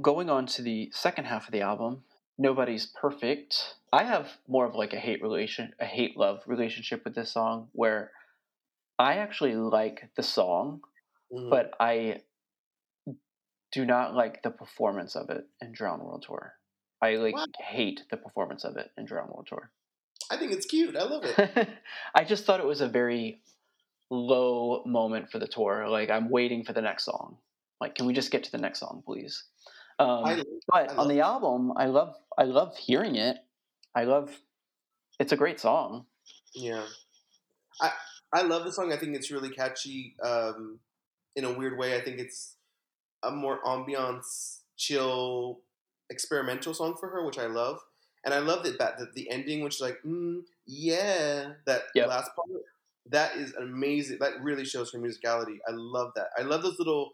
going 0.00 0.30
on 0.30 0.46
to 0.46 0.62
the 0.62 0.90
second 0.92 1.24
half 1.26 1.46
of 1.46 1.52
the 1.52 1.60
album, 1.60 2.04
Nobody's 2.38 2.86
Perfect. 2.86 3.74
I 3.92 4.04
have 4.04 4.28
more 4.48 4.64
of 4.66 4.74
like 4.74 4.92
a 4.94 4.98
hate 4.98 5.22
relation, 5.22 5.74
a 5.78 5.84
hate 5.84 6.16
love 6.16 6.40
relationship 6.46 7.04
with 7.04 7.14
this 7.14 7.32
song, 7.32 7.68
where 7.72 8.12
I 8.98 9.16
actually 9.16 9.56
like 9.56 10.10
the 10.16 10.22
song, 10.22 10.82
Mhm. 11.32 11.50
but 11.50 11.74
I 11.80 12.22
do 13.72 13.84
not 13.84 14.14
like 14.14 14.42
the 14.42 14.50
performance 14.50 15.14
of 15.16 15.30
it 15.30 15.46
in 15.60 15.72
Drowned 15.72 16.02
World 16.02 16.22
Tour. 16.22 16.58
I 17.02 17.16
like 17.16 17.34
Wow. 17.34 17.46
hate 17.58 18.04
the 18.10 18.16
performance 18.16 18.64
of 18.64 18.76
it 18.76 18.90
in 18.96 19.04
Drowned 19.04 19.30
World 19.30 19.46
Tour. 19.46 19.70
I 20.30 20.36
think 20.36 20.52
it's 20.52 20.66
cute. 20.66 20.96
I 20.96 21.04
love 21.04 21.24
it. 21.24 21.68
I 22.14 22.24
just 22.24 22.44
thought 22.44 22.60
it 22.60 22.66
was 22.66 22.80
a 22.80 22.88
very 22.88 23.42
low 24.10 24.82
moment 24.84 25.30
for 25.30 25.38
the 25.38 25.46
tour. 25.48 25.88
Like 25.88 26.10
I'm 26.10 26.30
waiting 26.30 26.64
for 26.64 26.72
the 26.72 26.82
next 26.82 27.04
song. 27.04 27.38
Like, 27.80 27.94
can 27.94 28.06
we 28.06 28.12
just 28.12 28.30
get 28.30 28.44
to 28.44 28.52
the 28.52 28.58
next 28.58 28.80
song, 28.80 29.02
please? 29.04 29.44
Um, 30.00 30.24
I, 30.24 30.36
but 30.36 30.46
I 30.72 30.86
on 30.96 31.08
the 31.08 31.20
album, 31.20 31.72
I 31.76 31.86
love 31.86 32.16
I 32.38 32.44
love 32.44 32.76
hearing 32.76 33.16
it. 33.16 33.38
I 33.94 34.04
love 34.04 34.42
it's 35.20 35.32
a 35.32 35.36
great 35.36 35.60
song. 35.60 36.06
yeah. 36.54 36.86
I 37.80 37.92
I 38.32 38.42
love 38.42 38.64
the 38.64 38.72
song. 38.72 38.92
I 38.92 38.96
think 38.96 39.16
it's 39.16 39.30
really 39.30 39.50
catchy. 39.50 40.16
Um, 40.22 40.80
in 41.36 41.44
a 41.44 41.52
weird 41.52 41.78
way, 41.78 41.96
I 41.96 42.02
think 42.02 42.20
it's 42.20 42.56
a 43.22 43.30
more 43.30 43.62
ambiance, 43.64 44.60
chill, 44.76 45.60
experimental 46.10 46.74
song 46.74 46.96
for 46.98 47.10
her, 47.10 47.26
which 47.26 47.38
I 47.38 47.46
love. 47.46 47.80
And 48.24 48.34
I 48.34 48.40
love 48.40 48.64
that 48.64 48.78
that, 48.78 48.98
that 48.98 49.14
the 49.14 49.30
ending, 49.30 49.62
which 49.64 49.76
is 49.76 49.80
like, 49.82 49.98
mm, 50.06 50.42
yeah, 50.66 51.54
that 51.66 51.82
Yep. 51.94 52.08
last 52.08 52.32
part. 52.36 52.48
That 53.06 53.36
is 53.36 53.54
amazing. 53.54 54.18
That 54.20 54.42
really 54.42 54.64
shows 54.64 54.92
her 54.92 54.98
musicality. 54.98 55.58
I 55.68 55.72
love 55.72 56.12
that. 56.16 56.28
I 56.38 56.42
love 56.42 56.62
those 56.62 56.78
little 56.78 57.12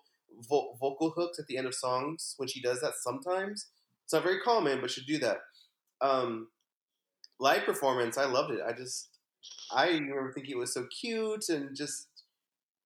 vo- 0.49 0.77
vocal 0.81 1.11
hooks 1.11 1.39
at 1.39 1.47
the 1.47 1.57
end 1.57 1.67
of 1.67 1.75
songs 1.75 2.35
when 2.39 2.49
she 2.49 2.61
does 2.61 2.81
that. 2.81 2.95
Sometimes 3.01 3.69
it's 4.05 4.13
not 4.13 4.23
very 4.23 4.41
common, 4.41 4.81
but 4.81 4.91
she 4.91 5.05
do 5.05 5.19
that. 5.19 5.39
Um, 6.01 6.49
live 7.41 7.65
performance, 7.65 8.19
I 8.19 8.25
loved 8.27 8.53
it. 8.53 8.61
I 8.67 8.73
just, 8.73 9.09
I 9.73 9.89
remember 9.89 10.33
thinking 10.33 10.57
it 10.57 10.59
was 10.59 10.75
so 10.75 10.87
cute 11.01 11.49
and 11.49 11.77
just, 11.77 12.09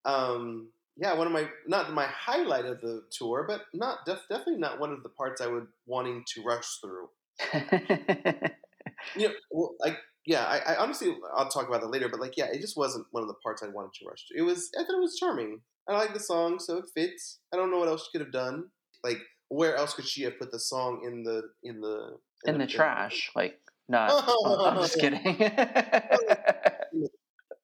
um, 0.05 0.71
yeah, 0.97 1.15
one 1.15 1.27
of 1.27 1.33
my 1.33 1.49
not 1.67 1.93
my 1.95 2.07
highlight 2.07 2.67
of 2.67 2.81
the 2.81 3.05
tour, 3.11 3.45
but 3.49 3.63
not 3.75 4.01
def- 4.07 4.27
definitely 4.29 4.59
not 4.59 4.81
one 4.81 4.93
of 4.93 5.03
the 5.03 5.09
parts 5.11 5.41
I 5.41 5.47
would 5.47 5.67
wanting 5.87 6.25
to 6.35 6.43
rush 6.43 6.79
through. 6.81 7.11
You 9.15 9.29
know, 9.29 9.35
well, 9.51 9.75
like 9.81 9.99
yeah, 10.27 10.45
I, 10.45 10.75
I 10.75 10.77
honestly 10.77 11.17
I'll 11.35 11.49
talk 11.49 11.69
about 11.69 11.81
that 11.81 11.91
later, 11.91 12.09
but 12.09 12.21
like 12.21 12.37
yeah, 12.37 12.47
it 12.53 12.61
just 12.61 12.77
wasn't 12.77 13.07
one 13.11 13.23
of 13.23 13.29
the 13.29 13.35
parts 13.43 13.63
I 13.63 13.69
wanted 13.69 13.93
to 13.95 14.07
rush 14.09 14.27
through. 14.29 14.41
It 14.41 14.43
was 14.47 14.71
I 14.79 14.83
thought 14.85 14.97
it 14.97 15.01
was 15.01 15.17
charming. 15.19 15.61
I 15.91 15.95
like 15.95 16.15
the 16.15 16.21
song, 16.21 16.61
so 16.61 16.79
it 16.79 16.85
fits. 16.95 17.41
I 17.53 17.57
don't 17.57 17.71
know 17.71 17.79
what 17.79 17.89
else 17.89 18.05
she 18.05 18.17
could 18.17 18.25
have 18.25 18.33
done. 18.33 18.67
Like 19.03 19.19
where 19.49 19.77
else 19.77 19.95
could 19.95 20.07
she 20.07 20.23
have 20.23 20.39
put 20.39 20.53
the 20.53 20.61
song 20.61 21.03
in 21.05 21.25
the 21.25 21.43
in 21.65 21.81
the 21.81 22.17
in 22.47 22.59
the 22.59 22.67
trash, 22.67 23.31
like 23.35 23.61
not. 23.89 24.25
I'm 24.47 24.77
just 24.77 24.99
kidding. 25.01 25.21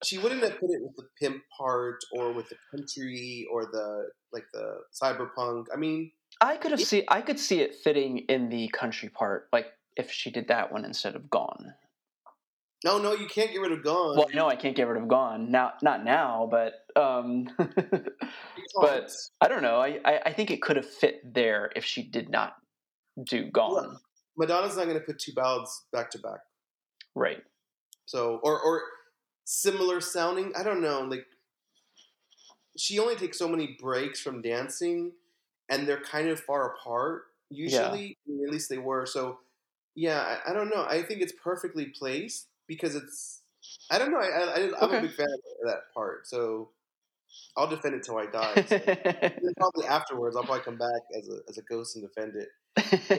she 0.04 0.18
wouldn't 0.18 0.42
have 0.42 0.58
put 0.58 0.70
it 0.70 0.82
with 0.82 0.96
the 0.96 1.06
pimp 1.20 1.42
part 1.56 1.98
or 2.12 2.32
with 2.32 2.48
the 2.48 2.56
country 2.70 3.46
or 3.52 3.66
the 3.66 4.08
like 4.32 4.44
the 4.52 4.80
cyberpunk. 5.00 5.66
I 5.72 5.76
mean, 5.76 6.10
I 6.40 6.56
could 6.56 6.72
have 6.72 6.80
see 6.80 7.04
I 7.08 7.20
could 7.20 7.38
see 7.38 7.60
it 7.60 7.76
fitting 7.76 8.18
in 8.28 8.48
the 8.48 8.68
country 8.68 9.08
part, 9.08 9.48
like 9.52 9.68
if 9.96 10.10
she 10.10 10.30
did 10.30 10.48
that 10.48 10.72
one 10.72 10.84
instead 10.84 11.14
of 11.14 11.30
Gone. 11.30 11.74
No, 12.84 12.98
no, 12.98 13.14
you 13.14 13.26
can't 13.26 13.50
get 13.50 13.60
rid 13.60 13.72
of 13.72 13.82
Gone. 13.82 14.16
Well, 14.16 14.28
no, 14.34 14.48
I 14.48 14.56
can't 14.56 14.76
get 14.76 14.86
rid 14.86 15.00
of 15.00 15.08
Gone 15.08 15.50
now, 15.50 15.72
not 15.82 16.04
now, 16.04 16.48
but 16.50 16.74
um, 17.00 17.48
but. 18.80 19.12
I 19.40 19.48
don't 19.48 19.62
know. 19.62 19.80
I, 19.80 19.98
I 20.04 20.20
I 20.26 20.32
think 20.32 20.50
it 20.50 20.60
could 20.62 20.76
have 20.76 20.88
fit 20.88 21.20
there 21.34 21.70
if 21.74 21.84
she 21.84 22.02
did 22.02 22.28
not 22.28 22.54
do 23.24 23.50
Gone. 23.50 23.96
Madonna's 24.36 24.76
not 24.76 24.84
going 24.84 24.98
to 24.98 25.04
put 25.04 25.18
two 25.18 25.32
ballads 25.32 25.86
back 25.92 26.10
to 26.10 26.18
back. 26.18 26.40
Right. 27.14 27.42
So 28.06 28.40
or 28.42 28.60
or 28.60 28.82
similar 29.44 30.00
sounding. 30.00 30.52
I 30.56 30.62
don't 30.62 30.82
know. 30.82 31.00
Like 31.00 31.24
she 32.76 32.98
only 32.98 33.16
takes 33.16 33.38
so 33.38 33.48
many 33.48 33.76
breaks 33.80 34.20
from 34.20 34.42
dancing, 34.42 35.12
and 35.70 35.88
they're 35.88 36.00
kind 36.00 36.28
of 36.28 36.40
far 36.40 36.74
apart. 36.74 37.22
Usually, 37.48 38.18
at 38.44 38.50
least 38.52 38.68
they 38.68 38.78
were. 38.78 39.06
So 39.06 39.38
yeah, 39.94 40.38
I, 40.44 40.50
I 40.50 40.52
don't 40.52 40.68
know. 40.68 40.84
I 40.84 41.02
think 41.02 41.22
it's 41.22 41.32
perfectly 41.42 41.86
placed 41.86 42.48
because 42.68 42.94
it's. 42.94 43.42
I 43.90 43.98
don't 43.98 44.10
know. 44.12 44.18
I, 44.18 44.26
I, 44.26 44.70
I'm 44.80 44.84
Okay. 44.84 44.98
a 44.98 45.00
big 45.02 45.12
fan 45.14 45.26
of 45.26 45.66
that 45.70 45.92
part. 45.94 46.26
So 46.26 46.70
I'll 47.56 47.66
defend 47.68 47.94
it 47.94 48.04
till 48.04 48.16
I 48.18 48.26
die. 48.26 48.64
So. 48.66 48.78
Probably 49.58 49.86
afterwards, 49.88 50.36
I'll 50.36 50.44
probably 50.44 50.62
come 50.64 50.78
back 50.78 51.02
as 51.16 51.28
a 51.28 51.38
as 51.48 51.58
a 51.58 51.62
ghost 51.62 51.96
and 51.96 52.06
defend 52.06 52.34
it. 52.36 52.48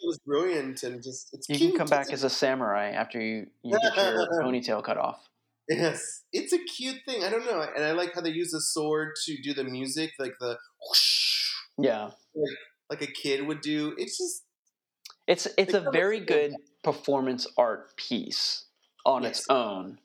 It 0.00 0.06
was 0.06 0.18
brilliant 0.24 0.82
and 0.84 1.02
just 1.02 1.30
it's 1.32 1.48
you 1.48 1.56
cute. 1.56 1.70
can 1.72 1.78
come 1.78 1.88
back 1.88 2.12
It's 2.12 2.12
as 2.12 2.24
a 2.24 2.30
samurai 2.30 2.90
after 2.90 3.20
you, 3.20 3.48
you 3.62 3.72
get 3.78 3.96
your 3.96 4.26
ponytail 4.42 4.82
cut 4.84 4.96
off. 4.96 5.28
Yes, 5.68 6.22
it's 6.32 6.52
a 6.52 6.58
cute 6.58 6.98
thing. 7.04 7.24
I 7.24 7.28
don't 7.28 7.44
know, 7.44 7.60
and 7.60 7.84
I 7.84 7.92
like 7.92 8.14
how 8.14 8.20
they 8.22 8.30
use 8.30 8.52
the 8.52 8.60
sword 8.60 9.14
to 9.26 9.36
do 9.42 9.52
the 9.52 9.64
music, 9.64 10.12
like 10.18 10.32
the 10.40 10.56
whoosh, 10.88 11.52
Yeah. 11.78 12.10
like 12.88 13.02
a 13.02 13.06
kid 13.06 13.46
would 13.46 13.60
do. 13.60 13.94
It's 13.98 14.16
just 14.16 14.44
It's 15.26 15.46
it's 15.58 15.74
a 15.74 15.90
very 15.90 16.20
good 16.20 16.54
performance 16.92 17.46
art 17.58 17.94
piece 17.98 18.64
on 19.04 19.22
its 19.22 19.44
own. 19.50 19.98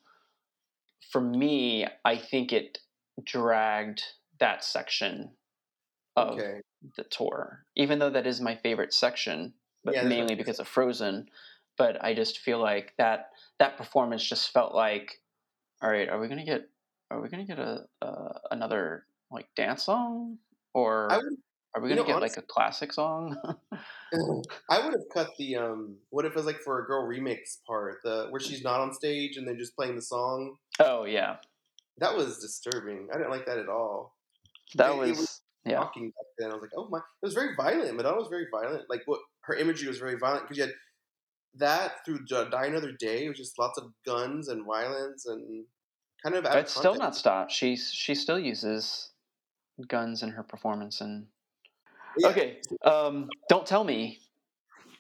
For 1.12 1.22
me, 1.22 1.88
I 2.04 2.18
think 2.18 2.52
it 2.52 2.80
dragged 3.24 4.04
that 4.40 4.66
section 4.66 5.32
of 6.18 6.40
okay. 6.40 6.60
the 6.98 7.06
tour, 7.06 7.66
even 7.78 8.00
though 8.00 8.10
that 8.10 8.28
is 8.28 8.42
my 8.42 8.56
favorite 8.56 8.94
section, 8.94 9.54
but 9.86 9.96
Yeah, 9.96 10.04
mainly 10.04 10.36
because 10.36 10.60
of 10.60 10.68
Frozen. 10.68 11.30
But 11.78 12.04
I 12.04 12.14
just 12.14 12.40
feel 12.40 12.60
like 12.60 12.94
that 12.98 13.30
that 13.60 13.78
performance 13.78 14.28
just 14.28 14.52
felt 14.52 14.76
like, 14.76 15.22
all 15.82 15.90
right, 15.90 16.10
are 16.10 16.20
we 16.20 16.28
gonna 16.28 16.46
get 16.46 16.70
are 17.10 17.22
we 17.22 17.30
gonna 17.30 17.46
get 17.46 17.60
a 17.60 17.86
uh, 18.02 18.40
another 18.52 19.06
like 19.32 19.48
dance 19.56 19.84
song 19.84 20.38
or 20.74 21.10
I 21.10 21.18
would 21.18 21.38
are 21.76 21.82
we 21.82 21.90
gonna 21.90 22.02
know, 22.02 22.08
get 22.08 22.22
like 22.22 22.38
a 22.38 22.42
classic 22.42 22.94
song? 22.94 23.36
I 24.70 24.80
would 24.84 24.94
have 24.94 25.10
cut 25.14 25.32
the 25.38 25.56
um. 25.56 25.98
What 26.10 26.26
if 26.26 26.32
it 26.32 26.36
was 26.36 26.46
like 26.46 26.60
for 26.60 26.80
a 26.84 26.86
girl 26.86 27.08
remix 27.08 27.58
part, 27.68 27.98
the 28.04 28.28
where 28.30 28.40
she's 28.42 28.64
not 28.64 28.80
on 28.80 28.94
stage 28.94 29.38
and 29.38 29.48
they're 29.48 29.56
just 29.58 29.76
playing 29.76 29.96
the 29.96 30.02
song. 30.02 30.56
oh 30.80 31.06
yeah, 31.06 31.38
That 31.98 32.16
was 32.16 32.40
disturbing. 32.40 33.08
I 33.14 33.18
didn't 33.18 33.32
like 33.32 33.46
that 33.48 33.58
at 33.58 33.70
all. 33.70 34.16
that 34.76 34.92
It- 34.92 34.94
it 34.94 35.00
was, 35.00 35.18
was 35.18 35.42
yeah. 35.66 35.80
Back 35.80 35.94
then, 36.38 36.52
I 36.52 36.56
was 36.56 36.62
like, 36.62 36.72
oh 36.78 36.88
my, 36.90 36.98
it 36.98 37.26
was 37.26 37.34
very 37.34 37.56
violent. 37.56 37.96
Madonna 37.96 38.18
was 38.18 38.28
very 38.30 38.48
violent. 38.52 38.84
Like 38.90 39.02
what 39.06 39.22
her 39.46 39.56
imagery 39.56 39.88
was 39.88 39.98
very 39.98 40.18
violent 40.18 40.44
because 40.44 40.58
you 40.58 40.64
had 40.64 40.74
that 41.56 42.04
through 42.06 42.26
Die 42.26 42.66
Another 42.66 42.92
Day. 43.00 43.26
It 43.26 43.30
was 43.30 43.38
just 43.38 43.58
lots 43.58 43.78
of 43.80 43.86
guns 44.06 44.48
and 44.50 44.66
violence 44.66 45.26
and 45.26 45.66
kind 46.22 46.36
of. 46.36 46.46
out 46.46 46.58
of 46.58 46.64
It's 46.64 46.76
still 46.76 46.96
not 46.96 47.16
stopped. 47.16 47.52
She's 47.52 47.92
she 47.94 48.14
still 48.14 48.38
uses 48.40 49.10
guns 49.88 50.22
in 50.22 50.30
her 50.32 50.44
performance 50.44 51.00
and 51.02 51.28
Yeah. 52.18 52.28
okay. 52.30 52.58
Um, 52.84 53.30
Don't 53.50 53.66
tell 53.66 53.84
me, 53.84 54.20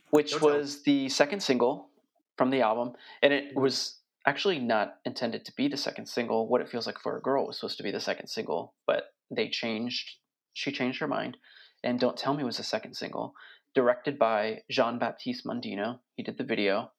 which 0.09 0.31
Don't 0.31 0.41
was 0.43 0.83
the 0.83 1.09
second 1.09 1.41
single 1.41 1.89
from 2.37 2.49
the 2.49 2.61
album, 2.61 2.93
and 3.21 3.33
it 3.33 3.53
Mhm. 3.55 3.61
was 3.61 3.99
actually 4.25 4.59
not 4.59 4.99
intended 5.05 5.45
to 5.45 5.51
be 5.55 5.67
the 5.67 5.77
second 5.77 6.05
single. 6.07 6.47
What 6.47 6.61
it 6.61 6.69
feels 6.69 6.87
like 6.87 6.99
for 6.99 7.17
a 7.17 7.21
girl 7.21 7.45
was 7.45 7.57
supposed 7.57 7.77
to 7.77 7.83
be 7.83 7.91
the 7.91 7.99
second 7.99 8.27
single, 8.27 8.73
but 8.87 9.13
they 9.29 9.49
changed. 9.49 10.17
She 10.53 10.71
changed 10.71 10.99
her 10.99 11.07
mind, 11.07 11.37
and 11.83 11.99
Don't 11.99 12.17
Tell 12.17 12.33
Me 12.33 12.43
was 12.43 12.57
the 12.57 12.63
second 12.63 12.95
single, 12.95 13.35
directed 13.73 14.17
by 14.17 14.63
Jean 14.69 14.99
Baptiste 14.99 15.45
Mondino. 15.45 15.99
He 16.15 16.23
did 16.23 16.37
the 16.37 16.43
video, 16.43 16.91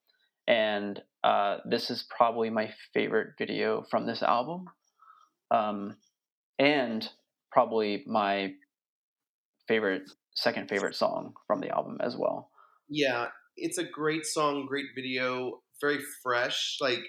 and 0.47 1.01
uh, 1.23 1.59
this 1.65 1.89
is 1.89 2.03
probably 2.03 2.49
my 2.49 2.73
favorite 2.93 3.37
video 3.37 3.83
from 3.89 4.05
this 4.05 4.21
album, 4.21 4.69
um, 5.51 5.97
and 6.59 7.09
probably 7.51 8.03
my 8.05 8.53
favorite 9.67 10.09
second 10.35 10.69
favorite 10.69 10.95
song 10.95 11.33
from 11.47 11.61
the 11.61 11.69
album 11.69 11.97
as 12.01 12.15
well. 12.17 12.51
Yeah, 12.89 13.27
it's 13.57 13.77
a 13.77 13.83
great 13.83 14.25
song, 14.25 14.65
great 14.67 14.87
video, 14.95 15.61
very 15.81 15.99
fresh. 16.23 16.77
Like, 16.81 16.99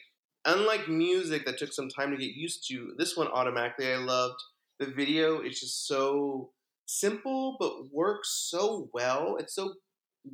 unlike 0.44 0.88
music 0.88 1.44
that 1.44 1.58
took 1.58 1.72
some 1.72 1.88
time 1.88 2.10
to 2.10 2.16
get 2.16 2.34
used 2.34 2.66
to, 2.68 2.94
this 2.98 3.16
one 3.16 3.28
automatically 3.28 3.92
I 3.92 3.96
loved. 3.96 4.40
The 4.78 4.86
video 4.86 5.40
is 5.40 5.60
just 5.60 5.86
so 5.86 6.52
simple, 6.86 7.56
but 7.58 7.90
works 7.92 8.46
so 8.50 8.88
well. 8.92 9.36
It's 9.38 9.54
so 9.54 9.74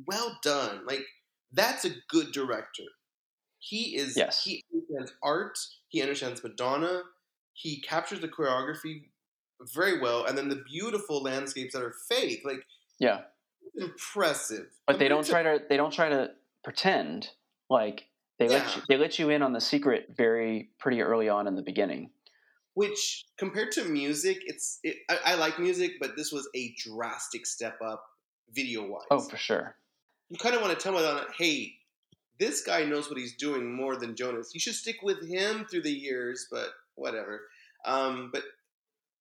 well 0.07 0.37
done. 0.43 0.85
Like, 0.85 1.03
that's 1.51 1.85
a 1.85 1.91
good 2.09 2.31
director. 2.31 2.83
He 3.59 3.95
is, 3.95 4.17
Yes. 4.17 4.43
he 4.43 4.63
understands 4.73 5.13
art, 5.23 5.57
he 5.89 6.01
understands 6.01 6.43
Madonna, 6.43 7.03
he 7.53 7.81
captures 7.81 8.19
the 8.21 8.27
choreography 8.27 9.11
very 9.73 9.99
well, 9.99 10.25
and 10.25 10.37
then 10.37 10.49
the 10.49 10.63
beautiful 10.69 11.21
landscapes 11.21 11.73
that 11.73 11.81
are 11.83 11.93
fake. 12.09 12.41
Like, 12.43 12.65
Yeah, 12.99 13.21
impressive. 13.75 14.67
but 14.87 14.99
they 14.99 15.07
don't 15.07 15.25
try 15.25 15.43
to 15.43 15.61
they 15.69 15.77
don't 15.77 15.93
try 15.93 16.09
to 16.09 16.31
pretend 16.63 17.29
like 17.69 18.07
they 18.39 18.47
let 18.47 18.75
you, 18.75 18.81
they 18.89 18.97
let 18.97 19.19
you 19.19 19.29
in 19.29 19.41
on 19.41 19.53
the 19.53 19.61
secret 19.61 20.07
very 20.15 20.69
pretty 20.79 21.01
early 21.01 21.29
on 21.29 21.47
in 21.47 21.55
the 21.55 21.61
beginning. 21.61 22.09
which 22.75 23.25
compared 23.37 23.71
to 23.71 23.83
music 23.85 24.37
it's 24.45 24.79
it, 24.83 24.97
I, 25.09 25.33
I 25.33 25.35
like 25.35 25.59
music 25.59 25.93
but 25.99 26.15
this 26.15 26.31
was 26.31 26.49
a 26.55 26.73
drastic 26.77 27.45
step 27.45 27.77
up 27.85 28.03
video 28.51 28.87
wise. 28.87 29.05
Oh, 29.11 29.19
for 29.19 29.37
sure. 29.37 29.75
You 30.29 30.37
kind 30.37 30.55
of 30.55 30.61
want 30.61 30.77
to 30.77 30.81
tell 30.81 30.93
Madonna, 30.93 31.25
hey, 31.37 31.73
this 32.39 32.63
guy 32.63 32.83
knows 32.85 33.09
what 33.09 33.17
he's 33.19 33.35
doing 33.35 33.71
more 33.75 33.95
than 33.95 34.15
Jonas. 34.15 34.51
You 34.53 34.59
should 34.59 34.73
stick 34.75 34.97
with 35.03 35.27
him 35.27 35.65
through 35.69 35.83
the 35.83 35.91
years, 35.91 36.47
but 36.51 36.69
whatever. 36.95 37.41
Um, 37.85 38.29
but 38.33 38.43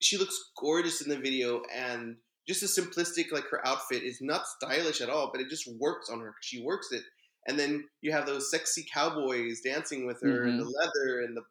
she 0.02 0.16
looks 0.18 0.50
gorgeous 0.58 1.00
in 1.00 1.08
the 1.08 1.18
video, 1.18 1.62
and 1.74 2.16
just 2.48 2.62
as 2.62 2.76
simplistic 2.76 3.30
like 3.32 3.44
her 3.50 3.66
outfit 3.66 4.02
is 4.02 4.18
not 4.20 4.46
stylish 4.46 5.00
at 5.00 5.08
all, 5.10 5.30
but 5.32 5.40
it 5.40 5.48
just 5.48 5.68
works 5.78 6.10
on 6.10 6.20
her 6.20 6.34
she 6.40 6.62
works 6.62 6.90
it. 6.92 7.02
And 7.48 7.58
then 7.58 7.88
you 8.00 8.12
have 8.12 8.26
those 8.26 8.50
sexy 8.50 8.84
cowboys 8.92 9.60
dancing 9.62 10.06
with 10.06 10.20
her, 10.22 10.44
and 10.44 10.60
the 10.60 10.64
Mhm. 10.64 10.72
leather, 10.74 11.20
and 11.22 11.36
the 11.36 11.42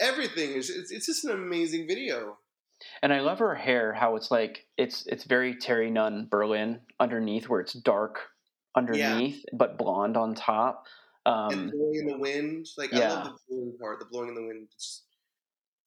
everything. 0.00 0.52
It's, 0.56 0.70
it's, 0.70 1.06
just 1.06 1.24
an 1.24 1.30
amazing 1.30 1.86
video. 1.86 2.38
And 3.02 3.12
I 3.12 3.20
love 3.20 3.38
her 3.38 3.54
hair, 3.54 3.92
how 3.94 4.16
it's 4.16 4.30
like 4.30 4.66
it's 4.76 5.06
it's 5.06 5.24
very 5.24 5.54
Terri 5.54 5.90
Nunn 5.90 6.26
Berlin 6.30 6.80
underneath, 7.00 7.48
where 7.48 7.60
it's 7.60 7.72
dark 7.72 8.28
underneath 8.76 9.44
but 9.52 9.78
blonde 9.78 10.16
on 10.16 10.34
top. 10.34 10.86
and 11.26 11.54
Um, 11.54 11.70
blowing 11.70 11.94
in 11.94 12.06
the 12.06 12.18
wind, 12.18 12.66
like 12.76 12.92
I 12.92 12.98
love 13.08 13.24
the 13.24 13.38
blowing 13.48 13.78
part, 13.80 13.98
the 14.00 14.04
blowing 14.06 14.28
in 14.30 14.34
the 14.34 14.42
wind. 14.46 14.64
It's 14.64 14.74
just- 14.84 15.04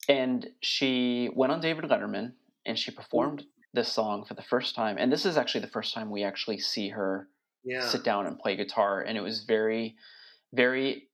and 0.08 0.48
she 0.60 1.28
went 1.34 1.52
on 1.52 1.60
David 1.60 1.84
Letterman 1.84 2.32
and 2.64 2.78
she 2.78 2.90
performed 2.90 3.44
this 3.74 3.92
song 3.92 4.24
for 4.24 4.34
the 4.34 4.42
first 4.42 4.74
time. 4.74 4.96
And 4.98 5.12
this 5.12 5.26
is 5.26 5.36
actually 5.36 5.60
the 5.60 5.68
first 5.68 5.94
time 5.94 6.10
we 6.10 6.24
actually 6.24 6.58
see 6.58 6.88
her 6.88 7.28
yeah, 7.62 7.86
sit 7.86 8.02
down 8.02 8.26
and 8.26 8.38
play 8.38 8.56
guitar. 8.56 9.02
And 9.02 9.18
it 9.18 9.20
was 9.20 9.44
very 9.44 9.96
very 10.54 11.08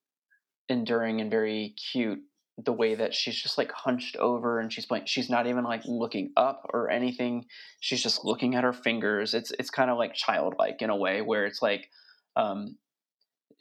enduring 0.69 1.20
and 1.20 1.31
very 1.31 1.75
cute 1.93 2.20
the 2.56 2.73
way 2.73 2.94
that 2.94 3.12
she's 3.12 3.35
just 3.35 3.58
like 3.58 3.73
hunched 3.73 4.14
over 4.17 4.61
and 4.61 4.73
she's 4.73 4.87
playing 4.87 5.05
she's 5.06 5.29
not 5.29 5.49
even 5.49 5.64
like 5.64 5.82
looking 5.87 6.32
up 6.37 6.62
or 6.73 6.88
anything. 6.88 7.46
She's 7.81 8.02
just 8.02 8.25
looking 8.25 8.55
at 8.55 8.62
her 8.62 8.73
fingers. 8.73 9.35
It's 9.35 9.50
it's 9.58 9.70
kind 9.70 9.91
of 9.91 9.99
like 9.99 10.14
childlike 10.14 10.81
in 10.81 10.91
a 10.91 10.96
way 10.96 11.20
where 11.20 11.46
it's 11.46 11.61
like 11.61 11.91
um 12.37 12.76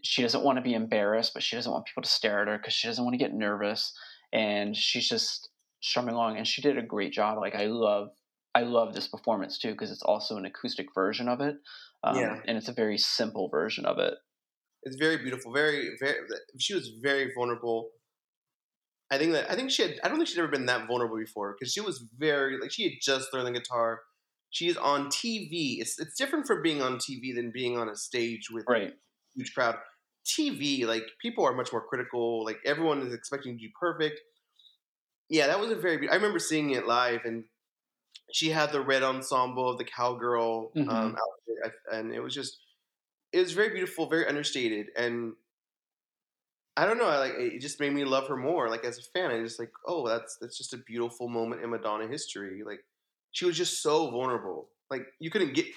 she 0.03 0.21
doesn't 0.21 0.43
want 0.43 0.57
to 0.57 0.61
be 0.61 0.73
embarrassed 0.73 1.33
but 1.33 1.41
she 1.41 1.55
doesn't 1.55 1.71
want 1.71 1.85
people 1.85 2.03
to 2.03 2.09
stare 2.09 2.41
at 2.41 2.47
her 2.47 2.57
because 2.57 2.73
she 2.73 2.87
doesn't 2.87 3.03
want 3.03 3.13
to 3.13 3.17
get 3.17 3.33
nervous 3.33 3.93
and 4.33 4.75
she's 4.75 5.07
just 5.07 5.49
strumming 5.81 6.13
along 6.15 6.37
and 6.37 6.47
she 6.47 6.61
did 6.61 6.77
a 6.77 6.81
great 6.81 7.13
job 7.13 7.37
like 7.37 7.55
i 7.55 7.65
love 7.65 8.09
i 8.55 8.61
love 8.61 8.93
this 8.93 9.07
performance 9.07 9.57
too 9.57 9.71
because 9.71 9.91
it's 9.91 10.03
also 10.03 10.35
an 10.37 10.45
acoustic 10.45 10.87
version 10.93 11.29
of 11.29 11.39
it 11.39 11.55
um, 12.03 12.17
Yeah. 12.17 12.39
and 12.47 12.57
it's 12.57 12.67
a 12.67 12.73
very 12.73 12.97
simple 12.97 13.47
version 13.49 13.85
of 13.85 13.99
it 13.99 14.15
it's 14.83 14.97
very 14.97 15.17
beautiful. 15.17 15.51
Very, 15.51 15.91
very. 15.99 16.17
She 16.59 16.73
was 16.73 16.89
very 17.01 17.31
vulnerable. 17.33 17.89
I 19.09 19.17
think 19.17 19.31
that 19.33 19.49
I 19.49 19.55
think 19.55 19.71
she 19.71 19.83
had. 19.83 19.99
I 20.03 20.07
don't 20.07 20.17
think 20.17 20.27
she'd 20.27 20.39
ever 20.39 20.47
been 20.47 20.65
that 20.65 20.87
vulnerable 20.87 21.17
before 21.17 21.55
because 21.57 21.71
she 21.73 21.81
was 21.81 22.03
very 22.17 22.59
like 22.59 22.71
she 22.71 22.83
had 22.83 22.93
just 23.01 23.33
learned 23.33 23.47
the 23.47 23.59
guitar. 23.59 24.01
She's 24.49 24.77
on 24.77 25.07
TV. 25.07 25.79
It's 25.79 25.99
it's 25.99 26.17
different 26.17 26.47
from 26.47 26.61
being 26.61 26.81
on 26.81 26.97
TV 26.97 27.33
than 27.33 27.51
being 27.51 27.77
on 27.77 27.89
a 27.89 27.95
stage 27.95 28.49
with 28.51 28.65
right 28.67 28.89
a 28.89 28.93
huge 29.35 29.53
crowd. 29.53 29.77
TV, 30.25 30.85
like 30.85 31.03
people 31.21 31.45
are 31.45 31.53
much 31.53 31.71
more 31.71 31.85
critical. 31.87 32.43
Like 32.45 32.59
everyone 32.65 33.01
is 33.01 33.13
expecting 33.13 33.53
you 33.53 33.57
to 33.59 33.63
be 33.69 33.73
perfect. 33.79 34.21
Yeah, 35.29 35.47
that 35.47 35.59
was 35.59 35.71
a 35.71 35.75
very. 35.75 35.97
be- 35.97 36.09
I 36.09 36.15
remember 36.15 36.39
seeing 36.39 36.71
it 36.71 36.85
live, 36.85 37.25
and 37.25 37.45
she 38.31 38.49
had 38.49 38.71
the 38.71 38.81
red 38.81 39.03
ensemble 39.03 39.69
of 39.69 39.79
the 39.79 39.85
cowgirl 39.85 40.75
Mhm. 40.75 40.87
um, 40.87 41.17
outfit, 41.17 41.75
and 41.91 42.13
it 42.13 42.21
was 42.21 42.33
just, 42.35 42.59
it 43.33 43.39
was 43.39 43.53
very 43.53 43.69
beautiful, 43.71 44.07
very 44.07 44.27
understated, 44.27 44.89
and 44.97 45.35
I 46.75 46.85
don't 46.85 46.97
know. 46.97 47.05
I 47.07 47.17
like 47.19 47.33
it. 47.33 47.59
Just 47.59 47.79
made 47.79 47.93
me 47.93 48.03
love 48.03 48.27
her 48.27 48.37
more. 48.37 48.69
Like 48.69 48.83
as 48.83 48.97
a 48.97 49.03
fan, 49.03 49.29
I 49.31 49.39
just 49.43 49.59
like, 49.59 49.71
oh, 49.85 50.07
that's 50.07 50.37
that's 50.37 50.57
just 50.57 50.73
a 50.73 50.77
beautiful 50.77 51.27
moment 51.27 51.61
in 51.61 51.69
Madonna 51.69 52.07
history. 52.07 52.63
Like 52.63 52.83
she 53.31 53.45
was 53.45 53.55
just 53.57 53.81
so 53.83 54.09
vulnerable. 54.09 54.71
Like 54.89 55.05
you 55.19 55.29
couldn't 55.29 55.53
get. 55.53 55.67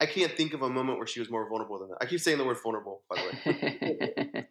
I 0.00 0.06
can't 0.06 0.32
think 0.32 0.52
of 0.52 0.62
a 0.62 0.68
moment 0.68 0.98
where 0.98 1.06
she 1.06 1.20
was 1.20 1.30
more 1.30 1.48
vulnerable 1.48 1.78
than 1.78 1.88
that. 1.88 1.98
I 2.00 2.06
keep 2.06 2.20
saying 2.20 2.38
the 2.38 2.44
word 2.44 2.58
vulnerable, 2.62 3.02
by 3.08 3.16
the 3.16 3.50
way. 3.52 4.46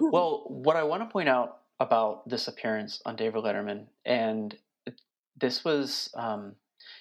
well, 0.00 0.44
what 0.48 0.76
I 0.76 0.84
want 0.84 1.02
to 1.02 1.08
point 1.08 1.28
out 1.28 1.58
about 1.80 2.28
this 2.28 2.48
appearance 2.48 3.00
on 3.04 3.16
David 3.16 3.42
Letterman, 3.42 3.86
and 4.04 4.56
this 5.36 5.64
was, 5.64 6.10
um, 6.16 6.54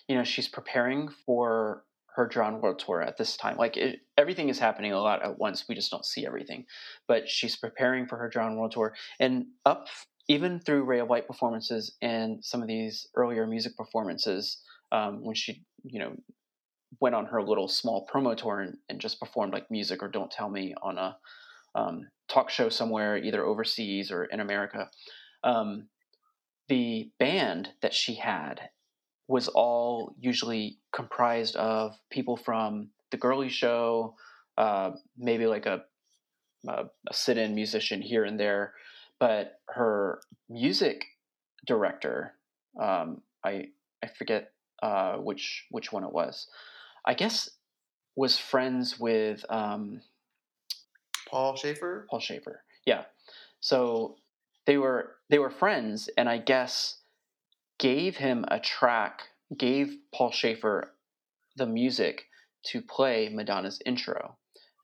you 0.08 0.16
know, 0.16 0.24
she's 0.24 0.48
preparing 0.48 1.10
for 1.26 1.84
her 2.16 2.28
Drowned 2.28 2.62
World 2.64 2.80
Tour 2.80 3.02
at 3.02 3.18
this 3.18 3.38
time. 3.38 3.58
Like 3.58 3.78
it, 3.78 4.00
everything 4.18 4.50
is 4.50 4.58
happening 4.58 4.92
a 4.92 5.00
lot 5.00 5.24
at 5.24 5.38
once. 5.38 5.66
We 5.70 5.76
just 5.76 5.92
don't 5.92 6.06
see 6.06 6.26
everything, 6.26 6.66
but 7.08 7.30
she's 7.30 7.56
preparing 7.56 8.08
for 8.08 8.18
her 8.18 8.28
Drowned 8.28 8.58
World 8.58 8.72
Tour, 8.72 8.96
and 9.20 9.46
up 9.66 9.88
even 10.28 10.60
through 10.60 10.84
Ray 10.84 11.00
of 11.00 11.10
Light 11.10 11.28
performances 11.28 11.96
and 12.02 12.44
some 12.44 12.62
of 12.62 12.68
these 12.68 13.08
earlier 13.16 13.48
music 13.48 13.78
performances, 13.78 14.62
um, 14.92 15.24
when 15.24 15.36
she, 15.36 15.64
you 15.84 16.00
know, 16.00 16.16
went 17.00 17.16
on 17.16 17.26
her 17.28 17.42
little 17.42 17.68
small 17.68 18.08
promo 18.12 18.36
tour 18.36 18.60
and, 18.60 18.78
and 18.90 19.00
just 19.00 19.20
performed 19.20 19.54
like 19.54 19.70
music 19.72 20.02
or 20.02 20.08
Don't 20.08 20.32
Tell 20.32 20.50
Me 20.50 20.74
on 20.82 20.98
a 20.98 21.18
um, 21.76 22.08
talk 22.28 22.50
show 22.50 22.70
somewhere, 22.70 23.18
either 23.18 23.46
overseas 23.46 24.12
or 24.12 24.26
in 24.26 24.40
America. 24.40 24.90
Um, 25.44 25.88
the 26.68 27.12
band 27.20 27.70
that 27.82 27.94
she 27.94 28.16
had 28.16 28.70
was 29.28 29.48
all 29.50 30.16
usually 30.20 30.80
comprised 30.94 31.56
of 31.56 31.96
people 32.10 32.38
from 32.38 32.90
the 33.12 33.18
girly 33.18 33.50
show, 33.50 34.16
uh, 34.58 34.92
maybe 35.18 35.46
like 35.46 35.66
a, 35.66 35.84
a, 36.68 36.86
a 37.08 37.14
sit-in 37.14 37.54
musician 37.56 38.02
here 38.02 38.24
and 38.26 38.40
there, 38.40 38.74
but 39.20 39.60
her 39.70 40.22
music 40.50 41.04
director, 41.66 42.34
um, 42.82 43.22
I 43.44 43.68
I 44.04 44.08
forget 44.08 44.52
uh, 44.82 45.16
which 45.16 45.66
which 45.72 45.92
one 45.92 46.04
it 46.04 46.14
was. 46.14 46.48
I 47.08 47.14
guess 47.14 47.50
was 48.18 48.38
friends 48.38 49.00
with 49.00 49.46
um, 49.50 50.02
Paul 51.30 51.56
Shaffer. 51.56 52.06
Paul 52.10 52.20
Shaffer. 52.20 52.64
Yeah. 52.86 53.06
So 53.62 54.18
they 54.66 54.78
were 54.78 55.16
they 55.30 55.40
were 55.40 55.50
friends, 55.50 56.10
and 56.18 56.28
I 56.28 56.38
guess 56.38 56.98
gave 57.80 58.18
him 58.18 58.44
a 58.50 58.60
track, 58.60 59.22
gave 59.58 59.96
Paul 60.14 60.32
Shaffer 60.32 60.94
the 61.56 61.66
music 61.66 62.26
to 62.66 62.82
play 62.82 63.30
Madonna's 63.30 63.80
intro, 63.86 64.36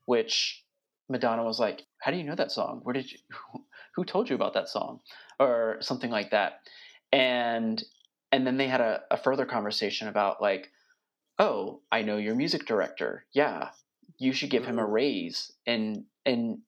which 0.06 0.64
Madonna 1.10 1.44
was 1.44 1.60
like, 1.60 1.84
"How 2.00 2.12
do 2.12 2.18
you 2.18 2.24
know 2.24 2.36
that 2.36 2.52
song? 2.52 2.80
Where 2.84 2.94
did 2.94 3.12
you? 3.12 3.19
Who 3.96 4.06
told 4.06 4.30
you 4.30 4.36
about 4.36 4.54
that 4.54 4.69
song?" 4.69 5.02
Or 5.40 5.78
something 5.81 6.10
like 6.10 6.31
that. 6.31 6.62
And 7.12 7.83
and 8.31 8.47
then 8.47 8.57
they 8.57 8.68
had 8.68 8.81
a, 8.81 9.02
a 9.12 9.18
further 9.18 9.45
conversation 9.45 10.07
about 10.07 10.42
like, 10.42 10.71
"Oh, 11.44 11.81
I 11.92 12.02
know 12.04 12.18
your 12.18 12.35
music 12.35 12.66
director. 12.66 13.26
Yeah, 13.33 13.71
you 14.18 14.31
should 14.31 14.50
give 14.50 14.66
him 14.66 14.80
a 14.80 14.85
Mm. 14.85 14.92
raise." 14.92 15.52
And 15.66 16.06
and 16.26 16.64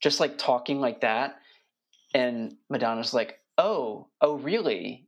just 0.00 0.20
like 0.20 0.36
talking 0.36 0.80
like 0.80 1.00
that, 1.02 1.40
and 2.12 2.58
Madonna's 2.68 3.14
like, 3.14 3.40
"Oh, 3.56 4.08
oh, 4.20 4.34
really?" 4.38 5.06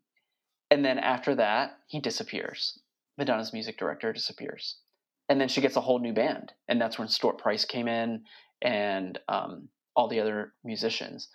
And 0.71 0.85
then 0.85 0.99
after 0.99 1.35
that, 1.35 1.79
he 1.87 2.01
disappears. 2.01 2.79
Madonna's 3.17 3.53
music 3.53 3.79
director 3.79 4.13
disappears. 4.13 4.77
And 5.29 5.41
then 5.41 5.49
she 5.49 5.61
gets 5.61 5.77
a 5.77 5.81
whole 5.81 5.99
new 5.99 6.13
band. 6.13 6.53
And 6.69 6.81
that's 6.81 6.99
when 6.99 7.09
Stuart 7.09 7.39
Price 7.39 7.65
came 7.65 7.89
in 7.89 8.25
and 8.63 9.19
um, 9.29 9.69
all 9.97 10.09
the 10.09 10.21
other 10.21 10.55
musicians. 10.65 11.29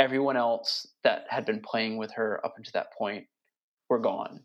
Everyone 0.00 0.36
else 0.36 0.86
that 1.04 1.26
had 1.28 1.44
been 1.46 1.60
playing 1.60 1.96
with 1.96 2.12
her 2.12 2.44
up 2.44 2.54
until 2.56 2.72
that 2.74 2.92
point 2.92 3.26
were 3.88 4.00
gone. 4.00 4.40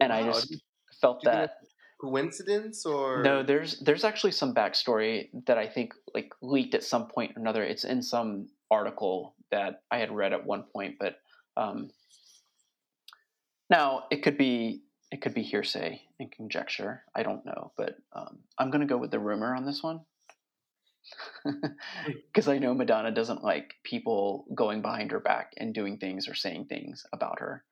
And 0.00 0.12
I 0.12 0.24
just 0.24 0.54
felt 1.02 1.22
that 1.24 1.58
coincidence 2.00 2.86
or 2.86 3.22
no, 3.22 3.42
there's 3.42 3.78
there's 3.80 4.04
actually 4.04 4.32
some 4.32 4.54
backstory 4.54 5.28
that 5.46 5.58
I 5.58 5.68
think 5.68 5.92
like 6.14 6.32
leaked 6.40 6.74
at 6.74 6.84
some 6.84 7.08
point 7.08 7.32
or 7.36 7.40
another. 7.40 7.62
It's 7.62 7.84
in 7.84 8.02
some 8.02 8.48
article 8.70 9.34
that 9.50 9.82
I 9.90 9.98
had 9.98 10.10
read 10.10 10.32
at 10.32 10.46
one 10.46 10.64
point, 10.72 10.96
but 10.98 11.16
um, 11.58 11.90
now 13.68 14.04
it 14.10 14.22
could 14.22 14.38
be 14.38 14.84
it 15.10 15.20
could 15.20 15.34
be 15.34 15.42
hearsay 15.42 16.00
and 16.18 16.32
conjecture. 16.32 17.02
I 17.14 17.22
don't 17.22 17.44
know, 17.44 17.72
but 17.76 17.96
um, 18.14 18.38
I'm 18.58 18.70
going 18.70 18.80
to 18.80 18.86
go 18.86 18.96
with 18.96 19.10
the 19.10 19.20
rumor 19.20 19.54
on 19.54 19.66
this 19.66 19.82
one 19.82 20.00
because 22.32 22.48
I 22.48 22.58
know 22.58 22.72
Madonna 22.74 23.10
doesn't 23.10 23.44
like 23.44 23.74
people 23.84 24.46
going 24.54 24.80
behind 24.80 25.10
her 25.12 25.20
back 25.20 25.52
and 25.58 25.74
doing 25.74 25.98
things 25.98 26.28
or 26.28 26.34
saying 26.34 26.66
things 26.66 27.04
about 27.12 27.40
her, 27.40 27.64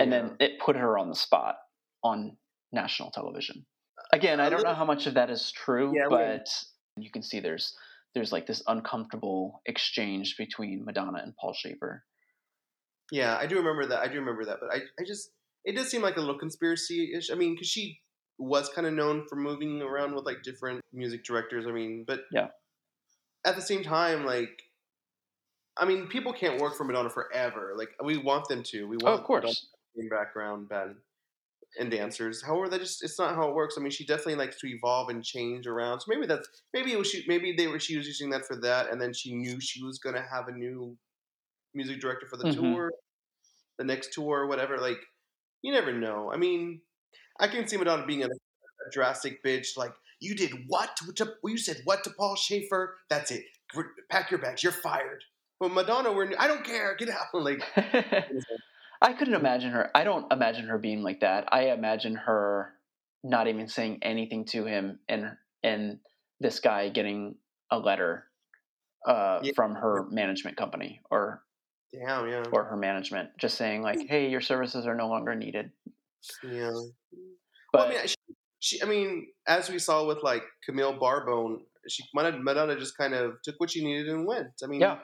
and 0.00 0.12
Yeah. 0.12 0.22
then 0.22 0.36
it 0.40 0.58
put 0.58 0.76
her 0.76 0.98
on 0.98 1.08
the 1.08 1.14
spot 1.14 1.56
on 2.02 2.36
national 2.72 3.10
television. 3.10 3.66
Again, 4.12 4.40
I 4.40 4.48
don't 4.48 4.62
know 4.62 4.74
how 4.74 4.84
much 4.84 5.06
of 5.06 5.14
that 5.14 5.30
is 5.30 5.52
true, 5.52 5.92
Yeah, 5.96 6.06
but 6.08 6.46
you 6.96 7.10
can 7.10 7.22
see 7.22 7.40
there's 7.40 7.74
there's 8.14 8.32
like 8.32 8.46
this 8.46 8.62
uncomfortable 8.66 9.60
exchange 9.66 10.36
between 10.38 10.84
Madonna 10.84 11.18
and 11.22 11.34
Paul 11.36 11.52
Shaffer. 11.54 12.04
Yeah, 13.10 13.36
I 13.36 13.46
do 13.46 13.56
remember 13.56 13.86
that. 13.86 14.00
I 14.00 14.08
do 14.08 14.18
remember 14.18 14.44
that, 14.46 14.58
but 14.60 14.70
I, 14.72 14.78
I 15.00 15.04
just 15.06 15.30
it 15.64 15.76
does 15.76 15.88
seem 15.90 16.02
like 16.02 16.16
a 16.16 16.20
little 16.20 16.38
conspiracy 16.38 17.12
ish. 17.16 17.30
I 17.30 17.34
mean, 17.34 17.54
because 17.54 17.68
she 17.68 18.00
was 18.38 18.68
kind 18.70 18.86
of 18.86 18.92
known 18.94 19.26
for 19.28 19.36
moving 19.36 19.82
around 19.82 20.14
with 20.14 20.24
like 20.24 20.42
different 20.42 20.80
music 20.92 21.24
directors. 21.24 21.66
I 21.66 21.72
mean, 21.72 22.04
but 22.06 22.20
Yeah. 22.32 22.48
at 23.44 23.56
the 23.56 23.62
same 23.62 23.82
time, 23.82 24.24
like, 24.24 24.62
I 25.76 25.84
mean, 25.84 26.06
people 26.08 26.32
can't 26.32 26.60
work 26.60 26.76
for 26.76 26.84
Madonna 26.84 27.10
forever. 27.10 27.74
Like, 27.76 27.90
we 28.02 28.16
want 28.16 28.48
them 28.48 28.62
to. 28.64 28.86
We 28.86 28.96
Oh, 29.02 29.06
want 29.10 29.20
of 29.20 29.26
course. 29.26 29.68
Background 30.10 30.68
band. 30.68 30.94
And 31.78 31.90
dancers. 31.90 32.42
However, 32.42 32.68
that 32.70 32.80
just 32.80 33.04
it's 33.04 33.18
not 33.18 33.34
how 33.34 33.48
it 33.48 33.54
works. 33.54 33.76
I 33.78 33.82
mean, 33.82 33.90
she 33.90 34.06
definitely 34.06 34.36
likes 34.36 34.58
to 34.60 34.66
evolve 34.68 35.10
and 35.10 35.22
change 35.24 35.66
around. 35.66 36.00
So 36.00 36.06
maybe 36.08 36.26
that's 36.26 36.48
maybe 36.72 36.92
it 36.92 36.98
was 36.98 37.08
she 37.10 37.24
maybe 37.28 37.52
they 37.52 37.66
were 37.68 37.78
she 37.78 37.96
was 37.96 38.06
using 38.06 38.30
that 38.30 38.46
for 38.46 38.56
that, 38.62 38.90
and 38.90 39.00
then 39.00 39.12
she 39.12 39.34
knew 39.34 39.60
she 39.60 39.82
was 39.84 39.98
gonna 39.98 40.22
have 40.22 40.48
a 40.48 40.52
new 40.52 40.96
music 41.74 42.00
director 42.00 42.26
for 42.28 42.36
the 42.38 42.44
Mhm. 42.44 42.52
tour, 42.52 42.92
the 43.78 43.84
next 43.84 44.12
tour, 44.12 44.46
whatever. 44.46 44.78
Like, 44.78 44.98
you 45.62 45.72
never 45.72 45.92
know. 45.92 46.32
I 46.32 46.36
mean, 46.36 46.82
I 47.40 47.48
can 47.48 47.68
see 47.68 47.76
Madonna 47.76 48.06
being 48.06 48.24
a, 48.24 48.28
a 48.28 48.90
drastic 48.92 49.42
bitch. 49.44 49.76
Like, 49.76 49.94
you 50.20 50.34
did 50.36 50.52
what 50.68 50.96
to, 50.98 51.12
to 51.14 51.34
you 51.44 51.58
said 51.58 51.82
what 51.84 52.04
to 52.04 52.10
Paul 52.10 52.36
Shaffer? 52.36 52.98
That's 53.10 53.30
it. 53.30 53.44
Pack 54.10 54.30
your 54.30 54.40
bags. 54.40 54.62
You're 54.62 54.72
fired. 54.72 55.24
But 55.60 55.72
Madonna, 55.72 56.12
we're 56.12 56.32
I 56.38 56.46
don't 56.48 56.64
care. 56.64 56.96
Get 56.96 57.10
out. 57.10 57.26
Like, 57.34 57.62
I 59.00 59.12
couldn't 59.12 59.34
imagine 59.34 59.70
her. 59.70 59.90
I 59.94 60.04
don't 60.04 60.30
imagine 60.32 60.66
her 60.66 60.78
being 60.78 61.02
like 61.02 61.20
that. 61.20 61.52
I 61.52 61.70
imagine 61.70 62.16
her 62.16 62.74
not 63.22 63.46
even 63.48 63.68
saying 63.68 63.98
anything 64.02 64.44
to 64.46 64.64
him, 64.64 64.98
and 65.08 65.36
and 65.62 65.98
this 66.40 66.60
guy 66.60 66.88
getting 66.88 67.36
a 67.70 67.78
letter 67.78 68.24
uh, 69.06 69.40
Yeah. 69.42 69.52
from 69.54 69.74
her 69.74 70.06
management 70.10 70.56
company 70.56 71.00
or 71.10 71.42
damn, 71.92 72.28
yeah, 72.28 72.44
or 72.52 72.64
her 72.64 72.76
management, 72.76 73.30
just 73.38 73.56
saying 73.56 73.82
like, 73.82 74.06
"Hey, 74.08 74.30
your 74.30 74.40
services 74.40 74.86
are 74.86 74.94
no 74.94 75.08
longer 75.08 75.34
needed." 75.34 75.70
yeah. 76.42 76.72
But 77.72 77.78
well, 77.80 77.86
I 77.86 77.90
mean, 77.90 78.06
she, 78.08 78.16
she, 78.60 78.82
I 78.82 78.86
mean, 78.86 79.28
as 79.46 79.68
we 79.70 79.78
saw 79.78 80.06
with 80.06 80.22
like 80.22 80.42
Camille 80.64 80.98
Barbone, 80.98 81.58
she 81.88 82.02
Madonna, 82.14 82.38
Madonna 82.42 82.78
just 82.78 82.96
kind 82.96 83.14
of 83.14 83.34
took 83.44 83.56
what 83.58 83.70
she 83.70 83.84
needed 83.84 84.08
and 84.08 84.26
went. 84.26 84.48
I 84.62 84.66
mean, 84.66 84.80
yeah, 84.80 84.98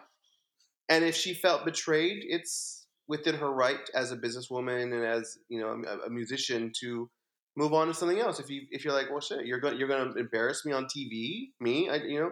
and 0.88 1.04
if 1.04 1.14
she 1.14 1.34
felt 1.34 1.64
betrayed, 1.64 2.24
it's 2.26 2.83
within 3.08 3.34
her 3.34 3.52
right 3.52 3.88
as 3.94 4.12
a 4.12 4.16
businesswoman 4.16 4.94
and 4.94 5.04
as 5.04 5.36
you 5.48 5.60
know 5.60 5.82
a, 5.86 6.06
a 6.06 6.10
musician 6.10 6.72
to 6.80 7.10
move 7.56 7.72
on 7.72 7.86
to 7.88 7.94
something 7.94 8.18
else. 8.18 8.40
If 8.40 8.50
you 8.50 8.62
if 8.70 8.84
you're 8.84 8.94
like, 8.94 9.10
well, 9.10 9.20
shit, 9.20 9.46
you're 9.46 9.60
going 9.60 9.78
you're 9.78 9.88
going 9.88 10.12
to 10.12 10.18
embarrass 10.18 10.64
me 10.64 10.72
on 10.72 10.86
TV, 10.86 11.50
me, 11.60 11.88
I, 11.88 11.96
you 11.96 12.20
know. 12.20 12.30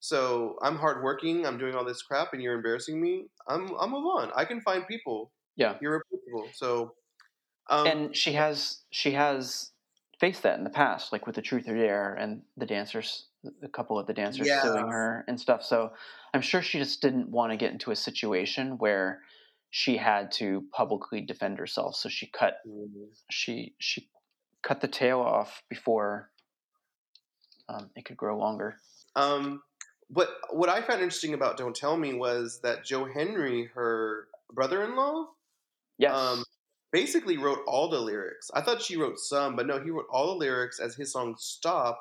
So 0.00 0.56
I'm 0.62 0.76
hardworking. 0.76 1.46
I'm 1.46 1.56
doing 1.58 1.74
all 1.74 1.84
this 1.84 2.02
crap, 2.02 2.34
and 2.34 2.42
you're 2.42 2.54
embarrassing 2.54 3.00
me. 3.00 3.26
I'm 3.48 3.70
I'll 3.78 3.88
move 3.88 4.06
on. 4.06 4.30
I 4.36 4.44
can 4.44 4.60
find 4.60 4.86
people. 4.86 5.32
Yeah. 5.56 5.76
you're 5.80 6.02
irreplaceable. 6.12 6.50
So, 6.52 6.94
um, 7.70 7.86
and 7.86 8.16
she 8.16 8.32
has 8.32 8.82
she 8.90 9.12
has 9.12 9.70
faced 10.20 10.42
that 10.42 10.58
in 10.58 10.64
the 10.64 10.70
past, 10.70 11.12
like 11.12 11.26
with 11.26 11.36
the 11.36 11.42
Truth 11.42 11.68
or 11.68 11.76
Dare 11.76 12.14
and 12.14 12.42
the 12.56 12.66
dancers, 12.66 13.28
a 13.62 13.68
couple 13.68 13.98
of 13.98 14.06
the 14.06 14.12
dancers 14.14 14.46
Yeah. 14.46 14.62
suing 14.62 14.88
her 14.88 15.24
and 15.28 15.40
stuff. 15.40 15.62
So 15.62 15.92
I'm 16.34 16.40
sure 16.40 16.60
she 16.60 16.78
just 16.78 17.00
didn't 17.00 17.30
want 17.30 17.52
to 17.52 17.56
get 17.56 17.72
into 17.72 17.90
a 17.90 17.96
situation 17.96 18.78
where 18.78 19.20
she 19.76 19.96
had 19.96 20.30
to 20.30 20.62
publicly 20.70 21.20
defend 21.20 21.58
herself. 21.58 21.96
So 21.96 22.08
she 22.08 22.28
cut 22.28 22.58
she 23.28 23.74
she 23.80 24.08
cut 24.62 24.80
the 24.80 24.86
tail 24.86 25.18
off 25.18 25.64
before 25.68 26.30
um, 27.68 27.90
it 27.96 28.04
could 28.04 28.16
grow 28.16 28.38
longer. 28.38 28.76
Um, 29.16 29.64
what 30.06 30.28
what 30.50 30.68
I 30.68 30.80
found 30.80 31.00
interesting 31.02 31.34
about 31.34 31.56
Don't 31.56 31.74
Tell 31.74 31.96
Me 31.96 32.14
was 32.14 32.60
that 32.62 32.84
Joe 32.84 33.04
Henry, 33.04 33.68
her 33.74 34.28
brother-in-law, 34.52 35.26
Yes. 35.98 36.14
um, 36.16 36.44
basically 36.92 37.36
wrote 37.36 37.58
all 37.66 37.88
the 37.88 37.98
lyrics. 37.98 38.52
I 38.54 38.60
thought 38.60 38.80
she 38.80 38.96
wrote 38.96 39.18
some, 39.18 39.56
but 39.56 39.66
no, 39.66 39.80
he 39.80 39.90
wrote 39.90 40.06
all 40.08 40.28
the 40.28 40.38
lyrics 40.38 40.78
as 40.78 40.94
his 40.94 41.10
song 41.10 41.34
"Stop," 41.36 41.98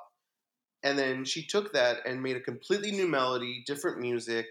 and 0.84 0.96
then 0.96 1.26
she 1.26 1.44
took 1.44 1.74
that 1.74 2.06
and 2.06 2.22
made 2.22 2.36
a 2.36 2.40
completely 2.42 2.92
new 2.92 3.08
melody, 3.08 3.64
different 3.66 4.00
music, 4.00 4.46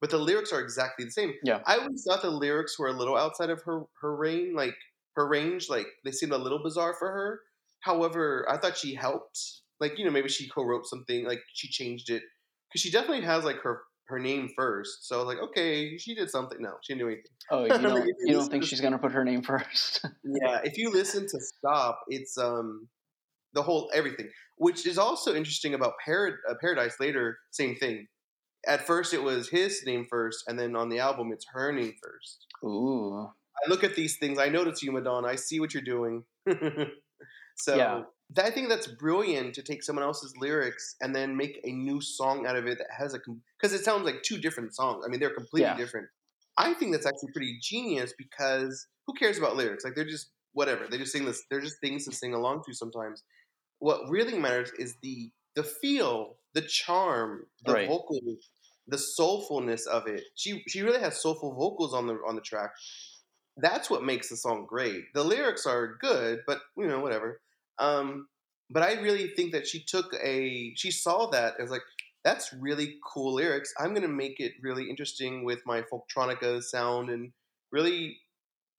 but 0.00 0.10
the 0.10 0.18
lyrics 0.18 0.52
are 0.52 0.60
exactly 0.60 1.04
the 1.04 1.10
same. 1.10 1.34
Yeah. 1.44 1.60
I 1.66 1.78
always 1.78 2.04
thought 2.06 2.22
the 2.22 2.30
lyrics 2.30 2.78
were 2.78 2.88
a 2.88 2.92
little 2.92 3.16
outside 3.16 3.50
of 3.50 3.62
her 3.62 3.84
her 4.00 4.16
range, 4.16 4.54
like 4.54 4.74
her 5.16 5.26
range, 5.28 5.68
like 5.68 5.86
they 6.04 6.12
seemed 6.12 6.32
a 6.32 6.38
little 6.38 6.62
bizarre 6.62 6.94
for 6.98 7.10
her. 7.10 7.40
However, 7.80 8.46
I 8.48 8.56
thought 8.58 8.76
she 8.76 8.94
helped. 8.94 9.38
Like 9.80 9.98
you 9.98 10.04
know, 10.04 10.10
maybe 10.10 10.28
she 10.28 10.48
co-wrote 10.48 10.86
something, 10.86 11.24
like 11.26 11.40
she 11.54 11.68
changed 11.68 12.10
it 12.10 12.22
because 12.68 12.82
she 12.82 12.90
definitely 12.90 13.24
has 13.24 13.44
like 13.44 13.56
her 13.62 13.80
her 14.08 14.18
name 14.18 14.50
first. 14.56 15.06
So 15.08 15.14
I 15.16 15.18
was 15.18 15.26
like, 15.26 15.42
okay, 15.50 15.96
she 15.96 16.14
did 16.14 16.30
something. 16.30 16.58
No, 16.60 16.72
she 16.82 16.92
didn't 16.92 17.06
do 17.06 17.12
anything. 17.12 17.32
oh, 17.50 17.62
you 17.64 17.68
don't 17.88 18.06
you 18.06 18.14
you 18.26 18.32
don't 18.34 18.50
think 18.50 18.64
she's 18.64 18.80
gonna 18.80 18.98
put 18.98 19.12
her 19.12 19.24
name 19.24 19.42
first? 19.42 20.04
Yeah, 20.24 20.60
if 20.64 20.76
you 20.76 20.90
listen 20.90 21.22
to 21.26 21.40
Stop, 21.40 22.00
it's 22.08 22.36
um 22.38 22.88
the 23.54 23.62
whole 23.62 23.90
everything, 23.94 24.28
which 24.58 24.86
is 24.86 24.98
also 24.98 25.34
interesting 25.34 25.74
about 25.74 25.94
Parad- 26.06 26.36
uh, 26.48 26.54
Paradise. 26.60 26.96
Later, 27.00 27.38
same 27.50 27.74
thing. 27.76 28.06
At 28.66 28.86
first, 28.86 29.14
it 29.14 29.22
was 29.22 29.48
his 29.48 29.82
name 29.86 30.04
first, 30.08 30.44
and 30.46 30.58
then 30.58 30.76
on 30.76 30.88
the 30.90 30.98
album, 30.98 31.32
it's 31.32 31.46
her 31.52 31.72
name 31.72 31.94
first. 32.02 32.46
Ooh. 32.64 33.22
I 33.24 33.68
look 33.68 33.84
at 33.84 33.94
these 33.94 34.16
things. 34.18 34.38
I 34.38 34.48
notice 34.48 34.82
you, 34.82 34.92
Madonna. 34.92 35.26
I 35.28 35.36
see 35.36 35.60
what 35.60 35.72
you're 35.74 35.82
doing. 35.82 36.24
so 37.56 37.76
Yeah. 37.76 38.02
I 38.38 38.50
think 38.50 38.68
that's 38.68 38.86
brilliant 38.86 39.54
to 39.54 39.62
take 39.62 39.82
someone 39.82 40.04
else's 40.04 40.34
lyrics 40.38 40.94
and 41.00 41.14
then 41.14 41.36
make 41.36 41.58
a 41.64 41.72
new 41.72 42.00
song 42.00 42.46
out 42.46 42.54
of 42.56 42.66
it 42.66 42.78
that 42.78 42.86
has 42.96 43.12
a 43.12 43.18
because 43.58 43.72
it 43.72 43.84
sounds 43.84 44.04
like 44.04 44.22
two 44.22 44.38
different 44.38 44.74
songs. 44.74 45.04
I 45.04 45.08
mean, 45.10 45.18
they're 45.20 45.34
completely 45.34 45.62
Yeah. 45.68 45.76
different. 45.76 46.06
I 46.56 46.74
think 46.74 46.92
that's 46.92 47.06
actually 47.06 47.32
pretty 47.32 47.58
genius 47.60 48.14
because 48.16 48.86
who 49.06 49.14
cares 49.14 49.36
about 49.36 49.56
lyrics? 49.56 49.84
Like 49.84 49.94
they're 49.96 50.04
just 50.04 50.30
whatever. 50.52 50.86
They 50.88 50.96
just 50.98 51.12
sing 51.12 51.24
this. 51.24 51.42
They're 51.50 51.60
just 51.60 51.80
things 51.80 52.04
to 52.06 52.12
sing 52.12 52.32
along 52.34 52.62
to 52.66 52.74
sometimes. 52.74 53.24
What 53.80 54.08
really 54.08 54.38
matters 54.38 54.70
is 54.78 54.96
the 55.02 55.32
the 55.56 55.64
feel, 55.64 56.36
the 56.54 56.62
charm, 56.62 57.46
the 57.64 57.74
Right. 57.74 57.86
vocal, 57.86 58.20
the 58.86 58.96
soulfulness 58.98 59.86
of 59.86 60.06
it. 60.06 60.24
She 60.36 60.62
she 60.68 60.82
really 60.82 61.00
has 61.00 61.20
soulful 61.22 61.54
vocals 61.54 61.94
on 61.94 62.06
the 62.06 62.14
on 62.26 62.34
the 62.36 62.40
track. 62.42 62.72
That's 63.56 63.90
what 63.90 64.04
makes 64.04 64.28
the 64.28 64.36
song 64.36 64.66
great. 64.66 65.04
The 65.14 65.24
lyrics 65.24 65.66
are 65.66 65.96
good, 66.00 66.40
but 66.46 66.62
you 66.76 66.86
know 66.86 67.00
whatever. 67.00 67.40
Um, 67.78 68.28
but 68.70 68.82
I 68.82 69.00
really 69.00 69.28
think 69.34 69.52
that 69.52 69.66
she 69.66 69.82
took 69.84 70.14
a 70.14 70.74
she 70.76 70.90
saw 70.90 71.26
that 71.30 71.54
as 71.60 71.70
like 71.70 71.82
that's 72.24 72.52
really 72.52 72.98
cool 73.12 73.34
lyrics. 73.34 73.72
I'm 73.78 73.94
gonna 73.94 74.08
make 74.08 74.40
it 74.40 74.52
really 74.62 74.88
interesting 74.88 75.44
with 75.44 75.60
my 75.66 75.82
folktronica 75.82 76.62
sound 76.62 77.10
and 77.10 77.32
really 77.72 78.18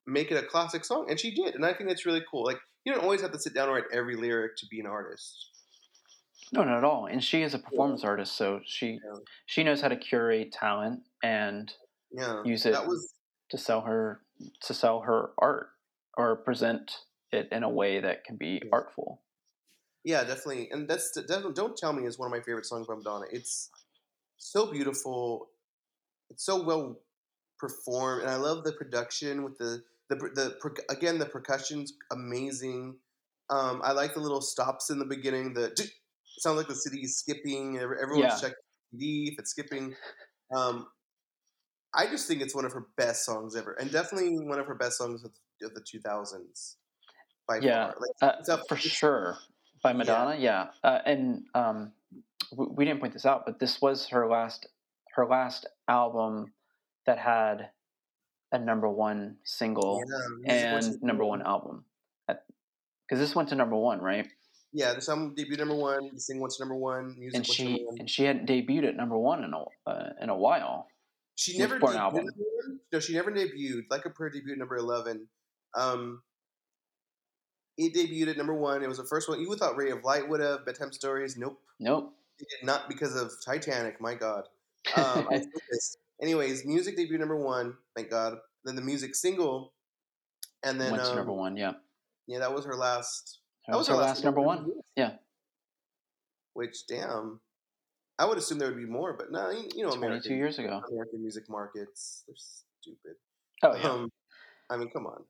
make 0.06 0.30
it 0.32 0.42
a 0.42 0.46
classic 0.46 0.84
song. 0.84 1.10
And 1.10 1.20
she 1.20 1.34
did, 1.34 1.54
and 1.56 1.66
I 1.66 1.74
think 1.74 1.88
that's 1.90 2.06
really 2.06 2.24
cool. 2.30 2.44
Like 2.44 2.60
you 2.84 2.94
don't 2.94 3.04
always 3.04 3.22
have 3.22 3.32
to 3.32 3.40
sit 3.40 3.54
down 3.54 3.68
and 3.68 3.76
write 3.76 3.92
every 3.92 4.16
lyric 4.16 4.56
to 4.58 4.66
be 4.70 4.80
an 4.80 4.86
artist. 4.86 5.51
No, 6.50 6.64
not 6.64 6.78
at 6.78 6.84
all. 6.84 7.06
And 7.06 7.22
she 7.22 7.42
is 7.42 7.54
a 7.54 7.58
performance 7.58 8.04
artist, 8.04 8.34
so 8.34 8.60
she 8.64 9.00
Yeah. 9.04 9.18
she 9.46 9.62
knows 9.64 9.80
how 9.82 9.88
to 9.88 9.96
curate 9.96 10.52
talent 10.52 11.06
and 11.22 11.72
Yeah, 12.10 12.44
Use 12.44 12.66
it. 12.66 12.72
That 12.72 12.86
was 12.86 13.14
to 13.50 13.58
sell 13.58 13.82
her 13.82 14.24
to 14.62 14.74
sell 14.74 15.02
her 15.02 15.32
art 15.38 15.70
or 16.16 16.36
present 16.36 17.06
it 17.32 17.48
in 17.52 17.62
a 17.64 17.70
way 17.70 18.00
that 18.00 18.24
can 18.24 18.36
be 18.36 18.62
Yeah. 18.62 18.70
artful. 18.72 19.22
Yeah, 20.04 20.24
definitely. 20.24 20.70
And 20.70 20.88
that's 20.88 21.12
definitely 21.12 21.54
Don't 21.54 21.76
Tell 21.76 21.92
Me 21.92 22.06
is 22.06 22.18
one 22.18 22.26
of 22.26 22.32
my 22.36 22.42
favorite 22.42 22.66
songs 22.66 22.86
by 22.86 22.94
Madonna. 22.94 23.26
It's 23.30 23.70
so 24.38 24.70
beautiful. 24.72 25.50
It's 26.30 26.44
so 26.44 26.62
well 26.64 27.00
performed, 27.58 28.22
and 28.22 28.30
I 28.30 28.36
love 28.36 28.64
the 28.64 28.72
production 28.72 29.44
with 29.44 29.58
the 29.58 29.84
the 30.10 30.16
the 30.16 30.84
again 30.90 31.18
the 31.18 31.26
percussion's 31.26 31.94
amazing. 32.12 32.98
Um, 33.50 33.82
I 33.84 33.92
like 33.92 34.14
the 34.14 34.20
little 34.20 34.42
stops 34.42 34.90
in 34.90 34.98
the 34.98 35.06
beginning. 35.06 35.54
The 35.54 35.90
it 36.36 36.42
sounds 36.42 36.56
like 36.56 36.68
the 36.68 36.74
city 36.74 37.00
is 37.00 37.18
skipping. 37.18 37.78
Everyone's 37.78 38.18
Yeah. 38.18 38.36
checking 38.40 38.54
CD 38.92 39.30
if 39.32 39.38
it's 39.38 39.50
skipping. 39.50 39.94
Um, 40.54 40.88
I 41.94 42.06
just 42.06 42.26
think 42.26 42.40
it's 42.40 42.54
one 42.54 42.64
of 42.64 42.72
her 42.72 42.86
best 42.96 43.24
songs 43.24 43.54
ever, 43.54 43.72
and 43.74 43.90
definitely 43.90 44.38
one 44.38 44.58
of 44.58 44.66
her 44.66 44.74
best 44.74 44.96
songs 44.98 45.24
of, 45.24 45.32
of 45.62 45.74
the 45.74 45.82
two 45.82 46.00
thousands. 46.00 46.78
By 47.46 47.58
Yeah, 47.58 47.92
far, 47.92 47.96
like, 48.00 48.48
Uh, 48.48 48.56
for 48.68 48.76
sure. 48.76 49.38
By 49.82 49.92
Madonna, 49.92 50.36
yeah. 50.36 50.70
Uh, 50.84 51.00
and 51.04 51.44
um, 51.54 51.92
w- 52.52 52.72
we 52.72 52.84
didn't 52.84 53.00
point 53.00 53.12
this 53.12 53.26
out, 53.26 53.44
but 53.44 53.58
this 53.58 53.80
was 53.82 54.06
her 54.08 54.28
last 54.28 54.66
her 55.14 55.26
last 55.26 55.66
album 55.88 56.54
that 57.04 57.18
had 57.18 57.70
a 58.52 58.58
number 58.58 58.88
one 58.88 59.38
single 59.44 60.02
Yeah, 60.46 60.70
and 60.72 61.02
number 61.02 61.24
one 61.24 61.42
album. 61.42 61.84
Because 62.26 63.18
this 63.18 63.34
went 63.34 63.50
to 63.50 63.54
number 63.56 63.76
one, 63.76 64.00
right? 64.00 64.26
Yeah, 64.72 64.94
the 64.94 65.02
song 65.02 65.34
debuted 65.36 65.58
number 65.58 65.74
one. 65.74 66.10
The 66.14 66.20
single 66.20 66.42
went 66.42 66.54
to 66.54 66.62
number 66.62 66.74
one. 66.74 67.14
Music 67.18 67.36
And 67.36 67.46
she 67.46 67.84
one. 67.84 67.96
and 67.98 68.10
she 68.10 68.24
hadn't 68.24 68.48
debuted 68.48 68.88
at 68.88 68.96
number 68.96 69.18
one 69.18 69.44
in 69.44 69.52
a 69.52 69.90
uh, 69.90 70.10
in 70.20 70.30
a 70.30 70.36
while. 70.36 70.86
She 71.34 71.58
never 71.58 71.78
for 71.78 71.90
an 71.90 71.96
debuted 71.96 72.00
album. 72.00 72.26
No, 72.92 73.00
she 73.00 73.12
never 73.14 73.30
debuted. 73.30 73.84
Like 73.90 74.06
a 74.06 74.10
Prayer 74.10 74.30
debuted 74.30 74.58
number 74.58 74.76
eleven. 74.76 75.28
Um, 75.74 76.22
it 77.76 77.94
debuted 77.94 78.30
at 78.30 78.36
number 78.36 78.54
one. 78.54 78.82
It 78.82 78.88
was 78.88 78.98
the 78.98 79.04
first 79.04 79.28
one. 79.28 79.40
You 79.40 79.48
would 79.48 79.58
thought 79.58 79.76
Ray 79.76 79.90
of 79.90 80.04
Light 80.04 80.28
would 80.28 80.40
have. 80.40 80.64
Bedtime 80.64 80.92
Stories. 80.92 81.36
Nope. 81.36 81.58
Nope. 81.78 82.14
It 82.38 82.46
did 82.48 82.66
not 82.66 82.88
because 82.88 83.14
of 83.14 83.32
Titanic. 83.44 84.00
My 84.00 84.14
God. 84.14 84.44
Um, 84.96 85.28
I 85.30 85.38
this. 85.70 85.96
Anyways, 86.20 86.64
music 86.64 86.98
debuted 86.98 87.20
number 87.20 87.36
one. 87.36 87.74
Thank 87.94 88.10
God. 88.10 88.38
Then 88.64 88.74
the 88.74 88.82
music 88.82 89.14
single, 89.14 89.72
and 90.64 90.80
then 90.80 90.90
went 90.90 91.04
to 91.04 91.10
um, 91.10 91.16
number 91.16 91.32
one. 91.32 91.56
Yeah, 91.56 91.74
Yeah, 92.26 92.40
that 92.40 92.52
was 92.52 92.64
her 92.64 92.74
last. 92.74 93.38
That 93.68 93.76
was 93.76 93.88
her 93.88 93.94
last 93.94 94.24
number 94.24 94.40
one. 94.40 94.70
Yeah. 94.96 95.12
Which 96.54 96.86
damn, 96.86 97.40
I 98.18 98.26
would 98.26 98.38
assume 98.38 98.58
there 98.58 98.68
would 98.68 98.76
be 98.76 98.84
more, 98.86 99.14
but 99.16 99.32
no, 99.32 99.50
you, 99.50 99.68
you 99.74 99.82
know, 99.84 99.90
Twenty 99.90 100.00
two 100.00 100.06
American, 100.06 100.36
years 100.36 100.58
ago. 100.58 100.82
American 100.90 101.22
music 101.22 101.44
markets, 101.48 102.24
they're 102.26 102.36
stupid. 102.80 103.16
Oh 103.62 103.74
yeah. 103.74 103.90
Um, 103.90 104.10
I 104.70 104.76
mean, 104.76 104.90
come 104.90 105.06
on. 105.06 105.24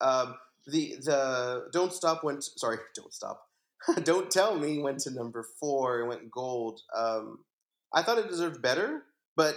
Um, 0.00 0.34
the 0.66 0.96
the 1.02 1.68
Don't 1.72 1.92
Stop 1.92 2.24
went. 2.24 2.42
Sorry, 2.42 2.78
Don't 2.96 3.12
Stop. 3.12 3.42
Don't 4.04 4.30
Tell 4.30 4.58
Me 4.58 4.78
went 4.80 5.00
to 5.00 5.10
number 5.10 5.44
four 5.60 6.00
and 6.00 6.08
went 6.08 6.30
gold. 6.30 6.80
Um, 6.96 7.44
I 7.94 8.02
thought 8.02 8.18
it 8.18 8.28
deserved 8.28 8.62
better, 8.62 9.02
but 9.36 9.56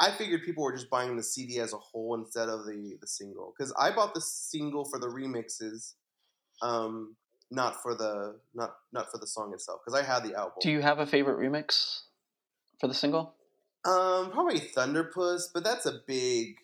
I 0.00 0.10
figured 0.10 0.42
people 0.42 0.64
were 0.64 0.74
just 0.74 0.90
buying 0.90 1.16
the 1.16 1.22
CD 1.22 1.58
as 1.60 1.72
a 1.72 1.78
whole 1.78 2.14
instead 2.14 2.48
of 2.48 2.66
the 2.66 2.96
the 3.00 3.06
single 3.06 3.54
because 3.56 3.72
I 3.78 3.90
bought 3.90 4.14
the 4.14 4.20
single 4.20 4.84
for 4.84 4.98
the 4.98 5.06
remixes, 5.08 5.94
um, 6.62 7.16
not 7.50 7.82
for 7.82 7.94
the 7.94 8.36
not 8.54 8.76
not 8.92 9.10
for 9.10 9.18
the 9.18 9.26
song 9.26 9.52
itself 9.52 9.80
because 9.84 9.98
I 9.98 10.04
had 10.04 10.24
the 10.24 10.34
album. 10.34 10.54
Do 10.60 10.70
you 10.70 10.80
have 10.80 10.98
a 10.98 11.06
favorite 11.06 11.38
remix 11.38 12.02
for 12.80 12.88
the 12.88 12.94
single? 12.94 13.34
Um, 13.84 14.30
probably 14.30 14.60
Thunderpuss, 14.60 15.48
but 15.52 15.64
that's 15.64 15.86
a 15.86 16.00
big. 16.06 16.56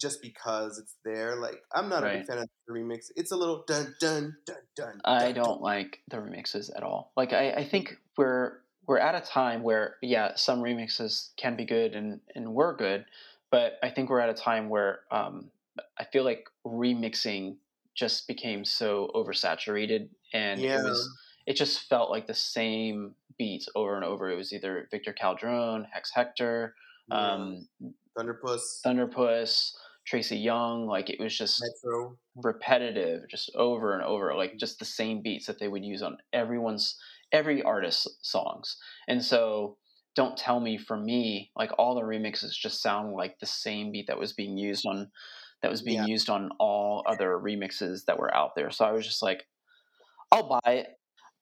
Just 0.00 0.22
because 0.22 0.78
it's 0.78 0.94
there, 1.04 1.34
like 1.34 1.60
I'm 1.74 1.88
not 1.88 2.04
a 2.04 2.18
big 2.18 2.26
fan 2.26 2.38
of 2.38 2.48
the 2.68 2.72
remix. 2.72 3.10
It's 3.16 3.32
a 3.32 3.36
little 3.36 3.64
dun 3.66 3.96
dun 3.98 4.36
dun 4.46 4.56
dun. 4.76 5.00
I 5.04 5.32
dun, 5.32 5.44
don't 5.44 5.60
like 5.60 6.02
the 6.08 6.18
remixes 6.18 6.70
at 6.76 6.84
all. 6.84 7.10
Like 7.16 7.32
I, 7.32 7.50
I 7.50 7.64
think 7.64 7.96
we're 8.16 8.58
we're 8.86 8.98
at 8.98 9.16
a 9.16 9.20
time 9.20 9.64
where 9.64 9.96
yeah, 10.00 10.36
some 10.36 10.60
remixes 10.60 11.30
can 11.36 11.56
be 11.56 11.64
good 11.64 11.96
and 11.96 12.20
and 12.36 12.54
were 12.54 12.76
good, 12.76 13.06
but 13.50 13.72
I 13.82 13.90
think 13.90 14.08
we're 14.08 14.20
at 14.20 14.30
a 14.30 14.34
time 14.34 14.68
where 14.68 15.00
um, 15.10 15.50
I 15.98 16.04
feel 16.04 16.22
like 16.22 16.48
remixing 16.64 17.56
just 17.98 18.28
became 18.28 18.64
so 18.64 19.10
oversaturated 19.14 20.08
and 20.32 20.60
Yeah. 20.60 20.78
it 20.80 20.84
was 20.84 21.00
it 21.46 21.56
just 21.56 21.80
felt 21.88 22.10
like 22.10 22.26
the 22.26 22.34
same 22.34 23.14
beats 23.38 23.68
over 23.74 23.96
and 23.96 24.04
over. 24.04 24.30
It 24.30 24.36
was 24.36 24.52
either 24.52 24.86
Victor 24.90 25.14
Calderon, 25.14 25.86
Hex 25.92 26.10
Hector, 26.14 26.74
Yeah. 27.10 27.32
um, 27.34 27.68
Thunderpuss, 28.16 28.82
Thunderpuss, 28.84 29.72
Tracy 30.06 30.36
Young. 30.36 30.86
Like 30.86 31.08
it 31.10 31.18
was 31.20 31.36
just 31.36 31.62
Metro. 31.62 32.18
repetitive 32.36 33.22
just 33.30 33.50
over 33.56 33.94
and 33.94 34.02
over 34.04 34.34
like 34.34 34.56
just 34.58 34.78
the 34.78 34.84
same 34.84 35.22
beats 35.22 35.46
that 35.46 35.58
they 35.58 35.68
would 35.68 35.84
use 35.84 36.02
on 36.02 36.18
everyone's 36.32 36.96
every 37.32 37.62
artist's 37.62 38.06
songs 38.22 38.76
and 39.06 39.22
so 39.24 39.76
don't 40.14 40.36
tell 40.36 40.60
me 40.60 40.78
for 40.78 40.96
me 40.96 41.50
like 41.56 41.70
all 41.78 41.94
the 41.94 42.00
remixes 42.00 42.52
just 42.52 42.80
sound 42.82 43.12
like 43.12 43.38
the 43.38 43.46
same 43.46 43.92
beat 43.92 44.06
that 44.06 44.18
was 44.18 44.32
being 44.32 44.56
used 44.56 44.86
on 44.86 45.10
that 45.62 45.70
was 45.70 45.82
being 45.82 45.98
Yeah. 45.98 46.06
used 46.06 46.30
on 46.30 46.50
all 46.58 47.02
other 47.06 47.38
remixes 47.38 48.04
that 48.06 48.18
were 48.18 48.34
out 48.34 48.54
there 48.54 48.70
so 48.70 48.84
i 48.84 48.92
was 48.92 49.06
just 49.06 49.22
like 49.22 49.46
i'll 50.32 50.48
buy 50.48 50.72
it 50.72 50.86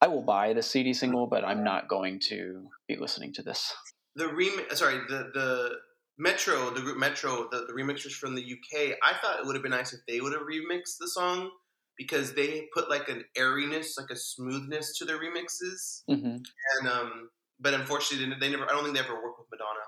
i 0.00 0.08
will 0.08 0.22
buy 0.22 0.52
the 0.52 0.62
cd 0.62 0.92
single 0.92 1.26
but 1.26 1.44
i'm 1.44 1.62
not 1.64 1.88
going 1.88 2.20
to 2.28 2.68
be 2.88 2.96
listening 2.96 3.32
to 3.34 3.42
this 3.42 3.72
the 4.16 4.24
remix. 4.24 4.76
Sorry, 4.76 4.98
the 5.08 5.30
the 5.34 5.70
Metro, 6.18 6.70
the 6.70 6.80
group 6.80 6.96
Metro, 6.96 7.48
the, 7.50 7.66
the 7.66 7.74
remixers 7.74 8.12
from 8.12 8.34
the 8.34 8.40
UK. 8.42 8.96
I 9.04 9.12
thought 9.20 9.38
it 9.38 9.44
would 9.46 9.54
have 9.54 9.62
been 9.62 9.72
nice 9.72 9.92
if 9.92 10.00
they 10.08 10.20
would 10.22 10.32
have 10.32 10.42
remixed 10.42 10.96
the 10.98 11.08
song 11.08 11.50
because 11.98 12.32
they 12.32 12.66
put 12.74 12.88
like 12.88 13.10
an 13.10 13.24
airiness, 13.36 13.98
like 13.98 14.08
a 14.10 14.16
smoothness 14.16 14.96
to 14.98 15.04
their 15.04 15.18
remixes. 15.18 16.02
hmm 16.08 16.36
And 16.80 16.88
um, 16.90 17.28
but 17.60 17.74
unfortunately, 17.74 18.34
they- 18.40 18.48
never. 18.50 18.64
I 18.64 18.68
don't 18.72 18.84
think 18.84 18.96
they 18.96 19.02
ever 19.04 19.22
worked 19.22 19.38
with 19.38 19.48
Madonna. 19.52 19.86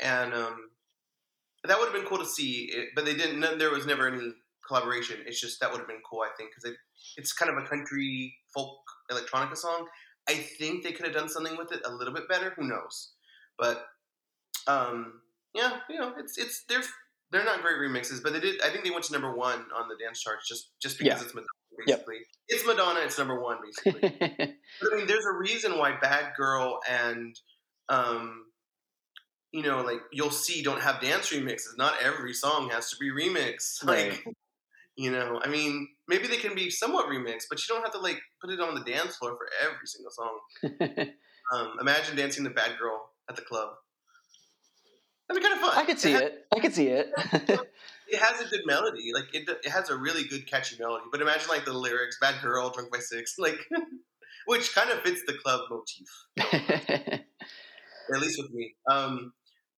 And 0.00 0.34
um, 0.34 0.70
have 1.92 2.00
been 2.00 2.08
cool 2.08 2.18
to 2.18 2.26
see. 2.26 2.70
It, 2.72 2.88
but 2.94 3.04
they 3.04 3.14
didn't. 3.14 3.40
no- 3.40 3.56
There 3.56 3.70
was 3.70 3.86
never 3.86 4.08
any 4.08 4.32
collaboration. 4.66 5.16
It's 5.26 5.40
just 5.40 5.60
that 5.60 5.70
would 5.70 5.78
have 5.78 5.88
been 5.88 6.02
cool. 6.08 6.20
I 6.20 6.30
think 6.36 6.50
because 6.50 6.64
it, 6.70 6.76
it's 7.16 7.32
kind 7.32 7.50
of 7.50 7.62
a 7.62 7.66
country 7.66 8.34
folk 8.54 8.78
electronica 9.10 9.56
song. 9.56 9.86
I 10.28 10.34
think 10.34 10.84
they 10.84 10.92
could 10.92 11.06
have 11.06 11.14
done 11.14 11.28
something 11.28 11.56
with 11.56 11.72
it 11.72 11.80
a 11.84 11.90
little 11.92 12.14
bit 12.14 12.28
better. 12.28 12.50
Who 12.56 12.64
knows? 12.68 13.12
But 13.58 13.84
um, 14.66 15.20
yeah, 15.54 15.78
you 15.90 15.98
know, 15.98 16.14
it's 16.18 16.38
it's 16.38 16.64
they're 16.68 16.82
they're 17.30 17.44
not 17.44 17.62
great 17.62 17.76
remixes, 17.76 18.22
but 18.22 18.32
they 18.32 18.40
did. 18.40 18.62
I 18.62 18.68
think 18.70 18.84
they 18.84 18.90
went 18.90 19.04
to 19.06 19.12
number 19.12 19.34
one 19.34 19.64
on 19.76 19.88
the 19.88 19.96
dance 20.02 20.20
charts 20.22 20.48
just 20.48 20.70
just 20.80 20.98
because 20.98 21.18
Yeah. 21.20 21.24
it's 21.24 21.34
Madonna. 21.34 21.48
Yep. 21.86 21.98
Basically, 22.06 22.18
it's 22.48 22.66
Madonna. 22.66 23.00
It's 23.00 23.18
number 23.18 23.40
one, 23.40 23.56
basically. 23.64 24.00
But 24.80 24.92
I 24.92 24.96
mean, 24.96 25.06
there's 25.06 25.24
a 25.24 25.32
reason 25.36 25.78
why 25.78 25.96
Bad 26.00 26.34
Girl 26.36 26.78
and, 26.88 27.34
um, 27.88 28.44
you 29.52 29.62
know, 29.62 29.82
like 29.82 30.00
you'll 30.12 30.30
see 30.30 30.62
don't 30.62 30.80
have 30.80 31.00
dance 31.00 31.30
remixes. 31.30 31.76
Not 31.76 31.94
every 32.02 32.32
song 32.32 32.70
has 32.70 32.90
to 32.90 32.96
be 32.96 33.10
remixed. 33.10 33.84
Like, 33.92 34.24
you 34.96 35.10
know, 35.10 35.40
I 35.42 35.48
mean, 35.48 35.88
maybe 36.08 36.26
they 36.26 36.36
can 36.36 36.54
be 36.54 36.70
somewhat 36.70 37.06
remixed, 37.06 37.44
but 37.48 37.58
you 37.58 37.74
don't 37.74 37.82
have 37.82 37.92
to 37.92 37.98
like 37.98 38.20
put 38.40 38.50
it 38.50 38.60
on 38.60 38.74
the 38.74 38.82
dance 38.82 39.16
floor 39.16 39.36
for 39.36 39.48
every 39.62 39.86
single 39.86 40.12
song. 40.12 41.08
Um, 41.52 41.72
imagine 41.80 42.16
dancing 42.16 42.44
the 42.44 42.50
Bad 42.50 42.78
Girl 42.78 43.10
at 43.28 43.36
the 43.36 43.42
club. 43.42 43.70
That'd 45.28 45.42
be 45.42 45.46
kind 45.46 45.60
of 45.60 45.68
fun. 45.68 45.76
i 45.76 45.84
could 45.84 45.98
see 45.98 46.12
has, 46.12 46.22
it 46.22 46.46
i 46.54 46.60
could 46.60 46.72
see 46.72 46.86
it 46.86 47.10
It 48.12 48.18
has 48.18 48.40
a 48.42 48.44
good 48.44 48.60
melody. 48.66 49.10
Like 49.14 49.34
it, 49.34 49.48
it 49.48 49.70
has 49.70 49.88
a 49.88 49.96
really 49.96 50.24
good 50.24 50.46
catchy 50.46 50.76
melody. 50.78 51.04
But 51.10 51.22
imagine 51.22 51.48
like 51.48 51.64
the 51.64 51.72
lyrics, 51.72 52.18
"Bad 52.20 52.42
Girl, 52.42 52.68
drunk 52.68 52.92
by 52.92 52.98
six, 52.98 53.36
like, 53.38 53.58
which 54.46 54.74
kind 54.74 54.90
of 54.90 55.00
fits 55.00 55.22
the 55.26 55.32
club 55.32 55.62
motif. 55.70 57.22
at 58.14 58.20
least 58.20 58.40
with 58.42 58.52
me. 58.52 58.74
Um, 58.90 59.32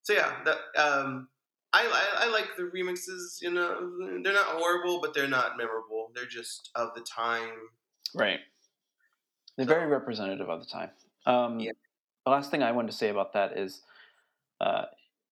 so 0.05 0.13
yeah, 0.13 0.33
that, 0.45 0.59
um, 0.81 1.29
I, 1.73 1.83
I 1.87 2.27
I 2.27 2.31
like 2.31 2.57
the 2.57 2.63
remixes. 2.75 3.43
You 3.43 3.51
know, 3.51 4.21
they're 4.23 4.33
not 4.33 4.47
horrible, 4.47 5.01
but 5.01 5.13
they're 5.13 5.27
not 5.27 5.57
memorable. 5.59 6.13
They're 6.15 6.25
just 6.27 6.71
of 6.77 6.95
the 6.95 7.01
time. 7.01 7.51
Right. 8.15 8.39
They're 9.57 9.67
very 9.67 9.87
representative 9.89 10.49
of 10.49 10.61
the 10.61 10.67
time. 10.67 10.91
Um, 11.27 11.59
Yeah. 11.59 11.73
The 12.25 12.31
last 12.31 12.51
thing 12.51 12.63
I 12.63 12.71
wanted 12.73 12.93
to 12.93 12.97
say 12.97 13.09
about 13.11 13.33
that 13.35 13.59
is, 13.59 13.83
uh, 14.61 14.85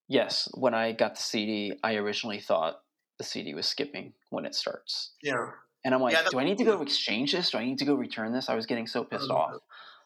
yes, 0.08 0.48
when 0.54 0.74
I 0.74 0.92
got 0.92 1.14
the 1.14 1.22
CD, 1.22 1.78
I 1.82 1.94
originally 1.94 2.38
thought 2.40 2.82
the 3.18 3.24
CD 3.24 3.54
was 3.54 3.66
skipping 3.68 4.12
when 4.30 4.44
it 4.44 4.54
starts, 4.54 5.12
Yeah, 5.22 5.52
and 5.84 5.94
I'm 5.94 6.00
like, 6.02 6.12
Yeah, 6.12 6.26
do 6.30 6.38
I 6.38 6.44
need 6.44 6.58
to 6.58 6.64
go 6.64 6.82
exchange 6.82 7.32
this? 7.32 7.50
Do 7.50 7.58
I 7.58 7.64
need 7.64 7.78
to 7.78 7.84
go 7.84 7.94
return 7.94 8.32
this? 8.32 8.48
I 8.50 8.54
was 8.54 8.66
getting 8.66 8.86
so 8.86 9.04
pissed 9.04 9.30
Um, 9.30 9.36
off. 9.36 9.52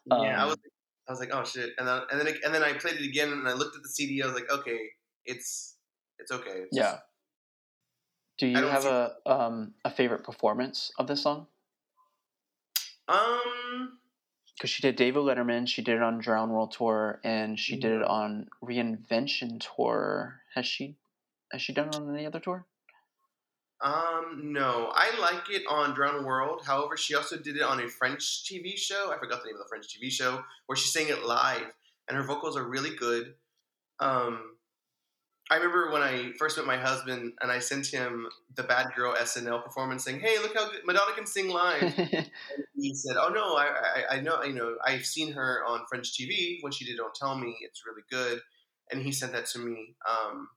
yeah. 0.06 0.16
I 0.16 0.42
Um, 0.42 0.48
was 0.50 0.58
I 1.08 1.12
was 1.12 1.20
like, 1.20 1.30
oh 1.32 1.44
shit, 1.44 1.70
and 1.78 1.86
then 1.86 2.00
and 2.10 2.20
then 2.20 2.34
and 2.44 2.54
then 2.54 2.62
I 2.62 2.72
played 2.72 2.96
it 2.96 3.04
again, 3.04 3.30
and 3.30 3.48
I 3.48 3.52
looked 3.52 3.76
at 3.76 3.82
the 3.82 3.88
CD. 3.88 4.22
I 4.22 4.26
was 4.26 4.34
like, 4.34 4.50
okay, 4.50 4.78
it's 5.24 5.76
it's 6.18 6.32
okay. 6.32 6.62
It's 6.64 6.76
Yeah. 6.76 6.98
Do 8.38 8.46
you 8.46 8.56
have 8.56 8.84
a 8.84 9.14
um, 9.24 9.74
a 9.84 9.90
favorite 9.90 10.24
performance 10.24 10.92
of 10.98 11.06
this 11.06 11.22
song? 11.22 11.46
Um. 13.08 13.98
Because 14.54 14.70
she 14.70 14.80
did 14.80 14.96
David 14.96 15.20
Letterman, 15.20 15.68
she 15.68 15.82
did 15.82 15.96
it 15.96 16.02
on 16.02 16.18
Drowned 16.18 16.50
World 16.50 16.72
Tour, 16.72 17.20
and 17.22 17.58
she 17.58 17.78
did 17.78 17.92
it 17.92 18.02
on 18.02 18.48
Reinvention 18.64 19.60
Tour. 19.60 20.40
Has 20.54 20.66
she 20.66 20.96
has 21.52 21.60
she 21.60 21.74
done 21.74 21.88
it 21.88 21.96
on 21.96 22.14
any 22.14 22.24
other 22.24 22.40
tour? 22.40 22.66
Um, 23.82 24.52
no, 24.52 24.90
I 24.94 25.18
like 25.20 25.50
it 25.50 25.62
on 25.68 25.94
Drowned 25.94 26.24
World. 26.24 26.62
However, 26.66 26.96
she 26.96 27.14
also 27.14 27.36
did 27.36 27.56
it 27.56 27.62
on 27.62 27.80
a 27.80 27.88
French 27.88 28.44
TV 28.44 28.76
show. 28.76 29.12
I 29.14 29.18
forgot 29.18 29.42
the 29.42 29.48
name 29.48 29.56
of 29.56 29.62
the 29.62 29.68
French 29.68 29.86
TV 29.88 30.10
show 30.10 30.42
where 30.66 30.76
she 30.76 30.88
sang 30.88 31.08
it 31.08 31.24
live, 31.24 31.66
and 32.08 32.16
her 32.16 32.24
vocals 32.24 32.56
are 32.56 32.66
really 32.66 32.96
good. 32.96 33.34
Um, 34.00 34.56
I 35.50 35.56
remember 35.56 35.92
when 35.92 36.02
I 36.02 36.32
first 36.38 36.56
met 36.56 36.66
my 36.66 36.76
husband, 36.78 37.34
and 37.40 37.52
I 37.52 37.58
sent 37.58 37.86
him 37.86 38.26
the 38.56 38.64
Bad 38.64 38.88
Girl 38.96 39.14
SNL 39.14 39.62
performance, 39.62 40.04
saying, 40.04 40.20
"Hey, 40.20 40.38
look 40.38 40.56
how 40.56 40.70
good 40.70 40.84
Madonna 40.84 41.14
can 41.14 41.26
sing 41.26 41.48
live." 41.48 41.82
and 41.98 42.30
he 42.74 42.94
said, 42.94 43.16
"Oh 43.16 43.28
no, 43.28 43.56
I, 43.56 43.66
I 43.66 44.16
I 44.16 44.20
know 44.20 44.42
you 44.42 44.54
know 44.54 44.76
I've 44.84 45.04
seen 45.06 45.32
her 45.34 45.62
on 45.66 45.86
French 45.88 46.18
TV 46.18 46.58
when 46.62 46.72
she 46.72 46.84
did 46.84 46.96
Don't 46.96 47.14
Tell 47.14 47.38
Me. 47.38 47.56
It's 47.60 47.82
really 47.86 48.02
good." 48.10 48.40
And 48.90 49.02
he 49.02 49.12
sent 49.12 49.32
that 49.32 49.46
to 49.46 49.58
me 49.58 49.96
um, 50.08 50.48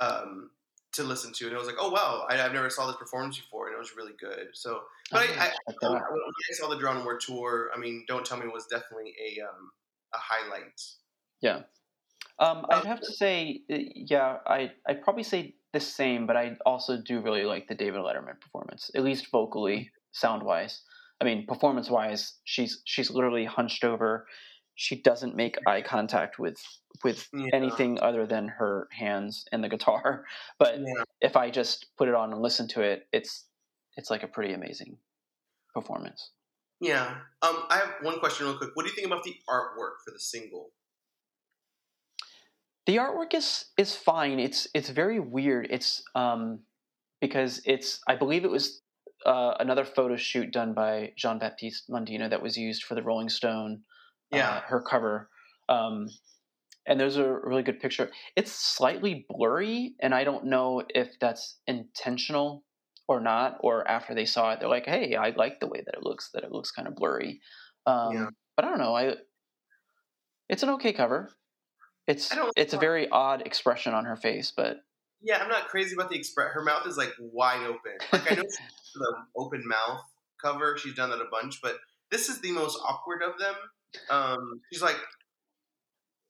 um, 0.00 0.50
to 0.92 1.02
listen 1.02 1.32
to, 1.32 1.44
and 1.46 1.54
it 1.54 1.58
was 1.58 1.66
like, 1.66 1.76
"Oh 1.78 1.90
wow, 1.90 2.26
I, 2.28 2.40
I've 2.42 2.52
never 2.52 2.70
saw 2.70 2.86
this 2.86 2.96
performance 2.96 3.38
before, 3.38 3.68
and 3.68 3.74
it 3.74 3.78
was 3.78 3.96
really 3.96 4.12
good." 4.18 4.48
So, 4.52 4.80
but 5.10 5.22
I'm 5.22 5.38
I, 5.40 5.44
I, 5.46 5.82
when. 5.88 6.02
I 6.02 6.52
saw 6.52 6.68
the 6.68 6.76
Drowned 6.76 7.04
World 7.04 7.20
tour, 7.20 7.70
I 7.74 7.78
mean, 7.78 8.04
Don't 8.08 8.24
Tell 8.24 8.38
Me 8.38 8.46
was 8.46 8.66
definitely 8.66 9.14
a 9.20 9.42
um, 9.42 9.70
a 10.14 10.18
highlight. 10.18 10.80
Yeah, 11.40 11.62
um, 12.38 12.66
Uh, 12.68 12.76
I'd 12.76 12.84
have 12.84 13.00
to 13.00 13.12
say, 13.12 13.62
uh, 13.70 13.76
yeah, 13.94 14.38
I 14.46 14.72
I'd 14.86 15.02
probably 15.02 15.22
say 15.22 15.54
the 15.72 15.80
same, 15.80 16.26
but 16.26 16.36
I 16.36 16.56
also 16.66 17.00
do 17.00 17.20
really 17.20 17.44
like 17.44 17.68
the 17.68 17.74
David 17.74 18.00
Letterman 18.00 18.40
performance, 18.40 18.90
at 18.94 19.04
least 19.04 19.30
vocally, 19.30 19.90
sound 20.12 20.42
wise. 20.42 20.82
I 21.20 21.24
mean, 21.24 21.46
performance 21.46 21.88
wise, 21.88 22.34
she's 22.44 22.82
she's 22.84 23.10
literally 23.10 23.44
hunched 23.44 23.84
over. 23.84 24.26
She 24.74 25.00
doesn't 25.00 25.36
make 25.36 25.56
eye 25.66 25.82
contact 25.82 26.38
with 26.38 26.58
with 27.04 27.28
Yeah. 27.32 27.50
anything 27.52 27.98
other 28.00 28.26
than 28.26 28.48
her 28.48 28.88
hands 28.92 29.46
and 29.52 29.62
the 29.62 29.68
guitar. 29.68 30.24
But 30.58 30.78
Yeah. 30.80 31.04
if 31.20 31.36
I 31.36 31.50
just 31.50 31.86
put 31.96 32.08
it 32.08 32.14
on 32.14 32.32
and 32.32 32.40
listen 32.42 32.68
to 32.68 32.82
it, 32.82 33.08
it's 33.12 33.46
it's 33.96 34.10
like 34.10 34.22
a 34.22 34.28
pretty 34.28 34.54
amazing 34.54 34.98
performance. 35.74 36.30
Yeah. 36.80 37.20
Um, 37.42 37.64
I 37.70 37.76
have 37.78 37.94
one 38.02 38.18
question 38.18 38.46
real 38.46 38.56
quick. 38.56 38.70
What 38.74 38.84
do 38.84 38.90
you 38.90 38.94
think 38.96 39.06
about 39.06 39.22
the 39.24 39.36
artwork 39.48 40.00
for 40.04 40.10
the 40.12 40.18
single? 40.20 40.72
the 42.86 42.96
artwork 42.96 43.32
is 43.34 43.66
is 43.78 43.94
fine 43.94 44.40
it's 44.40 44.66
it's 44.74 44.88
very 44.90 45.20
weird 45.20 45.66
it's 45.70 46.02
um 46.14 46.60
because 47.20 47.62
it's 47.64 48.00
i 48.08 48.14
believe 48.16 48.44
it 48.44 48.50
was 48.50 48.82
uh, 49.24 49.54
another 49.60 49.84
photo 49.84 50.16
shoot 50.16 50.50
done 50.50 50.74
by 50.74 51.12
jean 51.16 51.38
baptiste 51.38 51.88
mondino 51.88 52.28
that 52.28 52.42
was 52.42 52.56
used 52.56 52.82
for 52.82 52.96
the 52.96 53.02
rolling 53.02 53.28
stone 53.28 53.84
Yeah. 54.32 54.50
uh, 54.50 54.60
her 54.62 54.80
cover 54.80 55.28
um 55.68 56.08
and 56.86 56.98
there's 56.98 57.16
a 57.16 57.38
really 57.44 57.62
good 57.62 57.80
picture 57.80 58.10
it's 58.36 58.52
slightly 58.52 59.26
blurry 59.28 59.94
and 60.00 60.14
i 60.14 60.24
don't 60.24 60.46
know 60.46 60.82
if 60.94 61.18
that's 61.20 61.58
intentional 61.66 62.64
or 63.08 63.20
not, 63.20 63.58
or 63.60 63.86
after 63.88 64.14
they 64.14 64.24
saw 64.24 64.52
it, 64.52 64.60
they're 64.60 64.68
like, 64.68 64.86
"Hey, 64.86 65.14
I 65.14 65.30
like 65.30 65.60
the 65.60 65.66
way 65.66 65.82
that 65.84 65.94
it 65.94 66.02
looks. 66.02 66.30
That 66.32 66.44
it 66.44 66.52
looks 66.52 66.70
kind 66.70 66.88
of 66.88 66.94
blurry." 66.94 67.40
Um, 67.86 68.14
Yeah. 68.14 68.26
But 68.56 68.66
I 68.66 68.68
don't 68.68 68.78
know. 68.78 68.94
I 68.94 69.16
it's 70.48 70.62
an 70.62 70.70
okay 70.70 70.92
cover. 70.92 71.30
It's 72.06 72.34
it's 72.56 72.74
a 72.74 72.78
very 72.78 73.08
odd 73.08 73.42
expression 73.42 73.94
on 73.94 74.04
her 74.04 74.16
face, 74.16 74.52
but 74.54 74.78
Yeah, 75.22 75.42
I'm 75.42 75.48
not 75.48 75.68
crazy 75.68 75.94
about 75.94 76.10
the 76.10 76.16
express. 76.16 76.52
Her 76.52 76.62
mouth 76.62 76.86
is 76.86 76.96
like 76.96 77.12
wide 77.18 77.64
open. 77.64 77.96
Like 78.12 78.30
I 78.30 78.34
know 78.34 78.42
the 78.94 79.16
open 79.36 79.62
mouth 79.66 80.02
cover. 80.40 80.76
She's 80.76 80.94
done 80.94 81.10
that 81.10 81.20
a 81.20 81.28
bunch, 81.30 81.60
but 81.62 81.78
this 82.10 82.28
is 82.28 82.40
the 82.40 82.52
most 82.52 82.78
awkward 82.84 83.22
of 83.22 83.38
them. 83.38 83.54
Um, 84.10 84.60
she's 84.72 84.82
like, 84.82 84.96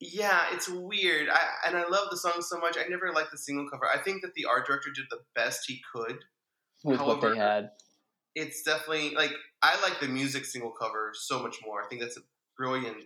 yeah, 0.00 0.46
it's 0.52 0.68
weird. 0.68 1.28
I 1.28 1.40
and 1.68 1.76
I 1.76 1.86
love 1.88 2.08
the 2.10 2.16
song 2.16 2.40
so 2.40 2.58
much. 2.58 2.76
I 2.76 2.88
never 2.88 3.12
liked 3.12 3.30
the 3.30 3.38
single 3.38 3.68
cover. 3.70 3.86
I 3.92 4.02
think 4.02 4.22
that 4.22 4.34
the 4.34 4.46
art 4.46 4.66
director 4.66 4.90
did 4.94 5.04
the 5.10 5.20
best 5.34 5.64
he 5.66 5.80
could. 5.94 6.18
with 6.84 7.00
what 7.00 7.20
they 7.20 7.36
had, 7.36 7.70
It's 8.34 8.62
definitely 8.62 9.14
like 9.14 9.32
I 9.62 9.80
like 9.82 10.00
the 10.00 10.08
music 10.08 10.44
single 10.44 10.72
cover 10.72 11.12
so 11.14 11.40
much 11.42 11.58
more. 11.64 11.82
I 11.82 11.86
think 11.86 12.00
that's 12.00 12.16
a 12.16 12.22
brilliant 12.58 12.96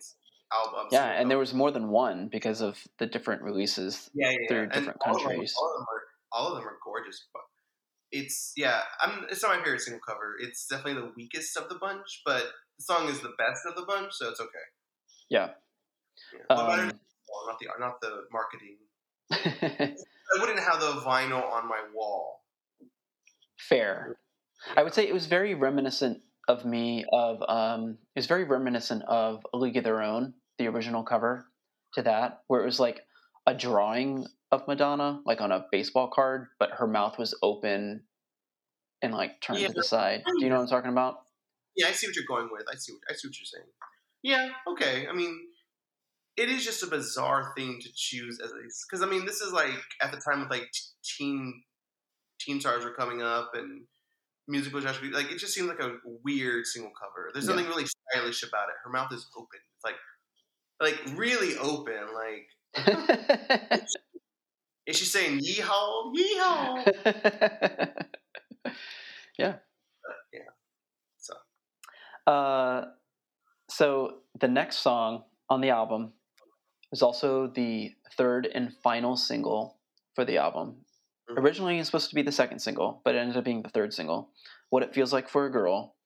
album. 0.52 0.86
yeah, 0.90 1.06
and 1.20 1.30
there 1.30 1.38
was 1.38 1.52
more 1.52 1.70
than 1.70 1.88
one 1.88 2.28
because 2.28 2.62
of 2.62 2.78
the 2.98 3.06
different 3.06 3.42
releases. 3.42 4.08
yeah, 4.14 4.30
yeah, 4.30 4.36
through 4.48 4.56
yeah. 4.58 4.62
And 4.62 4.72
different 4.72 5.00
all 5.04 5.16
of 5.16 5.18
them- 5.22 5.28
countries. 5.32 5.54
All 5.60 5.68
of, 5.74 5.78
them 5.80 5.86
are 5.90 6.02
all 6.32 6.48
of 6.52 6.58
them 6.58 6.66
are 6.68 6.78
gorgeous. 6.82 7.26
It's 8.16 8.52
yeah, 8.56 8.80
I'm. 9.00 9.26
It's 9.30 9.42
not 9.42 9.56
my 9.56 9.62
favorite 9.62 9.80
single 9.80 10.00
cover. 10.06 10.36
It's 10.40 10.66
definitely 10.66 11.02
the 11.02 11.12
weakest 11.16 11.56
of 11.56 11.68
the 11.68 11.76
bunch, 11.76 12.22
but 12.24 12.44
the 12.78 12.84
song 12.84 13.08
is 13.08 13.20
the 13.20 13.32
best 13.38 13.60
of 13.66 13.74
the 13.74 13.84
bunch, 13.86 14.12
so 14.12 14.28
it's 14.30 14.40
okay. 14.40 14.66
Yeah. 15.28 15.50
Yeah. 16.32 16.56
Um, 16.56 16.90
song, 16.90 16.92
not 17.46 17.58
the 17.60 17.68
not 17.78 18.00
the 18.00 18.24
marketing. 18.32 18.78
I 20.34 20.40
wouldn't 20.40 20.60
have 20.60 20.80
the 20.80 21.00
vinyl 21.00 21.42
on 21.52 21.68
my 21.68 21.82
wall. 21.94 22.44
Fair. 23.58 24.16
I 24.76 24.82
would 24.82 24.94
say 24.94 25.06
it 25.06 25.14
was 25.14 25.26
very 25.26 25.54
reminiscent 25.54 26.22
of 26.48 26.64
me 26.64 27.04
of 27.12 27.42
um 27.48 27.98
it 28.14 28.18
was 28.18 28.26
very 28.26 28.44
reminiscent 28.44 29.02
of 29.08 29.44
A 29.52 29.58
League 29.58 29.76
of 29.76 29.84
Their 29.84 30.02
Own, 30.02 30.34
the 30.58 30.68
original 30.68 31.02
cover 31.02 31.46
to 31.94 32.02
that, 32.02 32.40
where 32.46 32.62
it 32.62 32.66
was 32.66 32.80
like 32.80 33.00
a 33.46 33.54
drawing 33.54 34.26
of 34.52 34.66
Madonna, 34.68 35.20
like 35.24 35.40
on 35.40 35.52
a 35.52 35.66
baseball 35.70 36.08
card, 36.08 36.48
but 36.58 36.70
her 36.72 36.86
mouth 36.86 37.18
was 37.18 37.34
open 37.42 38.04
and 39.02 39.12
like 39.12 39.40
turned 39.40 39.60
Yeah. 39.60 39.68
to 39.68 39.74
the 39.74 39.84
side. 39.84 40.22
Do 40.26 40.44
you 40.44 40.48
know 40.50 40.56
what 40.56 40.62
I'm 40.62 40.68
talking 40.68 40.90
about? 40.90 41.16
Yeah, 41.76 41.88
I 41.88 41.92
see 41.92 42.06
what 42.06 42.16
you're 42.16 42.24
going 42.26 42.48
with. 42.50 42.64
I 42.72 42.76
see. 42.76 42.92
What, 42.92 43.02
I 43.10 43.14
see 43.14 43.28
what 43.28 43.38
you're 43.38 43.44
saying. 43.44 43.68
Yeah. 44.22 44.48
Okay. 44.72 45.06
I 45.08 45.12
mean, 45.12 45.38
it 46.36 46.48
is 46.48 46.64
just 46.64 46.82
a 46.82 46.86
bizarre 46.86 47.52
thing 47.56 47.80
to 47.80 47.88
choose 47.94 48.40
as 48.40 48.50
a 48.50 48.54
because 48.88 49.02
I 49.02 49.06
mean 49.06 49.24
this 49.24 49.40
is 49.40 49.52
like 49.52 49.70
at 50.02 50.10
the 50.12 50.18
time 50.18 50.40
with 50.40 50.50
like 50.50 50.68
teen 51.04 51.62
teen 52.40 52.60
stars 52.60 52.84
were 52.84 52.92
coming 52.92 53.22
up 53.22 53.52
and 53.54 53.84
music 54.48 54.72
was 54.74 54.84
actually 54.84 55.10
like 55.10 55.30
it 55.30 55.38
just 55.38 55.54
seemed 55.54 55.68
like 55.68 55.80
a 55.80 55.96
weird 56.24 56.66
single 56.66 56.92
cover. 56.98 57.30
There's 57.32 57.44
Yeah. 57.44 57.54
something 57.54 57.66
really 57.66 57.86
stylish 57.86 58.42
about 58.42 58.68
it. 58.68 58.74
Her 58.84 58.90
mouth 58.90 59.12
is 59.12 59.26
open. 59.36 59.60
It's 59.76 59.84
like 59.84 59.96
like 60.80 61.00
really 61.18 61.56
open. 61.58 62.14
Like 62.14 62.48
is 64.86 64.96
she 64.96 65.04
saying 65.04 65.40
yeehaw 65.40 66.12
yeehaw? 66.14 66.84
yeah. 69.38 69.56
Yeah. 70.32 70.50
So 71.18 71.34
Uh, 72.26 72.84
so 73.70 74.18
the 74.40 74.48
next 74.48 74.78
song 74.78 75.24
on 75.48 75.60
the 75.60 75.70
album 75.70 76.12
is 76.92 77.02
also 77.02 77.46
the 77.48 77.92
third 78.16 78.46
and 78.46 78.72
final 78.82 79.16
single 79.16 79.78
for 80.14 80.24
the 80.24 80.38
album. 80.38 80.84
Mhm. 81.30 81.38
Originally, 81.38 81.74
it 81.76 81.78
was 81.78 81.88
supposed 81.88 82.08
to 82.10 82.14
be 82.14 82.22
the 82.22 82.32
second 82.32 82.60
single, 82.60 83.00
but 83.04 83.14
it 83.14 83.18
ended 83.18 83.36
up 83.36 83.44
being 83.44 83.62
the 83.62 83.68
third 83.68 83.92
single. 83.92 84.30
What 84.70 84.82
it 84.82 84.94
feels 84.94 85.12
like 85.12 85.28
for 85.28 85.46
a 85.46 85.50
girl, 85.50 85.96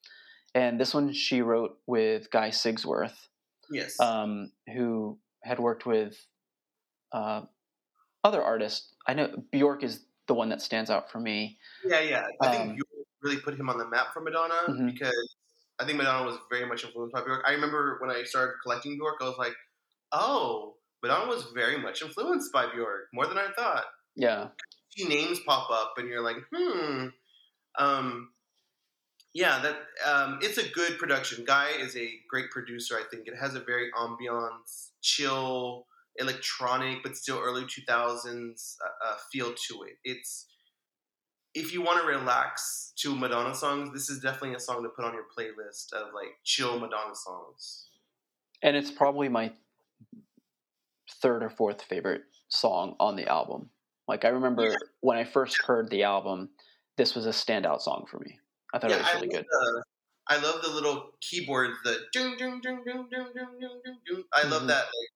and 0.54 0.80
this 0.80 0.94
one 0.94 1.12
she 1.12 1.42
wrote 1.42 1.78
with 1.86 2.30
Guy 2.30 2.50
Sigsworth, 2.50 3.28
yes. 3.70 3.98
um, 4.00 4.52
who 4.74 5.18
had 5.42 5.58
worked 5.58 5.86
with 5.86 6.16
uh, 7.12 7.42
other 8.24 8.42
artists. 8.42 8.94
I 9.06 9.14
know 9.14 9.34
Bjork 9.52 9.82
is 9.82 10.04
the 10.26 10.34
one 10.34 10.48
that 10.50 10.62
stands 10.62 10.90
out 10.90 11.10
for 11.10 11.20
me. 11.20 11.58
Yeah, 11.84 12.00
yeah. 12.00 12.26
I 12.40 12.48
think 12.50 12.62
Um, 12.70 12.74
Bjork 12.76 13.06
really 13.22 13.40
put 13.40 13.54
him 13.54 13.68
on 13.68 13.78
the 13.78 13.86
map 13.88 14.12
for 14.12 14.20
Madonna 14.20 14.62
Mhm. 14.68 14.92
because 14.92 15.36
I 15.78 15.84
think 15.84 15.98
Madonna 15.98 16.26
was 16.26 16.38
very 16.50 16.66
much 16.66 16.84
influenced 16.84 17.12
by 17.14 17.22
Bjork. 17.22 17.44
I 17.46 17.52
remember 17.52 17.98
when 18.00 18.10
I 18.10 18.22
started 18.24 18.54
collecting 18.62 18.96
Bjork, 18.98 19.16
I 19.20 19.24
was 19.24 19.38
like, 19.38 19.54
oh, 20.12 20.76
Madonna 21.02 21.26
was 21.28 21.44
very 21.52 21.78
much 21.78 22.02
influenced 22.02 22.52
by 22.52 22.66
Bjork, 22.72 23.08
more 23.12 23.26
than 23.26 23.38
I 23.38 23.50
thought. 23.52 23.86
Yeah, 24.14 24.50
See 24.96 25.06
names 25.08 25.40
pop 25.46 25.70
up, 25.70 25.94
and 25.98 26.08
you're 26.08 26.20
like, 26.22 26.36
hmm. 26.52 27.08
Um, 27.78 28.34
yeah, 29.32 29.60
that 29.60 29.76
um, 30.04 30.38
it's 30.42 30.58
a 30.58 30.68
good 30.70 30.98
production. 30.98 31.44
Guy 31.44 31.68
is 31.70 31.96
a 31.96 32.20
great 32.28 32.50
producer. 32.50 32.96
I 32.96 33.04
think 33.10 33.28
it 33.28 33.36
has 33.36 33.54
a 33.54 33.60
very 33.60 33.90
ambiance, 33.92 34.90
chill, 35.00 35.86
electronic, 36.16 37.02
but 37.02 37.16
still 37.16 37.38
early 37.40 37.66
2000s 37.66 38.76
uh, 38.84 39.06
uh, 39.08 39.16
feel 39.32 39.54
to 39.54 39.82
it. 39.84 39.98
It's 40.04 40.46
if 41.54 41.72
you 41.72 41.82
want 41.82 42.00
to 42.00 42.06
relax 42.06 42.92
to 42.96 43.14
Madonna 43.16 43.54
songs, 43.54 43.92
this 43.92 44.08
is 44.08 44.20
definitely 44.20 44.54
a 44.54 44.60
song 44.60 44.82
to 44.84 44.88
put 44.88 45.04
on 45.04 45.14
your 45.14 45.26
playlist 45.36 45.92
of 45.92 46.12
like 46.14 46.38
chill 46.44 46.78
Madonna 46.78 47.14
songs. 47.14 47.88
and 48.62 48.76
it's 48.76 48.90
probably 48.90 49.28
my 49.28 49.52
third 51.20 51.42
or 51.42 51.50
fourth 51.50 51.82
favorite 51.82 52.22
song 52.48 52.96
on 53.00 53.16
the 53.16 53.26
album. 53.26 53.70
Like 54.08 54.24
I 54.24 54.28
remember 54.28 54.70
Yeah. 54.70 54.76
when 55.00 55.18
I 55.18 55.24
first 55.24 55.58
heard 55.58 55.90
the 55.90 56.02
album, 56.04 56.50
this 56.96 57.14
was 57.14 57.26
a 57.26 57.30
standout 57.30 57.80
song 57.80 58.06
for 58.10 58.18
me. 58.18 58.38
I 58.72 58.78
thought 58.78 58.92
it 58.92 58.98
was 58.98 59.12
really 59.12 59.28
good. 59.28 59.46
The, 59.50 59.84
I 60.28 60.36
love 60.40 60.62
the 60.62 60.70
little 60.70 61.12
keyboards, 61.20 61.74
the 61.84 62.06
ding 62.12 62.36
ding 62.36 62.60
ding 62.60 62.82
ding 62.84 63.08
ding 63.10 63.32
ding 63.34 63.58
ding. 64.06 64.24
I 64.32 64.44
love 64.48 64.62
Mhm. 64.62 64.68
that 64.68 64.84
like, 64.86 65.10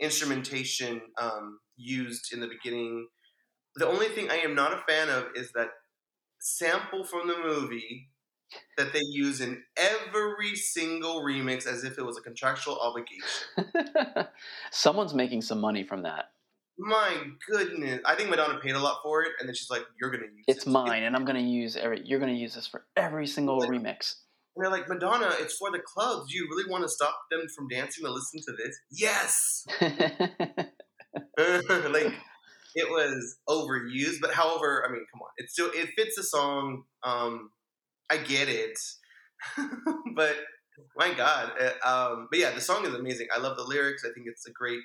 instrumentation 0.00 1.00
um, 1.20 1.58
used 1.76 2.32
in 2.32 2.40
the 2.40 2.48
beginning. 2.48 3.08
The 3.76 3.86
only 3.86 4.08
thing 4.08 4.30
I 4.30 4.38
am 4.38 4.54
not 4.54 4.72
a 4.72 4.82
fan 4.88 5.08
of 5.08 5.26
is 5.34 5.52
that 5.52 5.68
sample 6.40 7.04
from 7.04 7.28
the 7.28 7.36
movie 7.38 8.10
that 8.76 8.92
they 8.92 9.02
use 9.10 9.40
in 9.40 9.62
every 9.76 10.56
single 10.56 11.22
remix 11.22 11.66
as 11.66 11.84
if 11.84 11.98
it 11.98 12.02
was 12.02 12.18
a 12.18 12.20
contractual 12.20 12.78
obligation. 12.80 14.26
Someone's 14.72 15.14
making 15.14 15.42
some 15.42 15.60
money 15.60 15.84
from 15.84 16.02
that. 16.02 16.26
My 16.78 17.14
goodness, 17.46 18.00
I 18.06 18.14
think 18.14 18.30
Madonna 18.30 18.58
paid 18.58 18.74
a 18.74 18.78
lot 18.78 19.00
for 19.02 19.22
it, 19.22 19.32
and 19.38 19.46
then 19.46 19.54
she's 19.54 19.68
like, 19.68 19.82
"You're 20.00 20.10
gonna 20.10 20.32
use 20.34 20.44
It's 20.46 20.66
it." 20.66 20.70
mine, 20.70 21.02
and 21.02 21.14
I'm 21.14 21.26
gonna 21.26 21.40
use 21.40 21.76
every. 21.76 22.00
You're 22.06 22.20
gonna 22.20 22.32
use 22.32 22.54
this 22.54 22.66
for 22.66 22.86
every 22.96 23.26
single 23.26 23.60
remix. 23.60 24.14
And 24.60 24.66
they're 24.66 24.78
like, 24.78 24.90
Madonna, 24.90 25.32
it's 25.38 25.56
for 25.56 25.70
the 25.70 25.78
clubs. 25.78 26.30
Do 26.30 26.36
you 26.36 26.46
really 26.50 26.70
want 26.70 26.84
to 26.84 26.88
stop 26.90 27.18
them 27.30 27.46
from 27.56 27.66
dancing 27.66 28.04
to 28.04 28.12
listen 28.12 28.42
to 28.42 28.52
this? 28.52 28.78
Yes. 28.90 29.66
like 31.38 32.12
it 32.74 32.90
was 32.90 33.38
overused, 33.48 34.20
but 34.20 34.34
however, 34.34 34.84
I 34.86 34.92
mean, 34.92 35.06
come 35.10 35.22
on, 35.22 35.30
it 35.38 35.48
still 35.48 35.70
it 35.72 35.88
fits 35.96 36.16
the 36.16 36.22
song. 36.22 36.82
Um, 37.02 37.52
I 38.10 38.18
get 38.18 38.50
it, 38.50 38.78
but 40.14 40.36
my 40.94 41.14
God, 41.14 41.52
uh, 41.58 41.88
um, 41.88 42.28
but 42.30 42.38
yeah, 42.38 42.50
the 42.50 42.60
song 42.60 42.84
is 42.84 42.92
amazing. 42.92 43.28
I 43.34 43.38
love 43.38 43.56
the 43.56 43.64
lyrics. 43.64 44.04
I 44.04 44.12
think 44.12 44.26
it's 44.26 44.46
a 44.46 44.52
great, 44.52 44.80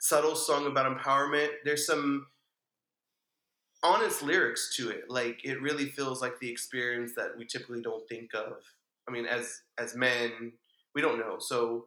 subtle 0.00 0.36
song 0.36 0.66
about 0.66 0.94
empowerment. 0.94 1.48
There's 1.64 1.86
some 1.86 2.26
honest 3.82 4.22
lyrics 4.22 4.76
to 4.76 4.90
it. 4.90 5.04
Like 5.08 5.40
it 5.44 5.62
really 5.62 5.86
feels 5.86 6.20
like 6.20 6.38
the 6.40 6.50
experience 6.50 7.12
that 7.16 7.38
we 7.38 7.46
typically 7.46 7.80
don't 7.80 8.06
think 8.06 8.34
of. 8.34 8.58
I 9.08 9.12
mean, 9.12 9.26
as 9.26 9.60
as 9.78 9.94
men, 9.94 10.52
we 10.94 11.02
don't 11.02 11.18
know. 11.18 11.36
So 11.38 11.86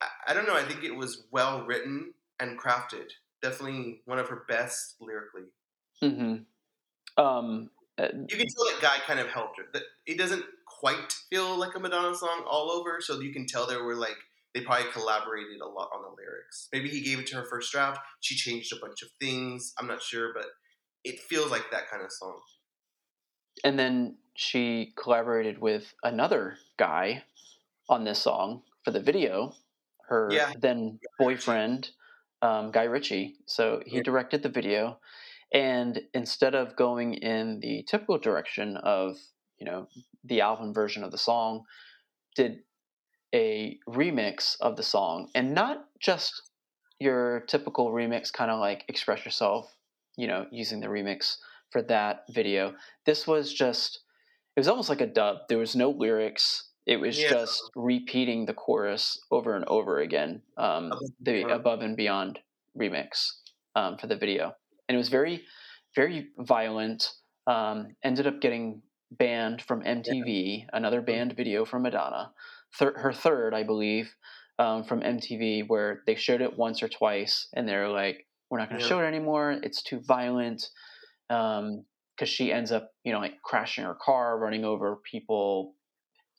I, 0.00 0.06
I 0.28 0.34
don't 0.34 0.46
know. 0.46 0.56
I 0.56 0.64
think 0.64 0.84
it 0.84 0.94
was 0.94 1.26
well 1.30 1.64
written 1.64 2.12
and 2.40 2.58
crafted. 2.58 3.10
Definitely 3.42 4.00
one 4.04 4.18
of 4.18 4.28
her 4.28 4.44
best 4.48 4.96
lyrically. 5.00 5.50
Mm-hmm. 6.02 7.22
Um, 7.22 7.70
uh, 7.98 8.08
You 8.28 8.36
can 8.36 8.46
tell 8.46 8.64
that 8.66 8.78
guy 8.82 8.98
kind 9.06 9.20
of 9.20 9.28
helped 9.28 9.58
her. 9.58 9.64
That 9.72 9.82
it 10.06 10.18
doesn't 10.18 10.44
quite 10.66 11.12
feel 11.30 11.56
like 11.56 11.74
a 11.74 11.80
Madonna 11.80 12.14
song 12.14 12.44
all 12.48 12.70
over, 12.70 13.00
so 13.00 13.20
you 13.20 13.32
can 13.32 13.46
tell 13.46 13.66
there 13.66 13.84
were 13.84 13.94
like 13.94 14.16
they 14.54 14.62
probably 14.62 14.90
collaborated 14.90 15.60
a 15.60 15.68
lot 15.68 15.90
on 15.94 16.02
the 16.02 16.08
lyrics. 16.08 16.68
Maybe 16.72 16.88
he 16.88 17.02
gave 17.02 17.18
it 17.18 17.26
to 17.28 17.36
her 17.36 17.44
first 17.44 17.70
draft. 17.72 18.00
She 18.20 18.34
changed 18.34 18.72
a 18.72 18.80
bunch 18.80 19.02
of 19.02 19.08
things. 19.20 19.74
I'm 19.78 19.86
not 19.86 20.02
sure, 20.02 20.32
but 20.34 20.46
it 21.04 21.20
feels 21.20 21.50
like 21.50 21.70
that 21.70 21.90
kind 21.90 22.02
of 22.02 22.10
song. 22.10 22.40
And 23.64 23.78
then 23.78 24.16
she 24.34 24.92
collaborated 24.96 25.58
with 25.58 25.94
another 26.02 26.58
guy 26.78 27.24
on 27.88 28.04
this 28.04 28.20
song 28.20 28.62
for 28.84 28.90
the 28.90 29.00
video. 29.00 29.54
Her 30.08 30.28
Yeah. 30.32 30.52
then 30.60 31.00
boyfriend, 31.18 31.90
um, 32.42 32.70
Guy 32.70 32.84
Ritchie. 32.84 33.36
So 33.46 33.82
he 33.86 34.00
directed 34.00 34.42
the 34.42 34.48
video, 34.48 35.00
and 35.52 36.00
instead 36.14 36.54
of 36.54 36.76
going 36.76 37.14
in 37.14 37.60
the 37.60 37.82
typical 37.84 38.18
direction 38.18 38.76
of 38.76 39.16
you 39.58 39.66
know 39.66 39.88
the 40.24 40.40
album 40.40 40.72
version 40.74 41.02
of 41.02 41.10
the 41.10 41.18
song, 41.18 41.64
did 42.34 42.62
a 43.34 43.78
remix 43.88 44.56
of 44.60 44.76
the 44.76 44.82
song, 44.82 45.30
and 45.34 45.54
not 45.54 45.88
just 45.98 46.42
your 46.98 47.40
typical 47.40 47.90
remix, 47.90 48.32
kind 48.32 48.50
of 48.50 48.60
like 48.60 48.84
express 48.88 49.24
yourself, 49.24 49.74
you 50.16 50.26
know, 50.26 50.46
using 50.50 50.80
the 50.80 50.86
remix 50.86 51.36
for 51.70 51.82
that 51.82 52.24
video. 52.30 52.74
This 53.04 53.26
was 53.26 53.52
just 53.52 54.00
it 54.56 54.60
was 54.60 54.68
almost 54.68 54.88
like 54.88 55.02
a 55.02 55.06
dub. 55.06 55.38
There 55.48 55.58
was 55.58 55.76
no 55.76 55.90
lyrics. 55.90 56.70
It 56.86 56.96
was 56.98 57.20
Yeah. 57.20 57.28
just 57.30 57.62
repeating 57.74 58.46
the 58.46 58.54
chorus 58.54 59.20
over 59.30 59.54
and 59.54 59.64
over 59.66 59.98
again. 60.00 60.42
Um, 60.56 60.92
the 61.20 61.42
Above 61.52 61.82
and 61.82 61.96
Beyond 61.96 62.38
remix 62.78 63.40
um, 63.74 63.98
for 63.98 64.06
the 64.06 64.16
video, 64.16 64.54
and 64.88 64.94
it 64.94 64.98
was 64.98 65.08
very, 65.10 65.44
very 65.94 66.28
violent. 66.38 67.12
Um, 67.46 67.88
ended 68.02 68.26
up 68.26 68.40
getting 68.40 68.82
banned 69.10 69.62
from 69.62 69.82
MTV. 69.82 70.66
Another 70.72 71.00
banned 71.02 71.34
video 71.36 71.64
from 71.64 71.82
Madonna. 71.82 72.32
Thir- 72.74 72.98
her 72.98 73.12
third, 73.12 73.52
I 73.54 73.62
believe, 73.62 74.14
um, 74.58 74.84
from 74.84 75.00
MTV, 75.02 75.62
where 75.68 76.02
they 76.06 76.14
showed 76.14 76.40
it 76.40 76.56
once 76.56 76.82
or 76.82 76.88
twice, 76.88 77.48
and 77.54 77.68
they're 77.68 77.88
like, 77.88 78.26
"We're 78.48 78.58
not 78.58 78.68
going 78.70 78.78
to 78.80 78.84
Yeah. 78.84 78.88
show 78.88 79.00
it 79.00 79.04
anymore. 79.06 79.60
It's 79.62 79.82
too 79.82 80.00
violent." 80.00 80.70
Because 81.28 82.28
she 82.28 82.52
ends 82.52 82.72
up, 82.72 82.90
you 83.04 83.12
know, 83.12 83.18
like 83.18 83.42
crashing 83.42 83.84
her 83.84 83.94
car, 84.00 84.38
running 84.38 84.64
over 84.64 84.96
people, 85.10 85.74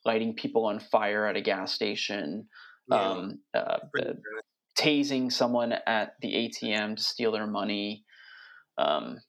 lighting 0.06 0.34
people 0.34 0.66
on 0.66 0.80
fire 0.80 1.26
at 1.26 1.36
a 1.36 1.42
gas 1.42 1.74
station, 1.74 2.48
Yeah. 2.90 3.12
um, 3.12 3.40
uh, 3.54 3.58
uh, 3.58 4.14
tasing 4.78 5.32
someone 5.32 5.74
at 5.86 6.14
the 6.22 6.34
ATM 6.34 6.96
to 6.96 7.04
steal 7.04 7.32
their 7.32 7.48
money. 7.48 8.06
Um, 8.78 9.20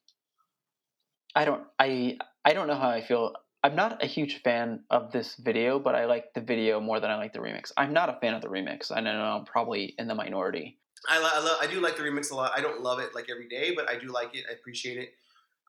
I 1.35 1.45
don't, 1.45 1.63
I, 1.77 2.17
I 2.45 2.53
don't 2.53 2.67
know 2.67 2.75
how 2.75 2.89
I 2.89 3.01
feel. 3.01 3.33
I'm 3.63 3.75
not 3.75 4.01
a 4.03 4.07
huge 4.07 4.41
fan 4.41 4.83
of 4.89 5.11
this 5.11 5.35
video, 5.35 5.79
but 5.79 5.93
I 5.93 6.05
like 6.05 6.33
the 6.33 6.41
video 6.41 6.79
more 6.79 6.99
than 6.99 7.11
I 7.11 7.17
like 7.17 7.33
the 7.33 7.39
remix. 7.39 7.71
I'm 7.75 7.91
not 7.93 8.09
a 8.09 8.17
fan 8.21 8.33
of 8.33 8.41
the 8.41 8.47
remix. 8.47 8.91
I 8.95 9.01
know 9.01 9.11
I'm 9.11 9.45
probably 9.45 9.95
in 9.97 10.07
the 10.07 10.15
minority. 10.15 10.79
I, 11.09 11.19
lo- 11.19 11.29
I, 11.33 11.39
lo- 11.39 11.57
I 11.61 11.67
do 11.67 11.81
like 11.81 11.97
the 11.97 12.03
remix 12.03 12.31
a 12.31 12.35
lot. 12.35 12.51
I 12.55 12.61
don't 12.61 12.81
love 12.81 12.99
it 12.99 13.13
like 13.13 13.27
every 13.29 13.47
day, 13.49 13.73
but 13.75 13.89
I 13.89 13.97
do 13.99 14.07
like 14.07 14.35
it. 14.35 14.45
I 14.49 14.53
appreciate 14.53 14.97
it. 14.97 15.13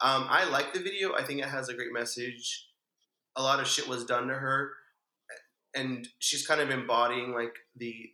Um, 0.03 0.27
I 0.29 0.49
like 0.49 0.73
the 0.73 0.81
video. 0.81 1.15
I 1.15 1.23
think 1.23 1.41
it 1.41 1.47
has 1.49 1.69
a 1.69 1.75
great 1.75 1.93
message. 1.93 2.69
A 3.37 3.43
lot 3.43 3.61
of 3.61 3.67
shit 3.69 3.89
was 3.89 4.05
done 4.05 4.29
to 4.29 4.35
her, 4.35 4.73
and 5.75 6.09
she's 6.19 6.47
kind 6.47 6.61
of 6.61 6.71
embodying 6.71 7.33
like 7.35 7.55
the 7.77 8.11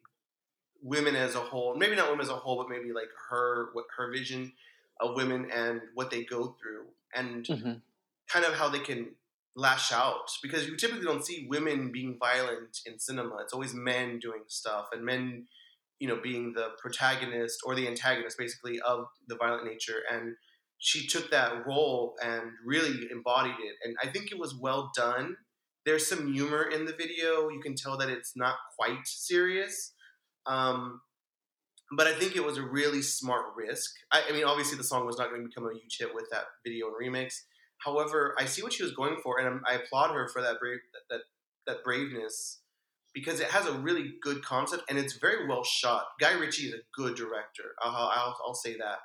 women 0.82 1.16
as 1.16 1.34
a 1.34 1.40
whole. 1.40 1.76
Maybe 1.76 1.96
not 1.96 2.10
women 2.10 2.24
as 2.24 2.30
a 2.30 2.36
whole, 2.36 2.56
but 2.56 2.68
maybe 2.68 2.92
like 2.92 3.08
her 3.30 3.70
what 3.72 3.86
her 3.96 4.10
vision 4.12 4.52
of 5.00 5.14
women 5.16 5.50
and 5.54 5.80
what 5.94 6.10
they 6.10 6.24
go 6.24 6.56
through, 6.60 6.86
and 7.14 7.46
hmm 7.46 7.72
kind 8.28 8.44
of 8.44 8.54
how 8.54 8.68
they 8.68 8.80
can 8.80 9.08
lash 9.54 9.92
out 9.92 10.30
because 10.42 10.66
you 10.66 10.76
typically 10.76 11.04
don't 11.04 11.24
see 11.24 11.46
women 11.48 11.90
being 11.90 12.16
violent 12.18 12.80
in 12.84 12.98
cinema. 12.98 13.36
It's 13.38 13.52
always 13.52 13.72
men 13.72 14.18
doing 14.18 14.42
stuff 14.48 14.88
and 14.92 15.04
men, 15.04 15.46
you 15.98 16.08
know, 16.08 16.20
being 16.22 16.52
the 16.52 16.70
protagonist 16.80 17.60
or 17.64 17.74
the 17.74 17.88
antagonist 17.88 18.36
basically 18.36 18.80
of 18.80 19.06
the 19.26 19.36
violent 19.36 19.64
nature. 19.64 20.02
And 20.12 20.36
she 20.78 21.06
took 21.06 21.30
that 21.30 21.66
role 21.66 22.14
and 22.22 22.42
really 22.64 23.08
embodied 23.10 23.56
it. 23.62 23.76
And 23.84 23.96
I 24.02 24.08
think 24.08 24.30
it 24.30 24.38
was 24.38 24.54
well 24.54 24.90
done. 24.94 25.36
There's 25.84 26.06
some 26.06 26.32
humor 26.32 26.64
in 26.64 26.84
the 26.84 26.92
video. 26.92 27.48
You 27.48 27.60
can 27.62 27.74
tell 27.74 27.96
that 27.98 28.08
it's 28.08 28.36
not 28.36 28.56
quite 28.78 29.06
serious. 29.06 29.92
Um, 30.46 31.00
but 31.96 32.06
I 32.06 32.14
think 32.14 32.34
it 32.34 32.44
was 32.44 32.58
a 32.58 32.62
really 32.62 33.02
smart 33.02 33.46
risk. 33.56 33.92
I, 34.10 34.22
I 34.28 34.32
mean, 34.32 34.44
obviously, 34.44 34.76
the 34.76 34.84
song 34.84 35.06
was 35.06 35.18
not 35.18 35.30
going 35.30 35.42
to 35.42 35.48
become 35.48 35.68
a 35.68 35.74
huge 35.74 35.96
hit 35.98 36.14
with 36.14 36.26
that 36.30 36.44
video 36.64 36.88
and 36.88 36.96
remix. 37.00 37.34
However, 37.78 38.34
I 38.38 38.46
see 38.46 38.62
what 38.62 38.72
she 38.72 38.82
was 38.82 38.92
going 38.92 39.16
for, 39.22 39.38
and 39.38 39.46
I'm, 39.48 39.62
applaud 39.80 40.12
her 40.12 40.28
for 40.28 40.42
that 40.42 40.58
brave 40.58 40.78
that, 40.92 41.14
that 41.14 41.20
that 41.66 41.84
braveness 41.84 42.60
because 43.14 43.40
it 43.40 43.48
has 43.48 43.66
a 43.66 43.72
really 43.72 44.14
good 44.22 44.44
concept 44.44 44.84
and 44.88 44.98
it's 44.98 45.16
very 45.16 45.48
well 45.48 45.64
shot. 45.64 46.04
Guy 46.20 46.32
Ritchie 46.32 46.66
is 46.66 46.74
a 46.74 46.78
good 46.94 47.16
director. 47.16 47.74
I'll 47.82 47.94
I'll, 47.94 48.36
I'll 48.46 48.54
say 48.54 48.76
that. 48.76 48.98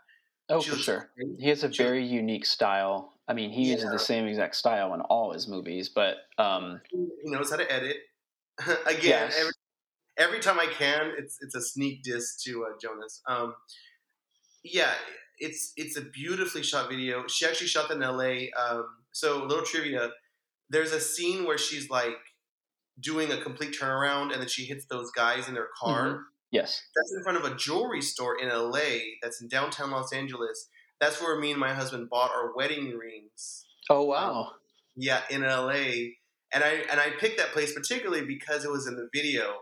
Oh, 0.51 0.61
for 0.61 0.75
sure. 0.75 1.09
great. 1.15 1.39
He 1.39 1.49
has 1.49 1.63
a 1.63 1.67
very 1.69 2.03
unique 2.05 2.45
style. 2.45 3.13
I 3.27 3.33
mean, 3.33 3.51
he 3.51 3.71
uses 3.71 3.89
the 3.89 3.99
same 3.99 4.25
exact 4.27 4.55
style 4.55 4.93
in 4.93 5.01
all 5.01 5.31
his 5.31 5.47
movies, 5.47 5.89
but 5.89 6.17
um, 6.37 6.81
He 6.91 7.07
knows 7.25 7.49
how 7.49 7.57
to 7.57 7.71
edit. 7.71 7.97
Again, 8.85 9.01
Yes. 9.03 9.37
every 9.39 9.53
every 10.17 10.39
time 10.39 10.59
I 10.59 10.67
can, 10.67 11.13
it's 11.17 11.37
it's 11.41 11.55
a 11.55 11.61
sneak 11.61 12.03
diss 12.03 12.41
to 12.43 12.65
uh, 12.65 12.77
Jonas. 12.81 13.21
Um, 13.27 13.55
yeah, 14.63 14.93
it's 15.39 15.73
it's 15.75 15.97
a 15.97 16.01
beautifully 16.01 16.63
shot 16.63 16.89
video. 16.89 17.27
She 17.27 17.45
actually 17.45 17.67
shot 17.67 17.89
that 17.89 17.97
in 17.97 18.03
L.A. 18.03 18.51
Um, 18.51 18.85
so, 19.11 19.43
a 19.43 19.45
little 19.45 19.65
trivia: 19.65 20.11
there's 20.69 20.91
a 20.91 20.99
scene 21.01 21.45
where 21.45 21.57
she's 21.57 21.89
like 21.89 22.17
doing 22.99 23.31
a 23.31 23.41
complete 23.41 23.75
turnaround, 23.79 24.31
and 24.33 24.41
then 24.41 24.47
she 24.49 24.65
hits 24.65 24.85
those 24.87 25.11
guys 25.11 25.47
in 25.47 25.53
their 25.55 25.69
car. 25.79 26.09
Mhm. 26.09 26.23
Yes. 26.51 26.81
That's 26.95 27.13
in 27.15 27.23
front 27.23 27.37
of 27.37 27.45
a 27.51 27.55
jewelry 27.55 28.01
store 28.01 28.37
in 28.39 28.49
L.A. 28.49 29.17
That's 29.21 29.41
in 29.41 29.47
downtown 29.47 29.91
Los 29.91 30.13
Angeles. 30.13 30.67
That's 30.99 31.19
where 31.21 31.39
me 31.39 31.51
and 31.51 31.59
my 31.59 31.73
husband 31.73 32.09
bought 32.09 32.31
our 32.31 32.53
wedding 32.55 32.91
rings. 32.97 33.65
Oh, 33.89 34.03
wow. 34.03 34.51
Yeah, 34.95 35.21
in 35.29 35.41
LA, 35.41 36.11
and 36.53 36.63
I 36.63 36.83
and 36.91 36.99
I 36.99 37.11
picked 37.17 37.37
that 37.37 37.53
place 37.53 37.73
particularly 37.73 38.25
because 38.25 38.65
it 38.65 38.69
was 38.71 38.85
in 38.85 38.95
the 38.95 39.09
video. 39.13 39.53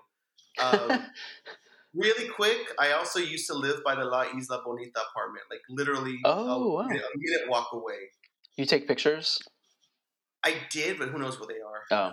Um, 0.62 1.06
really 1.94 2.28
quick, 2.28 2.58
I 2.80 2.92
also 2.94 3.20
used 3.20 3.46
to 3.48 3.54
live 3.54 3.82
by 3.86 3.96
the 3.96 4.04
La 4.06 4.24
Isla 4.24 4.62
Bonita 4.66 5.00
apartment, 5.12 5.46
like 5.50 5.62
literally 5.70 6.18
Oh, 6.26 6.64
a, 6.64 6.74
wow. 6.74 6.88
minute, 6.88 7.04
a 7.04 7.18
minute 7.18 7.50
walk 7.50 7.70
away. 7.74 8.10
you 8.58 8.66
take 8.66 8.88
pictures? 8.88 9.40
I 10.44 10.56
did, 10.72 10.98
but 10.98 11.10
who 11.10 11.20
knows 11.20 11.40
what 11.40 11.50
they 11.50 11.56
are. 11.62 12.12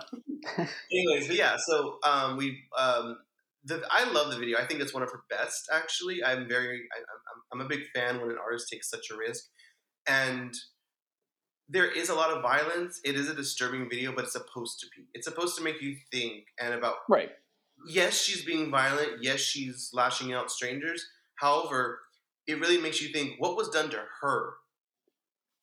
Oh. 0.57 0.65
Anyways, 0.91 1.27
but 1.27 1.35
yeah, 1.37 1.55
so 1.57 1.97
um, 2.05 2.37
we 2.37 2.63
um, 2.77 3.17
the, 3.67 3.83
I 3.91 4.09
love 4.11 4.31
the 4.31 4.37
video. 4.37 4.57
I 4.57 4.65
think 4.65 4.81
it's 4.81 4.93
one 4.93 5.03
of 5.03 5.11
her 5.11 5.23
best. 5.29 5.69
Actually, 5.71 6.23
I'm 6.23 6.47
very 6.47 6.81
I, 6.95 6.99
I'm, 6.99 7.61
I'm 7.61 7.65
a 7.65 7.69
big 7.69 7.81
fan 7.93 8.19
when 8.19 8.31
an 8.31 8.37
artist 8.41 8.69
takes 8.71 8.89
such 8.89 9.11
a 9.11 9.17
risk, 9.17 9.45
and 10.07 10.53
there 11.69 11.89
is 11.89 12.09
a 12.09 12.15
lot 12.15 12.31
of 12.31 12.41
violence. 12.41 13.01
It 13.03 13.15
is 13.15 13.29
a 13.29 13.35
disturbing 13.35 13.89
video, 13.89 14.13
but 14.13 14.23
it's 14.23 14.33
supposed 14.33 14.79
to 14.79 14.87
be. 14.95 15.07
It's 15.13 15.27
supposed 15.27 15.57
to 15.57 15.63
make 15.63 15.81
you 15.81 15.95
think 16.11 16.45
and 16.59 16.73
about. 16.73 16.95
Right. 17.09 17.29
Yes, 17.87 18.19
she's 18.19 18.43
being 18.43 18.71
violent. 18.71 19.21
Yes, 19.21 19.39
she's 19.39 19.91
lashing 19.93 20.33
out 20.33 20.49
strangers. 20.49 21.05
However, 21.35 21.99
it 22.47 22.59
really 22.59 22.79
makes 22.79 23.01
you 23.01 23.09
think 23.09 23.35
what 23.37 23.55
was 23.55 23.69
done 23.69 23.89
to 23.89 24.01
her, 24.21 24.53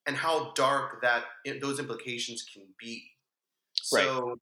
and 0.06 0.16
how 0.16 0.52
dark 0.52 1.02
that 1.02 1.24
those 1.60 1.78
implications 1.80 2.44
can 2.52 2.64
be. 2.78 3.02
Right. 3.92 4.04
So, 4.04 4.36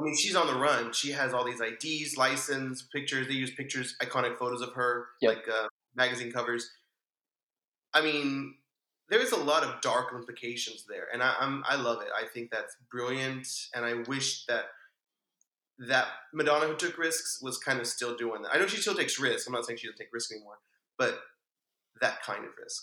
I 0.00 0.04
mean, 0.04 0.16
she's 0.16 0.34
on 0.36 0.46
the 0.46 0.54
run. 0.58 0.92
She 0.92 1.10
has 1.12 1.34
all 1.34 1.44
these 1.44 1.60
IDs, 1.60 2.16
license, 2.16 2.82
pictures. 2.82 3.28
They 3.28 3.34
use 3.34 3.50
pictures, 3.52 3.96
iconic 4.02 4.38
photos 4.38 4.62
of 4.62 4.72
her, 4.74 5.08
Yep. 5.20 5.36
like 5.36 5.48
uh, 5.48 5.68
magazine 5.94 6.32
covers. 6.32 6.70
I 7.92 8.00
mean, 8.00 8.54
there 9.08 9.20
is 9.20 9.32
a 9.32 9.36
lot 9.36 9.64
of 9.64 9.80
dark 9.80 10.12
implications 10.14 10.86
there, 10.88 11.06
and 11.12 11.22
I, 11.22 11.34
I'm 11.40 11.64
I 11.68 11.76
love 11.76 12.00
it. 12.02 12.08
I 12.16 12.26
think 12.32 12.50
that's 12.50 12.76
brilliant, 12.90 13.46
and 13.74 13.84
I 13.84 13.94
wish 14.08 14.46
that 14.46 14.66
that 15.88 16.06
Madonna 16.32 16.66
who 16.66 16.76
took 16.76 16.98
risks 16.98 17.40
was 17.42 17.58
kind 17.58 17.80
of 17.80 17.86
still 17.86 18.16
doing 18.16 18.42
that. 18.42 18.54
I 18.54 18.58
know 18.58 18.66
she 18.66 18.76
still 18.80 18.94
takes 18.94 19.18
risks. 19.18 19.46
I'm 19.46 19.52
not 19.54 19.64
saying 19.66 19.78
she 19.78 19.86
doesn't 19.86 19.98
take 19.98 20.12
risks 20.12 20.30
anymore, 20.30 20.58
but 20.98 21.18
that 22.00 22.22
kind 22.22 22.44
of 22.44 22.50
risk. 22.62 22.82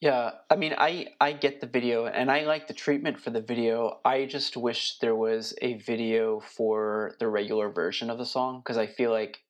Yeah, 0.00 0.30
I 0.48 0.54
mean, 0.56 0.74
I 0.78 1.08
I 1.20 1.32
get 1.32 1.60
the 1.60 1.66
video 1.66 2.06
and 2.06 2.30
I 2.30 2.42
like 2.44 2.68
the 2.68 2.74
treatment 2.74 3.18
for 3.18 3.30
the 3.30 3.40
video. 3.40 4.00
I 4.04 4.26
just 4.26 4.56
wish 4.56 4.98
there 4.98 5.16
was 5.16 5.54
a 5.60 5.74
video 5.74 6.38
for 6.40 7.16
the 7.18 7.28
regular 7.28 7.68
version 7.68 8.08
of 8.08 8.18
the 8.18 8.26
song 8.26 8.60
because 8.60 8.78
I 8.78 8.86
feel 8.86 9.10
like 9.10 9.40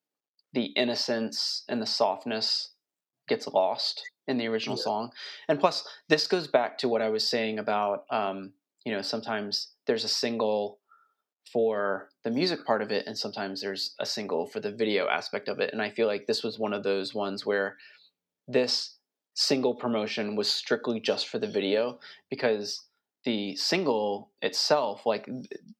the 0.54 0.66
innocence 0.76 1.64
and 1.68 1.82
the 1.82 1.86
softness 1.86 2.74
gets 3.28 3.46
lost 3.48 4.02
in 4.28 4.38
the 4.38 4.46
original 4.48 4.76
Yeah. 4.76 4.84
song. 4.84 5.12
And 5.48 5.60
plus, 5.60 5.86
this 6.08 6.26
goes 6.26 6.48
back 6.48 6.78
to 6.78 6.88
what 6.88 7.02
I 7.02 7.10
was 7.10 7.28
saying 7.28 7.58
about, 7.58 8.06
um, 8.10 8.54
you 8.84 8.92
know, 8.92 9.02
sometimes 9.02 9.74
there's 9.86 10.04
a 10.04 10.08
single 10.08 10.80
for 11.52 12.10
the 12.24 12.30
music 12.30 12.64
part 12.66 12.82
of 12.82 12.92
it, 12.92 13.06
and 13.06 13.18
sometimes 13.18 13.60
there's 13.62 13.94
a 14.00 14.06
single 14.06 14.46
for 14.46 14.60
the 14.60 14.72
video 14.72 15.08
aspect 15.08 15.48
of 15.48 15.60
it. 15.60 15.72
And 15.72 15.82
I 15.82 15.90
feel 15.90 16.06
like 16.06 16.26
this 16.26 16.42
was 16.44 16.58
one 16.58 16.74
of 16.74 16.84
those 16.84 17.14
ones 17.14 17.46
where 17.46 17.78
this 18.48 18.97
single 19.38 19.74
promotion 19.74 20.34
was 20.36 20.50
strictly 20.50 20.98
just 21.00 21.28
for 21.28 21.38
the 21.38 21.46
video 21.46 21.98
because 22.28 22.86
the 23.24 23.54
single 23.56 24.32
itself 24.42 25.06
like 25.06 25.28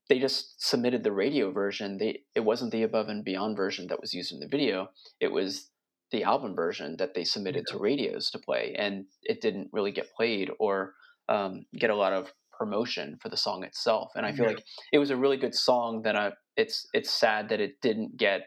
they 0.08 0.18
just 0.18 0.54
submitted 0.64 1.02
the 1.02 1.12
radio 1.12 1.50
version. 1.50 1.98
They 1.98 2.20
it 2.34 2.40
wasn't 2.40 2.72
the 2.72 2.82
above 2.84 3.08
and 3.08 3.24
beyond 3.24 3.56
version 3.56 3.88
that 3.88 4.00
was 4.00 4.14
used 4.14 4.32
in 4.32 4.40
the 4.40 4.48
video. 4.48 4.90
It 5.20 5.32
was 5.32 5.70
the 6.10 6.22
album 6.24 6.54
version 6.54 6.96
that 6.98 7.14
they 7.14 7.24
submitted 7.24 7.66
to 7.68 7.78
radios 7.78 8.30
to 8.30 8.38
play 8.38 8.74
and 8.78 9.06
it 9.22 9.40
didn't 9.42 9.68
really 9.72 9.92
get 9.92 10.12
played 10.14 10.50
or 10.58 10.94
um, 11.28 11.66
get 11.78 11.90
a 11.90 11.96
lot 11.96 12.12
of 12.14 12.32
promotion 12.58 13.18
for 13.20 13.28
the 13.28 13.36
song 13.36 13.62
itself 13.62 14.10
and 14.16 14.24
i 14.26 14.32
feel 14.32 14.46
Yeah. 14.46 14.52
like 14.54 14.64
it 14.92 14.98
was 14.98 15.10
a 15.10 15.16
really 15.16 15.36
good 15.36 15.54
song 15.54 16.02
that 16.02 16.16
I, 16.16 16.32
it's 16.56 16.88
it's 16.92 17.10
sad 17.10 17.50
that 17.50 17.60
it 17.60 17.80
didn't 17.82 18.16
get 18.16 18.40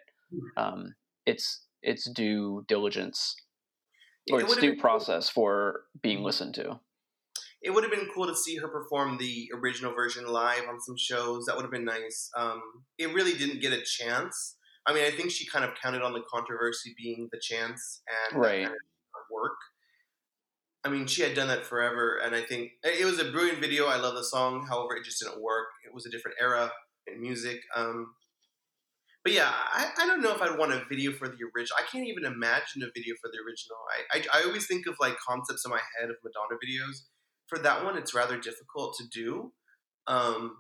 um, 0.57 0.95
its 1.25 1.65
its 1.81 2.09
due 2.09 2.65
diligence 2.67 3.35
or 4.31 4.39
It 4.39 4.43
its 4.43 4.49
would've 4.49 4.61
due 4.61 4.71
been- 4.71 4.79
process 4.79 5.29
for 5.29 5.85
being 6.01 6.19
Mhm. 6.19 6.23
listened 6.25 6.55
to. 6.55 6.79
it 7.63 7.69
would 7.69 7.83
have 7.83 7.91
been 7.91 8.09
cool 8.11 8.25
to 8.25 8.35
see 8.35 8.55
her 8.55 8.67
perform 8.67 9.17
the 9.19 9.47
original 9.53 9.93
version 9.93 10.25
live 10.25 10.67
on 10.67 10.81
some 10.81 10.97
shows. 10.97 11.45
That 11.45 11.55
would 11.55 11.61
have 11.61 11.71
been 11.71 11.85
nice. 11.85 12.31
Um, 12.35 12.59
it 12.97 13.13
really 13.13 13.33
didn't 13.37 13.59
get 13.61 13.71
a 13.71 13.83
chance. 13.83 14.57
I 14.87 14.93
mean, 14.95 15.03
I 15.05 15.11
think 15.11 15.29
she 15.31 15.45
kind 15.47 15.63
of 15.63 15.75
counted 15.79 16.01
on 16.01 16.13
the 16.13 16.23
controversy 16.23 16.95
being 16.97 17.29
the 17.31 17.39
chance 17.39 18.01
and 18.31 18.41
Right. 18.41 18.63
kind 18.65 18.75
of 18.75 19.21
work. 19.29 19.57
I 20.83 20.89
mean, 20.89 21.05
she 21.05 21.21
had 21.21 21.35
done 21.35 21.49
that 21.49 21.63
forever, 21.67 22.17
and 22.17 22.35
I 22.35 22.41
think 22.41 22.71
it 22.83 23.05
was 23.05 23.19
a 23.19 23.31
brilliant 23.31 23.59
video. 23.59 23.85
I 23.85 23.97
love 23.97 24.15
the 24.15 24.23
song. 24.23 24.65
However, 24.65 24.95
it 24.95 25.03
just 25.03 25.19
didn't 25.19 25.39
work. 25.39 25.67
It 25.85 25.93
was 25.93 26.07
a 26.07 26.09
different 26.09 26.37
era 26.41 26.73
in 27.05 27.21
music. 27.21 27.61
Um, 27.75 28.15
but 29.23 29.33
yeah, 29.33 29.51
I, 29.51 29.89
I 29.99 30.07
don't 30.07 30.21
know 30.21 30.33
if 30.33 30.41
I'd 30.41 30.57
want 30.57 30.73
a 30.73 30.83
video 30.89 31.11
for 31.11 31.27
the 31.27 31.37
original. 31.55 31.77
I 31.77 31.85
can't 31.91 32.07
even 32.07 32.25
imagine 32.25 32.81
a 32.83 32.91
video 32.93 33.15
for 33.21 33.29
the 33.31 33.39
original. 33.45 33.77
I, 33.91 34.17
I, 34.17 34.39
I 34.39 34.43
always 34.45 34.67
think 34.67 34.87
of 34.87 34.95
like 34.99 35.15
concepts 35.27 35.63
in 35.65 35.71
my 35.71 35.79
head 35.99 36.09
of 36.09 36.15
Madonna 36.23 36.59
videos. 36.63 37.03
For 37.47 37.59
that 37.59 37.83
one, 37.83 37.97
it's 37.97 38.15
rather 38.15 38.37
difficult 38.37 38.95
to 38.97 39.03
do. 39.11 39.51
Um, 40.07 40.57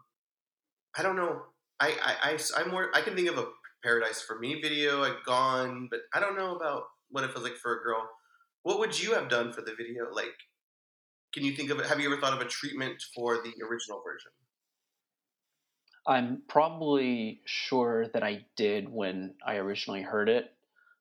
I 0.97 1.03
don't 1.03 1.15
know. 1.15 1.43
I, 1.79 1.95
I, 2.03 2.33
I, 2.33 2.61
I 2.61 2.67
more 2.67 2.89
I 2.93 3.01
can 3.01 3.15
think 3.15 3.29
of 3.29 3.37
a 3.37 3.47
Paradise 3.83 4.21
for 4.21 4.37
Me 4.37 4.61
video, 4.61 5.03
a 5.03 5.17
Gone, 5.25 5.87
but 5.89 6.01
I 6.13 6.19
don't 6.19 6.37
know 6.37 6.55
about 6.55 6.83
what 7.09 7.23
it 7.23 7.31
feels 7.31 7.43
like 7.43 7.55
for 7.55 7.79
a 7.79 7.83
girl. 7.83 8.07
What 8.63 8.77
would 8.79 9.01
you 9.01 9.13
have 9.15 9.29
done 9.29 9.51
for 9.51 9.61
the 9.61 9.73
video? 9.75 10.11
Like, 10.13 10.35
can 11.33 11.43
you 11.43 11.55
think 11.55 11.71
of 11.71 11.79
it? 11.79 11.87
Have 11.87 11.99
you 11.99 12.11
ever 12.11 12.21
thought 12.21 12.33
of 12.33 12.45
a 12.45 12.49
treatment 12.49 13.01
for 13.15 13.37
the 13.37 13.53
original 13.67 14.03
version? 14.05 14.31
I'm 16.07 16.41
probably 16.47 17.41
sure 17.45 18.07
that 18.13 18.23
I 18.23 18.45
did 18.55 18.89
when 18.89 19.35
I 19.45 19.55
originally 19.55 20.01
heard 20.01 20.29
it, 20.29 20.51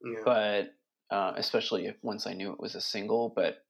yeah. 0.05 0.21
but 0.25 0.75
uh, 1.11 1.33
especially 1.37 1.87
if, 1.87 1.97
once 2.03 2.27
I 2.27 2.35
knew 2.35 2.53
it 2.53 2.61
was 2.61 2.75
a 2.75 2.81
single. 2.81 3.33
But 3.35 3.65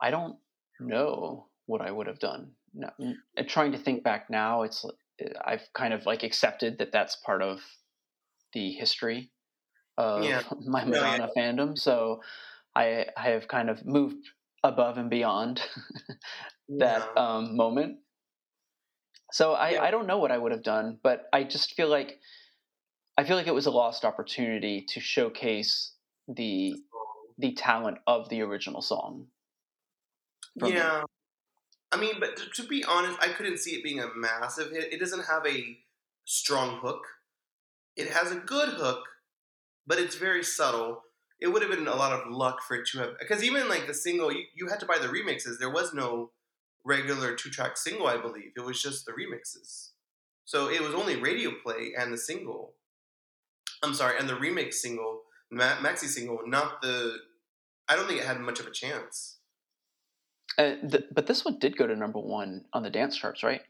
I 0.00 0.10
don't 0.10 0.36
know 0.80 1.46
what 1.66 1.80
I 1.80 1.90
would 1.90 2.06
have 2.06 2.18
done. 2.18 2.52
No, 2.74 2.90
trying 3.48 3.72
to 3.72 3.78
think 3.78 4.02
back 4.02 4.30
now, 4.30 4.62
it's 4.62 4.84
I've 5.44 5.68
kind 5.74 5.92
of 5.92 6.06
like 6.06 6.22
accepted 6.22 6.78
that 6.78 6.92
that's 6.92 7.16
part 7.16 7.42
of 7.42 7.60
the 8.52 8.72
history 8.72 9.30
of 9.98 10.24
yeah. 10.24 10.42
my 10.66 10.84
Madonna 10.84 11.28
no, 11.28 11.32
fandom. 11.36 11.78
So 11.78 12.22
I 12.74 13.06
I 13.16 13.30
have 13.30 13.48
kind 13.48 13.70
of 13.70 13.84
moved 13.84 14.28
above 14.62 14.98
and 14.98 15.10
beyond 15.10 15.62
that 16.78 17.10
yeah. 17.14 17.22
um, 17.22 17.56
moment 17.56 17.98
so 19.32 19.52
I, 19.52 19.70
yeah. 19.70 19.82
I 19.82 19.90
don't 19.90 20.06
know 20.06 20.18
what 20.18 20.30
I 20.30 20.38
would 20.38 20.52
have 20.52 20.62
done, 20.62 20.98
but 21.02 21.26
I 21.32 21.44
just 21.44 21.74
feel 21.74 21.88
like 21.88 22.18
I 23.16 23.24
feel 23.24 23.36
like 23.36 23.46
it 23.46 23.54
was 23.54 23.66
a 23.66 23.70
lost 23.70 24.04
opportunity 24.04 24.86
to 24.90 25.00
showcase 25.00 25.92
the 26.28 26.74
oh. 26.94 26.98
the 27.38 27.52
talent 27.52 27.98
of 28.06 28.28
the 28.28 28.42
original 28.42 28.82
song. 28.82 29.26
Yeah. 30.56 31.00
Me. 31.00 31.04
I 31.92 31.96
mean, 32.00 32.20
but 32.20 32.36
to, 32.36 32.62
to, 32.62 32.68
be 32.68 32.84
honest, 32.84 33.18
I 33.20 33.28
couldn't 33.28 33.58
see 33.58 33.72
it 33.72 33.82
being 33.82 33.98
a 33.98 34.06
massive 34.14 34.70
hit. 34.70 34.92
It 34.92 35.00
doesn't 35.00 35.24
have 35.24 35.44
a 35.44 35.76
strong 36.24 36.78
hook. 36.78 37.02
It 37.96 38.10
has 38.10 38.30
a 38.30 38.36
good 38.36 38.68
hook, 38.68 39.02
but 39.86 39.98
it's 39.98 40.14
very 40.14 40.44
subtle. 40.44 41.02
It 41.40 41.48
would 41.48 41.62
have 41.62 41.70
been 41.70 41.88
a 41.88 41.96
lot 41.96 42.12
of 42.12 42.30
luck 42.30 42.62
for 42.62 42.76
it 42.76 42.86
to 42.92 42.98
have 42.98 43.18
because 43.18 43.42
even 43.42 43.68
like 43.68 43.86
the 43.86 43.94
single, 43.94 44.32
you, 44.32 44.44
you 44.54 44.68
had 44.68 44.78
to 44.80 44.86
buy 44.86 44.98
the 45.00 45.08
remixes. 45.08 45.58
There 45.58 45.70
was 45.70 45.92
no 45.92 46.30
regular 46.84 47.34
two 47.34 47.50
track 47.50 47.76
single, 47.76 48.06
I 48.06 48.16
believe. 48.16 48.52
It 48.56 48.64
was 48.64 48.82
just 48.82 49.06
the 49.06 49.12
remixes. 49.12 49.90
So 50.44 50.68
it 50.68 50.82
was 50.82 50.94
only 50.94 51.16
radio 51.16 51.52
play 51.62 51.92
and 51.98 52.12
the 52.12 52.18
single. 52.18 52.74
I'm 53.82 53.94
sorry, 53.94 54.18
and 54.18 54.28
the 54.28 54.34
remix 54.34 54.74
single, 54.74 55.22
maxi 55.52 56.06
single, 56.06 56.40
not 56.46 56.82
the. 56.82 57.16
I 57.88 57.96
don't 57.96 58.06
think 58.06 58.20
it 58.20 58.26
had 58.26 58.40
much 58.40 58.60
of 58.60 58.66
a 58.66 58.70
chance. 58.70 59.38
Uh, 60.58 60.74
the, 60.82 61.04
but 61.12 61.26
this 61.26 61.44
one 61.44 61.58
did 61.58 61.76
go 61.76 61.86
to 61.86 61.96
number 61.96 62.18
one 62.18 62.64
on 62.72 62.82
the 62.82 62.90
dance 62.90 63.16
charts, 63.16 63.42
right? 63.42 63.62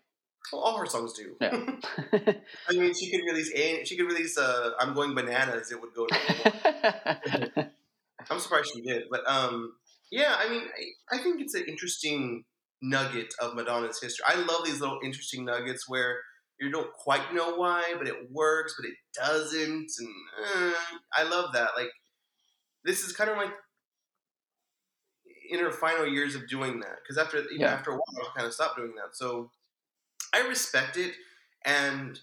Well, 0.53 0.63
all 0.63 0.79
her 0.79 0.87
songs 0.87 1.13
do. 1.13 1.37
Yeah. 1.41 1.51
I 2.69 2.73
mean, 2.73 2.95
she 2.95 3.11
could 3.11 3.25
release 3.25 3.53
a, 3.55 3.85
she 3.85 3.97
could 3.97 4.07
release 4.07 4.37
uh, 4.39 4.71
"I'm 4.81 4.95
Going 4.95 5.15
Bananas." 5.15 5.71
It 5.71 5.81
would 5.81 5.95
go 5.95 6.07
to. 6.07 7.15
Number 7.25 7.51
one. 7.55 7.71
I'm 8.31 8.39
surprised 8.39 8.71
she 8.75 8.83
did, 8.83 9.05
but 9.11 9.29
um, 9.29 9.75
yeah. 10.11 10.35
I 10.39 10.49
mean, 10.49 10.63
I, 10.63 11.17
I 11.17 11.19
think 11.23 11.41
it's 11.41 11.55
an 11.55 11.65
interesting 11.67 12.45
nugget 12.83 13.35
of 13.41 13.55
Madonna's 13.55 14.01
history. 14.01 14.25
I 14.27 14.37
love 14.37 14.65
these 14.65 14.81
little 14.81 14.99
interesting 15.05 15.45
nuggets 15.45 15.89
where 15.89 16.19
you 16.59 16.71
don't 16.71 16.93
quite 16.93 17.35
know 17.35 17.57
why, 17.57 17.95
but 17.97 18.07
it 18.07 18.31
works, 18.31 18.75
but 18.79 18.89
it 18.89 18.97
doesn't, 19.15 19.91
and 19.99 20.73
uh, 20.73 20.75
I 21.17 21.23
love 21.25 21.53
that. 21.55 21.71
Like 21.77 21.91
this 22.85 23.03
is 23.03 23.13
kind 23.13 23.31
of 23.31 23.37
like 23.37 23.53
in 25.51 25.61
her 25.61 25.73
final 25.73 26.07
years 26.07 26.35
of 26.35 26.49
doing 26.49 26.81
that 26.81 26.97
because 27.03 27.19
after 27.19 27.43
you 27.51 27.59
know, 27.59 27.67
after 27.67 27.91
a 27.91 27.95
while, 27.95 28.29
I 28.31 28.37
kind 28.37 28.47
of 28.47 28.53
stopped 28.53 28.77
doing 28.77 28.95
that. 28.97 29.17
So 29.17 29.51
I 30.35 30.47
respect 30.47 30.97
it, 30.97 31.15
and 31.65 32.19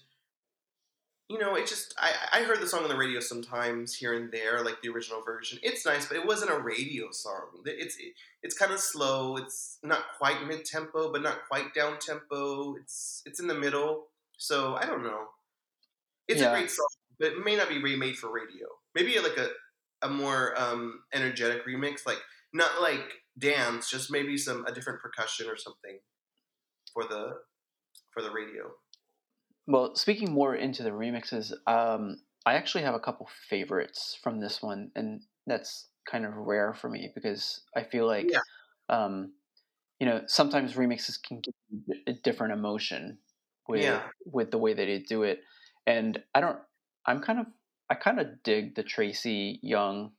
you 1.28 1.38
know, 1.38 1.54
it 1.56 1.66
just 1.66 1.94
I, 1.98 2.40
I 2.40 2.42
heard 2.42 2.60
the 2.60 2.66
song 2.66 2.84
on 2.84 2.88
the 2.88 2.96
radio 2.96 3.20
sometimes 3.20 3.94
here 3.94 4.14
and 4.14 4.32
there, 4.32 4.64
like 4.64 4.80
the 4.82 4.88
original 4.88 5.22
version. 5.22 5.58
It's 5.62 5.84
nice, 5.84 6.06
but 6.06 6.16
it 6.16 6.26
wasn't 6.26 6.52
a 6.52 6.58
radio 6.58 7.10
song. 7.10 7.48
It's 7.66 7.96
it, 7.98 8.14
it's 8.42 8.56
kind 8.56 8.72
of 8.72 8.80
slow. 8.80 9.36
It's 9.36 9.78
not 9.82 10.04
quite 10.16 10.46
mid 10.46 10.64
tempo, 10.64 11.12
but 11.12 11.22
not 11.22 11.46
quite 11.48 11.74
down 11.74 11.98
tempo. 11.98 12.76
It's 12.76 13.22
it's 13.26 13.40
in 13.40 13.46
the 13.46 13.54
middle. 13.54 14.06
So 14.38 14.76
I 14.76 14.86
don't 14.86 15.02
know. 15.02 15.26
It's 16.28 16.40
yeah. 16.40 16.50
a 16.50 16.54
great 16.54 16.70
song, 16.70 16.86
but 17.18 17.32
it 17.32 17.44
may 17.44 17.56
not 17.56 17.68
be 17.68 17.82
remade 17.82 18.16
for 18.16 18.32
radio. 18.32 18.66
Maybe 18.94 19.18
like 19.18 19.36
a 19.36 19.48
a 20.00 20.08
more 20.08 20.58
um, 20.58 21.00
energetic 21.12 21.66
remix, 21.66 22.06
like 22.06 22.20
not 22.54 22.80
like 22.80 23.04
dance, 23.38 23.90
just 23.90 24.10
maybe 24.10 24.38
some 24.38 24.64
a 24.66 24.72
different 24.72 25.00
percussion 25.00 25.46
or 25.48 25.56
something 25.56 25.98
for 26.94 27.04
the 27.04 27.34
for 28.12 28.22
the 28.22 28.30
radio. 28.30 28.72
Well, 29.68 29.94
speaking 29.96 30.32
more 30.32 30.54
into 30.54 30.82
the 30.82 30.90
remixes, 30.90 31.52
um, 31.66 32.22
I 32.46 32.54
actually 32.54 32.84
have 32.84 32.94
a 32.94 33.00
couple 33.00 33.28
favorites 33.50 34.18
from 34.22 34.40
this 34.40 34.62
one, 34.62 34.90
and 34.96 35.20
that's 35.46 35.88
kind 36.10 36.24
of 36.24 36.34
rare 36.34 36.72
for 36.72 36.88
me 36.88 37.12
because 37.14 37.60
I 37.76 37.82
feel 37.82 38.06
like, 38.06 38.30
yeah. 38.30 38.38
um, 38.88 39.32
you 40.00 40.06
know, 40.06 40.22
sometimes 40.26 40.72
remixes 40.72 41.22
can 41.22 41.42
give 41.42 41.98
a 42.06 42.14
different 42.14 42.54
emotion 42.54 43.18
with 43.68 43.82
yeah. 43.82 44.04
with 44.24 44.50
the 44.50 44.56
way 44.56 44.72
that 44.72 44.86
they 44.86 45.00
do 45.00 45.24
it, 45.24 45.42
and 45.86 46.18
I 46.34 46.40
don't. 46.40 46.58
I'm 47.04 47.20
kind 47.20 47.40
of 47.40 47.46
I 47.90 47.94
kind 47.94 48.20
of 48.20 48.42
dig 48.42 48.74
the 48.74 48.82
Tracy 48.82 49.60
Young 49.62 50.12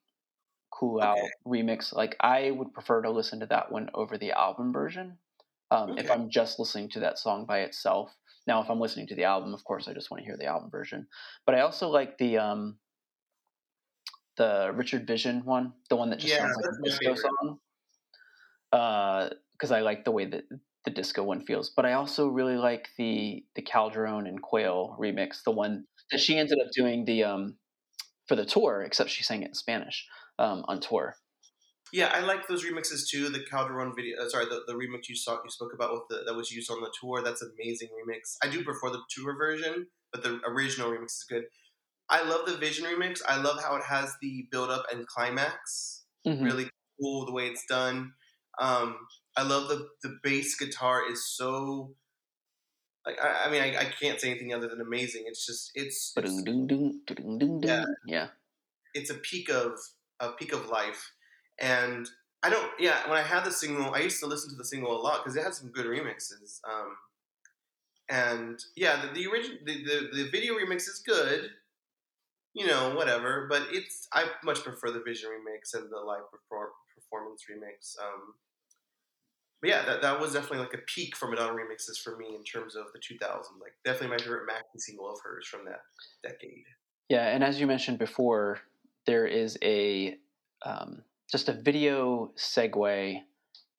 Cool 0.71 1.01
Out 1.01 1.17
okay. 1.17 1.27
remix. 1.47 1.91
Like 1.91 2.15
I 2.19 2.51
would 2.51 2.71
prefer 2.71 3.01
to 3.01 3.09
listen 3.09 3.39
to 3.39 3.47
that 3.47 3.71
one 3.71 3.89
over 3.95 4.15
the 4.15 4.31
album 4.33 4.71
version. 4.71 5.17
Um, 5.71 5.91
okay. 5.91 6.03
If 6.03 6.11
I'm 6.11 6.29
just 6.29 6.59
listening 6.59 6.89
to 6.89 6.99
that 6.99 7.17
song 7.17 7.45
by 7.45 7.61
itself, 7.61 8.15
now, 8.49 8.63
if 8.63 8.69
I'm 8.69 8.79
listening 8.79 9.05
to 9.07 9.15
the 9.15 9.25
album, 9.25 9.53
of 9.53 9.63
course, 9.63 9.87
I 9.87 9.93
just 9.93 10.09
want 10.09 10.21
to 10.21 10.25
hear 10.25 10.35
the 10.35 10.47
album 10.47 10.71
version. 10.71 11.05
But 11.45 11.53
I 11.53 11.61
also 11.61 11.87
like 11.87 12.17
the 12.17 12.39
um, 12.39 12.79
the 14.37 14.71
Richard 14.73 15.05
Vission 15.05 15.45
one, 15.45 15.73
the 15.89 15.95
one 15.95 16.09
that 16.09 16.17
just 16.17 16.33
yeah, 16.33 16.39
sounds 16.39 16.55
like 16.57 16.65
a 16.65 16.83
disco 16.83 17.15
song. 17.15 17.59
Because 18.71 19.71
uh, 19.71 19.75
I 19.75 19.81
like 19.81 20.03
the 20.03 20.11
way 20.11 20.25
that 20.25 20.45
the 20.83 20.91
disco 20.91 21.23
one 21.23 21.45
feels. 21.45 21.69
But 21.69 21.85
I 21.85 21.93
also 21.93 22.27
really 22.27 22.57
like 22.57 22.89
the 22.97 23.45
the 23.53 23.61
Calderone 23.61 24.27
and 24.27 24.41
Quayle 24.41 24.97
remix, 24.99 25.43
the 25.43 25.51
one 25.51 25.85
that 26.11 26.19
she 26.19 26.35
ended 26.35 26.57
up 26.59 26.71
doing 26.75 27.05
the 27.05 27.25
um, 27.25 27.57
for 28.27 28.35
the 28.35 28.45
tour, 28.45 28.81
except 28.81 29.11
she 29.11 29.23
sang 29.23 29.43
it 29.43 29.49
in 29.49 29.53
Spanish 29.53 30.07
um, 30.39 30.65
on 30.67 30.79
tour. 30.79 31.15
Yeah, 31.91 32.11
I 32.13 32.19
like 32.19 32.47
those 32.47 32.63
remixes 32.63 33.07
too. 33.07 33.29
The 33.29 33.39
Calderone 33.39 33.95
video, 33.95 34.21
uh, 34.21 34.29
sorry, 34.29 34.45
the, 34.45 34.61
the 34.67 34.73
remix 34.73 35.09
you 35.09 35.15
saw 35.15 35.39
you 35.43 35.49
spoke 35.49 35.73
about 35.73 35.91
with 35.93 36.03
the, 36.09 36.23
that 36.25 36.35
was 36.35 36.51
used 36.51 36.69
on 36.69 36.81
the 36.81 36.91
tour. 36.99 37.21
That's 37.23 37.41
amazing 37.41 37.89
remix. 37.89 38.37
I 38.43 38.47
do 38.47 38.63
prefer 38.63 38.89
the 38.89 39.01
tour 39.09 39.35
version, 39.35 39.87
but 40.11 40.23
the 40.23 40.39
original 40.45 40.91
remix 40.91 41.05
is 41.05 41.25
good. 41.27 41.43
I 42.09 42.23
love 42.27 42.45
the 42.45 42.57
Vission 42.57 42.85
remix. 42.85 43.21
I 43.27 43.37
love 43.41 43.61
how 43.61 43.75
it 43.75 43.83
has 43.87 44.15
the 44.21 44.47
build 44.51 44.69
up 44.69 44.85
and 44.91 45.05
climax. 45.07 46.03
Mm-hmm. 46.27 46.43
Really 46.43 46.69
cool 46.99 47.25
the 47.25 47.31
way 47.31 47.47
it's 47.47 47.65
done. 47.67 48.13
Um, 48.59 48.97
I 49.35 49.43
love 49.43 49.69
the 49.69 49.87
the 50.03 50.17
bass 50.23 50.55
guitar 50.55 51.09
is 51.09 51.25
so. 51.25 51.93
Like 53.05 53.17
I, 53.23 53.45
I 53.47 53.51
mean, 53.51 53.61
I, 53.61 53.79
I, 53.79 53.85
can't 53.85 54.19
say 54.19 54.29
anything 54.29 54.53
other 54.53 54.67
than 54.67 54.81
amazing. 54.81 55.23
It's 55.25 55.45
just 55.45 55.71
it's, 55.73 56.11
it's 56.25 56.43
yeah, 57.63 57.85
yeah. 58.05 58.27
It's 58.93 59.09
a 59.09 59.15
peak 59.15 59.49
of 59.49 59.79
a 60.19 60.31
peak 60.33 60.51
of 60.51 60.67
life 60.67 61.11
and 61.59 62.09
I 62.41 62.49
don't, 62.49 62.71
yeah, 62.79 63.07
when 63.09 63.17
I 63.17 63.21
had 63.21 63.43
the 63.43 63.51
single, 63.51 63.93
I 63.93 63.99
used 63.99 64.19
to 64.21 64.25
listen 64.25 64.49
to 64.51 64.55
the 64.55 64.65
single 64.65 64.95
a 64.95 65.01
lot 65.01 65.23
because 65.23 65.35
it 65.35 65.43
had 65.43 65.53
some 65.53 65.69
good 65.69 65.85
remixes. 65.85 66.59
Um, 66.69 66.95
and 68.09 68.59
yeah, 68.75 69.05
the, 69.05 69.13
the 69.13 69.27
original, 69.27 69.57
the, 69.65 69.83
the, 69.83 70.23
the 70.23 70.29
video 70.29 70.53
remix 70.55 70.87
is 70.87 71.03
good, 71.05 71.49
you 72.53 72.65
know, 72.65 72.95
whatever. 72.95 73.47
But 73.49 73.63
it's 73.71 74.07
I 74.13 74.25
much 74.43 74.63
prefer 74.63 74.91
the 74.91 75.03
Vission 75.05 75.29
remix 75.29 75.77
and 75.77 75.91
the 75.91 75.97
live 75.97 76.23
performance 76.31 77.43
remix. 77.51 77.95
Um, 78.01 78.33
but 79.61 79.69
yeah, 79.69 79.85
that, 79.85 80.01
that 80.01 80.19
was 80.19 80.33
definitely 80.33 80.59
like 80.59 80.73
a 80.73 80.85
peak 80.87 81.17
for 81.17 81.27
Madonna 81.27 81.53
remixes 81.53 81.99
for 82.01 82.15
me 82.15 82.35
in 82.35 82.43
terms 82.43 82.75
of 82.75 82.85
the 82.93 82.99
2000s. 82.99 83.43
Like 83.61 83.73
definitely 83.83 84.15
my 84.15 84.17
favorite 84.17 84.47
maxi 84.47 84.79
single 84.79 85.11
of 85.11 85.19
hers 85.21 85.45
from 85.45 85.65
that 85.65 85.81
decade. 86.23 86.63
Yeah, 87.09 87.27
and 87.27 87.43
as 87.43 87.59
you 87.59 87.67
mentioned 87.67 87.99
before, 87.99 88.59
there 89.05 89.27
is 89.27 89.57
a 89.61 90.17
um, 90.65 91.03
just 91.31 91.49
a 91.49 91.53
video 91.53 92.31
segue. 92.37 93.21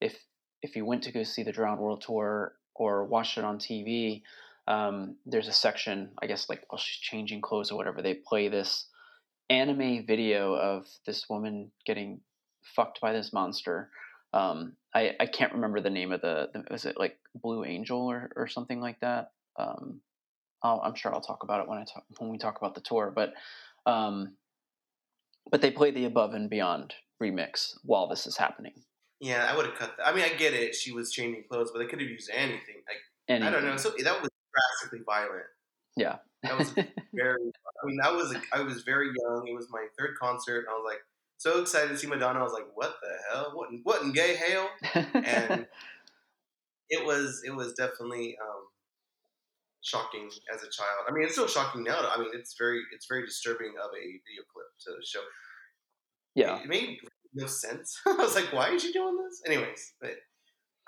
If 0.00 0.16
if 0.62 0.76
you 0.76 0.84
went 0.84 1.02
to 1.04 1.12
go 1.12 1.22
see 1.22 1.42
the 1.42 1.52
Drowned 1.52 1.80
World 1.80 2.02
tour 2.06 2.54
or 2.74 3.04
watched 3.04 3.38
it 3.38 3.44
on 3.44 3.58
TV, 3.58 4.22
um, 4.68 5.16
there's 5.26 5.48
a 5.48 5.52
section, 5.52 6.10
I 6.22 6.26
guess, 6.26 6.48
like 6.48 6.64
while 6.68 6.78
she's 6.78 7.00
changing 7.00 7.40
clothes 7.40 7.70
or 7.70 7.76
whatever, 7.76 8.02
they 8.02 8.14
play 8.14 8.48
this 8.48 8.86
anime 9.48 10.06
video 10.06 10.54
of 10.54 10.86
this 11.06 11.28
woman 11.28 11.72
getting 11.86 12.20
fucked 12.62 13.00
by 13.00 13.12
this 13.12 13.32
monster. 13.32 13.90
Um, 14.32 14.76
I 14.94 15.16
I 15.18 15.26
can't 15.26 15.54
remember 15.54 15.80
the 15.80 15.90
name 15.90 16.12
of 16.12 16.20
the, 16.20 16.50
the 16.52 16.64
was 16.70 16.84
it 16.84 16.98
like 16.98 17.18
Blue 17.34 17.64
Angel 17.64 18.00
or 18.00 18.30
or 18.36 18.46
something 18.46 18.80
like 18.80 19.00
that. 19.00 19.32
Um, 19.58 20.00
i 20.62 20.86
am 20.86 20.94
sure 20.94 21.12
I'll 21.12 21.20
talk 21.20 21.42
about 21.42 21.62
it 21.62 21.68
when 21.68 21.78
I 21.78 21.84
talk 21.84 22.04
when 22.18 22.30
we 22.30 22.38
talk 22.38 22.58
about 22.58 22.74
the 22.74 22.80
tour, 22.80 23.12
but 23.14 23.32
um, 23.86 24.36
but 25.50 25.60
they 25.62 25.70
play 25.70 25.90
the 25.90 26.04
Above 26.04 26.34
and 26.34 26.48
Beyond 26.48 26.94
remix 27.20 27.76
while 27.84 28.08
this 28.08 28.26
is 28.26 28.36
happening. 28.36 28.82
Yeah, 29.20 29.46
I 29.50 29.56
would 29.56 29.66
have 29.66 29.74
cut 29.74 29.96
that. 29.98 30.08
I 30.08 30.14
mean, 30.14 30.24
I 30.24 30.30
get 30.30 30.54
it. 30.54 30.74
She 30.74 30.92
was 30.92 31.12
changing 31.12 31.44
clothes, 31.50 31.70
but 31.72 31.78
they 31.78 31.86
could 31.86 32.00
have 32.00 32.08
used 32.08 32.30
anything. 32.32 32.82
Like 32.88 32.96
anything. 33.28 33.48
I 33.48 33.50
don't 33.50 33.64
know. 33.64 33.76
So 33.76 33.90
that 33.90 34.22
was 34.22 34.30
drastically 34.54 35.04
violent. 35.04 35.44
Yeah, 35.96 36.16
that 36.42 36.58
was 36.58 36.70
very. 37.14 37.52
I 37.82 37.86
mean, 37.86 37.98
that 38.02 38.14
was. 38.14 38.34
I 38.52 38.62
was 38.62 38.82
very 38.82 39.06
young. 39.06 39.46
It 39.46 39.54
was 39.54 39.68
my 39.70 39.86
third 39.98 40.16
concert, 40.18 40.60
and 40.60 40.68
I 40.70 40.72
was 40.72 40.84
like 40.86 41.00
so 41.36 41.60
excited 41.60 41.88
to 41.88 41.98
see 41.98 42.06
Madonna. 42.06 42.40
I 42.40 42.42
was 42.42 42.52
like, 42.52 42.66
"What 42.74 42.96
the 43.02 43.08
hell? 43.30 43.52
What? 43.54 43.70
In, 43.70 43.80
what 43.82 44.02
in 44.02 44.12
gay 44.12 44.36
hell?" 44.36 44.70
And 44.94 45.66
it 46.88 47.04
was. 47.04 47.42
It 47.44 47.54
was 47.54 47.74
definitely 47.74 48.38
um, 48.42 48.68
shocking 49.82 50.30
as 50.54 50.62
a 50.62 50.70
child. 50.70 51.04
I 51.06 51.12
mean, 51.12 51.24
it's 51.24 51.34
still 51.34 51.46
shocking 51.46 51.84
now. 51.84 52.08
I 52.10 52.18
mean, 52.18 52.30
it's 52.32 52.54
very. 52.58 52.80
It's 52.94 53.06
very 53.06 53.26
disturbing 53.26 53.74
of 53.82 53.90
a 53.90 54.04
video 54.04 54.44
clip 54.50 54.66
to 54.86 55.06
show. 55.06 55.20
Yeah, 56.34 56.60
it 56.60 56.68
made 56.68 56.98
no 57.34 57.46
sense. 57.46 58.00
I 58.06 58.14
was 58.14 58.34
like, 58.34 58.52
"Why 58.52 58.70
is 58.70 58.82
she 58.82 58.92
doing 58.92 59.16
this?" 59.16 59.42
Anyways, 59.46 59.94
but 60.00 60.14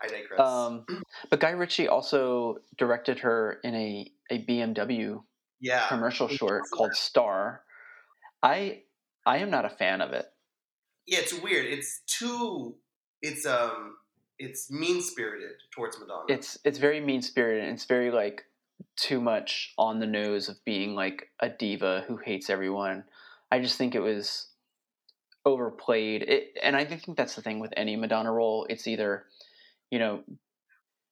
I 0.02 0.08
digress. 0.08 0.40
Um, 0.40 0.86
but 1.30 1.40
Guy 1.40 1.50
Ritchie 1.50 1.88
also 1.88 2.58
directed 2.76 3.20
her 3.20 3.58
in 3.64 3.74
a, 3.74 4.10
a 4.30 4.44
BMW 4.44 5.22
yeah. 5.60 5.88
commercial 5.88 6.28
short 6.28 6.62
called 6.72 6.94
Star. 6.94 7.62
I 8.42 8.82
I 9.24 9.38
am 9.38 9.50
not 9.50 9.64
a 9.64 9.70
fan 9.70 10.00
of 10.00 10.12
it. 10.12 10.26
Yeah, 11.06 11.20
it's 11.20 11.32
weird. 11.32 11.66
It's 11.66 12.02
too 12.06 12.76
it's 13.22 13.46
um 13.46 13.96
it's 14.38 14.70
mean 14.70 15.00
spirited 15.00 15.56
towards 15.70 15.98
Madonna. 15.98 16.24
It's 16.28 16.58
it's 16.64 16.78
very 16.78 17.00
mean 17.00 17.22
spirited 17.22 17.64
and 17.64 17.72
it's 17.72 17.84
very 17.84 18.10
like 18.10 18.44
too 18.96 19.20
much 19.20 19.72
on 19.78 20.00
the 20.00 20.06
nose 20.06 20.48
of 20.48 20.62
being 20.64 20.94
like 20.94 21.28
a 21.40 21.48
diva 21.48 22.04
who 22.08 22.16
hates 22.16 22.50
everyone. 22.50 23.04
I 23.50 23.60
just 23.60 23.78
think 23.78 23.94
it 23.94 24.00
was 24.00 24.48
overplayed. 25.44 26.22
It, 26.22 26.58
and 26.62 26.76
I 26.76 26.84
think 26.84 27.16
that's 27.16 27.34
the 27.34 27.42
thing 27.42 27.60
with 27.60 27.72
any 27.76 27.96
Madonna 27.96 28.32
role. 28.32 28.66
It's 28.68 28.86
either 28.86 29.26
you 29.92 29.98
know, 29.98 30.24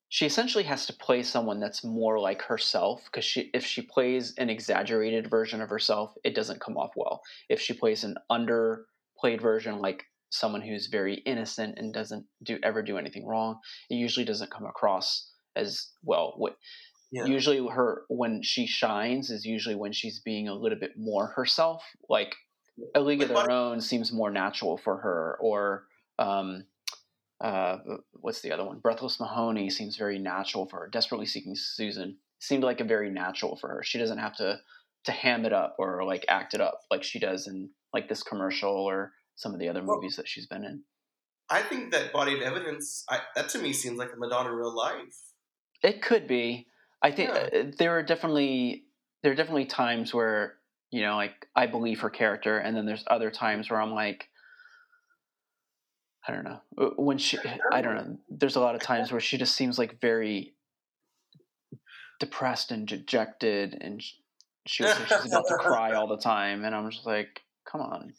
she 0.09 0.27
essentially 0.27 0.65
has 0.65 0.87
to 0.87 0.95
play 0.95 1.23
someone 1.23 1.61
that's 1.61 1.85
more 1.85 2.19
like 2.19 2.43
herself 2.43 3.05
because 3.05 3.25
she 3.25 3.51
if 3.55 3.65
she 3.65 3.83
plays 3.83 4.35
an 4.39 4.49
exaggerated 4.51 5.31
version 5.31 5.61
of 5.61 5.69
herself, 5.69 6.15
it 6.25 6.35
doesn't 6.35 6.63
come 6.63 6.77
off 6.77 6.93
well. 6.97 7.21
If 7.49 7.61
she 7.61 7.75
plays 7.75 8.03
an 8.03 8.17
underplayed 8.33 9.41
version 9.41 9.81
like 9.81 10.05
someone 10.31 10.63
who's 10.63 10.87
very 10.87 11.17
innocent 11.27 11.79
and 11.79 11.93
doesn't 11.93 12.25
do 12.43 12.59
ever 12.63 12.83
do 12.83 12.97
anything 12.97 13.27
wrong, 13.27 13.61
it 13.91 13.97
usually 13.97 14.25
doesn't 14.25 14.51
come 14.51 14.65
across 14.65 15.31
as 15.55 15.91
well. 16.03 16.33
What 16.39 16.57
yeah. 17.13 17.27
usually 17.27 17.65
her 17.69 18.05
when 18.09 18.43
she 18.43 18.67
shines 18.67 19.31
is 19.31 19.45
usually 19.45 19.75
when 19.75 19.93
she's 19.93 20.21
being 20.21 20.49
a 20.49 20.55
little 20.55 20.79
bit 20.79 20.93
more 20.97 21.27
herself. 21.27 21.85
Like 22.09 22.35
A 22.95 23.01
League 23.01 23.23
of 23.23 23.29
Their 23.29 23.51
Own 23.51 23.81
seems 23.81 24.13
more 24.13 24.31
natural 24.31 24.77
for 24.77 24.97
her, 24.99 25.37
or 25.41 25.85
um, 26.19 26.65
uh, 27.41 27.79
what's 28.13 28.41
the 28.41 28.53
other 28.53 28.65
one? 28.65 28.79
Breathless 28.79 29.19
Mahoney 29.19 29.71
seems 29.71 29.97
very 29.97 30.19
natural 30.19 30.67
for 30.67 30.81
her. 30.81 30.89
Desperately 30.89 31.27
Seeking 31.27 31.57
Susan 31.57 32.19
seemed 32.39 32.65
like 32.65 32.81
a 32.81 32.85
very 32.85 33.11
natural 33.11 33.57
for 33.57 33.69
her. 33.69 33.83
She 33.83 33.99
doesn't 33.99 34.19
have 34.19 34.37
to 34.37 34.61
to 35.05 35.13
ham 35.13 35.47
it 35.47 35.53
up 35.53 35.77
or 35.79 36.05
like 36.05 36.27
act 36.29 36.53
it 36.53 36.61
up 36.61 36.83
like 36.91 37.03
she 37.03 37.19
does 37.19 37.47
in 37.47 37.71
like 37.95 38.09
this 38.09 38.23
commercial 38.23 38.71
or 38.71 39.13
some 39.35 39.55
of 39.55 39.59
the 39.59 39.69
other 39.69 39.83
movies 39.83 40.17
that 40.17 40.29
she's 40.29 40.47
been 40.47 40.65
in. 40.65 40.83
I 41.49 41.63
think 41.63 41.91
that 41.93 42.13
Body 42.13 42.35
of 42.35 42.43
Evidence 42.43 43.05
I, 43.09 43.21
that 43.35 43.49
to 43.51 43.59
me 43.59 43.73
seems 43.73 43.99
like 43.99 44.13
a 44.13 44.17
Madonna 44.17 44.51
in 44.51 44.55
real 44.55 44.77
life. 44.77 45.17
It 45.83 46.03
could 46.03 46.29
be. 46.29 46.67
I 47.03 47.11
think 47.11 47.31
yeah. 47.31 47.61
Uh, 47.61 47.71
there 47.79 47.97
are 47.97 48.03
definitely 48.03 48.85
there 49.23 49.33
are 49.33 49.35
definitely 49.35 49.65
times 49.65 50.13
where 50.13 50.57
you 50.91 51.03
know 51.03 51.17
like 51.17 51.47
I 51.55 51.67
believe 51.67 52.01
her 52.01 52.11
character, 52.11 52.59
and 52.59 52.77
then 52.77 52.87
there's 52.87 53.05
other 53.07 53.31
times 53.31 53.71
where 53.71 53.81
I'm 53.81 53.93
like 53.93 54.29
I 56.27 56.33
don't 56.33 56.45
know 56.45 56.61
uh, 56.79 56.91
when 56.97 57.19
she. 57.19 57.39
I 57.73 57.81
don't 57.81 57.95
know. 57.95 58.19
There's 58.29 58.57
a 58.57 58.61
lot 58.61 58.75
of 58.75 58.83
times 58.83 59.11
where 59.11 59.21
she 59.21 59.39
just 59.39 59.55
seems 59.55 59.79
like 59.79 60.01
very 60.01 60.55
depressed 62.19 62.71
and 62.71 62.87
dejected, 62.87 63.79
and 63.81 64.03
she 64.67 64.83
was 64.83 64.95
she's 64.97 65.33
about 65.33 65.47
to 65.49 65.57
cry 65.59 65.95
all 65.95 66.07
the 66.07 66.19
time, 66.19 66.65
and 66.65 66.75
I'm 66.75 66.91
just 66.91 67.07
like, 67.07 67.41
come 67.65 67.81
on. 67.81 68.13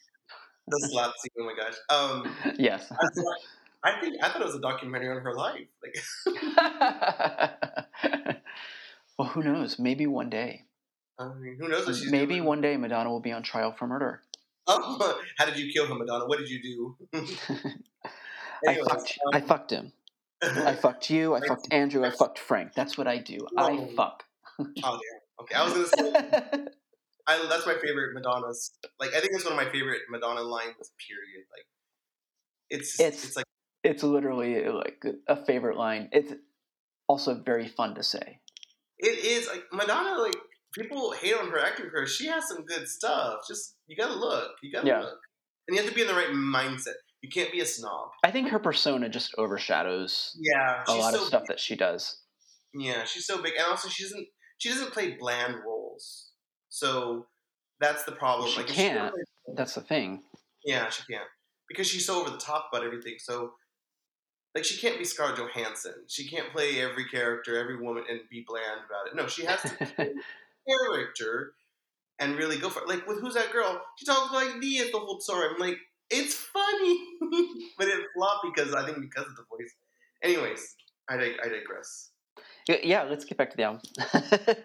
The 0.68 0.90
slap 0.92 1.14
scene. 1.20 1.32
Oh 1.40 1.46
my 1.46 1.54
gosh. 1.56 1.76
Um, 1.90 2.36
yes. 2.60 2.92
I, 3.84 4.00
think 4.00 4.24
I 4.24 4.30
thought 4.30 4.42
it 4.42 4.46
was 4.46 4.56
a 4.56 4.62
documentary 4.62 5.16
on 5.16 5.22
her 5.22 5.34
life. 5.34 5.68
Like. 5.82 5.96
well, 9.18 9.30
who 9.30 9.44
knows? 9.44 9.80
Maybe 9.80 10.06
one 10.08 10.30
day. 10.30 10.66
I 11.22 11.40
mean, 11.40 11.58
who 11.60 11.68
knows? 11.68 12.06
Maybe 12.10 12.36
doing. 12.36 12.46
one 12.46 12.62
day 12.62 12.78
Madonna 12.78 13.10
will 13.10 13.20
be 13.20 13.32
on 13.32 13.44
trial 13.44 13.72
for 13.72 13.88
murder. 13.88 14.22
Oh, 14.68 15.20
how 15.38 15.46
did 15.46 15.58
you 15.58 15.72
kill 15.72 15.88
him, 15.88 16.00
Madonna? 16.00 16.26
What 16.26 16.40
did 16.40 16.50
you 16.50 16.62
do? 16.62 16.98
Anyways, 18.68 18.88
I 18.88 18.90
fucked. 18.90 19.20
Um, 19.26 19.34
I 19.34 19.42
fucked 19.42 19.72
him. 19.72 19.94
I 20.42 20.74
fucked 20.82 21.10
you. 21.10 21.36
I 21.36 21.42
fucked 21.48 21.68
Andrew. 21.72 22.06
I 22.06 22.12
fucked 22.12 22.40
Frank. 22.40 22.74
That's 22.74 22.98
what 22.98 23.08
I 23.08 23.18
do. 23.18 23.40
I 23.58 23.90
fuck. 23.96 24.24
oh. 24.84 25.00
Okay, 25.42 25.56
I 25.56 25.64
was 25.64 25.74
gonna 25.74 25.88
say. 25.88 26.68
I, 27.28 27.46
that's 27.50 27.66
my 27.66 27.76
favorite 27.76 28.14
Madonna's. 28.14 28.72
Like, 29.00 29.10
I 29.10 29.20
think 29.20 29.32
it's 29.34 29.44
one 29.44 29.54
of 29.54 29.58
my 29.58 29.72
favorite 29.72 30.02
Madonna 30.10 30.42
lines. 30.42 30.92
Period. 31.08 31.46
Like, 31.52 31.66
it's 32.70 33.00
it's, 33.00 33.26
it's 33.26 33.36
like 33.36 33.46
it's 33.84 34.04
literally 34.04 34.64
like 34.66 35.04
a 35.28 35.36
favorite 35.46 35.78
line. 35.78 36.10
It's 36.12 36.34
also 37.08 37.36
very 37.36 37.68
fun 37.68 37.96
to 37.96 38.04
say. 38.04 38.40
It 39.00 39.18
is 39.26 39.48
like 39.48 39.64
Madonna. 39.74 40.22
Like 40.22 40.36
people 40.74 41.12
hate 41.12 41.36
on 41.36 41.50
her 41.50 41.60
acting 41.60 41.90
career. 41.90 42.08
She 42.08 42.28
has 42.28 42.48
some 42.48 42.66
good 42.66 42.88
stuff. 42.88 43.42
Just 43.48 43.76
you 43.88 43.96
gotta 43.96 44.16
look. 44.16 44.52
You 44.62 44.72
gotta 44.72 44.88
yeah. 44.88 45.00
look, 45.00 45.20
and 45.68 45.76
you 45.76 45.82
have 45.82 45.90
to 45.90 45.96
be 45.96 46.02
in 46.02 46.08
the 46.08 46.14
right 46.14 46.30
mindset. 46.30 46.96
You 47.22 47.30
can't 47.30 47.52
be 47.52 47.60
a 47.60 47.66
snob. 47.66 48.10
I 48.24 48.32
think 48.32 48.50
her 48.50 48.60
persona 48.60 49.08
just 49.08 49.36
overshadows 49.38 50.36
yeah 50.40 50.84
a 50.88 50.96
lot 50.96 51.14
so 51.14 51.22
of 51.22 51.28
stuff 51.28 51.44
big. 51.44 51.50
that 51.50 51.60
she 51.60 51.76
does. 51.76 52.18
Yeah, 52.74 53.04
she's 53.04 53.26
so 53.26 53.42
big, 53.42 53.54
and 53.58 53.66
also 53.70 53.90
she 53.90 54.04
doesn't 54.04 54.28
she 54.58 54.70
doesn't 54.70 54.92
play 54.92 55.18
bland 55.20 55.56
roles. 55.66 56.32
So 56.70 57.28
that's 57.80 58.04
the 58.06 58.14
problem. 58.14 58.50
She 58.50 58.58
like, 58.58 58.68
can't. 58.68 59.14
She 59.16 59.54
that's 59.56 59.76
the 59.76 59.82
thing. 59.82 60.24
Yeah, 60.64 60.90
she 60.90 61.04
can't 61.12 61.28
because 61.68 61.88
she's 61.88 62.06
so 62.06 62.22
over 62.22 62.30
the 62.30 62.38
top 62.38 62.70
about 62.72 62.86
everything. 62.86 63.16
So 63.20 63.54
like 64.56 64.66
she 64.66 64.78
can't 64.78 64.98
be 64.98 65.06
Scarlett 65.06 65.38
Johansson. 65.38 65.94
She 66.08 66.28
can't 66.28 66.52
play 66.52 66.82
every 66.82 67.06
character, 67.06 67.58
every 67.58 67.78
woman, 67.82 68.04
and 68.10 68.20
be 68.30 68.46
bland 68.48 68.82
about 68.86 69.08
it. 69.08 69.16
No, 69.16 69.28
she 69.28 69.46
has 69.46 69.62
to 69.62 69.70
character 70.68 71.54
and 72.20 72.36
really 72.36 72.58
go 72.58 72.70
for 72.70 72.84
it. 72.84 72.88
Like 72.88 73.08
with 73.08 73.20
who's 73.20 73.34
that 73.34 73.52
girl? 73.52 73.82
She 73.98 74.06
talks 74.06 74.34
like 74.34 74.62
this 74.62 74.92
the 74.92 75.00
whole 75.00 75.20
story. 75.20 75.48
I'm 75.54 75.60
like, 75.60 75.78
it's 76.10 76.36
funny, 76.36 77.00
but 77.78 77.88
it 77.88 78.00
flopped 78.16 78.46
because 78.54 78.74
I 78.74 78.86
think 78.86 79.00
because 79.02 79.26
of 79.26 79.36
the 79.36 79.46
voice. 79.50 79.74
Anyways, 80.24 80.76
I 81.10 81.18
dig- 81.18 81.40
I 81.44 81.50
digress. 81.50 82.12
Yeah, 82.68 83.04
let's 83.04 83.26
get 83.26 83.38
back 83.38 83.50
to 83.52 83.58
the 83.58 83.64
album. 83.64 83.82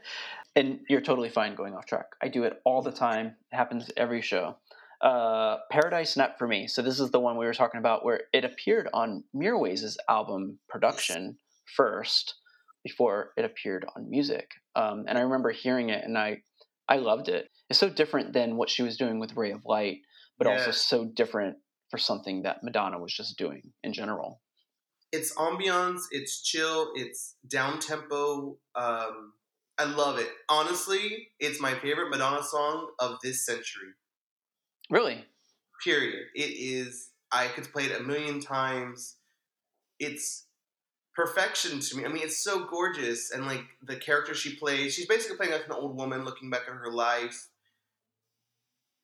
and 0.57 0.81
you're 0.89 1.01
totally 1.01 1.31
fine 1.31 1.55
going 1.55 1.75
off 1.75 1.87
track. 1.87 2.07
I 2.23 2.29
do 2.29 2.45
it 2.45 2.61
all 2.65 2.83
the 2.83 2.93
time. 2.93 3.37
It 3.53 3.57
happens 3.57 3.91
every 3.97 4.23
show. 4.23 4.57
Uh, 5.01 5.59
Paradise 5.71 6.17
Not 6.17 6.39
for 6.39 6.47
me. 6.47 6.67
So 6.67 6.83
this 6.83 7.01
is 7.01 7.11
the 7.11 7.21
one 7.21 7.37
we 7.37 7.47
were 7.47 7.55
talking 7.55 7.79
about 7.79 8.05
where 8.05 8.23
it 8.33 8.45
appeared 8.45 8.89
on 8.93 9.25
Mirwais' 9.35 9.97
album 10.09 10.59
production 10.69 11.37
first 11.75 12.35
before 12.83 13.33
it 13.37 13.45
appeared 13.45 13.85
on 13.97 14.09
music. 14.09 14.51
Um, 14.77 15.07
and 15.09 15.17
I 15.17 15.23
remember 15.23 15.51
hearing 15.51 15.89
it 15.89 16.05
and 16.05 16.17
I 16.17 16.43
I 16.89 16.99
loved 16.99 17.29
it. 17.29 17.49
It's 17.69 17.81
so 17.81 17.89
different 17.89 18.33
than 18.33 18.57
what 18.57 18.71
she 18.71 18.83
was 18.83 18.97
doing 18.97 19.19
with 19.19 19.37
Ray 19.37 19.51
of 19.51 19.65
Light, 19.65 19.99
but 20.39 20.47
also 20.47 20.71
so 20.71 21.05
different 21.05 21.57
for 21.91 21.99
something 21.99 22.43
that 22.43 22.63
Madonna 22.63 23.01
was 23.01 23.13
just 23.13 23.39
doing 23.39 23.73
in 23.83 23.93
general. 23.93 24.41
It's 25.13 25.35
ambiance, 25.35 26.03
it's 26.11 26.43
chill, 26.43 26.91
it's 26.95 27.37
down 27.49 27.81
tempo. 27.81 28.59
Um, 28.75 29.33
I 29.79 29.85
love 29.85 30.19
it. 30.19 30.29
Honestly, 30.49 31.29
it's 31.39 31.61
my 31.61 31.75
favorite 31.75 32.11
Madonna 32.11 32.43
song 32.43 32.89
of 32.99 33.17
this 33.23 33.45
century. 33.45 33.95
Really? 34.91 35.25
Period. 35.83 36.27
It 36.35 36.41
is. 36.41 37.11
I 37.33 37.49
could 37.49 37.73
play 37.73 37.85
it 37.85 38.01
a 38.01 38.05
million 38.05 38.41
times. 38.41 39.17
It's 39.99 40.46
perfection 41.17 41.81
to 41.81 41.97
me. 41.97 42.05
I 42.05 42.09
mean, 42.09 42.23
it's 42.23 42.37
so 42.37 42.67
gorgeous, 42.67 43.31
and 43.31 43.47
like 43.47 43.65
the 43.83 43.97
character 43.97 44.35
she 44.35 44.55
plays, 44.55 44.95
she's 44.95 45.07
basically 45.07 45.39
playing 45.39 45.53
like 45.53 45.65
an 45.65 45.73
old 45.73 45.97
woman 45.97 46.25
looking 46.25 46.51
back 46.51 46.63
at 46.69 46.75
her 46.75 46.93
life. 46.93 47.49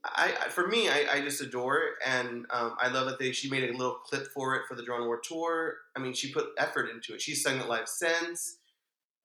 I, 0.05 0.35
I 0.45 0.49
for 0.49 0.69
me, 0.69 0.89
I, 0.89 1.07
I, 1.11 1.21
just 1.23 1.41
adore 1.41 1.79
it, 1.79 1.95
and 2.07 2.45
um, 2.51 2.77
I 2.79 2.89
love 2.89 3.07
that 3.07 3.19
they 3.19 3.33
she 3.33 3.49
made 3.49 3.65
a 3.65 3.77
little 3.77 3.95
clip 3.95 4.27
for 4.27 4.55
it 4.57 4.63
for 4.69 4.75
the 4.75 4.83
Drowned 4.83 5.09
World 5.09 5.25
tour. 5.27 5.77
I 5.97 6.01
mean, 6.01 6.13
she 6.13 6.33
put 6.33 6.49
effort 6.59 6.91
into 6.91 7.15
it. 7.15 7.23
She's 7.23 7.43
sung 7.43 7.59
it 7.59 7.69
live 7.69 7.89
since. 7.89 8.59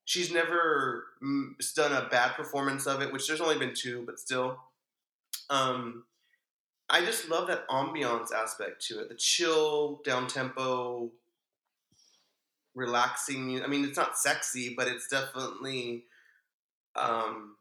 She's 0.06 0.32
never 0.32 1.04
mm, 1.22 1.50
done 1.76 1.92
a 1.92 2.08
bad 2.08 2.36
performance 2.36 2.88
of 2.88 3.02
it, 3.02 3.12
which 3.12 3.28
there's 3.28 3.42
only 3.42 3.58
been 3.58 3.74
two, 3.76 4.04
but 4.06 4.20
still. 4.20 4.60
Um, 5.50 6.06
I 6.90 7.04
just 7.04 7.28
love 7.28 7.48
that 7.48 7.68
ambiance 7.68 8.32
aspect 8.32 8.86
to 8.88 9.02
it. 9.02 9.10
The 9.10 9.16
chill, 9.16 10.00
down 10.06 10.28
tempo, 10.28 11.12
relaxing. 12.78 13.48
music. 13.48 13.66
I 13.66 13.70
mean, 13.70 13.84
it's 13.84 13.98
not 13.98 14.18
sexy, 14.18 14.74
but 14.78 14.88
it's 14.88 15.08
definitely 15.10 16.06
um, 16.96 17.56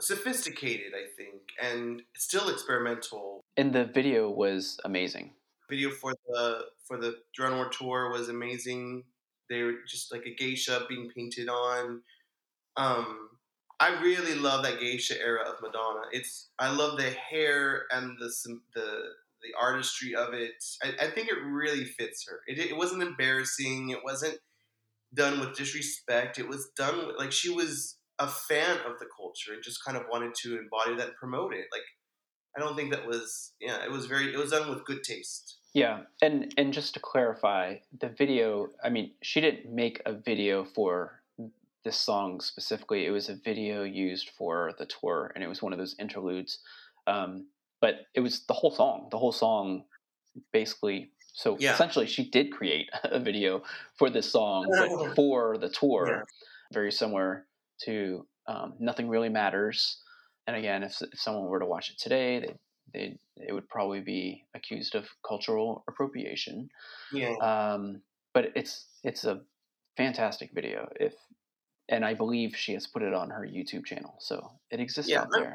sophisticated. 0.00 0.92
I 0.94 1.06
think, 1.16 1.42
and 1.62 2.02
still 2.16 2.48
experimental. 2.50 3.40
And 3.56 3.72
the 3.72 3.84
video 3.84 4.28
was 4.28 4.78
amazing. 4.84 5.32
Video 5.70 5.90
for 5.90 6.12
the 6.28 6.66
for 6.84 6.98
the 6.98 7.16
Drowned 7.34 7.58
World 7.58 7.72
tour 7.72 8.10
was 8.10 8.28
amazing. 8.28 9.04
They 9.48 9.62
were 9.62 9.76
just 9.88 10.12
like 10.12 10.26
a 10.26 10.34
geisha 10.34 10.84
being 10.88 11.08
painted 11.16 11.48
on. 11.48 12.02
Um, 12.76 13.30
I 13.78 14.00
really 14.02 14.34
love 14.34 14.64
that 14.64 14.80
geisha 14.80 15.20
era 15.20 15.48
of 15.48 15.62
Madonna. 15.62 16.02
It's 16.12 16.48
I 16.58 16.74
love 16.74 16.98
the 16.98 17.10
hair 17.10 17.84
and 17.92 18.18
the 18.18 18.32
the 18.74 19.02
the 19.46 19.58
artistry 19.60 20.14
of 20.14 20.34
it. 20.34 20.62
I, 20.82 21.06
I 21.06 21.10
think 21.10 21.28
it 21.28 21.42
really 21.44 21.84
fits 21.84 22.26
her. 22.28 22.40
It, 22.46 22.58
it 22.58 22.76
wasn't 22.76 23.02
embarrassing. 23.02 23.90
It 23.90 24.00
wasn't 24.04 24.38
done 25.14 25.40
with 25.40 25.56
disrespect. 25.56 26.38
It 26.38 26.48
was 26.48 26.68
done 26.76 27.06
with 27.06 27.16
like 27.18 27.32
she 27.32 27.50
was 27.50 27.96
a 28.18 28.26
fan 28.26 28.78
of 28.86 28.98
the 28.98 29.06
culture 29.16 29.52
and 29.52 29.62
just 29.62 29.84
kind 29.84 29.96
of 29.96 30.04
wanted 30.10 30.34
to 30.42 30.58
embody 30.58 30.96
that 30.96 31.08
and 31.08 31.16
promote 31.16 31.52
it. 31.54 31.66
Like 31.72 31.82
I 32.56 32.60
don't 32.60 32.76
think 32.76 32.90
that 32.92 33.06
was 33.06 33.52
yeah. 33.60 33.84
It 33.84 33.90
was 33.90 34.06
very. 34.06 34.32
It 34.32 34.38
was 34.38 34.50
done 34.50 34.70
with 34.70 34.84
good 34.84 35.02
taste. 35.02 35.58
Yeah, 35.74 36.00
and 36.22 36.52
and 36.56 36.72
just 36.72 36.94
to 36.94 37.00
clarify, 37.00 37.76
the 38.00 38.08
video. 38.08 38.68
I 38.82 38.88
mean, 38.88 39.12
she 39.22 39.40
didn't 39.40 39.72
make 39.72 40.00
a 40.06 40.14
video 40.14 40.64
for 40.64 41.20
this 41.84 42.00
song 42.00 42.40
specifically. 42.40 43.06
It 43.06 43.10
was 43.10 43.28
a 43.28 43.36
video 43.36 43.82
used 43.84 44.30
for 44.30 44.72
the 44.78 44.86
tour, 44.86 45.32
and 45.34 45.44
it 45.44 45.48
was 45.48 45.62
one 45.62 45.72
of 45.72 45.78
those 45.78 45.94
interludes. 45.98 46.58
Um, 47.06 47.46
but 47.80 48.06
it 48.14 48.20
was 48.20 48.44
the 48.46 48.54
whole 48.54 48.70
song. 48.70 49.08
The 49.10 49.18
whole 49.18 49.32
song, 49.32 49.84
basically. 50.52 51.12
So 51.34 51.56
Yeah. 51.58 51.74
essentially, 51.74 52.06
she 52.06 52.30
did 52.30 52.52
create 52.52 52.88
a 53.04 53.20
video 53.20 53.62
for 53.96 54.10
this 54.10 54.30
song, 54.30 54.66
but 54.70 55.14
for 55.14 55.58
the 55.58 55.68
tour. 55.68 56.08
Yeah. 56.08 56.22
Very 56.72 56.90
similar 56.90 57.46
to 57.84 58.26
um, 58.46 58.74
"Nothing 58.78 59.08
Really 59.08 59.28
Matters." 59.28 60.02
And 60.46 60.56
again, 60.56 60.82
if, 60.82 61.00
if 61.02 61.20
someone 61.20 61.46
were 61.46 61.60
to 61.60 61.66
watch 61.66 61.90
it 61.90 61.98
today, 61.98 62.40
they 62.40 62.54
they 62.92 63.18
it 63.36 63.52
would 63.52 63.68
probably 63.68 64.00
be 64.00 64.44
accused 64.54 64.94
of 64.94 65.08
cultural 65.26 65.84
appropriation. 65.88 66.68
Yeah. 67.12 67.34
Um, 67.36 68.02
but 68.32 68.52
it's 68.54 68.86
it's 69.04 69.24
a 69.24 69.42
fantastic 69.96 70.50
video. 70.52 70.88
If 70.98 71.14
and 71.88 72.04
I 72.04 72.14
believe 72.14 72.56
she 72.56 72.72
has 72.72 72.86
put 72.86 73.02
it 73.02 73.14
on 73.14 73.30
her 73.30 73.46
YouTube 73.46 73.84
channel, 73.84 74.16
so 74.18 74.52
it 74.70 74.80
exists 74.80 75.10
yeah. 75.10 75.22
out 75.22 75.28
there. 75.32 75.54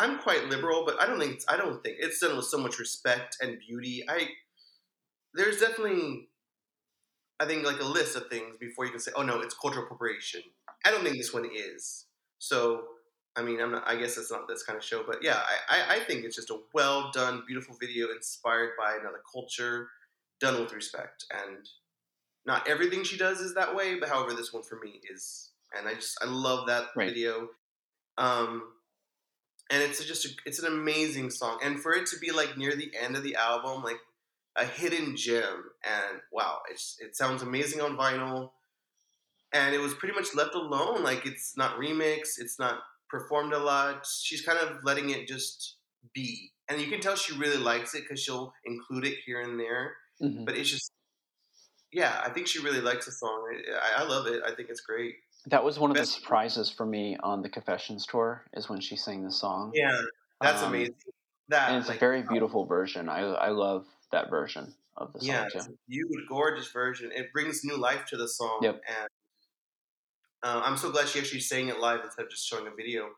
I'm 0.00 0.18
quite 0.18 0.46
liberal, 0.46 0.84
but 0.84 1.00
I 1.00 1.06
don't 1.06 1.20
think 1.20 1.34
it's, 1.34 1.44
I 1.48 1.56
don't 1.56 1.82
think 1.82 1.98
it's 2.00 2.18
done 2.20 2.36
with 2.36 2.46
so 2.46 2.58
much 2.58 2.78
respect 2.78 3.36
and 3.40 3.58
beauty. 3.58 4.02
I 4.08 4.28
there's 5.34 5.60
definitely 5.60 6.28
I 7.38 7.46
think 7.46 7.64
like 7.64 7.80
a 7.80 7.84
list 7.84 8.16
of 8.16 8.26
things 8.28 8.56
before 8.58 8.84
you 8.84 8.90
can 8.90 9.00
say, 9.00 9.12
oh 9.16 9.22
no, 9.22 9.40
it's 9.40 9.54
cultural 9.54 9.84
appropriation. 9.84 10.42
I 10.84 10.90
don't 10.90 11.02
think 11.02 11.16
this 11.16 11.32
one 11.32 11.48
is. 11.54 12.06
So 12.38 12.82
I 13.36 13.42
mean, 13.42 13.60
I'm 13.60 13.72
not. 13.72 13.84
I 13.86 13.96
guess 13.96 14.18
it's 14.18 14.30
not 14.30 14.48
this 14.48 14.62
kind 14.64 14.76
of 14.76 14.84
show, 14.84 15.04
but 15.06 15.22
yeah, 15.22 15.40
I, 15.68 15.76
I, 15.76 15.96
I 15.96 15.98
think 16.00 16.24
it's 16.24 16.36
just 16.36 16.50
a 16.50 16.58
well 16.74 17.10
done, 17.12 17.44
beautiful 17.46 17.76
video 17.80 18.08
inspired 18.10 18.70
by 18.78 18.96
another 19.00 19.22
culture, 19.32 19.88
done 20.40 20.60
with 20.60 20.72
respect. 20.72 21.26
And 21.32 21.68
not 22.44 22.68
everything 22.68 23.04
she 23.04 23.16
does 23.16 23.40
is 23.40 23.54
that 23.54 23.74
way, 23.76 23.98
but 24.00 24.08
however, 24.08 24.34
this 24.34 24.52
one 24.52 24.64
for 24.64 24.80
me 24.82 25.00
is, 25.10 25.50
and 25.76 25.86
I 25.86 25.94
just 25.94 26.18
I 26.22 26.26
love 26.26 26.66
that 26.66 26.88
Right. 26.96 27.08
video. 27.08 27.48
Um, 28.18 28.64
and 29.70 29.82
it's 29.82 30.04
just 30.04 30.24
a, 30.26 30.28
it's 30.44 30.58
an 30.58 30.66
amazing 30.72 31.30
song, 31.30 31.58
and 31.62 31.80
for 31.80 31.92
it 31.92 32.06
to 32.08 32.18
be 32.18 32.30
like 32.32 32.56
near 32.58 32.74
the 32.76 32.92
end 33.00 33.16
of 33.16 33.22
the 33.22 33.36
album, 33.36 33.82
like 33.82 34.00
a 34.56 34.64
hidden 34.64 35.16
gem, 35.16 35.70
and 35.84 36.20
wow, 36.32 36.60
it's 36.70 36.96
it 37.00 37.16
sounds 37.16 37.42
amazing 37.42 37.80
on 37.80 37.96
vinyl. 37.96 38.50
And 39.52 39.74
it 39.74 39.78
was 39.78 39.94
pretty 39.94 40.14
much 40.14 40.34
left 40.34 40.54
alone. 40.54 41.02
Like 41.02 41.26
it's 41.26 41.56
not 41.56 41.76
remixed, 41.78 42.38
it's 42.38 42.58
not 42.58 42.80
performed 43.08 43.52
a 43.52 43.58
lot. 43.58 44.06
She's 44.22 44.42
kind 44.42 44.58
of 44.58 44.84
letting 44.84 45.10
it 45.10 45.26
just 45.26 45.76
be. 46.14 46.52
And 46.68 46.80
you 46.80 46.86
can 46.86 47.00
tell 47.00 47.16
she 47.16 47.36
really 47.36 47.56
likes 47.56 47.94
it 47.94 48.02
because 48.02 48.20
she'll 48.22 48.54
include 48.64 49.04
it 49.04 49.18
here 49.26 49.40
and 49.40 49.58
there. 49.58 49.96
Mhm. 50.22 50.46
But 50.46 50.56
it's 50.56 50.70
just, 50.70 50.92
yeah, 51.92 52.20
I 52.24 52.30
think 52.30 52.46
she 52.46 52.60
really 52.62 52.80
likes 52.80 53.06
the 53.06 53.12
song. 53.12 53.44
I, 53.82 54.02
I 54.02 54.06
love 54.06 54.26
it. 54.28 54.42
I 54.46 54.54
think 54.54 54.68
it's 54.70 54.80
great. 54.80 55.16
That 55.46 55.64
was 55.64 55.78
one 55.78 55.90
of 55.90 55.96
the 55.96 56.04
surprises 56.06 56.70
for 56.70 56.84
me 56.84 57.16
on 57.22 57.42
the 57.42 57.48
Confessions 57.48 58.06
tour 58.06 58.44
is 58.52 58.68
when 58.68 58.80
she 58.80 58.96
sang 58.96 59.24
the 59.24 59.30
song. 59.30 59.72
Yeah, 59.74 60.00
that's 60.40 60.62
Um, 60.62 60.68
amazing. 60.68 60.96
That 61.48 61.70
and 61.70 61.78
it's 61.78 61.88
like, 61.88 61.96
a 61.96 62.00
very 62.00 62.22
beautiful 62.22 62.66
version. 62.66 63.08
I 63.08 63.20
I 63.20 63.48
love 63.48 63.86
that 64.12 64.30
version 64.30 64.74
of 64.96 65.12
the 65.12 65.20
song 65.20 65.28
yeah, 65.28 65.48
too. 65.48 65.58
it's 65.58 65.66
a 65.66 65.72
beautiful, 65.88 66.24
gorgeous 66.28 66.70
version. 66.70 67.10
It 67.12 67.32
brings 67.32 67.64
new 67.64 67.76
life 67.76 68.04
to 68.06 68.16
the 68.16 68.28
song. 68.28 68.60
Yep. 68.62 68.80
And 68.86 69.08
uh, 70.42 70.62
I'm 70.64 70.76
so 70.76 70.90
glad 70.90 71.08
she 71.08 71.18
actually 71.18 71.40
sang 71.40 71.68
it 71.68 71.80
live 71.80 72.00
instead 72.04 72.24
of 72.24 72.30
just 72.30 72.46
showing 72.46 72.66
a 72.66 72.70
video. 72.74 73.10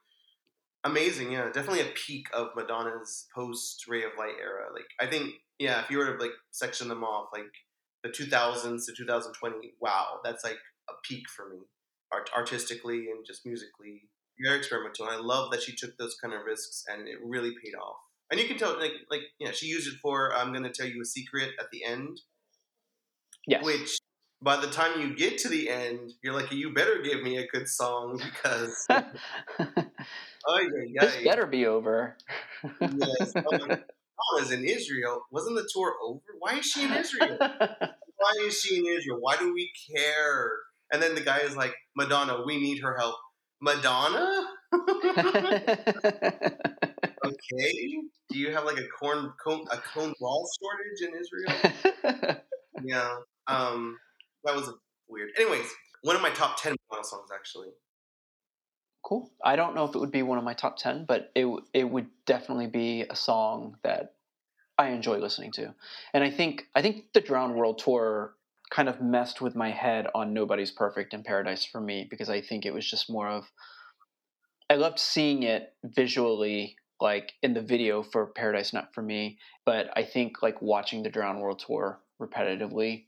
Amazing, 0.84 1.30
yeah, 1.32 1.46
definitely 1.52 1.80
a 1.80 1.92
peak 1.94 2.26
of 2.32 2.48
Madonna's 2.56 3.28
post 3.34 3.86
Ray 3.86 4.02
of 4.02 4.12
Light 4.18 4.34
era. 4.40 4.66
Like, 4.72 4.86
I 5.00 5.06
think, 5.06 5.34
yeah, 5.58 5.82
if 5.82 5.90
you 5.90 5.98
were 5.98 6.16
to 6.16 6.20
like 6.20 6.32
section 6.50 6.88
them 6.88 7.04
off, 7.04 7.28
like 7.32 7.52
the 8.02 8.08
2000s 8.08 8.86
to 8.86 8.92
2020, 8.92 9.74
wow, 9.80 10.18
that's 10.24 10.42
like 10.42 10.58
a 10.88 10.92
peak 11.04 11.28
for 11.28 11.48
me, 11.50 11.58
art- 12.12 12.30
artistically 12.36 13.08
and 13.10 13.24
just 13.26 13.44
musically. 13.46 14.02
Very 14.44 14.58
experimental. 14.58 15.06
And 15.06 15.14
I 15.16 15.18
love 15.20 15.50
that 15.52 15.62
she 15.62 15.74
took 15.76 15.96
those 15.98 16.16
kind 16.20 16.34
of 16.34 16.44
risks, 16.44 16.84
and 16.88 17.06
it 17.06 17.18
really 17.24 17.52
paid 17.62 17.74
off. 17.74 17.96
And 18.30 18.40
you 18.40 18.46
can 18.48 18.56
tell, 18.58 18.78
like, 18.80 18.92
like 19.10 19.20
yeah, 19.38 19.50
she 19.52 19.66
used 19.66 19.86
it 19.92 19.98
for 20.02 20.34
"I'm 20.34 20.52
going 20.52 20.64
to 20.64 20.70
tell 20.70 20.86
you 20.86 21.00
a 21.02 21.04
secret" 21.04 21.50
at 21.60 21.66
the 21.70 21.84
end, 21.84 22.20
Yes. 23.46 23.62
which 23.64 23.98
by 24.40 24.56
the 24.56 24.68
time 24.68 25.00
you 25.00 25.14
get 25.14 25.38
to 25.38 25.48
the 25.48 25.68
end, 25.68 26.12
you're 26.22 26.34
like, 26.34 26.50
you 26.50 26.72
better 26.72 27.00
give 27.02 27.22
me 27.22 27.36
a 27.38 27.46
good 27.46 27.68
song 27.68 28.16
because 28.24 28.86
oh 28.90 30.58
yeah, 30.88 31.04
this 31.04 31.24
better 31.24 31.46
be 31.46 31.66
over. 31.66 32.16
yes. 32.80 33.34
Oh, 34.34 34.40
was 34.40 34.52
in 34.52 34.64
Israel. 34.64 35.22
Wasn't 35.32 35.56
the 35.56 35.68
tour 35.74 35.94
over? 36.04 36.20
Why 36.38 36.58
is 36.58 36.64
she 36.66 36.84
in 36.84 36.92
Israel? 36.92 37.36
Why 37.40 38.32
is 38.42 38.60
she 38.60 38.76
in 38.78 38.86
Israel? 38.86 39.18
Why 39.20 39.36
do 39.36 39.52
we 39.52 39.72
care? 39.96 40.52
And 40.92 41.02
then 41.02 41.14
the 41.14 41.20
guy 41.22 41.38
is 41.40 41.56
like, 41.56 41.74
Madonna, 41.96 42.42
we 42.46 42.58
need 42.60 42.80
her 42.82 42.96
help. 42.98 43.16
Madonna? 43.60 44.46
okay. 47.24 48.02
Do 48.30 48.38
you 48.38 48.52
have 48.52 48.64
like 48.64 48.78
a 48.78 48.86
corn 48.88 49.32
cone, 49.44 49.64
a 49.70 49.76
cone 49.78 50.14
ball 50.20 50.48
shortage 50.60 51.02
in 51.02 51.20
Israel? 51.20 52.36
Yeah. 52.84 53.16
Um, 53.46 53.98
that 54.44 54.56
was 54.56 54.72
weird. 55.08 55.30
Anyways, 55.38 55.66
one 56.02 56.16
of 56.16 56.22
my 56.22 56.30
top 56.30 56.60
ten 56.60 56.74
Madonna 56.90 57.04
songs 57.04 57.28
actually. 57.34 57.68
cool. 59.04 59.30
I 59.44 59.56
don't 59.56 59.74
know 59.74 59.84
if 59.84 59.94
it 59.94 59.98
would 59.98 60.10
be 60.12 60.22
one 60.22 60.38
of 60.38 60.44
my 60.44 60.54
top 60.54 60.76
ten, 60.76 61.04
but 61.06 61.30
it 61.34 61.46
it 61.74 61.84
would 61.84 62.08
definitely 62.26 62.66
be 62.68 63.02
a 63.08 63.16
song 63.16 63.76
that 63.82 64.14
I 64.78 64.88
enjoy 64.90 65.18
listening 65.18 65.52
to. 65.52 65.74
And 66.14 66.24
I 66.24 66.30
think 66.30 66.66
I 66.74 66.82
think 66.82 67.12
the 67.12 67.20
Drowned 67.20 67.54
World 67.54 67.78
Tour 67.78 68.34
kind 68.74 68.88
of 68.88 69.00
messed 69.00 69.40
with 69.40 69.54
my 69.54 69.70
head 69.70 70.06
on 70.14 70.32
Nobody's 70.32 70.70
Perfect 70.70 71.12
in 71.12 71.22
Paradise 71.22 71.64
for 71.64 71.80
me 71.80 72.06
because 72.08 72.30
I 72.30 72.40
think 72.40 72.64
it 72.64 72.72
was 72.72 72.88
just 72.88 73.10
more 73.10 73.28
of 73.28 73.44
I 74.70 74.76
loved 74.76 74.98
seeing 74.98 75.42
it 75.42 75.74
visually 75.84 76.76
like 77.00 77.32
in 77.42 77.52
the 77.52 77.60
video 77.60 78.02
for 78.02 78.26
Paradise 78.26 78.72
Not 78.72 78.94
for 78.94 79.02
Me, 79.02 79.38
but 79.66 79.90
I 79.94 80.04
think 80.04 80.42
like 80.42 80.62
watching 80.62 81.02
the 81.02 81.10
Drowned 81.10 81.40
World 81.40 81.62
Tour 81.66 82.00
repetitively 82.20 83.04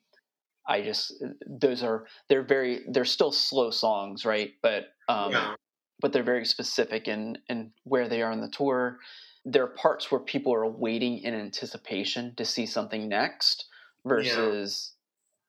I 0.66 0.82
just 0.82 1.22
those 1.46 1.82
are 1.82 2.06
they're 2.28 2.42
very 2.42 2.80
they're 2.88 3.04
still 3.04 3.32
slow 3.32 3.70
songs, 3.70 4.24
right? 4.24 4.52
But 4.62 4.86
um 5.08 5.32
yeah. 5.32 5.54
but 6.00 6.12
they're 6.12 6.22
very 6.22 6.44
specific 6.44 7.08
in 7.08 7.38
in 7.48 7.72
where 7.84 8.08
they 8.08 8.22
are 8.22 8.32
in 8.32 8.40
the 8.40 8.48
tour. 8.48 8.98
There 9.44 9.62
are 9.62 9.68
parts 9.68 10.10
where 10.10 10.20
people 10.20 10.54
are 10.54 10.66
waiting 10.66 11.18
in 11.18 11.34
anticipation 11.34 12.34
to 12.36 12.44
see 12.44 12.64
something 12.64 13.08
next 13.08 13.66
versus 14.06 14.93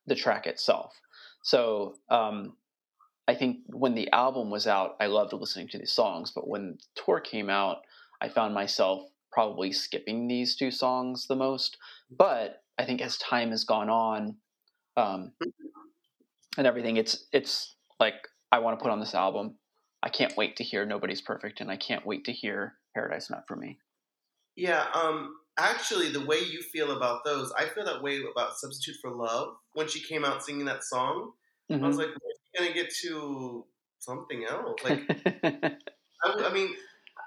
the 0.08 0.16
track 0.16 0.48
itself. 0.48 0.94
So 1.42 1.96
um, 2.10 2.54
I 3.28 3.36
think 3.36 3.60
when 3.68 3.96
the 3.96 4.12
album 4.12 4.50
was 4.50 4.68
out, 4.68 4.96
I 5.00 5.08
loved 5.08 5.34
listening 5.34 5.68
to 5.70 5.78
these 5.78 5.92
songs, 5.92 6.32
but 6.32 6.48
when 6.48 6.78
the 6.78 7.02
tour 7.04 7.20
came 7.20 7.50
out, 7.50 7.78
I 8.22 8.30
found 8.30 8.54
myself 8.54 9.04
probably 9.32 9.72
skipping 9.72 10.28
these 10.28 10.56
two 10.56 10.72
songs 10.72 11.28
the 11.28 11.36
most. 11.36 11.78
But 12.10 12.64
I 12.78 12.86
think 12.86 13.02
as 13.02 13.18
time 13.18 13.52
has 13.52 13.64
gone 13.64 13.90
on, 13.90 14.38
um, 14.98 15.34
and 16.58 16.66
everything, 16.66 16.98
it's 16.98 17.26
it's 17.32 17.76
like 18.00 18.16
I 18.52 18.60
want 18.60 18.80
to 18.80 18.84
put 18.84 18.92
on 18.92 19.00
this 19.00 19.16
album. 19.16 19.56
I 20.02 20.10
can't 20.10 20.38
wait 20.38 20.56
to 20.58 20.64
hear 20.64 20.86
Nobody's 20.86 21.22
Perfect, 21.22 21.62
and 21.62 21.70
I 21.70 21.78
can't 21.78 22.06
wait 22.06 22.26
to 22.26 22.32
hear 22.32 22.76
Paradise 22.94 23.30
Not 23.30 23.48
for 23.48 23.56
Me. 23.56 23.80
Yeah, 24.56 24.86
um, 24.94 25.36
actually, 25.58 26.10
the 26.12 26.26
way 26.26 26.40
you 26.40 26.62
feel 26.62 26.96
about 26.96 27.24
those, 27.26 27.52
I 27.54 27.68
feel 27.70 27.86
that 27.86 28.02
way 28.04 28.22
about 28.30 28.58
Substitute 28.58 28.98
for 29.02 29.12
Love. 29.12 29.58
When 29.74 29.88
she 29.88 30.02
came 30.02 30.26
out 30.26 30.44
singing 30.44 30.66
that 30.66 30.84
song, 30.84 31.34
I 31.82 31.88
was 31.88 31.98
like, 31.98 32.08
"Where's 32.08 32.38
she 32.46 32.58
gonna 32.64 32.74
get 32.74 32.94
to 33.04 33.68
something 34.00 34.46
else?" 34.46 34.84
Like, 34.84 35.00
I, 36.24 36.48
I 36.50 36.54
mean, 36.54 36.76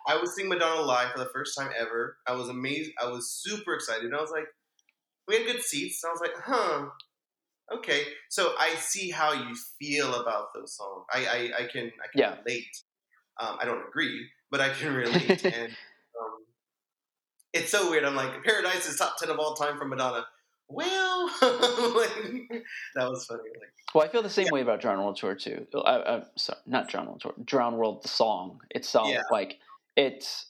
I 0.06 0.16
was 0.18 0.34
seeing 0.34 0.48
Madonna 0.48 0.82
live 0.82 1.12
for 1.12 1.18
the 1.18 1.30
first 1.32 1.56
time 1.58 1.70
ever. 1.78 2.18
I 2.26 2.32
was 2.34 2.48
amazed. 2.48 2.92
I 3.00 3.08
was 3.08 3.30
super 3.32 3.74
excited. 3.74 4.04
And 4.06 4.16
I 4.16 4.20
was 4.20 4.30
like, 4.30 4.46
we 5.28 5.36
had 5.36 5.46
good 5.46 5.62
seats. 5.62 6.04
I 6.04 6.10
was 6.10 6.20
like, 6.20 6.36
huh, 6.36 6.88
okay. 7.72 8.04
So 8.30 8.54
I 8.58 8.74
see 8.76 9.10
how 9.10 9.32
you 9.32 9.56
feel 9.80 10.14
about 10.16 10.48
those 10.54 10.76
songs. 10.76 11.06
I 11.12 11.26
I, 11.26 11.64
I 11.64 11.68
can 11.68 11.92
I 12.02 12.08
can 12.14 12.24
Yeah. 12.24 12.38
relate. 12.46 12.84
Um, 13.40 13.58
I 13.60 13.66
don't 13.66 13.86
agree, 13.88 14.28
but 14.50 14.60
I 14.60 14.70
can 14.74 14.94
relate. 14.94 15.42
and 15.52 15.76
it's 17.52 17.70
so 17.70 17.90
weird. 17.90 18.04
I'm 18.04 18.14
like, 18.16 18.42
Paradise 18.44 18.88
is 18.88 18.96
top 18.96 19.16
ten 19.18 19.30
of 19.30 19.38
all 19.38 19.54
time 19.54 19.78
from 19.78 19.90
Madonna. 19.90 20.26
Well, 20.70 21.26
like, 21.42 22.62
that 22.94 23.08
was 23.08 23.24
funny. 23.24 23.40
Like, 23.58 23.72
Well, 23.94 24.04
I 24.04 24.08
feel 24.08 24.22
the 24.22 24.28
same 24.28 24.48
way 24.52 24.60
about 24.60 24.80
Drowned 24.82 25.00
World 25.00 25.16
Tour 25.16 25.34
too. 25.34 25.66
I, 25.74 25.96
I, 25.96 26.22
sorry, 26.36 26.58
not 26.66 26.88
Drowned 26.88 27.08
World 27.08 27.20
Tour. 27.22 27.34
Drowned 27.44 27.76
World, 27.78 28.02
the 28.02 28.08
song 28.08 28.60
itself. 28.70 29.08
Yeah. 29.08 29.22
Like 29.30 29.58
it's 29.96 30.46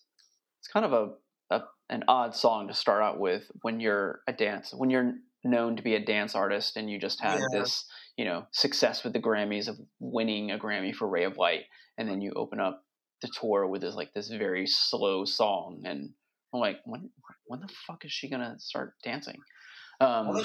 it's 0.60 0.68
kind 0.68 0.84
of 0.84 0.92
a, 0.92 1.54
a 1.54 1.62
an 1.88 2.02
odd 2.08 2.34
song 2.34 2.66
to 2.68 2.74
start 2.74 3.02
out 3.02 3.20
with 3.20 3.44
when 3.62 3.78
you're 3.80 4.20
a 4.26 4.32
dance 4.32 4.74
when 4.76 4.90
you're 4.90 5.14
known 5.44 5.76
to 5.76 5.82
be 5.82 5.94
a 5.94 6.04
dance 6.04 6.34
artist 6.34 6.76
and 6.76 6.90
you 6.90 6.98
just 6.98 7.20
had 7.22 7.38
Yeah. 7.38 7.60
this 7.60 7.84
you 8.16 8.24
know 8.24 8.44
success 8.50 9.04
with 9.04 9.12
the 9.12 9.20
Grammys 9.20 9.68
of 9.68 9.78
winning 10.00 10.50
a 10.50 10.58
Grammy 10.58 10.92
for 10.92 11.06
Ray 11.08 11.22
of 11.24 11.36
Light, 11.36 11.62
and 11.96 12.08
then 12.08 12.20
you 12.20 12.32
open 12.34 12.58
up 12.58 12.84
the 13.22 13.28
tour 13.40 13.68
with 13.68 13.82
this 13.82 13.94
like 13.94 14.12
this 14.14 14.28
very 14.30 14.66
slow 14.66 15.24
song, 15.24 15.82
and 15.84 16.10
I'm 16.52 16.60
like, 16.60 16.78
when 16.84 17.10
when 17.46 17.60
the 17.60 17.68
fuck 17.86 18.04
is 18.04 18.12
she 18.12 18.28
gonna 18.28 18.58
start 18.58 18.94
dancing? 19.02 19.38
Um, 20.00 20.44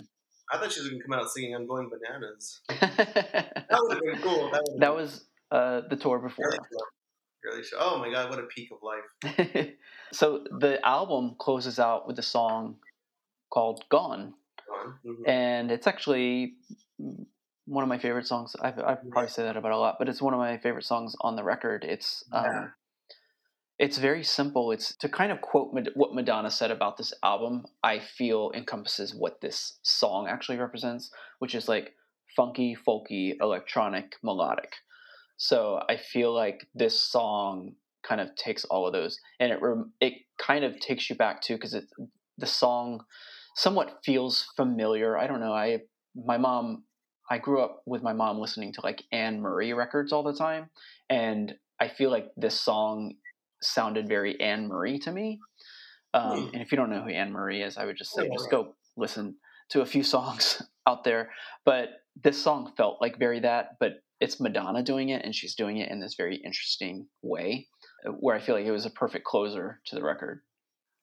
I 0.52 0.58
thought 0.58 0.72
she 0.72 0.82
was 0.82 0.90
gonna 0.90 1.02
come 1.02 1.14
out 1.14 1.30
singing 1.30 1.56
"I'm 1.56 1.68
Going 1.68 1.90
Bananas." 1.90 2.62
That 2.70 3.80
would 3.82 3.94
have 3.96 4.04
been 4.04 4.22
cool. 4.22 4.52
That, 4.52 4.64
that 4.80 4.90
been 4.90 4.96
was 4.96 5.26
uh, 5.52 5.82
the 5.90 5.96
tour 5.96 6.20
before. 6.20 6.60
Really 7.44 7.64
show. 7.64 7.78
Oh 7.80 7.98
my 8.00 8.10
god, 8.10 8.30
what 8.30 8.40
a 8.40 8.44
peak 8.44 8.70
of 8.72 8.80
life! 8.84 9.68
so 10.14 10.46
the 10.60 10.86
album 10.86 11.36
closes 11.38 11.78
out 11.80 12.08
with 12.08 12.18
a 12.20 12.24
song 12.24 12.78
called 13.52 13.84
"Gone," 13.90 14.34
Gone. 14.68 15.00
Mhm. 15.06 15.28
and 15.28 15.72
it's 15.72 15.88
actually 15.88 16.56
one 17.66 17.84
of 17.84 17.90
my 17.90 17.98
favorite 17.98 18.28
songs. 18.28 18.56
I've, 18.62 18.80
I've 18.80 19.10
probably 19.10 19.30
say 19.30 19.44
that 19.44 19.58
about 19.58 19.72
a 19.72 19.78
lot, 19.78 19.96
but 20.00 20.08
it's 20.10 20.22
one 20.22 20.34
of 20.34 20.40
my 20.40 20.58
favorite 20.58 20.86
songs 20.86 21.16
on 21.22 21.36
the 21.36 21.44
record. 21.44 21.84
It's 21.84 22.24
um, 22.32 22.46
Yeah. 22.46 22.68
It's 23.80 23.98
very 23.98 24.24
simple. 24.24 24.72
It's 24.72 24.96
to 24.98 25.10
kind 25.10 25.32
of 25.32 25.42
quote 25.42 25.76
what 25.96 26.14
Madonna 26.14 26.52
said 26.52 26.72
about 26.72 26.98
this 26.98 27.14
album. 27.24 27.66
I 27.84 28.00
feel 28.00 28.52
encompasses 28.54 29.16
what 29.16 29.42
this 29.42 29.80
song 29.82 30.28
actually 30.28 30.58
represents, 30.58 31.12
which 31.40 31.56
is 31.56 31.68
like 31.68 31.94
funky, 32.36 32.78
folky, 32.88 33.36
electronic, 33.42 34.16
melodic. 34.24 34.74
So 35.38 35.82
I 35.90 35.98
feel 35.98 36.34
like 36.34 36.68
this 36.76 37.00
song 37.00 37.74
kind 38.04 38.22
of 38.22 38.36
takes 38.36 38.64
all 38.66 38.86
of 38.86 38.94
those, 38.94 39.20
and 39.40 39.52
it 39.52 39.60
it 40.00 40.14
kind 40.38 40.64
of 40.64 40.80
takes 40.80 41.10
you 41.10 41.16
back 41.16 41.42
to 41.44 41.54
because 41.54 41.74
it 41.74 41.86
the 42.38 42.46
song 42.46 43.04
somewhat 43.56 44.00
feels 44.04 44.48
familiar. 44.56 45.18
I 45.18 45.28
don't 45.28 45.40
know. 45.40 45.54
I 45.54 45.80
my 46.16 46.38
mom. 46.38 46.84
I 47.32 47.38
grew 47.38 47.62
up 47.62 47.82
with 47.86 48.04
my 48.04 48.14
mom 48.14 48.38
listening 48.38 48.74
to 48.74 48.82
like 48.82 49.02
Anne 49.12 49.42
Murray 49.42 49.74
records 49.74 50.12
all 50.12 50.24
the 50.24 50.36
time, 50.36 50.70
and 51.10 51.56
I 51.80 51.88
feel 51.88 52.12
like 52.12 52.28
this 52.38 52.60
song 52.60 53.16
sounded 53.64 54.08
very 54.08 54.40
Anne 54.40 54.68
Murray 54.68 55.00
to 55.00 55.12
me. 55.12 55.40
Um, 56.14 56.50
Hmm. 56.50 56.50
and 56.54 56.62
if 56.62 56.72
you 56.72 56.78
don't 56.78 56.90
know 56.90 57.02
who 57.02 57.10
Anne 57.10 57.32
Murray 57.32 57.62
is, 57.62 57.78
I 57.78 57.86
would 57.86 57.98
just 57.98 58.14
say 58.14 58.24
Yeah, 58.24 58.30
just 58.34 58.50
go 58.50 58.76
listen 58.98 59.38
to 59.70 59.82
a 59.82 59.86
few 59.86 60.04
songs 60.04 60.62
out 60.88 61.04
there. 61.04 61.32
But 61.66 61.90
this 62.22 62.42
song 62.42 62.74
felt 62.78 63.02
like 63.02 63.18
very 63.18 63.40
that, 63.42 63.78
but 63.80 63.94
it's 64.20 64.40
Madonna 64.40 64.84
doing 64.84 65.10
it, 65.10 65.26
and 65.26 65.36
she's 65.36 65.56
doing 65.56 65.78
it 65.78 65.90
in 65.92 66.00
this 66.00 66.16
very 66.16 66.38
interesting 66.38 67.08
way, 67.22 67.68
uh, 68.08 68.12
where 68.12 68.36
I 68.36 68.40
feel 68.40 68.56
like 68.56 68.66
it 68.66 68.72
was 68.72 68.86
a 68.86 68.90
perfect 68.92 69.26
closer 69.26 69.82
to 69.86 69.96
the 69.96 70.04
record. 70.04 70.42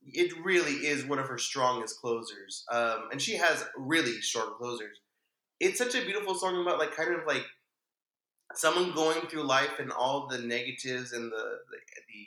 it 0.03 0.33
really 0.45 0.87
is 0.87 1.05
one 1.05 1.19
of 1.19 1.29
her 1.29 1.39
strongest 1.39 2.01
closers. 2.01 2.65
Um, 2.73 3.09
and 3.13 3.21
she 3.21 3.37
has 3.37 3.67
really 3.77 4.21
strong 4.23 4.55
closers. 4.57 4.99
It's 5.61 5.79
such 5.79 5.95
a 5.95 6.05
beautiful 6.05 6.35
song 6.35 6.61
about 6.63 6.79
like 6.79 6.95
kind 6.97 7.15
of 7.15 7.27
like 7.27 7.45
someone 8.55 8.93
going 8.93 9.27
through 9.29 9.45
life 9.45 9.79
and 9.79 9.93
all 9.93 10.27
the 10.27 10.39
negatives 10.39 11.13
and 11.13 11.31
the 11.31 11.37
the 11.71 11.79
the, 12.09 12.27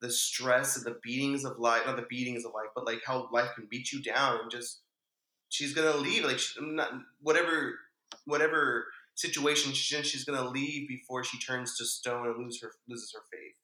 the 0.00 0.10
stress 0.10 0.76
and 0.76 0.86
the 0.86 0.98
beatings 1.02 1.44
of 1.44 1.58
life, 1.58 1.82
not 1.86 1.96
the 1.96 2.06
beatings 2.08 2.44
of 2.44 2.52
life, 2.54 2.68
but 2.74 2.86
like 2.86 3.00
how 3.04 3.28
life 3.32 3.50
can 3.54 3.66
beat 3.70 3.92
you 3.92 4.02
down 4.02 4.40
and 4.40 4.50
just 4.50 4.80
she's 5.48 5.74
gonna 5.74 5.96
leave 5.96 6.24
like 6.24 6.38
she, 6.38 6.60
not, 6.60 6.92
whatever 7.20 7.78
whatever 8.24 8.86
situation 9.14 9.72
she's 9.72 9.96
in, 9.96 10.04
she's 10.04 10.24
gonna 10.24 10.48
leave 10.48 10.88
before 10.88 11.22
she 11.22 11.38
turns 11.38 11.76
to 11.76 11.84
stone 11.84 12.26
and 12.26 12.38
lose 12.38 12.60
her 12.62 12.72
loses 12.88 13.12
her 13.12 13.22
faith. 13.30 13.54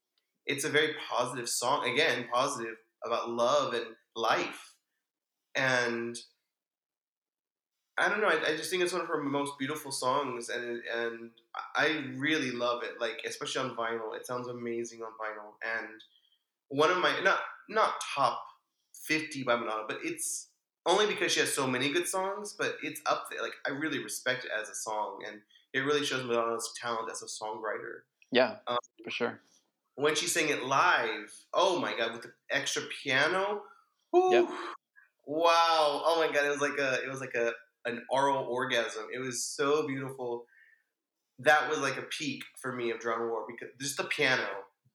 It's 0.45 0.64
a 0.64 0.70
very 0.70 0.95
positive 1.11 1.49
song. 1.49 1.89
Again, 1.89 2.26
positive 2.32 2.76
about 3.05 3.30
love 3.30 3.74
and 3.74 3.87
life. 4.14 4.74
And 5.55 6.16
I 7.99 8.09
don't 8.11 8.20
know. 8.20 8.28
I, 8.28 8.53
I 8.53 8.57
just 8.57 8.70
think 8.70 8.82
it's 8.82 8.93
one 8.93 9.01
of 9.01 9.09
her 9.09 9.22
most 9.22 9.59
beautiful 9.59 9.91
songs, 9.91 10.51
and 10.51 10.82
and 10.95 11.30
I 11.74 12.05
really 12.16 12.51
love 12.51 12.82
it. 12.82 13.01
Like 13.01 13.22
especially 13.26 13.68
on 13.68 13.76
vinyl, 13.76 14.14
it 14.14 14.26
sounds 14.26 14.49
amazing 14.49 15.01
on 15.01 15.12
vinyl. 15.12 15.55
And 15.64 16.03
one 16.68 16.90
of 16.90 16.98
my 16.98 17.20
not 17.22 17.38
not 17.68 17.94
top 18.14 18.40
fifty 19.06 19.42
by 19.42 19.56
Madonna, 19.56 19.84
but 19.88 19.98
it's 20.02 20.48
only 20.84 21.06
because 21.06 21.32
she 21.32 21.40
has 21.40 21.52
so 21.52 21.66
many 21.66 21.90
good 21.92 22.06
songs. 22.08 22.54
But 22.58 22.76
it's 22.82 23.00
up 23.06 23.26
there. 23.30 23.42
Like 23.42 23.54
I 23.66 23.70
really 23.70 24.02
respect 24.02 24.44
it 24.44 24.50
as 24.60 24.68
a 24.68 24.74
song, 24.74 25.22
and 25.26 25.40
it 25.72 25.80
really 25.80 26.04
shows 26.04 26.24
Madonna's 26.24 26.72
talent 26.80 27.10
as 27.10 27.22
a 27.22 27.26
songwriter 27.26 28.02
Yeah, 28.32 28.56
Um, 28.66 28.78
for 29.04 29.10
sure. 29.10 29.40
when 29.96 30.14
she 30.14 30.26
sang 30.26 30.48
it 30.48 30.64
live, 30.64 31.32
oh 31.52 31.78
my 31.80 31.96
god, 31.96 32.12
with 32.12 32.22
the 32.22 32.32
extra 32.50 32.82
piano, 33.02 33.62
Yep. 34.14 34.48
wow, 35.26 36.02
oh 36.04 36.16
my 36.26 36.32
god, 36.32 36.46
it 36.46 36.50
was 36.50 36.60
like 36.60 36.78
a, 36.78 37.02
it 37.04 37.08
was 37.10 37.20
like 37.20 37.34
a, 37.34 37.52
an 37.84 38.04
oral 38.10 38.44
orgasm. 38.44 39.06
It 39.12 39.18
was 39.18 39.44
so 39.44 39.86
beautiful. 39.86 40.46
That 41.40 41.68
was 41.68 41.78
like 41.80 41.98
a 41.98 42.02
peak 42.02 42.42
for 42.62 42.72
me 42.72 42.90
of 42.90 42.98
Drowned 43.00 43.22
World 43.22 43.46
because 43.48 43.74
just 43.80 43.96
the 43.98 44.04
piano, 44.04 44.46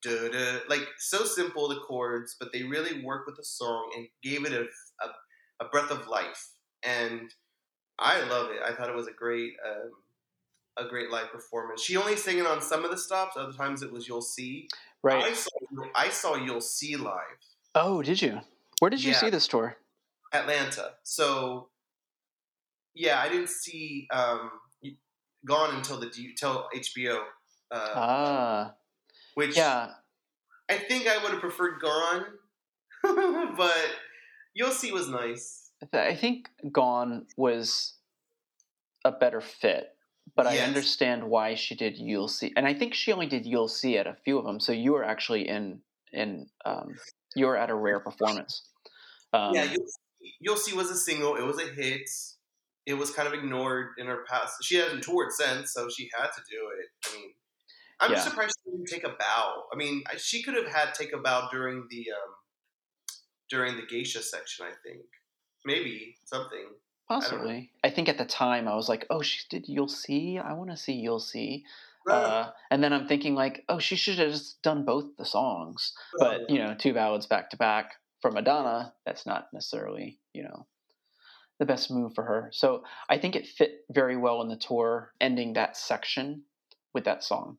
duh, 0.01 0.59
like 0.69 0.87
so 0.97 1.23
simple 1.23 1.67
the 1.67 1.79
chords, 1.79 2.35
but 2.39 2.51
they 2.51 2.63
really 2.63 3.03
worked 3.03 3.27
with 3.27 3.37
the 3.37 3.43
song 3.43 3.91
and 3.95 4.07
gave 4.23 4.45
it 4.45 4.53
a, 4.53 4.61
a, 5.05 5.65
a 5.65 5.69
breath 5.69 5.91
of 5.91 6.07
life. 6.07 6.49
And 6.83 7.33
I 7.99 8.21
love 8.23 8.51
it. 8.51 8.61
I 8.65 8.73
thought 8.73 8.89
it 8.89 8.95
was 8.95 9.07
a 9.07 9.13
great, 9.13 9.53
um, 9.65 9.91
a 10.85 10.89
great 10.89 11.11
live 11.11 11.31
performance. 11.31 11.81
She 11.81 11.97
only 11.97 12.15
sang 12.15 12.39
it 12.39 12.45
on 12.47 12.61
some 12.61 12.83
of 12.83 12.91
the 12.91 12.97
stops. 12.97 13.37
Other 13.37 13.53
times 13.53 13.83
it 13.83 13.91
was 13.91 14.07
"You'll 14.07 14.21
See." 14.21 14.67
Right. 15.03 15.23
I 15.23 15.33
saw 15.33 15.49
I 15.95 16.09
saw 16.09 16.35
You'll 16.35 16.61
See 16.61 16.95
live 16.95 17.39
Oh, 17.73 18.01
did 18.01 18.21
you? 18.21 18.41
Where 18.79 18.89
did 18.89 19.03
you 19.03 19.11
Yeah. 19.11 19.19
see 19.19 19.29
this 19.29 19.47
tour? 19.47 19.77
Atlanta. 20.33 20.93
So 21.03 21.69
yeah, 22.93 23.19
I 23.21 23.29
didn't 23.29 23.49
see 23.49 24.07
um, 24.11 24.51
Gone 25.43 25.75
until 25.75 25.99
the 25.99 26.05
until 26.05 26.69
HBO, 26.75 27.23
uh, 27.71 27.93
Ah, 27.95 28.75
which 29.35 29.57
yeah. 29.57 29.89
I 30.69 30.77
think 30.77 31.07
I 31.07 31.21
would 31.21 31.31
have 31.31 31.41
preferred 31.41 31.81
Gone, 31.81 32.25
but 33.57 33.87
You'll 34.53 34.71
See 34.71 34.91
was 34.91 35.09
nice. 35.09 35.71
I 35.93 36.15
think 36.15 36.49
Gone 36.71 37.25
was 37.37 37.95
a 39.03 39.11
better 39.11 39.41
fit, 39.41 39.87
but 40.35 40.45
I 40.45 40.59
understand 40.59 41.23
why 41.23 41.55
she 41.55 41.75
did 41.75 41.97
You'll 41.97 42.27
See, 42.27 42.53
and 42.55 42.65
I 42.65 42.73
think 42.73 42.93
she 42.93 43.11
only 43.11 43.27
did 43.27 43.45
You'll 43.45 43.67
See 43.67 43.97
at 43.97 44.07
a 44.07 44.15
few 44.23 44.37
of 44.37 44.45
them. 44.45 44.59
So 44.59 44.71
you 44.71 44.93
were 44.93 45.03
actually 45.03 45.47
in 45.47 45.81
in 46.13 46.47
um, 46.65 46.95
you 47.35 47.45
were 47.47 47.57
at 47.57 47.69
a 47.69 47.75
rare 47.75 47.99
performance. 47.99 48.63
Um, 49.33 49.53
yeah, 49.53 49.63
You'll 49.63 49.87
See, 49.87 50.33
You'll 50.39 50.57
See 50.57 50.75
was 50.75 50.91
a 50.91 50.95
single. 50.95 51.35
It 51.35 51.45
was 51.45 51.59
a 51.59 51.67
hit. 51.67 52.09
It 52.85 52.95
was 52.95 53.11
kind 53.11 53.27
of 53.27 53.33
ignored 53.33 53.89
in 53.97 54.07
her 54.07 54.25
past. 54.27 54.55
She 54.63 54.75
hasn't 54.75 55.03
toured 55.03 55.31
since, 55.31 55.73
so 55.73 55.87
she 55.89 56.09
had 56.17 56.27
to 56.27 56.41
do 56.49 56.69
it. 56.79 56.87
I 57.05 57.15
mean, 57.15 57.31
I'm 58.01 58.11
Yeah. 58.11 58.19
surprised 58.19 58.57
she 58.63 58.71
didn't 58.71 58.87
take 58.87 59.03
a 59.03 59.15
bow. 59.17 59.67
I 59.71 59.75
mean, 59.75 60.03
she 60.17 60.41
could 60.43 60.55
have 60.55 60.67
had 60.67 60.93
take 60.93 61.13
a 61.13 61.17
bow 61.19 61.47
during 61.51 61.87
the 61.89 62.11
um, 62.11 62.35
during 63.49 63.75
the 63.75 63.85
geisha 63.85 64.21
section. 64.23 64.65
I 64.65 64.73
think 64.83 65.05
maybe 65.65 66.17
something. 66.25 66.65
possibly. 67.07 67.71
I, 67.83 67.89
think 67.89 68.07
at 68.07 68.17
the 68.17 68.25
time 68.25 68.67
I 68.69 68.75
was 68.75 68.87
like, 68.87 69.05
oh, 69.09 69.21
she 69.21 69.41
did 69.49 69.67
You'll 69.67 69.89
See. 69.89 70.39
I 70.39 70.53
want 70.53 70.69
to 70.71 70.77
see 70.77 70.93
You'll 70.93 71.19
See. 71.19 71.65
Uh, 72.09 72.13
Uh, 72.13 72.51
and 72.71 72.81
then 72.81 72.93
I'm 72.93 73.05
thinking 73.07 73.35
like, 73.35 73.63
oh, 73.69 73.79
she 73.79 73.95
should 73.97 74.17
have 74.17 74.31
just 74.31 74.61
done 74.61 74.85
both 74.85 75.17
the 75.17 75.25
songs. 75.25 75.93
But 76.17 76.49
you 76.49 76.57
know, 76.57 76.73
two 76.73 76.93
ballads 76.93 77.27
back 77.27 77.49
to 77.51 77.57
back 77.57 77.95
for 78.21 78.31
Madonna, 78.31 78.93
that's 79.05 79.25
not 79.25 79.49
necessarily 79.53 80.19
you 80.33 80.43
know 80.43 80.65
the 81.59 81.65
best 81.65 81.91
move 81.91 82.15
for 82.15 82.23
her. 82.23 82.49
So 82.53 82.83
I 83.09 83.17
think 83.19 83.35
it 83.35 83.45
fit 83.45 83.85
very 83.91 84.17
well 84.17 84.41
in 84.41 84.47
the 84.47 84.55
tour, 84.55 85.13
ending 85.21 85.53
that 85.53 85.77
section 85.77 86.43
with 86.93 87.03
that 87.05 87.23
song, 87.23 87.57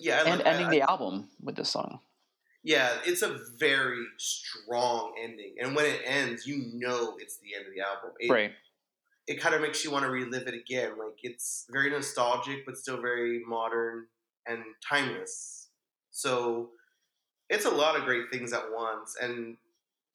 yeah, 0.00 0.22
I 0.24 0.30
and 0.30 0.42
ending 0.42 0.66
I- 0.66 0.70
the 0.70 0.82
album 0.82 1.28
with 1.42 1.56
this 1.56 1.70
song. 1.70 2.00
yeah, 2.62 2.90
it's 3.04 3.22
a 3.22 3.38
very 3.58 4.04
strong 4.18 5.14
ending, 5.22 5.54
and 5.60 5.74
when 5.76 5.86
it 5.86 6.00
ends, 6.04 6.46
you 6.46 6.70
know 6.74 7.16
it's 7.18 7.38
the 7.38 7.54
end 7.56 7.66
of 7.66 7.74
the 7.74 7.80
album. 7.80 8.10
It, 8.18 8.30
right. 8.30 8.52
it 9.26 9.40
kind 9.40 9.54
of 9.54 9.60
makes 9.60 9.84
you 9.84 9.90
want 9.90 10.04
to 10.04 10.10
relive 10.10 10.46
it 10.48 10.54
again. 10.54 10.92
Like 10.98 11.18
it's 11.22 11.66
very 11.70 11.90
nostalgic, 11.90 12.66
but 12.66 12.76
still 12.76 13.00
very 13.00 13.42
modern 13.46 14.06
and 14.46 14.62
timeless. 14.88 15.68
So 16.10 16.70
it's 17.50 17.64
a 17.66 17.70
lot 17.70 17.96
of 17.96 18.04
great 18.04 18.30
things 18.32 18.52
at 18.52 18.64
once, 18.72 19.16
and 19.20 19.56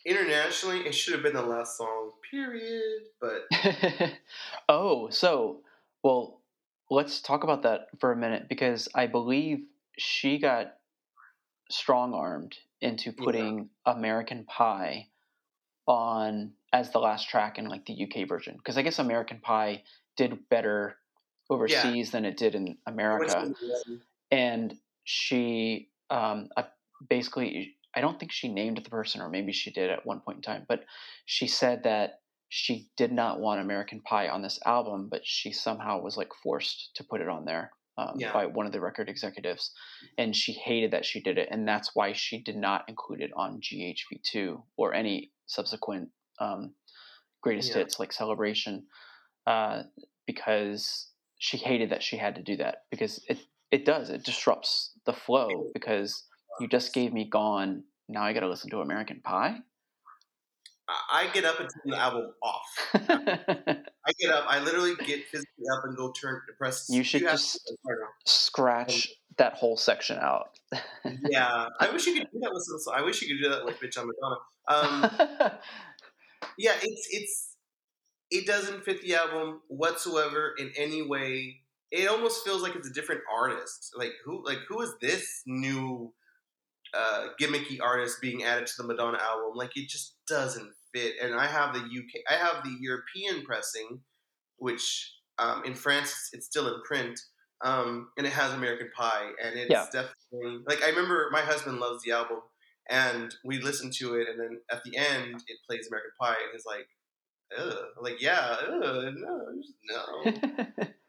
internationally, 0.06 0.80
it 0.80 0.94
should 0.94 1.14
have 1.14 1.24
been 1.24 1.34
the 1.34 1.42
last 1.42 1.78
song. 1.78 2.12
Period. 2.30 3.04
But 3.20 3.48
oh, 4.70 5.10
so 5.10 5.62
well, 6.04 6.42
let's 6.90 7.22
talk 7.22 7.44
about 7.44 7.64
that 7.64 7.88
for 8.00 8.12
a 8.12 8.18
minute 8.18 8.48
because 8.50 8.90
I 8.96 9.08
believe 9.08 9.60
she 9.98 10.40
got 10.40 10.74
strong 11.70 12.14
armed 12.14 12.58
into 12.82 13.12
putting 13.12 13.70
yeah. 13.86 13.94
American 13.94 14.46
Pie 14.46 15.08
on 15.88 16.54
as 16.74 16.92
the 16.92 17.00
last 17.00 17.30
track 17.30 17.58
in 17.58 17.68
like 17.68 17.86
the 17.86 18.04
UK 18.04 18.28
version 18.28 18.56
because 18.58 18.78
I 18.78 18.82
guess 18.82 19.00
American 19.00 19.40
Pie 19.40 19.84
did 20.18 20.50
better 20.50 20.98
overseas 21.50 22.08
yeah. 22.08 22.12
than 22.12 22.26
it 22.26 22.38
did 22.38 22.56
in 22.56 22.78
America, 22.86 23.54
and 24.30 24.74
she 25.04 25.90
um, 26.10 26.50
basically 27.10 27.76
I 27.96 28.02
don't 28.02 28.20
think 28.20 28.32
she 28.32 28.48
named 28.48 28.78
the 28.78 28.90
person 28.90 29.22
or 29.22 29.30
maybe 29.30 29.52
she 29.52 29.72
did 29.72 29.90
at 29.90 30.06
one 30.06 30.22
point 30.22 30.38
in 30.38 30.42
time, 30.44 30.66
but 30.68 30.86
she 31.26 31.48
said 31.48 31.84
that 31.84 32.20
she 32.50 32.90
did 32.98 33.12
not 33.12 33.40
want 33.40 33.62
American 33.62 34.02
Pie 34.02 34.28
on 34.28 34.42
this 34.42 34.60
album, 34.66 35.08
but 35.10 35.22
she 35.26 35.52
somehow 35.52 36.02
was 36.02 36.18
like 36.18 36.32
forced 36.44 36.92
to 36.96 37.04
put 37.04 37.22
it 37.22 37.30
on 37.30 37.46
there 37.46 37.72
um, 37.98 38.16
yeah. 38.18 38.34
by 38.34 38.46
one 38.46 38.66
of 38.66 38.72
the 38.72 38.82
record 38.82 39.10
executives, 39.10 39.72
and 40.18 40.36
she 40.36 40.54
hated 40.54 40.92
that 40.92 41.06
she 41.06 41.22
did 41.22 41.38
it, 41.38 41.50
and 41.52 41.68
that's 41.68 41.92
why 41.94 42.14
she 42.14 42.42
did 42.42 42.56
not 42.56 42.86
include 42.88 43.22
it 43.22 43.32
on 43.36 43.62
GHV2 43.62 44.62
or 44.78 44.94
any 44.94 45.32
subsequent 45.46 46.10
um, 46.40 46.74
greatest 47.42 47.70
yeah. 47.70 47.80
hits 47.80 48.00
like 48.00 48.14
Celebration, 48.14 48.86
uh, 49.48 49.84
because 50.26 51.12
she 51.40 51.58
hated 51.58 51.90
that 51.90 52.04
she 52.04 52.18
had 52.18 52.36
to 52.36 52.44
do 52.44 52.56
that 52.58 52.84
because 52.92 53.24
it 53.28 53.40
it 53.72 53.84
does 53.84 54.12
it 54.12 54.24
disrupts 54.24 54.92
the 55.06 55.14
flow 55.14 55.72
because 55.74 56.24
you 56.60 56.68
just 56.68 56.94
gave 56.94 57.14
me 57.14 57.28
Gone, 57.28 57.84
now 58.08 58.24
I 58.24 58.34
got 58.34 58.42
to 58.42 58.50
listen 58.50 58.70
to 58.72 58.82
American 58.82 59.22
Pie. 59.24 59.58
I 61.12 61.28
get 61.34 61.46
up 61.46 61.60
and 61.60 61.70
turn 61.70 61.92
the 61.92 61.98
album 61.98 62.34
off. 62.42 62.66
I 62.94 64.12
get 64.20 64.32
up. 64.32 64.46
I 64.48 64.60
literally 64.60 64.96
get 64.96 65.26
physically 65.26 65.66
up 65.74 65.84
and 65.86 65.96
go 65.96 66.12
turn 66.12 66.42
press. 66.58 66.88
You 66.90 67.04
should 67.04 67.22
you 67.22 67.28
just 67.28 67.72
scratch 68.26 69.08
that 69.38 69.54
whole 69.54 69.78
section 69.78 70.18
out. 70.18 70.58
yeah, 71.30 71.68
I 71.80 71.90
wish 71.94 72.08
you 72.08 72.20
could 72.20 72.32
do 72.32 72.40
that 72.42 72.52
with. 72.54 72.88
I 72.94 73.02
wish 73.02 73.22
you 73.22 73.28
could 73.28 73.44
do 73.44 73.50
that 73.50 73.66
with 73.66 73.80
"Bitch 73.80 73.98
I'm 73.98 74.08
Madonna." 74.08 74.38
Um, 74.68 75.50
yeah, 76.58 76.74
it's 76.82 77.08
it's 77.12 77.56
it 78.30 78.46
doesn't 78.46 78.84
fit 78.84 79.02
the 79.02 79.16
album 79.16 79.62
whatsoever 79.68 80.54
in 80.58 80.72
any 80.78 81.02
way. 81.02 81.62
It 81.92 82.10
almost 82.10 82.46
feels 82.46 82.62
like 82.62 82.76
it's 82.76 82.90
a 82.90 82.94
different 82.94 83.22
artist. 83.34 83.94
Like 83.98 84.14
who? 84.26 84.46
Like 84.46 84.60
who 84.68 84.82
is 84.82 84.94
this 85.02 85.44
new? 85.46 86.14
uh, 86.94 87.28
gimmicky 87.40 87.80
artist 87.82 88.20
being 88.22 88.44
added 88.44 88.68
to 88.68 88.74
the 88.78 88.84
Madonna 88.84 89.18
album. 89.18 89.52
Like 89.56 89.76
it 89.76 89.88
just 89.88 90.16
doesn't 90.28 90.74
fit. 90.94 91.16
And 91.22 91.36
I 91.36 91.48
have 91.48 91.74
the 91.74 91.80
UK, 91.80 92.22
I 92.30 92.34
have 92.34 92.64
the 92.64 92.76
European 92.80 93.44
pressing, 93.44 94.02
which 94.58 95.14
um, 95.38 95.64
in 95.66 95.76
France 95.76 96.30
it's 96.34 96.46
still 96.46 96.68
in 96.68 96.82
print, 96.84 97.20
um, 97.64 98.10
and 98.18 98.26
it 98.26 98.34
has 98.34 98.54
American 98.54 98.90
Pie, 98.96 99.30
and 99.44 99.58
it's 99.58 99.70
yeah. 99.70 99.86
definitely 99.92 100.64
like 100.68 100.84
I 100.84 100.90
remember 100.90 101.30
my 101.32 101.42
husband 101.42 101.80
loves 101.80 102.04
the 102.04 102.12
album, 102.12 102.40
and 102.90 103.34
we 103.44 103.60
listened 103.60 103.94
to 103.94 104.16
it, 104.16 104.28
and 104.30 104.40
then 104.40 104.60
at 104.72 104.84
the 104.84 104.98
end 104.98 105.36
it 105.48 105.58
plays 105.68 105.88
American 105.88 106.12
Pie, 106.20 106.30
and 106.30 106.52
he's 106.54 106.66
like. 106.66 106.88
Ugh. 107.60 107.76
like 108.02 108.22
yeah, 108.22 108.56
ugh, 108.66 109.14
no, 109.14 109.46
no. 109.90 110.22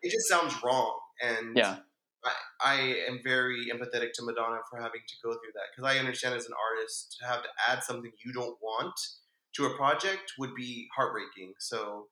it 0.03 0.11
just 0.11 0.29
sounds 0.29 0.53
wrong, 0.65 0.99
and 1.23 1.57
yeah, 1.57 1.77
I, 2.25 2.33
I 2.61 2.75
am 3.09 3.21
very 3.23 3.67
empathetic 3.73 4.13
to 4.15 4.25
Madonna 4.25 4.59
for 4.71 4.81
having 4.81 5.03
to 5.07 5.15
go 5.23 5.31
through 5.33 5.53
that 5.55 5.71
because 5.71 5.89
I 5.89 5.99
understand 5.99 6.35
as 6.35 6.47
an 6.47 6.55
artist 6.59 7.17
to 7.21 7.27
have 7.29 7.43
to 7.43 7.49
add 7.69 7.83
something 7.83 8.11
you 8.25 8.33
don't 8.33 8.57
want 8.61 8.95
to 9.57 9.67
a 9.67 9.77
project 9.77 10.33
would 10.39 10.55
be 10.55 10.89
heartbreaking. 10.95 11.55
So, 11.59 12.09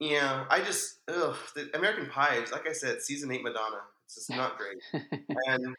yeah, 0.00 0.44
I 0.50 0.60
just 0.60 1.00
ugh, 1.08 1.36
the 1.54 1.70
American 1.76 2.06
Pie, 2.06 2.44
like 2.52 2.68
I 2.68 2.72
said, 2.72 3.02
season 3.02 3.30
eight 3.32 3.42
Madonna. 3.42 3.80
It's 4.06 4.14
just 4.14 4.30
not 4.30 4.58
great, 4.58 5.02
and 5.46 5.76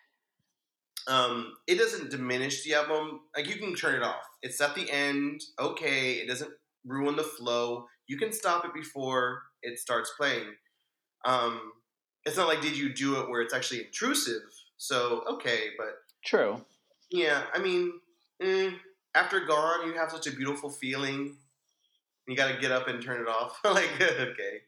um, 1.08 1.54
it 1.68 1.78
doesn't 1.78 2.10
diminish 2.10 2.64
the 2.64 2.76
album. 2.76 3.22
Like 3.36 3.48
you 3.48 3.56
can 3.56 3.76
turn 3.76 3.96
it 3.96 4.04
off. 4.04 4.24
It's 4.42 4.62
at 4.62 4.76
the 4.76 4.90
end. 4.90 5.42
Okay, 5.60 6.14
it 6.14 6.28
doesn't 6.28 6.52
ruin 6.86 7.16
the 7.16 7.24
flow. 7.24 7.86
You 8.08 8.18
can 8.18 8.32
stop 8.32 8.66
it 8.66 8.74
before 8.74 9.42
it 9.62 9.80
starts 9.80 10.12
playing. 10.18 10.48
Um, 11.26 11.72
it's 12.26 12.38
not 12.38 12.48
like 12.48 12.62
did 12.62 12.78
you 12.78 12.94
do 12.94 13.20
it 13.20 13.30
where 13.30 13.42
it's 13.42 13.54
actually 13.54 13.82
intrusive. 13.82 14.42
So 14.78 15.24
okay, 15.30 15.70
but 15.78 15.96
true. 16.24 16.64
Yeah, 17.12 17.44
I 17.54 17.60
mean, 17.60 17.94
eh, 18.42 18.72
after 19.16 19.46
gone, 19.46 19.88
you 19.88 19.94
have 19.94 20.12
such 20.12 20.28
a 20.28 20.32
beautiful 20.32 20.70
feeling. 20.70 21.38
You 22.28 22.36
got 22.36 22.54
to 22.54 22.60
get 22.60 22.72
up 22.72 22.88
and 22.88 23.02
turn 23.02 23.22
it 23.22 23.28
off. 23.28 23.60
like 23.66 23.90
okay. 24.02 24.62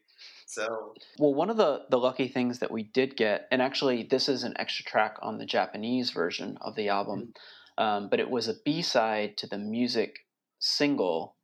So 0.46 0.94
well, 1.18 1.34
one 1.34 1.50
of 1.50 1.56
the 1.56 1.82
the 1.90 1.98
lucky 1.98 2.28
things 2.28 2.60
that 2.60 2.70
we 2.70 2.82
did 2.82 3.16
get, 3.16 3.48
and 3.50 3.60
actually 3.60 4.06
this 4.08 4.28
is 4.28 4.44
an 4.44 4.54
extra 4.58 4.84
track 4.84 5.16
on 5.22 5.38
the 5.38 5.46
Japanese 5.46 6.10
version 6.10 6.58
of 6.60 6.76
the 6.76 6.88
album, 6.88 7.32
mm-hmm. 7.78 7.84
um, 7.84 8.08
but 8.10 8.20
it 8.20 8.30
was 8.30 8.48
a 8.48 8.54
B 8.64 8.82
side 8.82 9.36
to 9.38 9.46
the 9.46 9.58
music 9.58 10.18
single 10.58 11.36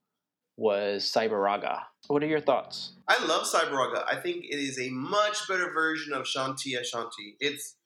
was 0.56 1.10
Cyber-Raga. 1.14 1.82
What 2.08 2.22
are 2.22 2.26
your 2.26 2.40
thoughts? 2.40 2.92
I 3.08 3.24
love 3.24 3.46
Cyber-Raga. 3.46 4.04
I 4.06 4.20
think 4.20 4.44
it 4.44 4.58
is 4.58 4.78
a 4.78 4.90
much 4.90 5.48
better 5.48 5.72
version 5.72 6.12
of 6.12 6.24
Shanti 6.24 6.74
Ashtangi. 6.78 7.36
It's 7.40 7.76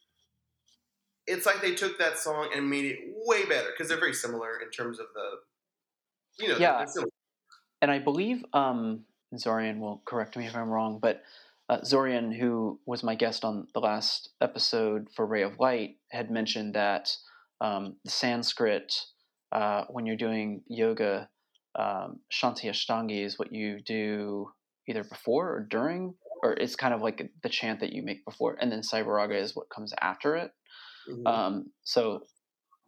it's 1.27 1.47
like 1.47 1.61
they 1.61 1.75
took 1.75 1.99
that 1.99 2.19
song 2.19 2.51
and 2.55 2.69
made 2.69 2.85
it 2.85 2.99
way 3.25 3.45
better 3.47 3.69
because 3.71 3.89
they're 3.89 3.99
very 3.99 4.15
similar 4.15 4.59
in 4.61 4.71
terms 4.71 4.99
of 4.99 5.07
the 5.15 6.45
you 6.45 6.51
know 6.51 6.59
yeah. 6.59 6.85
And 7.83 7.91
I 7.91 7.99
believe 7.99 8.45
um, 8.55 9.05
Zorian 9.35 9.81
will 9.81 10.03
correct 10.07 10.37
me 10.37 10.47
if 10.47 10.57
I'm 10.57 10.71
wrong, 10.71 10.99
but 11.01 11.23
uh, 11.69 11.81
Zorian, 11.81 12.37
who 12.37 12.81
was 12.87 13.03
my 13.03 13.15
guest 13.15 13.45
on 13.45 13.67
the 13.75 13.81
last 13.81 14.31
episode 14.41 15.09
for 15.15 15.27
Ray 15.27 15.43
of 15.43 15.59
Light, 15.59 15.97
had 16.11 16.31
mentioned 16.31 16.75
that 16.75 17.15
um, 17.61 17.97
the 18.05 18.11
Sanskrit, 18.11 18.95
uh, 19.53 19.85
when 19.91 20.07
you're 20.07 20.17
doing 20.17 20.63
yoga, 20.69 21.29
um, 21.75 22.21
Shanti 22.33 22.71
Ashtangi 22.71 23.25
is 23.25 23.39
what 23.39 23.53
you 23.53 23.81
do 23.81 24.51
either 24.89 25.05
before 25.05 25.49
or 25.49 25.67
during, 25.69 26.15
or 26.43 26.53
it's 26.53 26.77
kind 26.77 26.95
of 26.95 27.03
like 27.03 27.31
the 27.43 27.49
chant 27.49 27.81
that 27.81 27.93
you 27.93 28.03
make 28.03 28.25
before, 28.25 28.57
and 28.61 28.71
then 28.71 28.81
Cyber-Raga 28.81 29.37
is 29.37 29.57
what 29.57 29.69
comes 29.69 29.93
after 30.01 30.37
it. 30.37 30.53
Mm-hmm. 31.09 31.27
Um, 31.27 31.71
so 31.85 32.23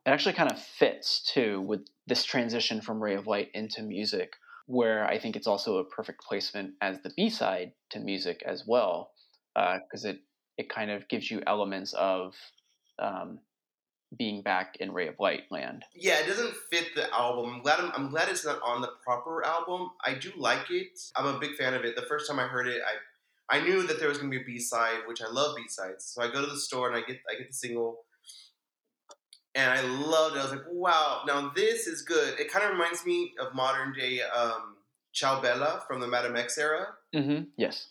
it 0.07 0.11
actually 0.11 0.35
kind 0.35 0.51
of 0.51 0.61
fits 0.61 1.23
too 1.23 1.61
with 1.61 1.87
this 2.07 2.25
transition 2.25 2.81
from 2.81 3.03
Ray 3.03 3.15
of 3.15 3.27
Light 3.27 3.51
into 3.55 3.83
music, 3.83 4.33
where 4.67 5.07
I 5.07 5.19
think 5.19 5.37
it's 5.37 5.47
also 5.47 5.79
a 5.79 5.85
perfect 5.85 6.23
placement 6.23 6.75
as 6.81 7.01
the 7.03 7.13
B 7.17 7.31
side 7.31 7.73
to 7.91 8.01
music 8.01 8.43
as 8.47 8.65
well, 8.67 9.13
because 9.55 10.05
uh, 10.05 10.11
it 10.11 10.21
it 10.57 10.69
kind 10.69 10.91
of 10.91 11.09
gives 11.09 11.31
you 11.31 11.41
elements 11.47 11.95
of 11.95 12.35
um, 12.99 13.39
being 14.17 14.43
back 14.43 14.77
in 14.81 14.93
Ray 14.93 15.09
of 15.09 15.15
Light 15.21 15.43
land. 15.51 15.85
Yeah, 15.95 16.21
it 16.21 16.27
doesn't 16.27 16.55
fit 16.71 16.95
the 16.95 17.13
album. 17.15 17.55
I'm 17.55 17.63
glad 17.63 17.81
I'm, 17.81 17.93
I'm, 17.95 18.11
glad 18.11 18.29
it's 18.29 18.45
not 18.45 18.61
on 18.65 18.81
the 18.81 18.91
proper 19.05 19.45
album. 19.45 19.91
I 20.05 20.15
do 20.15 20.33
like 20.37 20.71
it. 20.71 20.99
I'm 21.15 21.27
a 21.27 21.39
big 21.39 21.55
fan 21.55 21.75
of 21.75 21.85
it. 21.85 21.95
The 21.95 22.03
first 22.03 22.29
time 22.29 22.39
I 22.39 22.47
heard 22.47 22.67
it, 22.67 22.81
I 22.85 22.95
I 23.51 23.61
knew 23.63 23.87
that 23.87 23.99
there 23.99 24.09
was 24.09 24.19
going 24.19 24.31
to 24.31 24.37
be 24.37 24.43
a 24.43 24.47
B 24.47 24.59
side, 24.59 25.01
which 25.07 25.23
I 25.23 25.31
love 25.31 25.57
B 25.57 25.63
sides. 25.69 26.05
So 26.05 26.23
I 26.23 26.31
go 26.31 26.41
to 26.41 26.47
the 26.47 26.59
store 26.59 26.89
and 26.89 26.97
I 26.97 27.07
get 27.07 27.21
I 27.31 27.39
get 27.39 27.49
the 27.49 27.55
single, 27.55 28.05
and 29.59 29.73
I 29.73 29.81
loved 29.83 30.37
it. 30.37 30.39
I 30.39 30.43
was 30.43 30.53
like, 30.53 30.67
wow, 30.71 31.23
now 31.27 31.51
this 31.55 31.89
is 31.89 32.03
good. 32.03 32.39
It 32.39 32.51
kind 32.51 32.65
of 32.65 32.71
reminds 32.71 33.05
me 33.05 33.35
of 33.41 33.55
modern 33.55 33.93
day 33.93 34.21
um, 34.23 34.77
Ciao 35.13 35.43
Bella 35.43 35.83
from 35.89 36.01
the 36.01 36.07
Madame 36.07 36.37
X 36.37 36.57
era. 36.57 36.87
Mm-hmm. 37.15 37.45
Yes, 37.57 37.89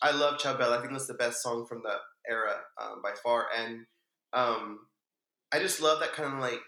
I 0.00 0.12
love 0.12 0.38
Ciao 0.38 0.56
Bella. 0.56 0.78
I 0.78 0.80
think 0.80 0.92
that's 0.92 1.06
the 1.06 1.14
best 1.14 1.42
song 1.42 1.66
from 1.66 1.82
the 1.82 1.96
era 2.28 2.54
um, 2.82 3.02
by 3.02 3.12
far, 3.22 3.46
and 3.54 3.84
um, 4.32 4.86
I 5.52 5.58
just 5.58 5.82
love 5.82 6.00
that 6.00 6.14
kind 6.14 6.32
of 6.32 6.40
like 6.40 6.60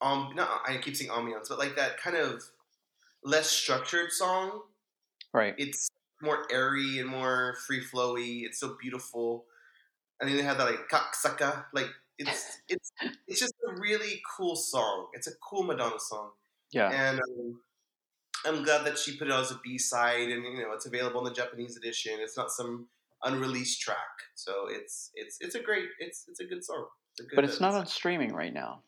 um 0.00 0.32
not 0.34 0.62
I 0.66 0.76
keep 0.78 0.96
saying 0.96 1.10
ambiance, 1.10 1.48
but 1.48 1.58
like 1.60 1.76
that 1.76 1.98
kind 1.98 2.16
of 2.16 2.42
less 3.22 3.48
structured 3.48 4.10
song. 4.10 4.60
Right. 5.32 5.54
It's 5.56 5.88
more 6.20 6.46
airy 6.50 6.98
and 6.98 7.08
more 7.08 7.56
free 7.66 7.80
flowy. 7.80 8.42
It's 8.44 8.58
so 8.58 8.76
beautiful. 8.80 9.44
And 10.20 10.28
then 10.28 10.36
they 10.36 10.42
have 10.42 10.58
that 10.58 10.66
like 10.66 10.88
kaksaka. 10.90 11.66
Like 11.72 11.90
it's 12.18 12.60
it's 12.68 12.92
it's 13.26 13.40
just 13.40 13.54
a 13.68 13.80
really 13.80 14.22
cool 14.36 14.56
song. 14.56 15.08
It's 15.12 15.26
a 15.26 15.32
cool 15.42 15.62
Madonna 15.62 15.98
song. 15.98 16.30
Yeah. 16.70 16.90
And 16.90 17.20
um, 17.20 17.60
I'm 18.46 18.64
glad 18.64 18.84
that 18.86 18.98
she 18.98 19.16
put 19.16 19.28
it 19.28 19.32
on 19.32 19.40
as 19.40 19.50
a 19.50 19.60
B 19.62 19.78
side, 19.78 20.28
and 20.28 20.44
you 20.44 20.62
know 20.62 20.72
it's 20.72 20.86
available 20.86 21.20
in 21.20 21.32
the 21.32 21.38
Japanese 21.38 21.76
edition. 21.76 22.14
It's 22.18 22.36
not 22.36 22.50
some 22.50 22.88
unreleased 23.22 23.80
track, 23.80 23.96
so 24.34 24.66
it's 24.68 25.10
it's 25.14 25.38
it's 25.40 25.54
a 25.54 25.60
great 25.60 25.88
it's 25.98 26.26
it's 26.28 26.40
a 26.40 26.44
good 26.44 26.64
song 26.64 26.86
but 27.34 27.44
it's 27.44 27.60
not 27.60 27.74
on 27.74 27.86
streaming 27.86 28.32
right 28.32 28.52
now. 28.52 28.80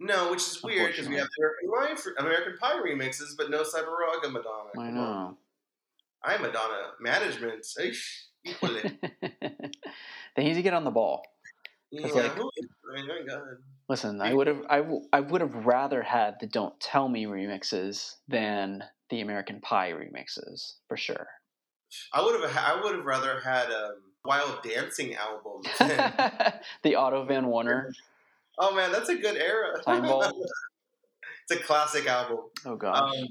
No, 0.00 0.30
which 0.30 0.40
is 0.40 0.62
weird 0.62 0.90
because 0.90 1.08
we 1.08 1.16
have 1.16 1.28
American 1.38 1.70
Pie, 1.96 2.22
American 2.24 2.56
Pie 2.60 2.80
remixes, 2.84 3.36
but 3.36 3.48
no 3.50 3.62
Cyber-Raga 3.62 4.28
Madonna. 4.28 4.70
I 4.78 4.90
know. 4.90 5.36
I'm 6.22 6.42
Madonna 6.42 6.92
management. 7.00 7.64
they 10.36 10.44
need 10.44 10.54
to 10.54 10.62
get 10.62 10.74
on 10.74 10.84
the 10.84 10.90
ball. 10.90 11.24
Yeah, 12.00 12.06
like- 12.22 12.32
who 12.32 12.50
I 12.90 12.96
mean, 12.96 13.08
my 13.08 13.22
God. 13.26 13.42
Listen, 13.88 14.20
I 14.20 14.32
would 14.32 14.46
have 14.46 14.62
I, 14.68 14.78
w- 14.78 15.04
I 15.12 15.20
would 15.20 15.40
have 15.40 15.66
rather 15.66 16.02
had 16.02 16.36
the 16.40 16.46
"Don't 16.46 16.78
Tell 16.80 17.08
Me" 17.08 17.24
remixes 17.26 18.14
than 18.28 18.82
the 19.10 19.20
American 19.20 19.60
Pie 19.60 19.92
remixes 19.92 20.74
for 20.88 20.96
sure. 20.96 21.26
I 22.12 22.22
would 22.22 22.40
have. 22.40 22.56
I 22.56 22.80
would 22.82 22.94
have 22.94 23.04
rather 23.04 23.40
had 23.40 23.70
um, 23.70 23.96
Wild 24.24 24.62
Dancing 24.62 25.14
album. 25.14 25.62
than- 25.78 26.54
the 26.82 26.94
Otto 26.94 27.24
von 27.24 27.44
Wernherr. 27.44 27.90
oh 28.58 28.74
man, 28.74 28.90
that's 28.92 29.08
a 29.10 29.16
good 29.16 29.36
era. 29.36 29.80
It's 31.46 31.60
a 31.60 31.62
classic 31.62 32.06
album. 32.06 32.38
Oh 32.64 32.76
god. 32.76 32.94
Um, 32.94 33.26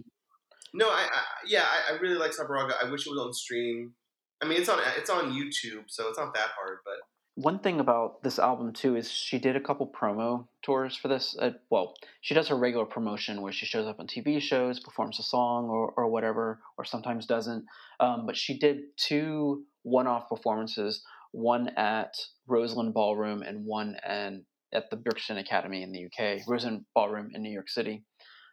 no, 0.74 0.88
I, 0.88 1.02
I 1.12 1.22
yeah, 1.48 1.64
I, 1.64 1.94
I 1.94 1.98
really 1.98 2.16
like 2.16 2.32
Cyber-Raga. 2.32 2.76
I 2.84 2.90
wish 2.92 3.08
it 3.08 3.10
was 3.10 3.20
on 3.20 3.34
stream. 3.34 3.94
I 4.42 4.48
mean, 4.48 4.60
it's 4.60 4.70
on 4.70 4.80
it's 4.98 5.10
on 5.10 5.32
YouTube, 5.32 5.86
so 5.88 6.10
it's 6.10 6.18
not 6.20 6.34
that 6.36 6.50
hard. 6.56 6.78
But 6.86 6.98
One 7.36 7.60
thing 7.60 7.80
about 7.80 8.22
this 8.22 8.38
album 8.38 8.74
too 8.74 8.96
is 8.96 9.12
she 9.12 9.40
did 9.40 9.56
a 9.56 9.62
couple 9.62 9.88
promo 9.88 10.48
tours 10.62 10.96
for 10.96 11.08
this. 11.08 11.36
Uh, 11.40 11.52
well, 11.72 11.96
she 12.22 12.36
does 12.36 12.48
her 12.50 12.56
regular 12.56 12.86
promotion 12.86 13.42
where 13.42 13.52
she 13.52 13.66
shows 13.66 13.88
up 13.88 14.00
on 14.00 14.06
TV 14.06 14.40
shows, 14.40 14.80
performs 14.80 15.20
a 15.20 15.24
song 15.24 15.66
or, 15.66 15.94
or 15.98 16.08
whatever, 16.10 16.60
or 16.78 16.86
sometimes 16.86 17.26
doesn't. 17.26 17.66
Um, 18.00 18.28
but 18.28 18.38
she 18.38 18.60
did 18.60 18.82
two 18.98 19.64
one-off 19.82 20.30
performances, 20.30 21.04
one 21.32 21.70
at 21.70 22.14
Roseland 22.46 22.94
Ballroom 22.94 23.42
and 23.42 23.66
one 23.66 23.98
and 24.06 24.44
at 24.72 24.92
the 24.92 24.98
Brixton 24.98 25.38
Academy 25.38 25.82
in 25.82 25.92
the 25.92 26.06
UK, 26.06 26.42
Roseland 26.48 26.86
Ballroom 26.94 27.32
in 27.34 27.42
New 27.42 27.52
York 27.52 27.70
City. 27.70 28.04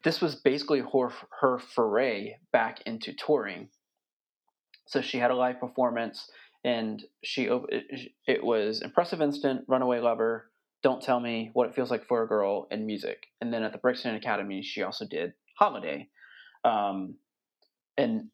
This 0.05 0.23
was 0.23 0.37
basically 0.37 0.81
her 0.81 1.13
her 1.41 1.59
foray 1.59 2.37
back 2.51 2.81
into 2.87 3.13
touring. 3.13 3.69
So 4.87 5.03
she 5.03 5.19
had 5.19 5.31
a 5.31 5.37
live 5.37 5.61
performance 5.61 6.31
and 6.65 7.03
she 7.25 7.49
it, 8.27 8.45
was 8.45 8.83
impressive 8.83 9.21
instant 9.21 9.65
runaway 9.67 10.01
lover 10.01 10.51
don't 10.83 11.03
tell 11.03 11.21
me 11.21 11.51
what 11.53 11.69
it 11.69 11.75
feels 11.75 11.91
like 11.91 12.07
for 12.07 12.23
a 12.23 12.27
girl 12.27 12.67
and 12.71 12.87
music. 12.87 13.27
And 13.43 13.53
then 13.53 13.63
at 13.63 13.73
the 13.73 13.79
brixton 13.79 14.15
academy 14.15 14.63
she 14.63 14.83
also 14.83 15.07
did 15.07 15.35
holiday 15.59 16.09
um, 16.65 17.15
and 17.97 18.29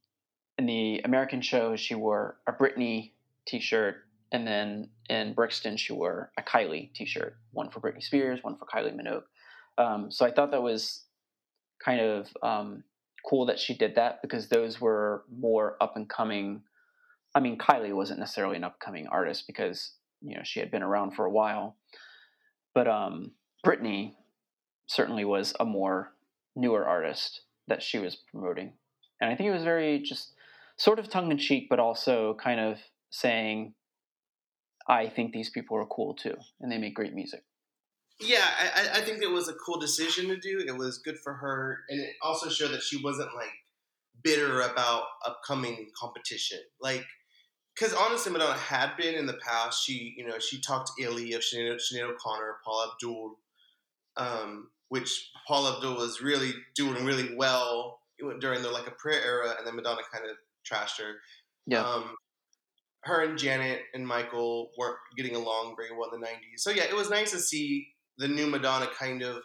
in 0.59 0.67
the 0.67 1.01
american 1.05 1.41
show 1.41 1.77
she 1.77 1.95
wore 1.95 2.39
a 2.47 2.53
britney 2.53 3.13
t-shirt 3.47 3.97
and 4.33 4.47
then 4.47 4.89
in 5.09 5.35
brixton 5.35 5.77
she 5.77 5.93
wore 5.93 6.33
a 6.39 6.43
kylie 6.43 6.93
t-shirt 6.95 7.37
one 7.53 7.71
for 7.71 7.81
britney 7.81 8.03
spears 8.03 8.41
one 8.43 8.57
for 8.57 8.67
kylie 8.67 8.95
minogue. 8.95 9.25
Um, 9.79 10.11
so 10.11 10.25
i 10.25 10.31
thought 10.31 10.51
that 10.51 10.63
was 10.63 11.05
kind 11.85 12.01
of 12.01 12.29
um, 12.43 12.85
cool 13.29 13.47
that 13.47 13.59
she 13.59 13.75
did 13.75 13.97
that 13.97 14.23
because 14.23 14.49
those 14.49 14.81
were 14.81 15.25
more 15.37 15.77
up 15.81 15.97
and 15.97 16.09
coming 16.09 16.63
I 17.37 17.41
mean, 17.41 17.59
Kylie 17.59 17.95
wasn't 17.95 18.19
necessarily 18.19 18.57
an 18.57 18.65
upcoming 18.65 19.07
artist 19.09 19.47
because 19.47 19.93
you 20.23 20.35
know 20.35 20.43
she 20.43 20.59
had 20.59 20.71
been 20.71 20.83
around 20.83 21.13
for 21.13 21.27
a 21.27 21.31
while, 21.31 21.77
but 22.75 22.89
um, 22.89 23.33
Britney 23.65 24.15
certainly 24.87 25.27
was 25.27 25.53
a 25.61 25.67
more 25.67 26.13
newer 26.57 26.87
artist 26.87 27.43
that 27.69 27.83
she 27.83 27.99
was 27.99 28.17
promoting, 28.33 28.73
and 29.21 29.31
I 29.31 29.37
think 29.37 29.49
it 29.51 29.53
was 29.53 29.65
very 29.65 30.01
just 30.01 30.33
sort 30.79 30.99
of 30.99 31.11
tongue 31.11 31.31
in 31.31 31.37
cheek, 31.37 31.67
but 31.69 31.79
also 31.79 32.35
kind 32.43 32.59
of 32.59 32.79
saying, 33.11 33.75
"I 34.89 35.07
think 35.11 35.33
these 35.33 35.51
people 35.51 35.77
are 35.77 35.85
cool 35.85 36.15
too, 36.15 36.37
and 36.61 36.73
they 36.73 36.79
make 36.79 36.95
great 36.95 37.13
music." 37.13 37.45
yeah, 38.19 38.49
I, 38.59 38.99
I- 38.99 39.01
think 39.03 39.23
it 39.23 39.31
was 39.31 39.47
a 39.47 39.53
cool 39.53 39.79
decision 39.79 40.29
to 40.29 40.39
do. 40.39 40.65
It 40.67 40.75
was 40.75 40.97
good 40.97 41.19
for 41.19 41.35
her, 41.35 41.81
and 41.91 42.01
it 42.01 42.15
also 42.23 42.49
showed 42.49 42.71
that 42.71 42.83
she 42.83 42.97
wasn't 43.03 43.35
like 43.35 43.53
bitter 44.23 44.63
about 44.63 45.03
upcoming 45.25 45.91
competition. 45.99 46.59
Like, 46.81 47.05
because 47.79 47.93
honestly, 47.95 48.33
Madonna 48.33 48.57
had 48.59 48.97
been 48.97 49.15
in 49.15 49.27
the 49.27 49.39
past. 49.47 49.85
She, 49.85 50.15
you 50.17 50.27
know, 50.27 50.39
she 50.39 50.61
talked 50.61 50.91
illy 50.99 51.33
of 51.35 51.43
Sinead, 51.43 51.77
Sinead 51.79 52.11
O'Connor, 52.11 52.57
Paula 52.65 52.93
Abdul, 52.93 53.39
um, 54.17 54.71
which 54.89 55.31
Paula 55.47 55.77
Abdul 55.77 55.97
was 55.97 56.21
really 56.23 56.53
doing 56.75 57.05
really 57.05 57.35
well 57.37 58.01
during 58.41 58.63
the 58.63 58.71
like 58.71 58.87
a 58.87 58.93
prayer 58.93 59.23
era, 59.23 59.55
and 59.59 59.67
then 59.67 59.77
Madonna 59.77 60.01
kind 60.13 60.25
of 60.25 60.37
trashed 60.71 60.99
her. 60.99 61.17
Yeah, 61.67 61.83
Um, 61.83 62.15
her 63.05 63.23
and 63.23 63.39
Janet 63.39 63.83
and 63.95 64.07
Michael 64.07 64.71
weren't 64.79 64.99
getting 65.17 65.37
along 65.37 65.77
very 65.77 65.97
well 65.97 66.11
in 66.15 66.21
the 66.21 66.27
90s. 66.27 66.59
So, 66.59 66.71
yeah, 66.71 66.85
it 66.85 66.95
was 66.95 67.11
nice 67.11 67.31
to 67.33 67.39
see 67.39 67.93
the 68.19 68.27
new 68.27 68.47
Madonna 68.47 68.89
kind 68.99 69.23
of 69.23 69.43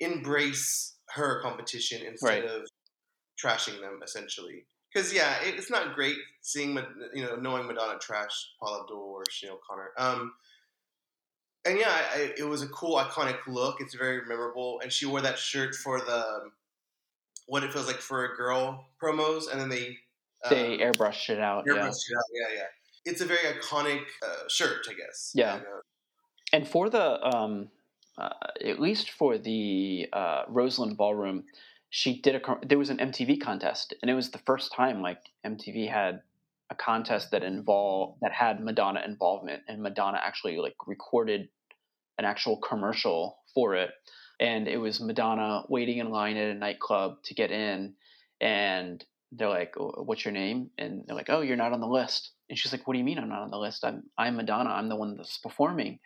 embrace 0.00 0.96
her 1.10 1.40
competition 1.42 2.02
instead 2.06 2.44
Right. 2.44 2.44
of 2.44 2.68
trashing 3.42 3.80
them, 3.80 4.00
essentially. 4.02 4.66
Because, 4.92 5.12
yeah, 5.12 5.34
it, 5.42 5.56
it's 5.56 5.70
not 5.70 5.94
great 5.94 6.16
seeing, 6.40 6.78
you 7.14 7.24
know, 7.24 7.36
knowing 7.36 7.66
Madonna 7.66 7.98
trash 7.98 8.52
Paula 8.60 8.82
Abdul 8.82 8.98
or 8.98 9.24
Sinead 9.24 9.52
O'Connor. 9.52 9.90
Um, 9.98 10.34
and 11.64 11.78
yeah, 11.78 11.90
I, 12.14 12.32
it 12.38 12.46
was 12.48 12.62
a 12.62 12.68
cool, 12.68 12.96
iconic 12.96 13.38
look. 13.46 13.80
It's 13.80 13.94
very 13.94 14.22
memorable. 14.26 14.80
And 14.82 14.92
she 14.92 15.06
wore 15.06 15.20
that 15.20 15.38
shirt 15.38 15.74
for 15.74 16.00
the 16.00 16.50
what 17.48 17.64
it 17.64 17.72
feels 17.72 17.86
like 17.86 17.96
for 17.96 18.26
a 18.26 18.36
girl 18.36 18.84
promos, 19.02 19.50
and 19.50 19.58
then 19.60 19.70
they 19.70 19.96
uh, 20.44 20.50
they 20.50 20.78
airbrushed 20.78 21.30
it 21.30 21.40
out. 21.40 21.64
Airbrushed 21.66 21.74
Yeah, 21.74 21.86
it 21.86 22.16
out, 22.16 22.50
yeah, 22.50 22.56
yeah. 22.56 22.64
It's 23.04 23.20
a 23.22 23.24
very 23.24 23.38
iconic 23.38 24.02
uh, 24.22 24.48
shirt, 24.48 24.86
I 24.88 24.92
guess. 24.92 25.32
Yeah. 25.34 25.54
And, 25.54 25.62
uh, 25.62 25.80
and 26.52 26.68
for 26.68 26.90
the 26.90 27.24
um, 27.26 27.70
uh, 28.18 28.28
at 28.64 28.78
least 28.80 29.10
for 29.10 29.38
the 29.38 30.08
uh, 30.12 30.42
Roseland 30.48 30.96
Ballroom, 30.96 31.44
she 31.90 32.20
did 32.20 32.34
a 32.34 32.40
there 32.66 32.78
was 32.78 32.90
an 32.90 32.98
MTV 32.98 33.40
contest, 33.40 33.94
and 34.02 34.10
it 34.10 34.14
was 34.14 34.30
the 34.30 34.38
first 34.38 34.72
time 34.72 35.00
like 35.02 35.20
MTV 35.44 35.90
had 35.90 36.22
a 36.70 36.74
contest 36.74 37.30
that 37.30 37.42
involved 37.42 38.18
that 38.20 38.32
had 38.32 38.60
Madonna 38.60 39.02
involvement, 39.04 39.62
and 39.68 39.82
Madonna 39.82 40.20
actually 40.22 40.58
like 40.58 40.76
recorded 40.86 41.48
an 42.18 42.24
actual 42.24 42.58
commercial 42.58 43.38
for 43.54 43.74
it, 43.74 43.90
and 44.40 44.68
it 44.68 44.76
was 44.78 45.00
Madonna 45.00 45.64
waiting 45.68 45.98
in 45.98 46.10
line 46.10 46.36
at 46.36 46.50
a 46.50 46.54
nightclub 46.54 47.22
to 47.24 47.34
get 47.34 47.50
in, 47.50 47.94
and 48.40 49.04
they're 49.32 49.48
like, 49.48 49.74
"Oh, 49.78 50.02
"What's 50.04 50.24
your 50.24 50.32
name?" 50.32 50.70
And 50.78 51.04
they're 51.06 51.16
like, 51.16 51.30
"Oh, 51.30 51.40
you're 51.40 51.56
not 51.56 51.72
on 51.72 51.80
the 51.80 51.86
list." 51.86 52.32
And 52.50 52.58
she's 52.58 52.72
like, 52.72 52.86
"What 52.86 52.94
do 52.94 52.98
you 52.98 53.04
mean 53.04 53.18
I'm 53.18 53.28
not 53.28 53.42
on 53.42 53.50
the 53.50 53.58
list? 53.58 53.84
I'm 53.84 54.10
I'm 54.18 54.36
Madonna. 54.36 54.70
I'm 54.70 54.88
the 54.88 54.96
one 54.96 55.16
that's 55.16 55.38
performing." 55.38 56.00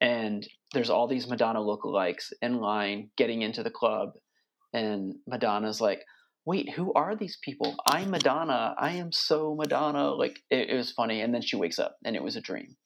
And 0.00 0.48
there's 0.72 0.90
all 0.90 1.06
these 1.08 1.28
Madonna 1.28 1.60
lookalikes 1.60 2.32
in 2.42 2.58
line 2.60 3.10
getting 3.16 3.42
into 3.42 3.62
the 3.62 3.70
club, 3.70 4.14
and 4.72 5.16
Madonna's 5.26 5.80
like, 5.80 6.04
"Wait, 6.44 6.70
who 6.70 6.92
are 6.94 7.16
these 7.16 7.38
people? 7.42 7.76
I'm 7.86 8.10
Madonna. 8.10 8.74
I 8.78 8.92
am 8.92 9.12
so 9.12 9.54
Madonna." 9.54 10.10
Like 10.10 10.40
it, 10.50 10.70
it 10.70 10.74
was 10.76 10.92
funny, 10.92 11.20
and 11.20 11.34
then 11.34 11.42
she 11.42 11.56
wakes 11.56 11.78
up, 11.78 11.96
and 12.04 12.16
it 12.16 12.22
was 12.22 12.36
a 12.36 12.40
dream. 12.40 12.76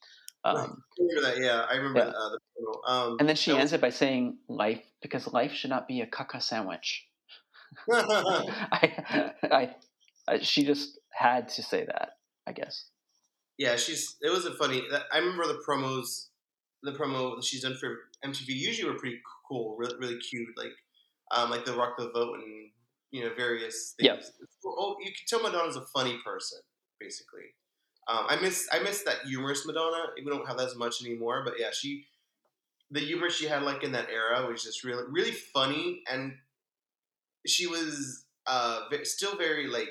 Um, 0.44 0.56
I 0.56 1.02
remember 1.02 1.22
that, 1.22 1.42
yeah. 1.42 1.66
I 1.70 1.76
remember 1.76 2.00
Yeah. 2.00 2.06
Uh, 2.06 2.30
the 2.30 2.38
promo. 2.58 2.90
Um, 2.90 3.16
and 3.20 3.28
then 3.28 3.36
she 3.36 3.52
that 3.52 3.60
ends 3.60 3.72
it 3.72 3.80
by 3.80 3.90
saying, 3.90 4.38
"Life, 4.48 4.82
because 5.00 5.32
life 5.32 5.52
should 5.52 5.70
not 5.70 5.86
be 5.86 6.00
a 6.00 6.06
caca 6.06 6.42
sandwich." 6.42 7.06
I, 7.90 9.34
I, 9.44 9.74
I, 10.28 10.38
she 10.40 10.64
just 10.64 10.98
had 11.12 11.48
to 11.50 11.62
say 11.62 11.84
that, 11.84 12.10
I 12.46 12.52
guess. 12.52 12.86
yeah, 13.58 13.76
she's. 13.76 14.16
It 14.20 14.30
was 14.30 14.44
a 14.44 14.54
funny. 14.54 14.82
I 15.12 15.18
remember 15.18 15.46
the 15.46 15.62
promos. 15.66 16.26
The 16.82 16.92
promo 16.92 17.36
that 17.36 17.44
she's 17.44 17.62
done 17.62 17.76
for 17.76 17.96
MTV 18.24 18.48
usually 18.48 18.90
were 18.90 18.98
pretty 18.98 19.20
cool, 19.48 19.76
really, 19.78 19.94
really 20.00 20.18
cute, 20.18 20.48
like, 20.56 20.72
um, 21.32 21.50
like 21.50 21.64
the 21.64 21.72
Rock 21.72 21.96
the 21.98 22.10
Vote 22.10 22.38
and 22.38 22.70
you 23.10 23.24
know 23.24 23.30
various 23.34 23.94
things. 23.98 24.08
Yep. 24.08 24.48
Oh, 24.64 24.96
you 25.00 25.06
can 25.06 25.24
tell 25.26 25.42
Madonna's 25.42 25.76
a 25.76 25.82
funny 25.94 26.18
person, 26.24 26.60
basically. 27.00 27.54
Um, 28.08 28.26
I 28.28 28.36
miss 28.40 28.68
I 28.72 28.80
miss 28.80 29.02
that 29.04 29.18
humorous 29.26 29.66
Madonna. 29.66 30.06
We 30.16 30.30
don't 30.30 30.46
have 30.46 30.58
that 30.58 30.68
as 30.68 30.76
much 30.76 31.04
anymore, 31.04 31.42
but 31.44 31.54
yeah, 31.58 31.70
she 31.72 32.06
the 32.90 33.00
humor 33.00 33.30
she 33.30 33.46
had 33.46 33.62
like 33.62 33.82
in 33.82 33.92
that 33.92 34.08
era 34.10 34.46
was 34.46 34.62
just 34.62 34.84
really 34.84 35.04
really 35.10 35.30
funny, 35.30 36.02
and 36.10 36.34
she 37.46 37.66
was 37.66 38.24
uh 38.46 38.80
still 39.04 39.36
very 39.36 39.68
like 39.68 39.88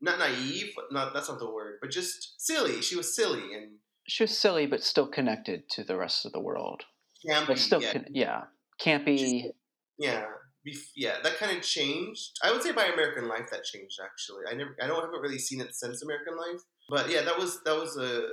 not 0.00 0.18
naive, 0.18 0.72
not 0.90 1.14
that's 1.14 1.28
not 1.28 1.38
the 1.38 1.50
word, 1.50 1.78
but 1.80 1.90
just 1.90 2.40
silly. 2.40 2.80
She 2.82 2.96
was 2.96 3.14
silly 3.14 3.54
and 3.54 3.78
She 4.06 4.22
was 4.22 4.36
silly, 4.36 4.66
but 4.66 4.82
still 4.82 5.06
connected 5.06 5.68
to 5.70 5.84
the 5.84 5.96
rest 5.96 6.26
of 6.26 6.32
the 6.32 6.40
world. 6.40 6.84
campy. 7.26 7.48
Like 7.48 7.58
still, 7.58 7.82
yeah, 7.82 7.92
con- 7.92 8.06
yeah, 8.10 8.42
campy. 8.80 9.50
yeah, 9.98 10.24
bef- 10.68 10.92
yeah. 10.94 11.16
That 11.22 11.38
kind 11.38 11.56
of 11.56 11.62
changed. 11.62 12.38
I 12.42 12.52
would 12.52 12.62
say 12.62 12.72
by 12.72 12.84
American 12.86 13.28
Life 13.28 13.48
that 13.50 13.64
changed 13.64 13.98
actually. 14.02 14.44
I 14.50 14.54
never, 14.54 14.76
I 14.82 14.86
don't 14.86 15.02
haven't 15.02 15.20
really 15.20 15.38
seen 15.38 15.60
it 15.60 15.74
since 15.74 16.02
American 16.02 16.36
Life, 16.36 16.62
but 16.88 17.10
yeah, 17.10 17.22
that 17.22 17.38
was 17.38 17.62
that 17.64 17.76
was 17.76 17.96
a 17.96 18.28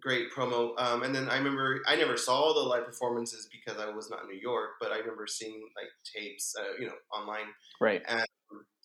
great 0.00 0.30
promo. 0.32 0.78
Um, 0.78 1.02
and 1.02 1.14
then 1.14 1.28
I 1.28 1.38
remember 1.38 1.80
I 1.86 1.96
never 1.96 2.16
saw 2.16 2.52
the 2.52 2.60
live 2.60 2.84
performances 2.86 3.48
because 3.50 3.80
I 3.80 3.90
was 3.90 4.10
not 4.10 4.22
in 4.22 4.28
New 4.28 4.40
York, 4.40 4.70
but 4.80 4.92
I 4.92 4.98
remember 4.98 5.26
seeing 5.26 5.68
like 5.76 5.88
tapes, 6.14 6.54
uh, 6.58 6.74
you 6.78 6.86
know, 6.86 6.94
online. 7.12 7.46
Right. 7.80 8.02
And 8.08 8.26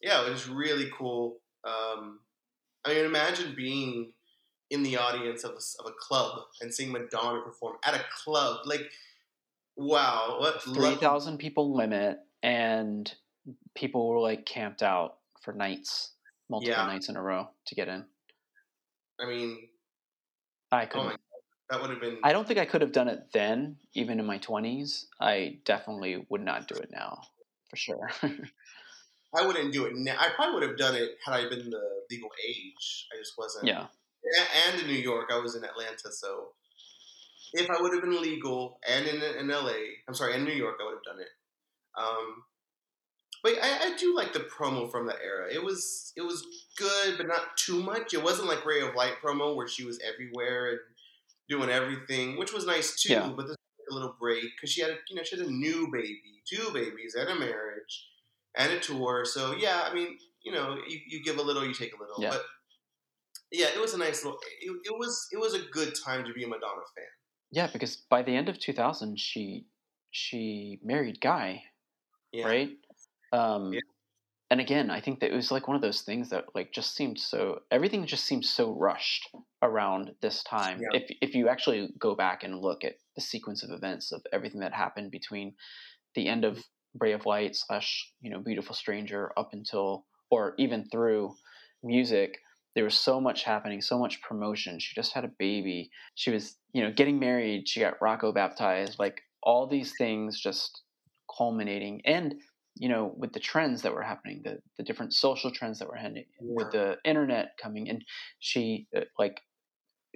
yeah, 0.01 0.25
it 0.25 0.31
was 0.31 0.47
really 0.47 0.89
cool. 0.97 1.39
Um, 1.65 2.19
I 2.85 2.93
mean, 2.93 3.05
imagine 3.05 3.53
being 3.55 4.13
in 4.69 4.83
the 4.83 4.97
audience 4.97 5.43
of 5.43 5.51
a, 5.51 5.83
of 5.83 5.91
a 5.91 5.95
club 5.99 6.39
and 6.61 6.73
seeing 6.73 6.91
Madonna 6.91 7.41
perform 7.41 7.75
at 7.85 7.93
a 7.93 8.03
club. 8.23 8.61
Like, 8.65 8.89
wow, 9.75 10.37
what 10.39 10.63
three 10.63 10.95
thousand 10.95 11.37
people 11.37 11.75
limit, 11.75 12.17
and 12.43 13.13
people 13.75 14.07
were 14.09 14.19
like 14.19 14.45
camped 14.45 14.83
out 14.83 15.17
for 15.41 15.53
nights, 15.53 16.13
multiple 16.49 16.71
Yeah. 16.75 16.85
nights 16.87 17.09
in 17.09 17.15
a 17.15 17.21
row 17.21 17.49
to 17.67 17.75
get 17.75 17.87
in. 17.87 18.05
I 19.19 19.25
mean, 19.25 19.69
I 20.71 20.83
oh 20.85 20.87
couldn't. 20.89 21.05
my, 21.05 21.15
That 21.69 21.81
would 21.81 21.89
have 21.91 21.99
been. 22.01 22.17
I 22.23 22.33
don't 22.33 22.47
think 22.47 22.59
I 22.59 22.65
could 22.65 22.81
have 22.81 22.91
done 22.91 23.07
it 23.07 23.31
then, 23.33 23.77
even 23.93 24.19
in 24.19 24.25
my 24.25 24.37
twenties. 24.37 25.07
I 25.19 25.59
definitely 25.65 26.25
would 26.29 26.41
not 26.41 26.67
do 26.67 26.75
it 26.75 26.89
now, 26.91 27.21
for 27.69 27.75
sure. 27.75 28.09
I 29.35 29.45
wouldn't 29.47 29.71
do 29.71 29.85
it 29.85 29.93
now. 29.95 30.15
I 30.19 30.29
probably 30.35 30.55
would 30.55 30.69
have 30.69 30.77
done 30.77 30.95
it 30.95 31.11
had 31.25 31.33
I 31.33 31.47
been 31.49 31.69
the 31.69 32.03
legal 32.09 32.29
age. 32.45 33.07
I 33.13 33.17
just 33.17 33.33
wasn't. 33.37 33.67
yeah, 33.67 33.87
And 34.67 34.81
in 34.81 34.87
New 34.87 34.93
York, 34.93 35.29
I 35.31 35.39
was 35.39 35.55
in 35.55 35.63
Atlanta, 35.63 36.11
so 36.11 36.49
if 37.53 37.69
I 37.69 37.81
would 37.81 37.93
have 37.93 38.01
been 38.01 38.21
legal 38.21 38.79
and 38.87 39.05
in 39.07 39.21
in 39.21 39.47
LA, 39.47 39.73
I'm 40.07 40.13
sorry, 40.13 40.35
in 40.35 40.43
New 40.43 40.53
York, 40.53 40.77
I 40.81 40.85
would 40.85 40.95
have 40.95 41.03
done 41.03 41.19
it. 41.21 41.29
Um, 41.97 42.43
but 43.43 43.53
I, 43.61 43.93
I 43.93 43.97
do 43.97 44.15
like 44.15 44.33
the 44.33 44.39
promo 44.41 44.89
from 44.91 45.07
that 45.07 45.17
era. 45.23 45.47
It 45.51 45.63
was 45.63 46.13
it 46.15 46.21
was 46.21 46.45
good, 46.77 47.17
but 47.17 47.27
not 47.27 47.57
too 47.57 47.81
much. 47.81 48.13
It 48.13 48.23
wasn't 48.23 48.47
like 48.47 48.65
Ray 48.65 48.81
of 48.81 48.95
Light 48.95 49.13
promo 49.23 49.55
where 49.55 49.67
she 49.67 49.83
was 49.83 49.99
everywhere 50.07 50.69
and 50.69 50.79
doing 51.49 51.69
everything, 51.69 52.37
which 52.37 52.53
was 52.53 52.65
nice 52.65 53.01
too. 53.01 53.13
Yeah. 53.13 53.31
But 53.35 53.47
this 53.47 53.57
was 53.57 53.87
a 53.91 53.93
little 53.93 54.15
break 54.19 54.43
because 54.55 54.71
she 54.71 54.81
had 54.81 54.91
a, 54.91 54.95
you 55.09 55.15
know 55.15 55.23
she 55.23 55.37
had 55.37 55.45
a 55.45 55.51
new 55.51 55.89
baby, 55.91 56.43
two 56.47 56.71
babies, 56.71 57.15
and 57.15 57.29
a 57.29 57.35
marriage, 57.35 58.09
and 58.55 58.71
a 58.73 58.79
tour. 58.79 59.25
So 59.25 59.55
yeah, 59.57 59.81
I 59.85 59.93
mean 59.93 60.17
you 60.43 60.51
know 60.51 60.77
you, 60.87 60.99
you 61.07 61.23
give 61.23 61.37
a 61.37 61.41
little, 61.41 61.65
you 61.65 61.73
take 61.73 61.93
a 61.95 61.99
little. 61.99 62.21
Yeah. 62.21 62.29
But 62.29 62.43
yeah, 63.51 63.67
it 63.73 63.81
was 63.81 63.93
a 63.95 63.97
nice 63.97 64.23
little. 64.23 64.39
It, 64.61 64.71
it 64.85 64.97
was 64.97 65.27
it 65.31 65.39
was 65.39 65.55
a 65.55 65.63
good 65.71 65.93
time 66.05 66.23
to 66.25 66.33
be 66.33 66.43
a 66.43 66.47
Madonna 66.47 66.83
fan. 66.95 67.05
yeah. 67.51 67.67
Because 67.73 67.95
by 67.95 68.21
the 68.21 68.35
end 68.35 68.49
of 68.49 68.59
two 68.59 68.71
thousand, 68.71 69.19
she 69.19 69.65
she 70.11 70.79
married 70.83 71.19
Guy, 71.21 71.63
Yeah. 72.31 72.45
right? 72.45 72.69
Um, 73.33 73.73
Yeah. 73.73 73.81
And 74.51 74.59
again, 74.59 74.91
I 74.91 74.99
think 74.99 75.21
that 75.21 75.31
it 75.31 75.35
was 75.35 75.49
like 75.49 75.69
one 75.69 75.77
of 75.77 75.81
those 75.81 76.01
things 76.01 76.29
that 76.31 76.53
like 76.53 76.73
just 76.73 76.93
seemed 76.93 77.17
so 77.17 77.61
everything 77.71 78.05
just 78.05 78.25
seemed 78.25 78.43
so 78.45 78.73
rushed 78.73 79.29
around 79.61 80.11
this 80.19 80.43
time. 80.43 80.81
Yeah. 80.81 80.99
If 80.99 81.17
if 81.21 81.35
you 81.35 81.47
actually 81.47 81.93
go 81.97 82.15
back 82.15 82.43
and 82.43 82.59
look 82.59 82.83
at 82.83 82.95
the 83.15 83.21
sequence 83.21 83.63
of 83.63 83.71
events 83.71 84.11
of 84.11 84.21
everything 84.33 84.59
that 84.59 84.73
happened 84.73 85.09
between 85.09 85.55
the 86.15 86.27
end 86.27 86.43
of 86.43 86.61
Ray 86.99 87.13
of 87.13 87.25
Light 87.25 87.55
slash 87.55 88.11
you 88.19 88.29
know 88.29 88.39
Beautiful 88.39 88.75
Stranger 88.75 89.31
up 89.37 89.53
until 89.53 90.05
or 90.29 90.53
even 90.57 90.83
through 90.89 91.33
music, 91.81 92.37
there 92.75 92.83
was 92.83 92.95
so 92.95 93.21
much 93.21 93.43
happening, 93.45 93.81
so 93.81 93.97
much 93.97 94.21
promotion. 94.21 94.79
She 94.79 94.93
just 94.95 95.13
had 95.13 95.23
a 95.23 95.31
baby. 95.39 95.91
She 96.15 96.29
was 96.29 96.57
you 96.73 96.83
know 96.83 96.91
getting 96.91 97.19
married. 97.19 97.69
She 97.69 97.79
got 97.79 98.01
Rocco 98.01 98.33
baptized. 98.33 98.99
Like 98.99 99.21
all 99.43 99.65
these 99.65 99.95
things 99.97 100.41
just 100.41 100.81
culminating 101.37 102.01
and 102.05 102.35
you 102.75 102.87
know 102.89 103.13
with 103.17 103.33
the 103.33 103.39
trends 103.39 103.81
that 103.81 103.93
were 103.93 104.01
happening 104.01 104.41
the 104.43 104.59
the 104.77 104.83
different 104.83 105.13
social 105.13 105.51
trends 105.51 105.79
that 105.79 105.87
were 105.87 105.95
happening 105.95 106.25
with 106.39 106.71
the 106.71 106.97
internet 107.05 107.51
coming 107.61 107.87
in 107.87 107.99
she 108.39 108.87
uh, 108.95 109.01
like 109.19 109.41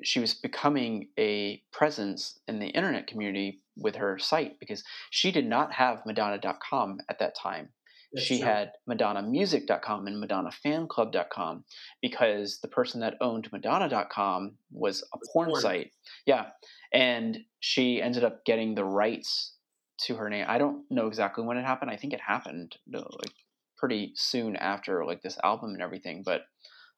she 0.03 0.19
was 0.19 0.33
becoming 0.33 1.07
a 1.17 1.61
presence 1.71 2.39
in 2.47 2.59
the 2.59 2.67
internet 2.67 3.07
community 3.07 3.61
with 3.77 3.95
her 3.95 4.17
site 4.17 4.59
because 4.59 4.83
she 5.09 5.31
did 5.31 5.45
not 5.47 5.71
have 5.73 5.99
madonna.com 6.05 6.97
at 7.09 7.19
that 7.19 7.33
time 7.41 7.69
That's 8.13 8.25
she 8.25 8.39
true. 8.39 8.47
had 8.47 8.71
madonnamusic.com 8.89 10.07
and 10.07 10.21
madonnafanclub.com 10.23 11.63
because 12.01 12.59
the 12.61 12.67
person 12.67 12.99
that 13.01 13.15
owned 13.21 13.49
madonna.com 13.51 14.55
was 14.71 15.03
a 15.13 15.17
porn 15.33 15.49
porn. 15.49 15.61
site 15.61 15.91
yeah 16.25 16.47
and 16.93 17.39
she 17.59 18.01
ended 18.01 18.23
up 18.23 18.43
getting 18.45 18.75
the 18.75 18.85
rights 18.85 19.54
to 19.97 20.15
her 20.15 20.29
name 20.29 20.45
i 20.47 20.57
don't 20.57 20.83
know 20.89 21.07
exactly 21.07 21.43
when 21.43 21.57
it 21.57 21.65
happened 21.65 21.91
i 21.91 21.97
think 21.97 22.13
it 22.13 22.21
happened 22.21 22.75
uh, 22.93 22.99
like 22.99 23.33
pretty 23.77 24.11
soon 24.15 24.55
after 24.55 25.05
like 25.05 25.21
this 25.21 25.37
album 25.43 25.71
and 25.71 25.81
everything 25.81 26.23
but 26.23 26.41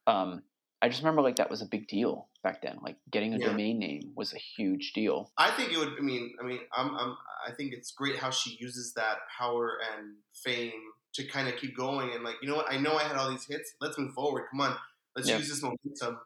um 0.07 0.41
i 0.81 0.87
just 0.89 1.01
remember 1.01 1.21
like 1.21 1.35
that 1.37 1.49
was 1.49 1.61
a 1.61 1.65
big 1.65 1.87
deal 1.87 2.29
back 2.43 2.61
then 2.61 2.77
like 2.83 2.97
getting 3.11 3.33
a 3.33 3.39
Yeah. 3.39 3.47
domain 3.47 3.79
name 3.79 4.11
was 4.15 4.33
a 4.33 4.37
huge 4.37 4.93
deal 4.93 5.31
I 5.37 5.51
think 5.51 5.71
it 5.71 5.77
would. 5.77 5.93
I 5.99 6.01
mean, 6.01 6.33
I 6.41 6.45
mean, 6.45 6.59
I'm, 6.75 6.95
I'm, 6.95 7.15
I 7.47 7.51
think 7.51 7.71
it's 7.71 7.91
great 7.91 8.17
how 8.17 8.31
she 8.31 8.57
uses 8.59 8.93
that 8.93 9.17
power 9.37 9.73
and 9.93 10.15
fame 10.33 10.71
to 11.13 11.27
kind 11.27 11.47
of 11.47 11.57
keep 11.57 11.77
going 11.77 12.11
and 12.13 12.23
like, 12.23 12.35
you 12.41 12.49
know 12.49 12.55
what? 12.55 12.71
I 12.71 12.77
know 12.77 12.95
I 12.95 13.03
had 13.03 13.17
all 13.17 13.29
these 13.29 13.45
hits. 13.45 13.73
Let's 13.79 13.99
move 13.99 14.13
forward. 14.13 14.45
Come 14.49 14.61
on, 14.61 14.75
let's 15.15 15.27
Yeah. 15.29 15.37
use 15.37 15.49
this 15.49 15.61
momentum. 15.61 16.19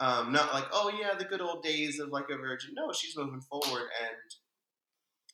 Um, 0.00 0.32
not 0.32 0.54
like, 0.54 0.64
oh 0.72 0.90
yeah, 0.98 1.14
the 1.18 1.24
good 1.26 1.42
old 1.42 1.62
days 1.62 2.00
of 2.00 2.08
like 2.08 2.30
a 2.30 2.36
virgin. 2.38 2.70
No, 2.74 2.92
she's 2.92 3.14
moving 3.16 3.42
forward, 3.42 3.88
and 4.02 4.16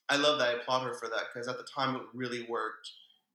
I 0.09 0.17
love 0.17 0.39
that. 0.39 0.49
I 0.49 0.53
applaud 0.53 0.83
her 0.83 0.93
for 0.93 1.07
that 1.07 1.25
because 1.33 1.47
at 1.47 1.57
the 1.57 1.63
time 1.63 1.95
it 1.95 2.01
really 2.13 2.45
worked. 2.49 2.89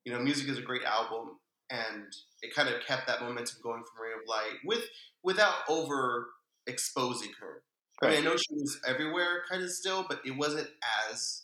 You 0.04 0.12
know, 0.12 0.20
music 0.20 0.48
is 0.48 0.58
a 0.58 0.62
great 0.62 0.84
album, 0.84 1.38
and 1.70 2.06
it 2.42 2.54
kind 2.54 2.68
of 2.68 2.80
kept 2.86 3.06
that 3.06 3.22
momentum 3.22 3.58
going 3.62 3.82
from 3.82 4.02
Ray 4.02 4.12
of 4.12 4.28
Light 4.28 4.58
with 4.64 4.84
without 5.22 5.54
over 5.68 6.28
exposing 6.66 7.30
her. 7.40 7.62
I 8.02 8.10
mean, 8.10 8.18
I 8.18 8.20
know 8.22 8.36
she 8.36 8.54
was 8.54 8.78
everywhere 8.86 9.42
kind 9.50 9.62
of 9.62 9.70
still, 9.70 10.06
but 10.08 10.20
it 10.24 10.36
wasn't 10.36 10.68
as 11.10 11.42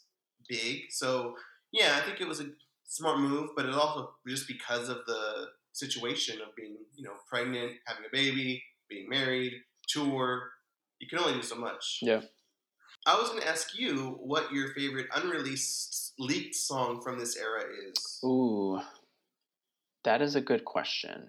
big. 0.48 0.82
So, 0.90 1.34
yeah, 1.72 1.98
I 2.00 2.06
think 2.06 2.20
it 2.20 2.28
was 2.28 2.40
a 2.40 2.46
smart 2.84 3.18
move, 3.18 3.50
but 3.56 3.66
it 3.66 3.74
also 3.74 4.14
just 4.28 4.46
because 4.46 4.88
of 4.88 4.98
the 5.06 5.48
situation 5.72 6.40
of 6.40 6.54
being, 6.54 6.76
you 6.94 7.02
know, 7.02 7.14
pregnant, 7.28 7.72
having 7.86 8.04
a 8.04 8.12
baby, 8.12 8.62
being 8.88 9.08
married, 9.08 9.54
tour, 9.88 10.50
you 11.00 11.08
can 11.08 11.18
only 11.18 11.34
do 11.34 11.42
so 11.42 11.56
much. 11.56 11.98
Yeah. 12.02 12.20
I 13.06 13.18
was 13.18 13.28
going 13.28 13.42
to 13.42 13.48
ask 13.48 13.78
you 13.78 14.18
what 14.22 14.50
your 14.50 14.68
favorite 14.68 15.08
unreleased 15.14 16.14
leaked 16.18 16.54
song 16.54 17.02
from 17.02 17.18
this 17.18 17.36
era 17.36 17.64
is. 17.88 18.20
Ooh, 18.24 18.80
that 20.04 20.22
is 20.22 20.36
a 20.36 20.40
good 20.40 20.64
question. 20.64 21.28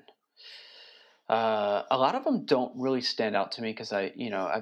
Uh, 1.29 1.83
a 1.91 1.97
lot 1.97 2.15
of 2.15 2.23
them 2.23 2.45
don't 2.45 2.71
really 2.77 3.01
stand 3.01 3.35
out 3.35 3.53
to 3.53 3.61
me 3.61 3.71
because 3.71 3.91
I, 3.91 4.13
you 4.15 4.29
know, 4.29 4.45
I, 4.45 4.61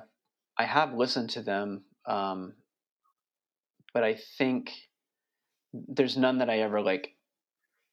I 0.58 0.66
have 0.66 0.94
listened 0.94 1.32
to 1.32 1.44
them, 1.44 1.84
um, 2.08 2.54
but 3.94 4.04
I 4.04 4.18
think 4.38 4.72
there's 5.74 6.18
none 6.18 6.40
that 6.40 6.50
I 6.50 6.60
ever 6.60 6.82
like 6.82 7.16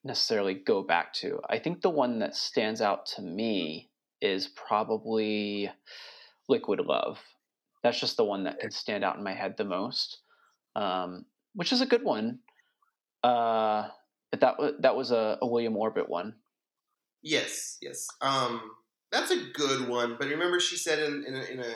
necessarily 0.02 0.54
go 0.54 0.82
back 0.82 1.12
to. 1.14 1.40
I 1.48 1.58
think 1.58 1.82
the 1.82 1.90
one 1.90 2.20
that 2.20 2.34
stands 2.34 2.80
out 2.80 3.06
to 3.16 3.22
me 3.22 3.90
is 4.22 4.48
probably 4.48 5.70
Liquid 6.48 6.80
Love. 6.80 7.18
That's 7.82 8.00
just 8.00 8.16
the 8.16 8.24
one 8.24 8.44
that 8.44 8.60
can 8.60 8.70
stand 8.70 9.04
out 9.04 9.16
in 9.16 9.24
my 9.24 9.34
head 9.34 9.56
the 9.56 9.64
most, 9.64 10.18
um, 10.76 11.24
which 11.54 11.72
is 11.72 11.80
a 11.80 11.86
good 11.86 12.04
one. 12.04 12.40
Uh, 13.22 13.88
but 14.30 14.40
that 14.40 14.58
was 14.58 14.74
that 14.80 14.96
was 14.96 15.10
a, 15.10 15.38
a 15.40 15.46
William 15.46 15.76
Orbit 15.76 16.08
one. 16.08 16.34
Yes, 17.22 17.78
yes. 17.82 18.06
Um, 18.20 18.62
that's 19.10 19.30
a 19.30 19.44
good 19.52 19.88
one. 19.88 20.16
But 20.18 20.28
remember, 20.28 20.60
she 20.60 20.76
said 20.76 20.98
in 20.98 21.24
in 21.26 21.34
a, 21.34 21.42
in, 21.44 21.60
a, 21.60 21.74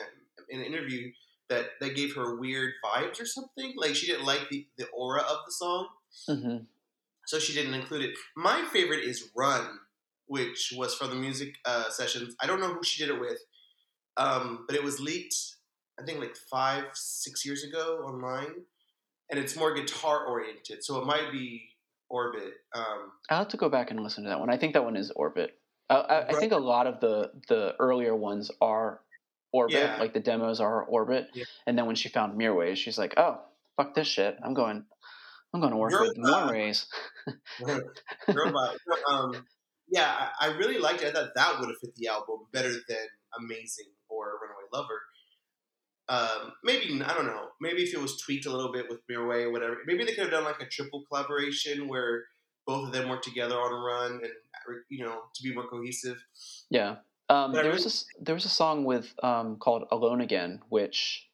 in 0.49 0.61
an 0.61 0.67
interview 0.67 1.11
that 1.49 1.67
that 1.81 1.97
gave 1.97 2.15
her 2.15 2.37
weird 2.37 2.75
vibes 2.85 3.21
or 3.21 3.27
something. 3.27 3.75
Like 3.77 3.95
she 3.95 4.07
didn't 4.07 4.27
like 4.27 4.49
the, 4.51 4.67
the 4.79 4.87
aura 4.89 5.23
of 5.23 5.39
the 5.47 5.53
song, 5.53 5.89
hmm 6.27 6.57
so 7.27 7.39
she 7.39 7.55
didn't 7.55 7.75
include 7.75 8.05
it. 8.05 8.15
My 8.37 8.67
favorite 8.73 9.03
is 9.05 9.31
"Run," 9.35 9.79
which 10.27 10.73
was 10.77 10.95
from 10.95 11.11
the 11.11 11.17
music 11.17 11.55
uh, 11.65 11.91
sessions. 11.91 12.35
I 12.41 12.47
don't 12.47 12.61
know 12.61 12.73
who 12.75 12.83
she 12.83 13.03
did 13.05 13.15
it 13.15 13.21
with, 13.21 13.39
um, 14.17 14.65
but 14.67 14.77
it 14.77 14.85
was 14.85 15.01
leaked. 15.01 15.35
I 16.01 16.05
think 16.05 16.19
like 16.21 16.37
five, 16.51 16.85
six 16.95 17.45
years 17.47 17.65
ago 17.65 18.03
online, 18.05 18.65
and 19.31 19.39
it's 19.39 19.57
more 19.57 19.75
guitar 19.75 20.27
oriented. 20.27 20.85
So 20.85 21.01
it 21.01 21.07
might 21.07 21.31
be 21.33 21.69
Orbit. 22.11 22.55
Um, 22.75 23.13
I'll 23.31 23.39
have 23.39 23.49
to 23.49 23.57
go 23.57 23.69
back 23.69 23.91
and 23.91 24.01
listen 24.01 24.25
to 24.25 24.31
that 24.31 24.41
one. 24.41 24.51
I 24.51 24.57
think 24.57 24.73
that 24.75 24.85
one 24.85 24.97
is 24.97 25.11
Orbit. 25.15 25.59
Uh, 25.91 25.95
I, 26.09 26.15
I 26.15 26.27
Right. 26.27 26.37
think 26.37 26.53
a 26.53 26.57
lot 26.59 26.87
of 26.87 27.01
the 27.01 27.31
the 27.49 27.75
earlier 27.79 28.15
ones 28.17 28.51
are 28.61 29.01
Orbit, 29.53 29.77
Yeah. 29.77 29.97
like 29.99 30.13
the 30.15 30.21
demos 30.21 30.61
are 30.61 30.83
Orbit. 30.85 31.29
Yeah. 31.35 31.45
And 31.67 31.79
then 31.79 31.87
when 31.87 31.95
she 31.97 32.09
found 32.09 32.39
Mirwais, 32.39 32.77
she's 32.77 32.99
like, 32.99 33.15
"Oh, 33.17 33.41
fuck 33.77 33.95
this 33.95 34.07
shit! 34.09 34.37
I'm 34.43 34.55
going, 34.55 34.85
I'm 35.53 35.61
going 35.61 35.73
to 35.73 35.77
work 35.77 35.93
with 36.01 36.17
Moonrays." 36.17 36.87
Um, 39.09 39.47
yeah, 39.89 40.29
I, 40.41 40.49
I 40.49 40.57
really 40.57 40.79
liked 40.79 41.03
it. 41.03 41.09
I 41.09 41.13
thought 41.13 41.31
that 41.37 41.61
would 41.61 41.69
have 41.69 41.79
fit 41.81 41.95
the 41.97 42.09
album 42.09 42.47
better 42.53 42.71
than 42.71 43.07
Amazing 43.39 43.93
or 44.09 44.39
Runaway 44.43 44.65
Lover. 44.73 45.01
Um, 46.09 46.53
maybe 46.63 47.01
I 47.03 47.15
don't 47.15 47.27
know. 47.27 47.49
Maybe 47.61 47.83
if 47.83 47.95
it 47.95 48.01
was 48.01 48.21
tweaked 48.21 48.47
a 48.47 48.51
little 48.55 48.73
bit 48.73 48.87
with 48.91 49.01
Mirway 49.11 49.45
or 49.45 49.51
whatever, 49.53 49.79
maybe 49.87 50.05
they 50.05 50.13
could 50.15 50.25
have 50.25 50.31
done 50.33 50.45
like 50.45 50.61
a 50.61 50.67
triple 50.67 51.03
collaboration 51.09 51.89
where 51.89 52.25
both 52.67 52.87
of 52.89 52.93
them 52.93 53.09
work 53.09 53.23
together 53.23 53.57
on 53.57 53.73
a 53.73 53.77
run 53.77 54.13
and 54.23 54.33
you 54.91 55.05
know 55.05 55.23
to 55.35 55.43
be 55.43 55.55
more 55.55 55.67
cohesive. 55.69 56.19
Yeah. 56.71 56.97
Um, 57.31 57.53
there 57.53 57.65
was 57.65 57.73
really- 57.77 57.85
a, 57.85 57.87
s- 57.87 58.07
there 58.21 58.35
was 58.35 58.45
a 58.45 58.51
song 58.51 58.85
with 58.85 59.15
um, 59.23 59.57
called 59.57 59.85
"Alone 59.91 60.21
Again," 60.21 60.61
which 60.69 61.27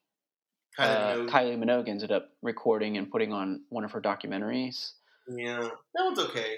uh, 0.79 1.15
Kylie 1.27 1.59
Minogue 1.59 1.89
ended 1.89 2.13
up 2.13 2.29
recording 2.43 2.97
and 2.97 3.11
putting 3.11 3.33
on 3.33 3.63
one 3.71 3.85
of 3.85 3.91
her 3.93 4.01
documentaries. 4.01 4.93
yeah, 5.29 5.59
that 5.95 6.05
one's 6.05 6.19
okay. 6.21 6.55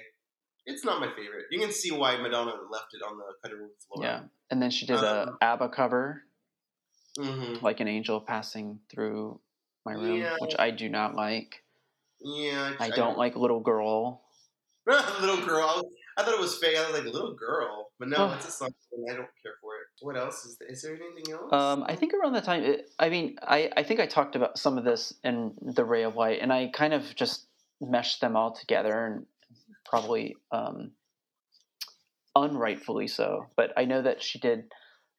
It's 0.66 0.84
not 0.84 1.00
my 1.00 1.08
favorite. 1.16 1.46
You 1.50 1.58
can 1.60 1.72
see 1.72 1.90
why 1.90 2.16
Madonna 2.18 2.52
left 2.70 2.92
it 2.92 3.02
on 3.02 3.16
the 3.18 3.24
cutting 3.42 3.58
room 3.58 3.70
floor. 3.88 4.04
Yeah. 4.06 4.20
And 4.50 4.62
then 4.62 4.70
she 4.70 4.86
did 4.86 4.96
a 4.98 5.28
Um, 5.28 5.38
ABBA 5.40 5.70
cover, 5.70 6.22
hmm 7.18 7.54
like 7.60 7.80
an 7.80 7.88
angel 7.88 8.20
passing 8.20 8.80
through 8.90 9.40
my 9.84 9.92
room, 9.92 10.18
Yeah. 10.18 10.36
which 10.38 10.54
I 10.58 10.70
do 10.70 10.88
not 10.88 11.14
like. 11.14 11.62
Yeah, 12.20 12.72
I 12.78 12.90
don't 12.90 13.18
like 13.18 13.36
Little 13.36 13.60
Girl. 13.60 14.22
little 15.20 15.44
girl. 15.44 15.90
I 16.16 16.22
thought 16.22 16.34
it 16.34 16.40
was 16.40 16.58
fake. 16.58 16.76
I 16.76 16.84
was 16.90 16.98
like, 16.98 17.12
little 17.12 17.34
girl. 17.34 17.90
But 17.98 18.08
no, 18.08 18.32
it's 18.32 18.46
a 18.48 18.50
song 18.50 18.70
and 18.92 19.10
I 19.10 19.14
don't 19.14 19.28
care 19.42 19.52
for 19.60 19.74
it. 19.76 20.04
What 20.04 20.16
else 20.16 20.44
is 20.44 20.56
there? 20.58 20.68
Is 20.68 20.82
there 20.82 20.94
anything 20.94 21.32
else? 21.32 21.52
Um, 21.52 21.84
I 21.86 21.94
think 21.94 22.12
around 22.14 22.32
that 22.32 22.44
time, 22.44 22.64
it, 22.64 22.90
I 22.98 23.08
mean, 23.08 23.36
I, 23.42 23.70
I 23.76 23.82
think 23.84 24.00
I 24.00 24.06
talked 24.06 24.34
about 24.34 24.58
some 24.58 24.76
of 24.78 24.84
this 24.84 25.14
in 25.22 25.54
the 25.60 25.84
Ray 25.84 26.02
of 26.02 26.16
Light, 26.16 26.40
and 26.42 26.52
I 26.52 26.68
kind 26.72 26.92
of 26.94 27.14
just 27.14 27.46
meshed 27.80 28.20
them 28.20 28.36
all 28.36 28.52
together, 28.52 29.06
and 29.06 29.26
probably 29.84 30.36
um, 30.50 30.90
unrightfully 32.34 33.08
so. 33.08 33.46
But 33.56 33.72
I 33.76 33.84
know 33.84 34.02
that 34.02 34.22
she 34.22 34.38
did 34.38 34.64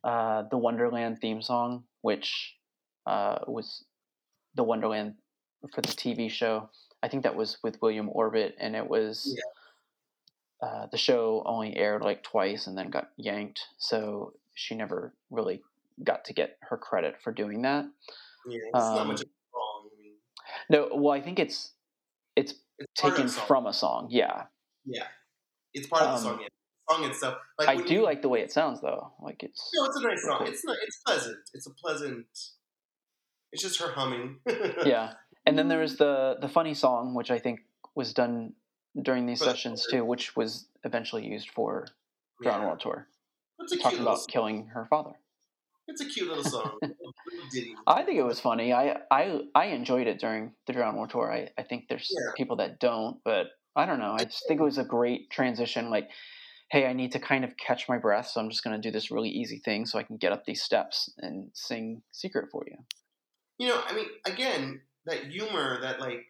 uh, 0.03 0.43
the 0.51 0.57
Wonderland 0.57 1.19
theme 1.19 1.41
song, 1.41 1.83
which 2.01 2.55
uh, 3.05 3.39
was 3.47 3.83
the 4.55 4.63
Wonderland 4.63 5.15
for 5.73 5.81
the 5.81 5.87
TV 5.89 6.29
show. 6.29 6.69
I 7.01 7.07
think 7.07 7.23
that 7.23 7.35
was 7.35 7.57
with 7.63 7.81
William 7.81 8.09
Orbit, 8.09 8.55
and 8.59 8.75
it 8.75 8.87
was 8.87 9.35
Yeah. 10.61 10.67
uh, 10.67 10.85
the 10.87 10.97
show 10.97 11.43
only 11.45 11.75
aired 11.75 12.01
like 12.01 12.23
twice 12.23 12.67
and 12.67 12.77
then 12.77 12.89
got 12.89 13.09
yanked, 13.17 13.61
so 13.77 14.33
she 14.53 14.75
never 14.75 15.13
really 15.31 15.61
got 16.03 16.25
to 16.25 16.33
get 16.33 16.57
her 16.61 16.77
credit 16.77 17.21
for 17.21 17.31
doing 17.33 17.61
that. 17.63 17.85
yeah, 18.47 18.57
it's 18.65 18.73
not 18.73 18.99
um, 19.01 19.07
much 19.07 19.21
of 19.21 19.27
a 19.27 19.29
song. 19.51 19.89
No, 20.69 20.89
well, 20.95 21.13
I 21.13 21.21
think 21.21 21.39
it's 21.39 21.71
it's 22.35 22.53
it's 22.79 23.01
taken 23.01 23.21
of 23.21 23.27
the 23.27 23.33
song. 23.33 23.47
from 23.47 23.67
a 23.67 23.73
song. 23.73 24.07
Yeah, 24.09 24.45
Yeah, 24.85 25.07
it's 25.73 25.87
part 25.87 26.03
of 26.03 26.09
the 26.09 26.15
Um, 26.29 26.35
song. 26.35 26.41
Yeah. 26.41 26.47
Song 26.89 27.03
itself. 27.05 27.37
Like 27.57 27.69
I 27.69 27.75
do 27.77 27.93
you- 27.95 28.03
like 28.03 28.21
the 28.21 28.29
way 28.29 28.41
it 28.41 28.51
sounds 28.51 28.81
though. 28.81 29.11
Like 29.21 29.43
it's 29.43 29.69
No, 29.75 29.85
it's 29.85 29.97
a 29.97 30.01
nice 30.01 30.23
song. 30.23 30.47
It's 30.47 30.65
not. 30.65 30.77
It's 30.83 31.01
pleasant. 31.05 31.37
It's 31.53 31.67
a 31.67 31.73
pleasant. 31.73 32.25
It's 33.51 33.61
just 33.61 33.79
her 33.79 33.91
humming. 33.91 34.39
yeah. 34.85 35.13
And 35.45 35.57
then 35.57 35.67
there 35.67 35.79
was 35.79 35.95
mm. 35.95 35.99
the 35.99 36.37
the 36.41 36.49
funny 36.49 36.73
song, 36.73 37.13
which 37.13 37.31
I 37.31 37.39
think 37.39 37.61
was 37.95 38.13
done 38.13 38.53
during 39.01 39.25
these 39.25 39.39
For 39.39 39.45
sessions 39.45 39.87
too, 39.89 40.03
which 40.05 40.35
was 40.35 40.67
eventually 40.83 41.25
used 41.25 41.49
for 41.49 41.87
Drowned 42.41 42.63
Yeah. 42.63 42.67
World 42.67 42.79
Tour, 42.79 43.07
It's 43.59 43.71
a 43.71 43.77
talking 43.77 43.99
about 43.99 44.19
killing 44.27 44.67
her 44.67 44.85
father. 44.85 45.13
It's 45.87 46.01
a 46.01 46.05
cute 46.05 46.27
little 46.27 46.43
song. 46.43 46.79
I 47.87 48.03
think 48.03 48.17
it 48.17 48.23
was 48.23 48.39
funny. 48.39 48.73
I 48.73 48.97
I 49.11 49.41
I 49.53 49.65
enjoyed 49.67 50.07
it 50.07 50.19
during 50.19 50.53
the 50.65 50.73
Drowned 50.73 50.97
World 50.97 51.09
Tour. 51.11 51.31
I 51.31 51.49
I 51.57 51.63
think 51.63 51.87
there's 51.89 52.09
Yeah. 52.09 52.31
people 52.35 52.57
that 52.57 52.79
don't, 52.79 53.17
but 53.23 53.47
I 53.75 53.85
don't 53.85 53.99
know. 53.99 54.13
I 54.13 54.23
just 54.25 54.47
think 54.47 54.59
it 54.59 54.63
was 54.63 54.77
a 54.77 54.83
great 54.83 55.29
transition. 55.29 55.89
Like, 55.89 56.09
hey, 56.73 56.87
I 56.87 56.93
need 56.93 57.11
to 57.11 57.19
kind 57.19 57.43
of 57.43 57.55
catch 57.55 57.87
my 57.87 57.99
breath, 57.99 58.29
so 58.29 58.41
I'm 58.41 58.49
just 58.49 58.63
going 58.63 58.75
to 58.75 58.81
do 58.81 58.91
this 58.91 59.11
really 59.11 59.29
easy 59.29 59.59
thing 59.59 59.85
so 59.85 59.99
I 59.99 60.03
can 60.03 60.17
get 60.17 60.31
up 60.31 60.43
these 60.43 60.63
steps 60.63 61.07
and 61.19 61.51
sing 61.53 62.01
"Secret" 62.11 62.49
for 62.51 62.63
you. 62.65 62.77
You 63.59 63.67
know, 63.67 63.81
I 63.85 63.93
mean, 63.93 64.07
again, 64.25 64.81
that 65.05 65.25
humor, 65.25 65.79
that 65.81 65.99
like, 65.99 66.25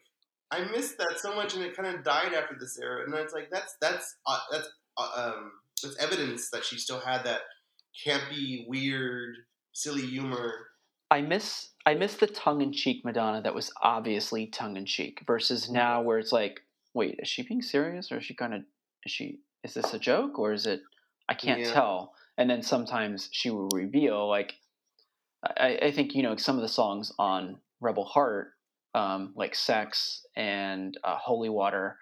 I 0.50 0.64
missed 0.64 0.98
that 0.98 1.18
so 1.18 1.34
much, 1.34 1.54
and 1.54 1.64
it 1.64 1.74
kind 1.74 1.96
of 1.96 2.04
died 2.04 2.34
after 2.34 2.56
this 2.60 2.78
era. 2.78 3.04
And 3.04 3.14
it's 3.14 3.32
like 3.32 3.48
that's 3.50 3.76
that's 3.80 4.16
uh, 4.26 4.40
that's 4.52 4.68
uh, 4.98 5.08
um 5.16 5.52
that's 5.82 5.96
evidence 5.96 6.50
that 6.50 6.62
she 6.62 6.76
still 6.76 7.00
had 7.00 7.24
that 7.24 7.40
campy, 8.06 8.68
weird, 8.68 9.36
silly 9.72 10.02
humor. 10.02 10.52
I 11.10 11.22
miss 11.22 11.70
I 11.86 11.94
miss 11.94 12.16
the 12.16 12.26
tongue 12.26 12.60
in 12.60 12.74
cheek 12.74 13.02
Madonna 13.02 13.40
that 13.40 13.54
was 13.54 13.72
obviously 13.80 14.48
tongue 14.48 14.76
in 14.76 14.84
cheek 14.84 15.22
versus 15.26 15.70
now 15.70 16.02
where 16.02 16.18
it's 16.18 16.32
like, 16.32 16.60
wait, 16.92 17.18
is 17.20 17.28
she 17.28 17.42
being 17.42 17.62
serious 17.62 18.12
or 18.12 18.18
is 18.18 18.26
she 18.26 18.34
kind 18.34 18.52
of 18.52 18.60
is 19.06 19.12
she 19.12 19.38
is 19.64 19.74
this 19.74 19.94
a 19.94 19.98
joke 19.98 20.38
or 20.38 20.52
is 20.52 20.66
it 20.66 20.82
I 21.28 21.34
can't 21.34 21.60
Yeah. 21.60 21.72
tell. 21.72 22.14
And 22.36 22.50
then 22.50 22.62
sometimes 22.62 23.28
she 23.32 23.50
will 23.50 23.68
reveal 23.70 24.28
like 24.28 24.54
I, 25.56 25.78
I 25.82 25.90
think 25.90 26.14
you 26.14 26.22
know 26.22 26.36
some 26.36 26.56
of 26.56 26.62
the 26.62 26.68
songs 26.68 27.12
on 27.18 27.58
Rebel 27.80 28.04
Heart, 28.04 28.52
um, 28.94 29.32
like 29.36 29.54
Sex 29.54 30.24
and 30.36 30.98
uh, 31.04 31.16
Holy 31.16 31.48
Water, 31.48 31.98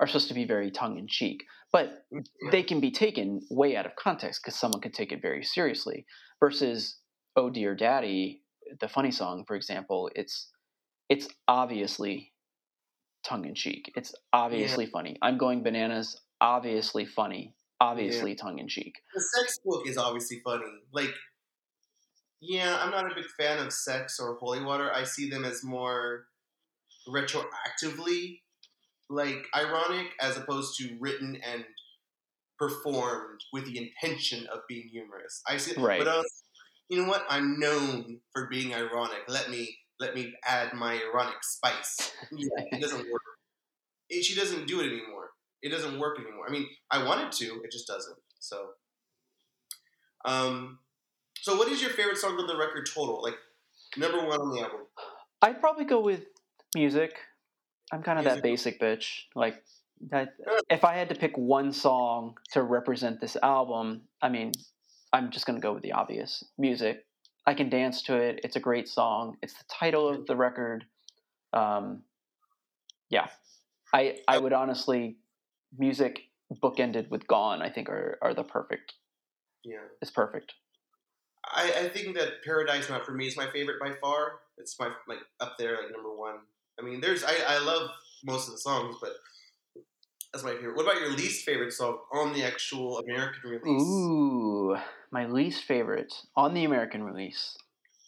are 0.00 0.06
supposed 0.06 0.28
to 0.28 0.34
be 0.34 0.44
very 0.44 0.70
tongue 0.70 0.98
in 0.98 1.08
cheek, 1.08 1.44
but 1.72 2.06
they 2.50 2.62
can 2.62 2.80
be 2.80 2.90
taken 2.90 3.40
way 3.50 3.76
out 3.76 3.86
of 3.86 3.96
context 3.96 4.42
because 4.42 4.58
someone 4.58 4.80
could 4.80 4.94
take 4.94 5.12
it 5.12 5.22
very 5.22 5.42
seriously. 5.42 6.06
Versus 6.40 6.98
"Oh 7.36 7.50
Dear 7.50 7.74
Daddy," 7.74 8.42
the 8.80 8.88
funny 8.88 9.10
song, 9.10 9.44
for 9.46 9.56
example, 9.56 10.10
it's 10.14 10.50
it's 11.08 11.28
obviously 11.48 12.32
tongue 13.24 13.44
in 13.44 13.54
cheek. 13.54 13.92
It's 13.96 14.14
obviously 14.32 14.86
funny. 14.86 15.16
I'm 15.22 15.38
going 15.38 15.62
bananas. 15.62 16.20
Obviously 16.44 17.06
funny. 17.06 17.54
Obviously 17.80 18.34
tongue 18.34 18.58
in 18.58 18.68
cheek. 18.68 19.00
The 19.14 19.20
sex 19.20 19.58
book 19.64 19.88
is 19.88 19.96
obviously 19.96 20.40
funny. 20.44 20.82
Like, 20.92 21.14
yeah, 22.40 22.78
I'm 22.82 22.90
not 22.90 23.10
a 23.10 23.14
big 23.14 23.24
fan 23.38 23.58
of 23.64 23.72
sex 23.72 24.20
or 24.20 24.34
holy 24.34 24.62
water. 24.62 24.92
I 24.92 25.04
see 25.04 25.30
them 25.30 25.44
as 25.44 25.64
more 25.64 26.26
retroactively 27.08 28.40
like 29.08 29.46
ironic 29.56 30.08
as 30.20 30.36
opposed 30.36 30.76
to 30.78 30.96
written 31.00 31.38
and 31.46 31.64
performed 32.58 33.40
with 33.52 33.64
the 33.64 33.78
intention 33.78 34.46
of 34.52 34.60
being 34.68 34.88
humorous. 34.92 35.42
I 35.48 35.56
see, 35.56 35.80
Right. 35.80 35.98
but 35.98 36.08
uh, 36.08 36.22
you 36.90 37.00
know 37.02 37.08
what? 37.08 37.24
I'm 37.28 37.58
known 37.58 38.20
for 38.32 38.48
being 38.50 38.74
ironic. 38.74 39.22
Let 39.28 39.50
me 39.50 39.76
let 39.98 40.14
me 40.14 40.34
add 40.44 40.74
my 40.74 41.00
ironic 41.10 41.42
spice. 41.42 42.12
Yeah, 42.32 42.48
it 42.72 42.80
doesn't 42.82 43.10
work. 43.10 43.22
It, 44.10 44.24
she 44.24 44.34
doesn't 44.34 44.66
do 44.66 44.80
it 44.80 44.86
anymore. 44.86 45.23
It 45.64 45.70
doesn't 45.70 45.98
work 45.98 46.20
anymore. 46.20 46.44
I 46.46 46.52
mean, 46.52 46.66
I 46.90 47.02
wanted 47.02 47.32
to, 47.32 47.62
it 47.64 47.72
just 47.72 47.88
doesn't. 47.88 48.18
So, 48.38 48.68
um, 50.24 50.78
so 51.40 51.56
what 51.56 51.68
is 51.68 51.80
your 51.80 51.90
favorite 51.90 52.18
song 52.18 52.38
on 52.38 52.46
the 52.46 52.56
record 52.56 52.86
total? 52.94 53.22
Like 53.22 53.34
number 53.96 54.18
one 54.18 54.40
on 54.40 54.54
the 54.54 54.60
album? 54.60 54.80
I'd 55.42 55.60
probably 55.60 55.86
go 55.86 56.00
with 56.00 56.20
music. 56.74 57.16
I'm 57.90 58.02
kind 58.02 58.18
of 58.18 58.24
that 58.26 58.42
basic 58.42 58.80
bitch. 58.80 59.22
Like, 59.34 59.62
that, 60.10 60.34
if 60.68 60.84
I 60.84 60.94
had 60.94 61.08
to 61.08 61.14
pick 61.14 61.36
one 61.38 61.72
song 61.72 62.36
to 62.52 62.62
represent 62.62 63.20
this 63.20 63.36
album, 63.42 64.02
I 64.20 64.28
mean, 64.28 64.52
I'm 65.12 65.30
just 65.30 65.46
gonna 65.46 65.60
go 65.60 65.72
with 65.72 65.82
the 65.82 65.92
obvious 65.92 66.44
music. 66.58 67.06
I 67.46 67.54
can 67.54 67.70
dance 67.70 68.02
to 68.02 68.16
it. 68.16 68.40
It's 68.42 68.56
a 68.56 68.60
great 68.60 68.88
song. 68.88 69.36
It's 69.42 69.54
the 69.54 69.64
title 69.70 70.08
of 70.08 70.26
the 70.26 70.36
record. 70.36 70.84
Um, 71.52 72.02
yeah, 73.08 73.28
I 73.94 74.18
I 74.26 74.38
would 74.38 74.52
honestly, 74.52 75.16
music 75.78 76.20
bookended 76.62 77.10
with 77.10 77.26
"Gone." 77.26 77.62
I 77.62 77.70
think 77.70 77.88
are 77.88 78.18
are 78.22 78.34
the 78.34 78.44
perfect. 78.44 78.94
Yeah. 79.64 79.78
It's 80.02 80.10
perfect. 80.10 80.54
I, 81.44 81.72
I 81.78 81.88
think 81.88 82.16
that 82.16 82.42
Paradise 82.44 82.88
Not 82.88 83.04
For 83.04 83.12
Me 83.12 83.26
is 83.26 83.36
my 83.36 83.50
favorite 83.50 83.80
by 83.80 83.92
far. 84.00 84.40
It's 84.58 84.78
my 84.78 84.90
like 85.08 85.18
up 85.40 85.56
there, 85.58 85.76
like 85.76 85.92
number 85.92 86.14
one. 86.14 86.36
I 86.78 86.82
mean, 86.82 87.00
there's 87.00 87.24
I, 87.24 87.34
I 87.48 87.58
love 87.58 87.90
most 88.24 88.48
of 88.48 88.54
the 88.54 88.60
songs, 88.60 88.96
but 89.00 89.12
that's 90.32 90.44
my 90.44 90.52
favorite. 90.52 90.76
What 90.76 90.82
about 90.82 91.00
your 91.00 91.12
least 91.12 91.44
favorite 91.44 91.72
song 91.72 91.98
on 92.12 92.32
the 92.32 92.44
actual 92.44 92.98
American 92.98 93.50
release? 93.50 93.82
Ooh, 93.82 94.76
my 95.12 95.26
least 95.26 95.64
favorite 95.64 96.12
on 96.36 96.54
the 96.54 96.64
American 96.64 97.04
release. 97.04 97.56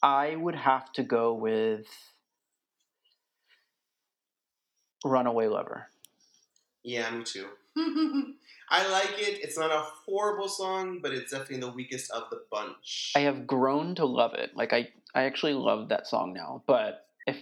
I 0.03 0.37
would 0.37 0.57
have 0.57 0.93
to 0.95 1.03
go 1.03 1.35
with 1.35 1.87
Runaway 5.05 5.47
Lover. 5.47 5.89
Yeah, 6.87 7.11
me 7.11 7.25
too. 7.25 7.47
I 8.71 8.89
like 8.89 9.19
it. 9.19 9.41
It's 9.43 9.59
not 9.59 9.73
a 9.73 9.85
horrible 10.07 10.49
song, 10.49 11.01
but 11.03 11.13
it's 11.13 11.33
definitely 11.33 11.59
the 11.59 11.73
weakest 11.73 12.13
of 12.13 12.31
the 12.31 12.43
bunch. 12.51 13.13
I 13.17 13.21
have 13.21 13.45
grown 13.47 13.97
to 13.97 14.07
love 14.07 14.35
it. 14.35 14.53
Like 14.55 14.73
I, 14.73 14.89
I 15.13 15.25
actually 15.25 15.55
love 15.55 15.89
that 15.89 16.07
song 16.07 16.33
now. 16.33 16.63
But 16.67 17.05
if 17.27 17.39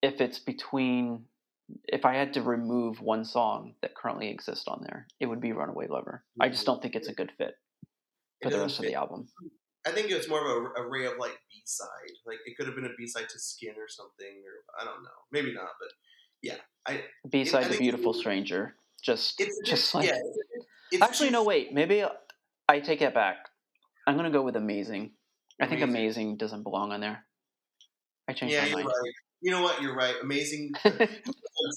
if 0.00 0.20
it's 0.20 0.38
between 0.38 1.24
if 1.86 2.04
I 2.04 2.14
had 2.14 2.34
to 2.34 2.42
remove 2.42 3.00
one 3.00 3.24
song 3.24 3.74
that 3.82 3.96
currently 3.96 4.28
exists 4.28 4.68
on 4.68 4.84
there, 4.86 5.08
it 5.18 5.26
would 5.26 5.40
be 5.40 5.52
Runaway 5.52 5.88
Lover. 5.88 6.22
I 6.40 6.48
just 6.48 6.60
mm-hmm. 6.60 6.72
don't 6.72 6.82
think 6.82 6.94
it's 6.94 7.08
a 7.08 7.14
good 7.14 7.32
fit 7.36 7.54
for 8.42 8.50
the 8.50 8.56
doesn't 8.56 8.62
rest 8.62 8.78
of 8.78 8.84
the 8.84 8.94
album. 8.94 9.26
I 9.84 9.90
think 9.90 10.10
it's 10.10 10.28
more 10.28 10.40
of 10.40 10.46
a 10.46 10.82
array 10.82 11.06
of 11.06 11.18
like 11.18 11.36
B 11.50 11.62
side. 11.64 11.88
Like 12.24 12.38
it 12.46 12.56
could 12.56 12.66
have 12.66 12.76
been 12.76 12.86
a 12.86 12.94
B 12.96 13.08
side 13.08 13.28
to 13.28 13.38
Skin 13.40 13.74
or 13.76 13.88
something, 13.88 14.42
or 14.46 14.80
I 14.80 14.84
don't 14.84 15.02
know, 15.02 15.10
maybe 15.32 15.52
not. 15.52 15.70
But 15.80 15.88
yeah. 16.42 16.98
B 17.28 17.44
side 17.44 17.64
I 17.64 17.68
The 17.68 17.78
Beautiful 17.78 18.14
Stranger. 18.14 18.76
Just 19.04 19.40
it's 19.40 19.58
just 19.68 19.94
like 19.94 20.08
yeah. 20.08 20.18
It's 20.90 21.02
Actually, 21.02 21.30
no, 21.30 21.44
wait. 21.44 21.72
Maybe 21.72 22.04
I 22.68 22.80
take 22.80 23.02
it 23.02 23.12
back. 23.14 23.36
I'm 24.06 24.16
gonna 24.16 24.30
go 24.30 24.42
with 24.42 24.56
amazing. 24.56 25.12
I 25.60 25.66
think 25.66 25.82
Amazing. 25.82 25.96
amazing 26.28 26.36
doesn't 26.36 26.62
belong 26.62 26.92
on 26.92 27.00
there. 27.00 27.24
I 28.28 28.32
changed 28.32 28.54
Yeah, 28.54 28.62
my 28.62 28.66
you're 28.68 28.76
mind. 28.78 28.86
right. 28.88 29.12
You 29.40 29.50
know 29.50 29.62
what? 29.62 29.80
You're 29.82 29.94
right. 29.94 30.14
Amazing. 30.22 30.72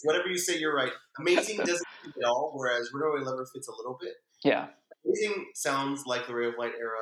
Whatever 0.03 0.27
you 0.29 0.37
say, 0.37 0.57
you're 0.57 0.75
right. 0.75 0.91
Amazing 1.19 1.57
doesn't 1.57 1.85
fit 2.03 2.13
at 2.23 2.27
all, 2.27 2.51
whereas 2.55 2.89
Runaway 2.93 3.21
Lover 3.23 3.45
fits 3.53 3.67
a 3.67 3.71
little 3.75 3.97
bit. 4.01 4.13
yeah, 4.43 4.67
Amazing 5.05 5.47
sounds 5.53 6.05
like 6.05 6.27
the 6.27 6.33
Ray 6.33 6.47
of 6.47 6.53
Light 6.57 6.73
era. 6.79 6.95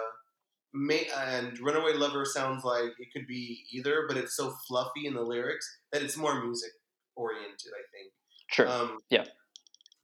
May, 0.74 1.08
and 1.18 1.58
Runaway 1.60 1.94
Lover 1.94 2.26
sounds 2.26 2.64
like 2.66 2.92
it 3.00 3.08
could 3.14 3.28
be 3.28 3.64
either, 3.72 4.06
but 4.08 4.18
it's 4.18 4.36
so 4.36 4.54
fluffy 4.68 5.06
in 5.06 5.14
the 5.14 5.22
lyrics 5.22 5.66
that 5.94 6.02
it's 6.02 6.18
more 6.18 6.44
music 6.44 6.72
oriented, 7.16 7.72
I 7.72 7.84
think. 7.96 8.12
sure. 8.50 8.68
Um, 8.68 8.98
Yeah. 9.10 9.24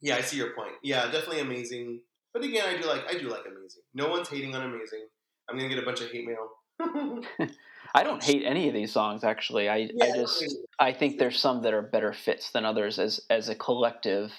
Yeah, 0.02 0.16
I 0.16 0.22
see 0.22 0.38
your 0.38 0.54
point. 0.56 0.74
Yeah, 0.84 1.06
definitely 1.06 1.42
amazing. 1.42 2.02
But 2.34 2.44
again, 2.44 2.66
I 2.68 2.80
do 2.82 2.88
like 2.88 3.04
I 3.08 3.18
do 3.18 3.30
like 3.30 3.46
amazing. 3.46 3.84
No 3.94 4.10
one's 4.10 4.30
hating 4.30 4.56
on 4.56 4.64
amazing. 4.64 5.08
I'm 5.50 5.58
gonna 5.58 5.70
get 5.70 5.80
a 5.80 5.86
bunch 5.86 6.02
of 6.02 6.10
hate 6.12 6.26
mail. 6.28 6.50
I 7.94 8.04
don't 8.04 8.24
hate 8.24 8.44
any 8.46 8.68
of 8.68 8.74
these 8.74 8.92
songs. 8.92 9.24
Actually, 9.24 9.70
I 9.70 9.90
I 10.02 10.12
just 10.16 10.44
I 10.80 10.94
think 10.94 11.20
there's 11.20 11.40
some 11.40 11.62
that 11.64 11.74
are 11.74 11.82
better 11.82 12.14
fits 12.14 12.52
than 12.52 12.66
others 12.66 13.00
as 13.00 13.22
as 13.30 13.50
a 13.50 13.56
collective 13.56 14.32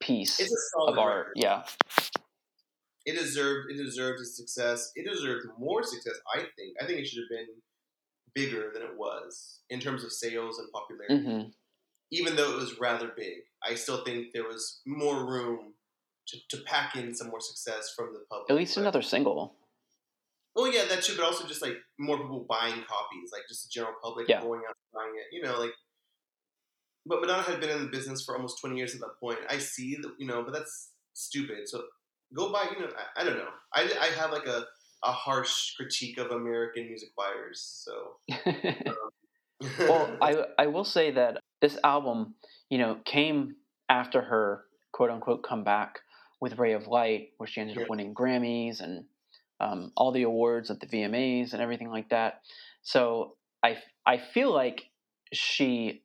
piece 0.00 0.40
a 0.40 0.80
of 0.90 0.98
art. 0.98 1.18
record. 1.28 1.32
Yeah, 1.36 1.64
It 3.04 3.18
deserved 3.18 3.70
it 3.70 3.76
deserved 3.76 4.20
its 4.20 4.36
success. 4.36 4.90
It 4.96 5.08
deserved 5.08 5.46
more 5.58 5.82
success. 5.82 6.14
I 6.34 6.38
think. 6.56 6.76
I 6.80 6.86
think 6.86 7.00
it 7.00 7.06
should 7.06 7.22
have 7.22 7.28
been 7.38 7.54
bigger 8.34 8.70
than 8.72 8.82
it 8.82 8.96
was 8.96 9.60
in 9.70 9.78
terms 9.80 10.02
of 10.02 10.12
sales 10.12 10.58
and 10.58 10.68
popularity. 10.72 11.22
hmm 11.24 11.48
Even 12.10 12.36
though 12.36 12.52
it 12.52 12.56
was 12.56 12.78
rather 12.80 13.12
big, 13.16 13.34
I 13.68 13.74
still 13.74 14.04
think 14.04 14.28
there 14.34 14.44
was 14.44 14.80
more 14.86 15.24
room 15.26 15.74
to, 16.28 16.38
to 16.50 16.62
pack 16.64 16.96
in 16.96 17.14
some 17.14 17.28
more 17.28 17.40
success 17.40 17.92
from 17.96 18.12
the 18.12 18.20
public. 18.30 18.50
At 18.50 18.56
least 18.56 18.74
But- 18.76 18.82
another 18.82 19.02
single. 19.02 19.56
Well, 20.56 20.72
yeah, 20.72 20.84
that 20.84 21.02
too, 21.02 21.14
but 21.16 21.24
also 21.24 21.48
just 21.48 21.62
like 21.62 21.76
more 21.98 22.16
people 22.16 22.46
buying 22.48 22.80
copies, 22.84 23.30
like 23.32 23.42
just 23.48 23.64
the 23.64 23.70
general 23.72 23.94
public 24.00 24.28
Yeah. 24.28 24.40
going 24.40 24.60
out 24.68 24.76
and 24.76 24.92
buying 24.94 25.14
it. 25.16 25.26
You 25.34 25.42
know, 25.42 25.58
like. 25.58 25.72
But 27.06 27.20
Madonna 27.20 27.42
had 27.42 27.60
been 27.60 27.70
in 27.70 27.80
the 27.82 27.90
business 27.90 28.24
for 28.24 28.36
almost 28.36 28.60
twenty 28.60 28.76
years 28.76 28.94
at 28.94 29.00
that 29.00 29.18
point. 29.20 29.38
I 29.50 29.58
see 29.58 29.96
that, 30.00 30.12
you 30.18 30.26
know, 30.26 30.42
but 30.44 30.52
that's 30.54 30.92
stupid. 31.12 31.68
So 31.68 31.82
go 32.32 32.52
buy. 32.52 32.68
You 32.72 32.80
know, 32.86 32.92
I, 32.96 33.20
I 33.20 33.24
don't 33.24 33.36
know. 33.36 33.48
I, 33.74 33.82
I 34.00 34.06
have 34.20 34.30
like 34.30 34.46
a 34.46 34.64
a 35.02 35.12
harsh 35.12 35.74
critique 35.74 36.18
of 36.18 36.30
American 36.30 36.86
music 36.86 37.10
buyers. 37.16 37.84
So. 37.84 37.92
Um, 39.60 39.70
well, 39.88 40.16
I 40.20 40.44
I 40.58 40.66
will 40.66 40.84
say 40.84 41.10
that 41.12 41.40
this 41.64 41.78
album, 41.82 42.34
you 42.68 42.76
know, 42.76 42.98
came 43.06 43.56
after 43.88 44.20
her 44.20 44.64
quote 44.92 45.10
unquote 45.10 45.42
comeback 45.42 46.00
with 46.38 46.58
Ray 46.58 46.74
of 46.74 46.86
Light, 46.86 47.28
where 47.38 47.46
she 47.46 47.62
ended 47.62 47.78
up 47.78 47.88
winning 47.88 48.14
Grammys 48.14 48.80
and 48.82 49.04
um, 49.60 49.90
all 49.96 50.12
the 50.12 50.24
awards 50.24 50.70
at 50.70 50.80
the 50.80 50.86
VMAs 50.86 51.54
and 51.54 51.62
everything 51.62 51.88
like 51.88 52.10
that. 52.10 52.42
So 52.82 53.36
I 53.62 53.78
I 54.04 54.18
feel 54.18 54.52
like 54.52 54.90
she 55.32 56.02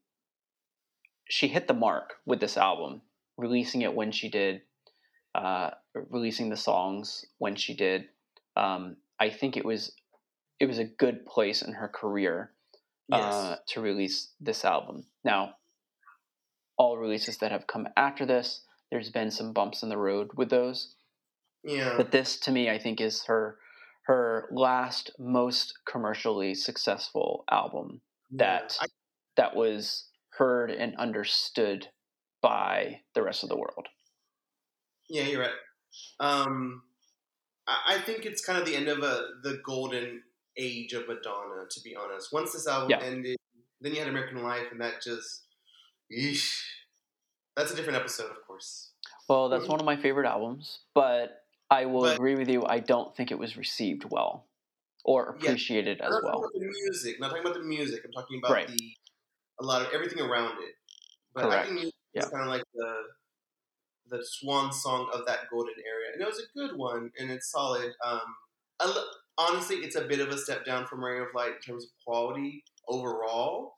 she 1.30 1.50
hit 1.50 1.68
the 1.68 1.74
mark 1.74 2.14
with 2.26 2.40
this 2.40 2.56
album, 2.56 3.02
releasing 3.38 3.82
it 3.82 3.94
when 3.94 4.14
she 4.14 4.30
did, 4.30 4.62
uh, 5.36 5.72
releasing 5.94 6.50
the 6.50 6.58
songs 6.58 7.26
when 7.38 7.58
she 7.58 7.76
did. 7.76 8.06
Um, 8.56 8.96
I 9.20 9.30
think 9.30 9.58
it 9.58 9.66
was 9.66 9.92
it 10.58 10.68
was 10.68 10.80
a 10.80 10.86
good 10.86 11.26
place 11.26 11.62
in 11.62 11.74
her 11.74 11.90
career 11.90 12.54
yes. 13.10 13.34
uh, 13.34 13.56
to 13.70 13.82
release 13.82 14.32
this 14.40 14.64
album. 14.66 15.06
Now, 15.24 15.54
all 16.78 16.98
releases 16.98 17.38
that 17.38 17.52
have 17.52 17.68
come 17.68 17.88
after 17.98 18.26
this, 18.26 18.62
there's 18.92 19.10
been 19.10 19.32
some 19.32 19.54
bumps 19.54 19.84
in 19.84 19.90
the 19.90 19.98
road 19.98 20.30
with 20.36 20.50
those, 20.50 20.96
yeah. 21.64 21.96
but 21.98 22.12
this 22.12 22.40
to 22.42 22.52
me, 22.52 22.70
I 22.70 22.80
think, 22.80 23.02
is 23.02 23.24
her 23.26 23.58
her 24.06 24.50
last 24.52 25.12
most 25.20 25.74
commercially 25.88 26.56
successful 26.56 27.44
album 27.52 28.02
that 28.32 28.76
I, 28.82 28.88
that 29.38 29.56
was 29.56 30.08
heard 30.32 30.72
and 30.72 30.96
understood 30.96 31.88
by 32.42 33.02
the 33.14 33.22
rest 33.22 33.44
of 33.44 33.50
the 33.50 33.58
world. 33.58 33.88
yeah, 35.10 35.24
you're 35.24 35.42
right. 35.42 35.52
Um, 36.20 36.84
I, 37.68 37.96
I 37.96 38.00
think 38.00 38.26
it's 38.26 38.44
kind 38.44 38.58
of 38.58 38.66
the 38.66 38.76
end 38.76 38.88
of 38.88 39.00
a 39.00 39.22
the 39.44 39.60
golden 39.66 40.24
age 40.60 40.94
of 40.94 41.08
Madonna. 41.08 41.66
To 41.70 41.82
be 41.82 41.96
honest, 41.96 42.32
once 42.34 42.52
this 42.54 42.68
album 42.68 42.90
Yeah. 42.92 43.00
ended, 43.02 43.38
then 43.82 43.94
you 43.94 44.00
had 44.00 44.08
American 44.10 44.44
Life, 44.44 44.68
and 44.72 44.82
that 44.82 45.02
just, 45.02 45.46
eesh, 46.12 46.62
that's 47.56 47.72
a 47.72 47.76
different 47.76 47.98
episode, 47.98 48.30
of 48.32 48.46
course. 48.46 48.92
Well, 49.28 49.50
that's 49.50 49.68
one 49.68 49.80
of 49.80 49.86
my 49.86 49.96
favorite 49.96 50.28
albums, 50.28 50.80
but 50.94 51.44
I 51.70 51.86
will 51.86 52.02
But- 52.02 52.16
agree 52.16 52.36
with 52.36 52.50
you. 52.50 52.66
I 52.66 52.80
don't 52.80 53.16
think 53.16 53.32
it 53.32 53.38
was 53.40 53.56
received 53.58 54.04
well 54.06 54.48
or 55.06 55.30
appreciated 55.30 56.02
I'm 56.02 56.08
as 56.14 56.22
well. 56.24 56.42
talking 56.42 56.42
about 56.42 56.54
the 56.54 56.60
music. 56.82 57.16
I'm 57.16 57.22
not 57.22 57.28
talking 57.30 57.44
about 57.46 57.54
the 57.54 57.64
music. 57.64 58.02
I'm 58.06 58.12
talking 58.12 58.38
about 58.40 58.52
Right. 58.52 58.68
the 58.68 58.96
a 59.62 59.64
lot 59.64 59.82
of 59.82 59.92
everything 59.94 60.20
around 60.22 60.58
it. 60.64 60.76
But 61.34 61.44
I 61.46 61.48
Correct. 61.50 61.66
think 61.68 61.74
music 61.76 61.96
Yeah. 62.14 62.30
kind 62.30 62.44
of 62.44 62.48
like 62.48 62.64
the 62.74 63.10
the 64.08 64.26
swan 64.26 64.72
song 64.74 65.08
of 65.14 65.24
that 65.28 65.48
golden 65.52 65.76
era, 65.86 66.12
and 66.12 66.20
it 66.20 66.26
was 66.26 66.40
a 66.40 66.48
good 66.58 66.76
one, 66.76 67.12
and 67.20 67.30
it's 67.30 67.52
solid. 67.52 67.94
Um, 68.04 68.36
I 68.80 68.86
lo- 68.88 69.12
honestly, 69.40 69.78
it's 69.78 69.96
a 69.96 70.02
bit 70.06 70.20
of 70.20 70.30
a 70.30 70.38
step 70.38 70.66
down 70.66 70.86
from 70.86 71.04
Ray 71.04 71.20
of 71.20 71.28
Light 71.34 71.54
in 71.56 71.62
terms 71.62 71.86
of 71.86 71.90
quality 72.06 72.64
overall, 72.88 73.78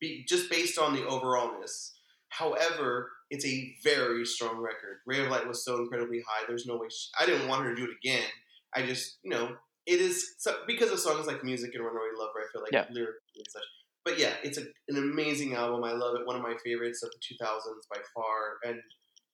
be, 0.00 0.24
just 0.28 0.50
based 0.50 0.78
on 0.78 0.94
the 0.94 1.00
overallness. 1.02 1.92
However, 2.28 3.10
it's 3.30 3.44
a 3.46 3.74
very 3.82 4.24
strong 4.24 4.58
record. 4.58 4.98
Ray 5.06 5.24
of 5.24 5.30
Light 5.30 5.46
was 5.48 5.64
so 5.64 5.76
incredibly 5.78 6.20
high. 6.28 6.44
There's 6.46 6.66
no 6.66 6.76
way 6.76 6.88
she, 6.90 7.08
I 7.18 7.26
didn't 7.26 7.48
want 7.48 7.64
her 7.64 7.74
to 7.74 7.76
do 7.76 7.84
it 7.84 7.96
again. 8.04 8.28
I 8.74 8.86
just, 8.86 9.18
you 9.22 9.30
know, 9.30 9.56
it 9.86 10.00
is 10.00 10.34
so, 10.38 10.56
because 10.66 10.90
of 10.92 10.98
songs 10.98 11.26
like 11.26 11.42
music 11.44 11.72
and 11.74 11.84
Runaway 11.84 12.06
Lover. 12.18 12.32
I 12.38 12.46
feel 12.52 12.62
like 12.62 12.72
Yeah. 12.72 12.86
lyrically 12.90 13.36
and 13.36 13.46
such. 13.50 13.62
But 14.04 14.18
yeah, 14.18 14.32
it's 14.42 14.58
a, 14.58 14.62
an 14.88 14.96
amazing 14.96 15.54
album. 15.54 15.84
I 15.84 15.92
love 15.92 16.16
it. 16.18 16.26
One 16.26 16.36
of 16.36 16.42
my 16.42 16.56
favorites 16.64 17.02
of 17.02 17.10
the 17.10 17.34
2000s 17.44 17.88
by 17.90 18.00
far, 18.14 18.58
and 18.64 18.80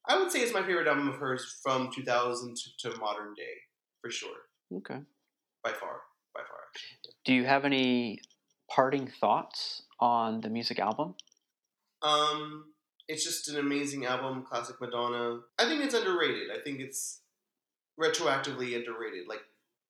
I 0.09 0.19
would 0.19 0.31
say 0.33 0.41
it's 0.41 0.53
my 0.53 0.63
favorite 0.63 0.87
album 0.89 1.09
of 1.09 1.17
hers 1.17 1.59
from 1.63 1.91
2000 1.95 2.57
to, 2.57 2.91
to 2.91 2.99
modern 2.99 3.35
day 3.37 3.55
for 4.01 4.11
sure, 4.11 4.37
Okay. 4.77 5.01
By 5.63 5.71
far, 5.71 6.01
by 6.35 6.41
far. 6.41 6.59
Actually. 6.75 7.13
Do 7.25 7.35
you 7.35 7.45
have 7.45 7.65
any 7.65 8.21
parting 8.71 9.09
thoughts 9.21 9.83
on 10.01 10.41
the 10.41 10.49
music 10.49 10.79
album? 10.79 11.15
Um, 12.03 12.67
it's 13.09 13.25
just 13.25 13.49
an 13.49 13.59
amazing 13.59 14.07
album, 14.07 14.45
classic 14.49 14.81
Madonna. 14.81 15.41
I 15.59 15.65
think 15.65 15.83
it's 15.83 15.95
underrated. 15.95 16.51
I 16.55 16.61
think 16.63 16.81
it's 16.81 17.21
retroactively 18.01 18.77
underrated. 18.77 19.27
Like 19.29 19.41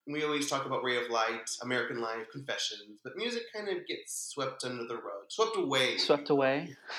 we 0.07 0.25
always 0.25 0.49
talk 0.49 0.65
about 0.65 0.83
Ray 0.83 0.97
of 0.97 1.11
Light, 1.11 1.51
American 1.63 2.01
Life, 2.01 2.27
Confessions, 2.33 3.01
but 3.05 3.17
music 3.17 3.43
kind 3.55 3.69
of 3.69 3.87
gets 3.87 4.31
swept 4.33 4.65
under 4.65 4.87
the 4.87 4.95
rug, 4.95 5.29
swept 5.29 5.57
away. 5.57 5.99
Swept 5.99 6.31
away. 6.31 6.75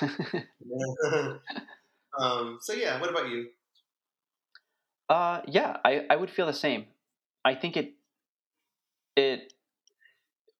um. 2.20 2.58
So 2.60 2.72
yeah, 2.72 3.00
what 3.00 3.10
about 3.10 3.28
you? 3.28 3.48
Uh, 5.08 5.40
yeah, 5.48 5.78
I, 5.84 6.06
I 6.08 6.14
would 6.14 6.30
feel 6.30 6.46
the 6.46 6.52
same. 6.52 6.86
I 7.44 7.56
think 7.56 7.76
it 7.76 7.94
it 9.16 9.52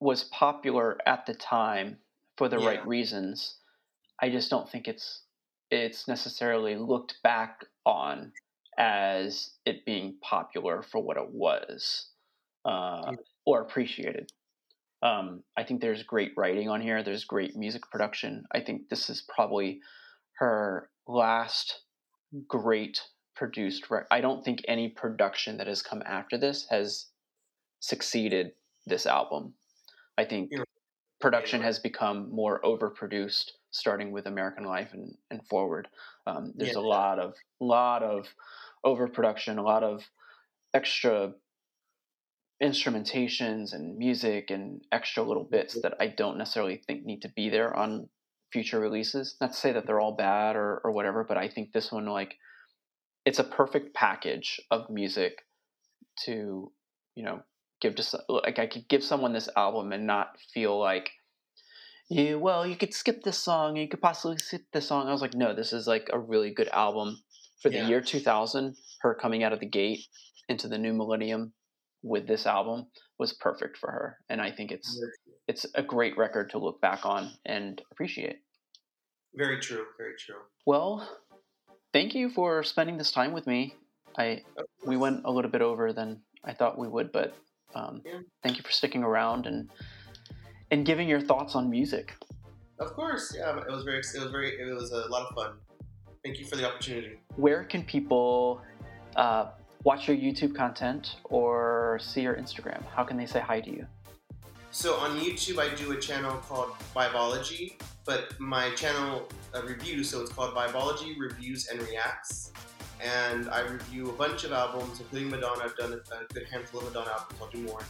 was 0.01 0.25
popular 0.25 0.99
at 1.07 1.27
the 1.27 1.35
time 1.35 1.99
for 2.37 2.49
the 2.49 2.59
Yeah. 2.59 2.69
right 2.69 2.87
reasons. 2.87 3.59
I 4.21 4.31
just 4.31 4.51
don't 4.51 4.69
think 4.69 4.89
it's 4.89 5.25
it's 5.71 6.09
necessarily 6.09 6.77
looked 6.77 7.23
back 7.23 7.65
on 7.87 8.33
as 8.77 9.57
it 9.65 9.85
being 9.85 10.17
popular 10.21 10.83
for 10.83 11.01
what 11.01 11.17
it 11.17 11.31
was 11.31 12.11
uh, 12.65 13.13
or 13.47 13.63
appreciated. 13.63 14.33
Um, 15.03 15.45
I 15.57 15.65
think 15.65 15.81
there's 15.81 16.03
great 16.03 16.33
writing 16.37 16.69
on 16.69 16.81
here. 16.81 17.03
There's 17.03 17.25
great 17.25 17.57
music 17.57 17.83
production. 17.91 18.45
I 18.53 18.61
think 18.61 18.89
this 18.89 19.09
is 19.09 19.23
probably 19.23 19.81
her 20.39 20.91
last 21.07 21.83
great 22.49 23.01
produced 23.37 23.91
rec- 23.91 24.07
I 24.11 24.21
don't 24.21 24.45
think 24.45 24.61
any 24.69 24.89
production 24.89 25.57
that 25.59 25.67
has 25.67 25.83
come 25.83 26.03
after 26.05 26.37
this 26.37 26.67
has 26.71 27.10
succeeded 27.81 28.53
this 28.87 29.07
album. 29.07 29.55
I 30.17 30.25
think 30.25 30.51
production 31.21 31.61
has 31.63 31.79
become 31.79 32.31
more 32.31 32.61
overproduced, 32.63 33.53
starting 33.71 34.13
with 34.13 34.27
American 34.27 34.65
Life 34.65 34.91
and, 34.93 35.15
and 35.31 35.47
forward. 35.47 35.89
Um, 36.27 36.53
there's 36.57 36.75
Yeah. 36.75 36.81
a 36.81 36.81
lot 36.81 37.19
of 37.19 37.35
lot 37.61 38.03
of 38.03 38.35
overproduction, 38.85 39.59
a 39.59 39.63
lot 39.63 39.83
of 39.83 40.11
extra 40.75 41.35
instrumentations 42.63 43.73
and 43.73 43.97
music 43.97 44.51
and 44.51 44.85
extra 44.93 45.23
little 45.23 45.45
bits 45.45 45.81
that 45.83 45.95
I 45.99 46.09
don't 46.09 46.39
necessarily 46.39 46.77
think 46.87 47.05
need 47.05 47.23
to 47.23 47.29
be 47.29 47.49
there 47.49 47.75
on 47.75 48.09
future 48.53 48.79
releases. 48.81 49.37
Not 49.41 49.53
to 49.53 49.59
say 49.59 49.73
that 49.73 49.87
they're 49.87 50.01
all 50.01 50.17
bad 50.17 50.57
or, 50.57 50.81
or 50.85 50.93
whatever, 50.93 51.25
but 51.25 51.39
I 51.39 51.49
think 51.49 51.73
this 51.73 51.91
one 51.91 52.07
like 52.07 52.37
it's 53.25 53.39
a 53.39 53.45
perfect 53.45 53.95
package 53.95 54.61
of 54.71 54.91
music 54.91 55.47
to, 56.25 56.73
you 57.15 57.25
know, 57.25 57.43
give 57.81 57.95
to 57.97 58.23
like 58.29 58.59
I 58.59 58.67
could 58.67 58.89
give 58.89 59.03
someone 59.03 59.33
this 59.33 59.49
album 59.57 59.93
and 59.93 60.07
not 60.07 60.39
feel 60.53 60.79
like 60.79 61.11
yeah, 62.11 62.35
well, 62.35 62.67
you 62.67 62.75
could 62.75 62.93
skip 62.93 63.23
this 63.23 63.39
song, 63.39 63.77
you 63.77 63.87
could 63.87 64.03
possibly 64.03 64.37
skip 64.39 64.63
this 64.73 64.89
song. 64.89 65.07
I 65.07 65.13
was 65.13 65.21
like, 65.21 65.35
no, 65.35 65.55
this 65.55 65.73
is 65.73 65.87
like 65.87 66.11
a 66.13 66.19
really 66.19 66.51
good 66.51 66.67
album 66.69 67.23
for 67.63 67.71
the 67.71 67.77
Yeah. 67.77 67.87
year 67.87 68.01
2000. 68.01 68.77
Her 69.03 69.15
coming 69.15 69.45
out 69.45 69.53
of 69.53 69.61
the 69.61 69.67
gate 69.67 70.09
into 70.49 70.67
the 70.67 70.77
new 70.77 70.93
millennium 70.93 71.53
with 72.03 72.27
this 72.27 72.47
album 72.47 72.91
was 73.19 73.33
perfect 73.33 73.77
for 73.79 73.91
her, 73.93 74.19
and 74.29 74.43
I 74.43 74.51
think 74.51 74.73
it's 74.73 75.01
it's 75.47 75.67
a 75.75 75.83
great 75.83 76.19
record 76.19 76.51
to 76.51 76.59
look 76.59 76.81
back 76.81 77.07
on 77.07 77.31
and 77.47 77.81
appreciate. 77.93 78.41
Very 79.35 79.61
true. 79.61 79.87
Very 79.97 80.17
true. 80.17 80.37
Well, 80.67 81.09
thank 81.93 82.15
you 82.15 82.29
for 82.31 82.63
spending 82.65 82.99
this 82.99 83.13
time 83.13 83.33
with 83.33 83.47
me. 83.47 83.77
I 84.19 84.43
we 84.85 84.97
went 84.97 85.23
a 85.25 85.31
little 85.31 85.51
bit 85.51 85.63
over 85.63 85.93
than 85.93 86.23
I 86.45 86.55
thought 86.55 86.79
we 86.79 86.89
would, 86.89 87.13
but 87.13 87.35
um, 87.75 88.03
Yeah. 88.05 88.21
thank 88.43 88.57
you 88.57 88.63
for 88.63 88.71
sticking 88.73 89.03
around 89.03 89.47
and 89.47 89.71
and 90.73 90.87
giving 90.87 91.09
your 91.09 91.21
thoughts 91.21 91.55
on 91.57 91.69
music. 91.69 92.15
Of 92.79 92.95
course. 92.95 93.35
Yeah. 93.37 93.59
It 93.59 93.71
was 93.71 93.83
very. 93.85 93.99
It 93.99 94.21
was 94.21 94.31
very. 94.31 94.51
It 94.61 94.73
was 94.75 94.93
a 94.93 95.09
lot 95.09 95.27
of 95.29 95.35
fun. 95.35 95.53
Thank 96.25 96.39
you 96.39 96.47
for 96.47 96.57
the 96.57 96.67
opportunity. 96.69 97.19
Where 97.37 97.65
can 97.65 97.83
people 97.83 98.61
uh, 99.17 99.47
watch 99.85 100.07
your 100.07 100.17
YouTube 100.17 100.55
content 100.55 101.17
or 101.25 101.99
see 102.03 102.21
your 102.21 102.37
Instagram? 102.37 102.83
How 102.95 103.05
can 103.05 103.17
they 103.17 103.27
say 103.27 103.41
hi 103.41 103.61
to 103.61 103.71
you? 103.71 103.87
So 104.71 104.95
on 104.97 105.19
YouTube, 105.19 105.59
I 105.59 105.75
do 105.75 105.93
a 105.93 105.97
channel 106.01 106.37
called 106.49 106.71
Vibeology, 106.95 107.75
but 108.05 108.39
my 108.39 108.71
channel 108.75 109.29
uh, 109.53 109.63
reviews, 109.63 110.09
so 110.11 110.21
it's 110.23 110.31
called 110.33 110.55
Vibeology 110.55 111.19
Reviews 111.19 111.69
and 111.69 111.83
Reacts. 111.83 112.53
And 113.03 113.49
I 113.49 113.63
review 113.63 114.11
a 114.11 114.13
bunch 114.13 114.45
of 114.45 114.53
albums, 114.53 115.01
including 115.01 115.31
Madonna. 115.31 115.63
I've 115.65 115.77
done 115.77 115.93
a 115.93 116.35
good 116.35 116.47
handful 116.51 116.81
of 116.81 116.87
Madonna 116.87 117.11
albums. 117.11 117.41
I'll 117.41 117.49
do 117.49 117.59
more. 117.59 117.81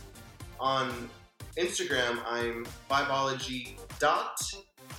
On 0.60 1.10
Instagram, 1.56 2.20
I'm 2.26 2.66
Vibeology 2.90 3.76
dot 3.98 4.40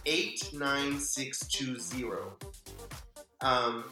eight 0.06 0.50
nine 0.54 1.00
six 1.00 1.40
two 1.48 1.80
zero. 1.80 2.34
Um, 3.42 3.86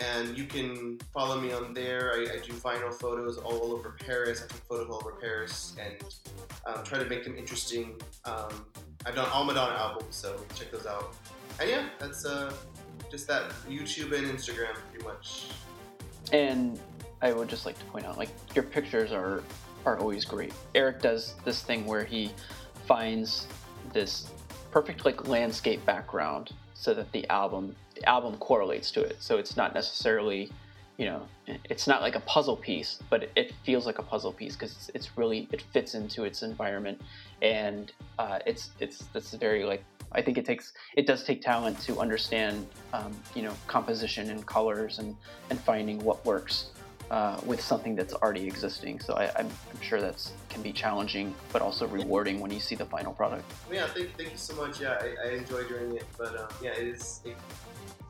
and 0.00 0.36
you 0.36 0.44
can 0.44 0.98
follow 1.12 1.40
me 1.40 1.52
on 1.52 1.74
there. 1.74 2.12
I, 2.14 2.22
I, 2.22 2.38
do 2.38 2.52
vinyl 2.54 2.92
photos 2.92 3.36
all 3.38 3.72
over 3.72 3.96
Paris. 4.04 4.42
I 4.42 4.52
take 4.52 4.62
photos 4.62 4.88
all 4.88 4.96
over 4.96 5.12
Paris 5.12 5.76
and 5.78 5.94
um, 6.66 6.82
try 6.84 6.98
to 6.98 7.04
make 7.04 7.24
them 7.24 7.36
interesting. 7.36 8.00
Um, 8.24 8.66
I've 9.04 9.14
done 9.14 9.28
all 9.32 9.44
Madonna 9.44 9.74
albums, 9.76 10.16
so 10.16 10.40
check 10.54 10.70
those 10.70 10.86
out. 10.86 11.14
And 11.60 11.68
yeah, 11.68 11.88
that's 11.98 12.24
uh, 12.24 12.52
just 13.10 13.26
that 13.28 13.50
YouTube 13.68 14.12
and 14.16 14.26
Instagram 14.26 14.74
pretty 14.90 15.04
much. 15.04 15.46
And 16.32 16.78
I 17.22 17.32
would 17.32 17.48
just 17.48 17.66
like 17.66 17.78
to 17.78 17.84
point 17.86 18.06
out, 18.06 18.18
like 18.18 18.30
your 18.54 18.64
pictures 18.64 19.12
are 19.12 19.42
are 19.86 19.98
always 19.98 20.24
great. 20.24 20.52
Eric 20.74 21.00
does 21.00 21.34
this 21.44 21.62
thing 21.62 21.86
where 21.86 22.04
he 22.04 22.30
finds 22.86 23.46
this 23.92 24.28
perfect 24.70 25.04
like 25.04 25.26
landscape 25.26 25.84
background 25.84 26.52
so 26.74 26.94
that 26.94 27.10
the 27.12 27.28
album 27.28 27.74
the 27.94 28.08
album 28.08 28.36
correlates 28.38 28.90
to 28.92 29.02
it. 29.02 29.16
So 29.20 29.38
it's 29.38 29.56
not 29.56 29.74
necessarily, 29.74 30.50
you 30.96 31.06
know, 31.06 31.22
it's 31.64 31.86
not 31.86 32.02
like 32.02 32.14
a 32.14 32.20
puzzle 32.20 32.56
piece, 32.56 32.98
but 33.10 33.28
it, 33.36 33.52
feels 33.64 33.86
like 33.86 33.98
a 33.98 34.02
puzzle 34.02 34.32
piece 34.32 34.54
because 34.54 34.72
it's, 34.72 34.90
it's, 34.94 35.18
really 35.18 35.48
it 35.52 35.62
fits 35.72 35.94
into 35.94 36.24
its 36.24 36.42
environment, 36.42 37.00
and 37.42 37.92
uh, 38.18 38.38
it's 38.46 38.70
it's 38.80 38.98
this 39.12 39.32
very 39.34 39.64
like 39.64 39.84
I 40.12 40.22
think 40.22 40.38
it 40.38 40.44
takes 40.44 40.72
it 40.96 41.06
does 41.06 41.24
take 41.24 41.42
talent 41.42 41.80
to 41.82 41.98
understand, 42.00 42.66
um, 42.92 43.14
you 43.34 43.42
know, 43.42 43.54
composition 43.66 44.30
and 44.30 44.44
colors 44.46 44.98
and 44.98 45.16
and 45.50 45.60
finding 45.60 45.98
what 46.04 46.24
works. 46.24 46.70
Uh, 47.10 47.40
with 47.44 47.60
something 47.60 47.96
that's 47.96 48.14
already 48.14 48.46
existing. 48.46 49.00
So 49.00 49.14
I, 49.14 49.32
am 49.40 49.50
sure 49.80 50.00
that's 50.00 50.30
can 50.48 50.62
be 50.62 50.70
challenging, 50.70 51.34
but 51.52 51.60
also 51.60 51.88
rewarding 51.88 52.38
when 52.38 52.52
you 52.52 52.60
see 52.60 52.76
the 52.76 52.84
final 52.84 53.12
product. 53.12 53.42
Yeah, 53.68 53.88
thank, 53.88 54.16
thank 54.16 54.30
you 54.30 54.36
so 54.36 54.54
much. 54.54 54.80
Yeah, 54.80 54.96
I, 55.00 55.26
I 55.26 55.32
enjoy 55.32 55.64
doing 55.64 55.96
it, 55.96 56.04
but 56.16 56.38
um, 56.38 56.46
yeah, 56.62 56.70
it 56.70 56.86
is. 56.86 57.20
It, 57.24 57.34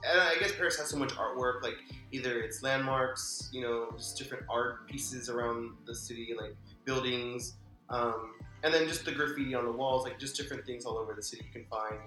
and 0.05 0.21
I 0.21 0.35
guess 0.39 0.53
Paris 0.55 0.79
has 0.79 0.91
so 0.91 0.99
much 0.99 1.15
artwork, 1.15 1.63
like 1.63 1.77
either 2.13 2.41
it's 2.41 2.63
landmarks, 2.63 3.49
you 3.53 3.63
know, 3.63 3.89
just 3.97 4.19
different 4.19 4.45
art 4.51 4.87
pieces 4.87 5.31
around 5.31 5.71
the 5.87 5.95
city, 5.95 6.35
like 6.39 6.55
buildings, 6.85 7.55
um, 7.89 8.35
and 8.63 8.73
then 8.73 8.87
just 8.87 9.05
the 9.05 9.13
graffiti 9.13 9.55
on 9.55 9.65
the 9.65 9.73
walls, 9.73 10.05
like 10.05 10.19
just 10.19 10.37
different 10.37 10.65
things 10.67 10.85
all 10.85 10.99
over 10.99 11.15
the 11.15 11.23
city 11.23 11.45
you 11.47 11.53
can 11.53 11.69
find. 11.71 11.99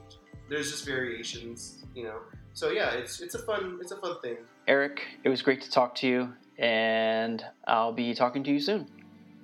There's 0.50 0.72
just 0.72 0.86
variations, 0.86 1.84
you 1.96 2.04
know. 2.04 2.20
So 2.54 2.70
yeah, 2.72 2.92
it's 2.92 3.22
it's 3.22 3.36
a 3.36 3.40
fun 3.40 3.80
it's 3.82 3.92
a 3.92 3.98
fun 3.98 4.20
thing. 4.22 4.38
Eric, 4.68 5.02
it 5.24 5.30
was 5.30 5.42
great 5.42 5.62
to 5.62 5.72
talk 5.72 5.96
to 5.96 6.08
you 6.08 6.34
and 6.58 7.44
I'll 7.68 7.94
be 7.94 8.14
talking 8.14 8.44
to 8.44 8.52
you 8.52 8.60
soon. 8.60 8.88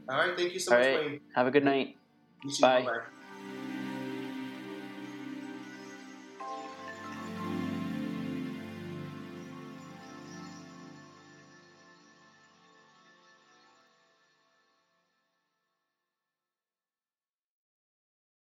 All 0.07 0.17
right. 0.17 0.37
Thank 0.37 0.53
you 0.53 0.59
so 0.59 0.73
All 0.73 0.79
much, 0.79 1.01
right. 1.01 1.21
Have 1.35 1.47
a 1.47 1.51
good 1.51 1.65
night. 1.65 1.95
Bye. 2.61 2.83
Bye. 2.83 3.18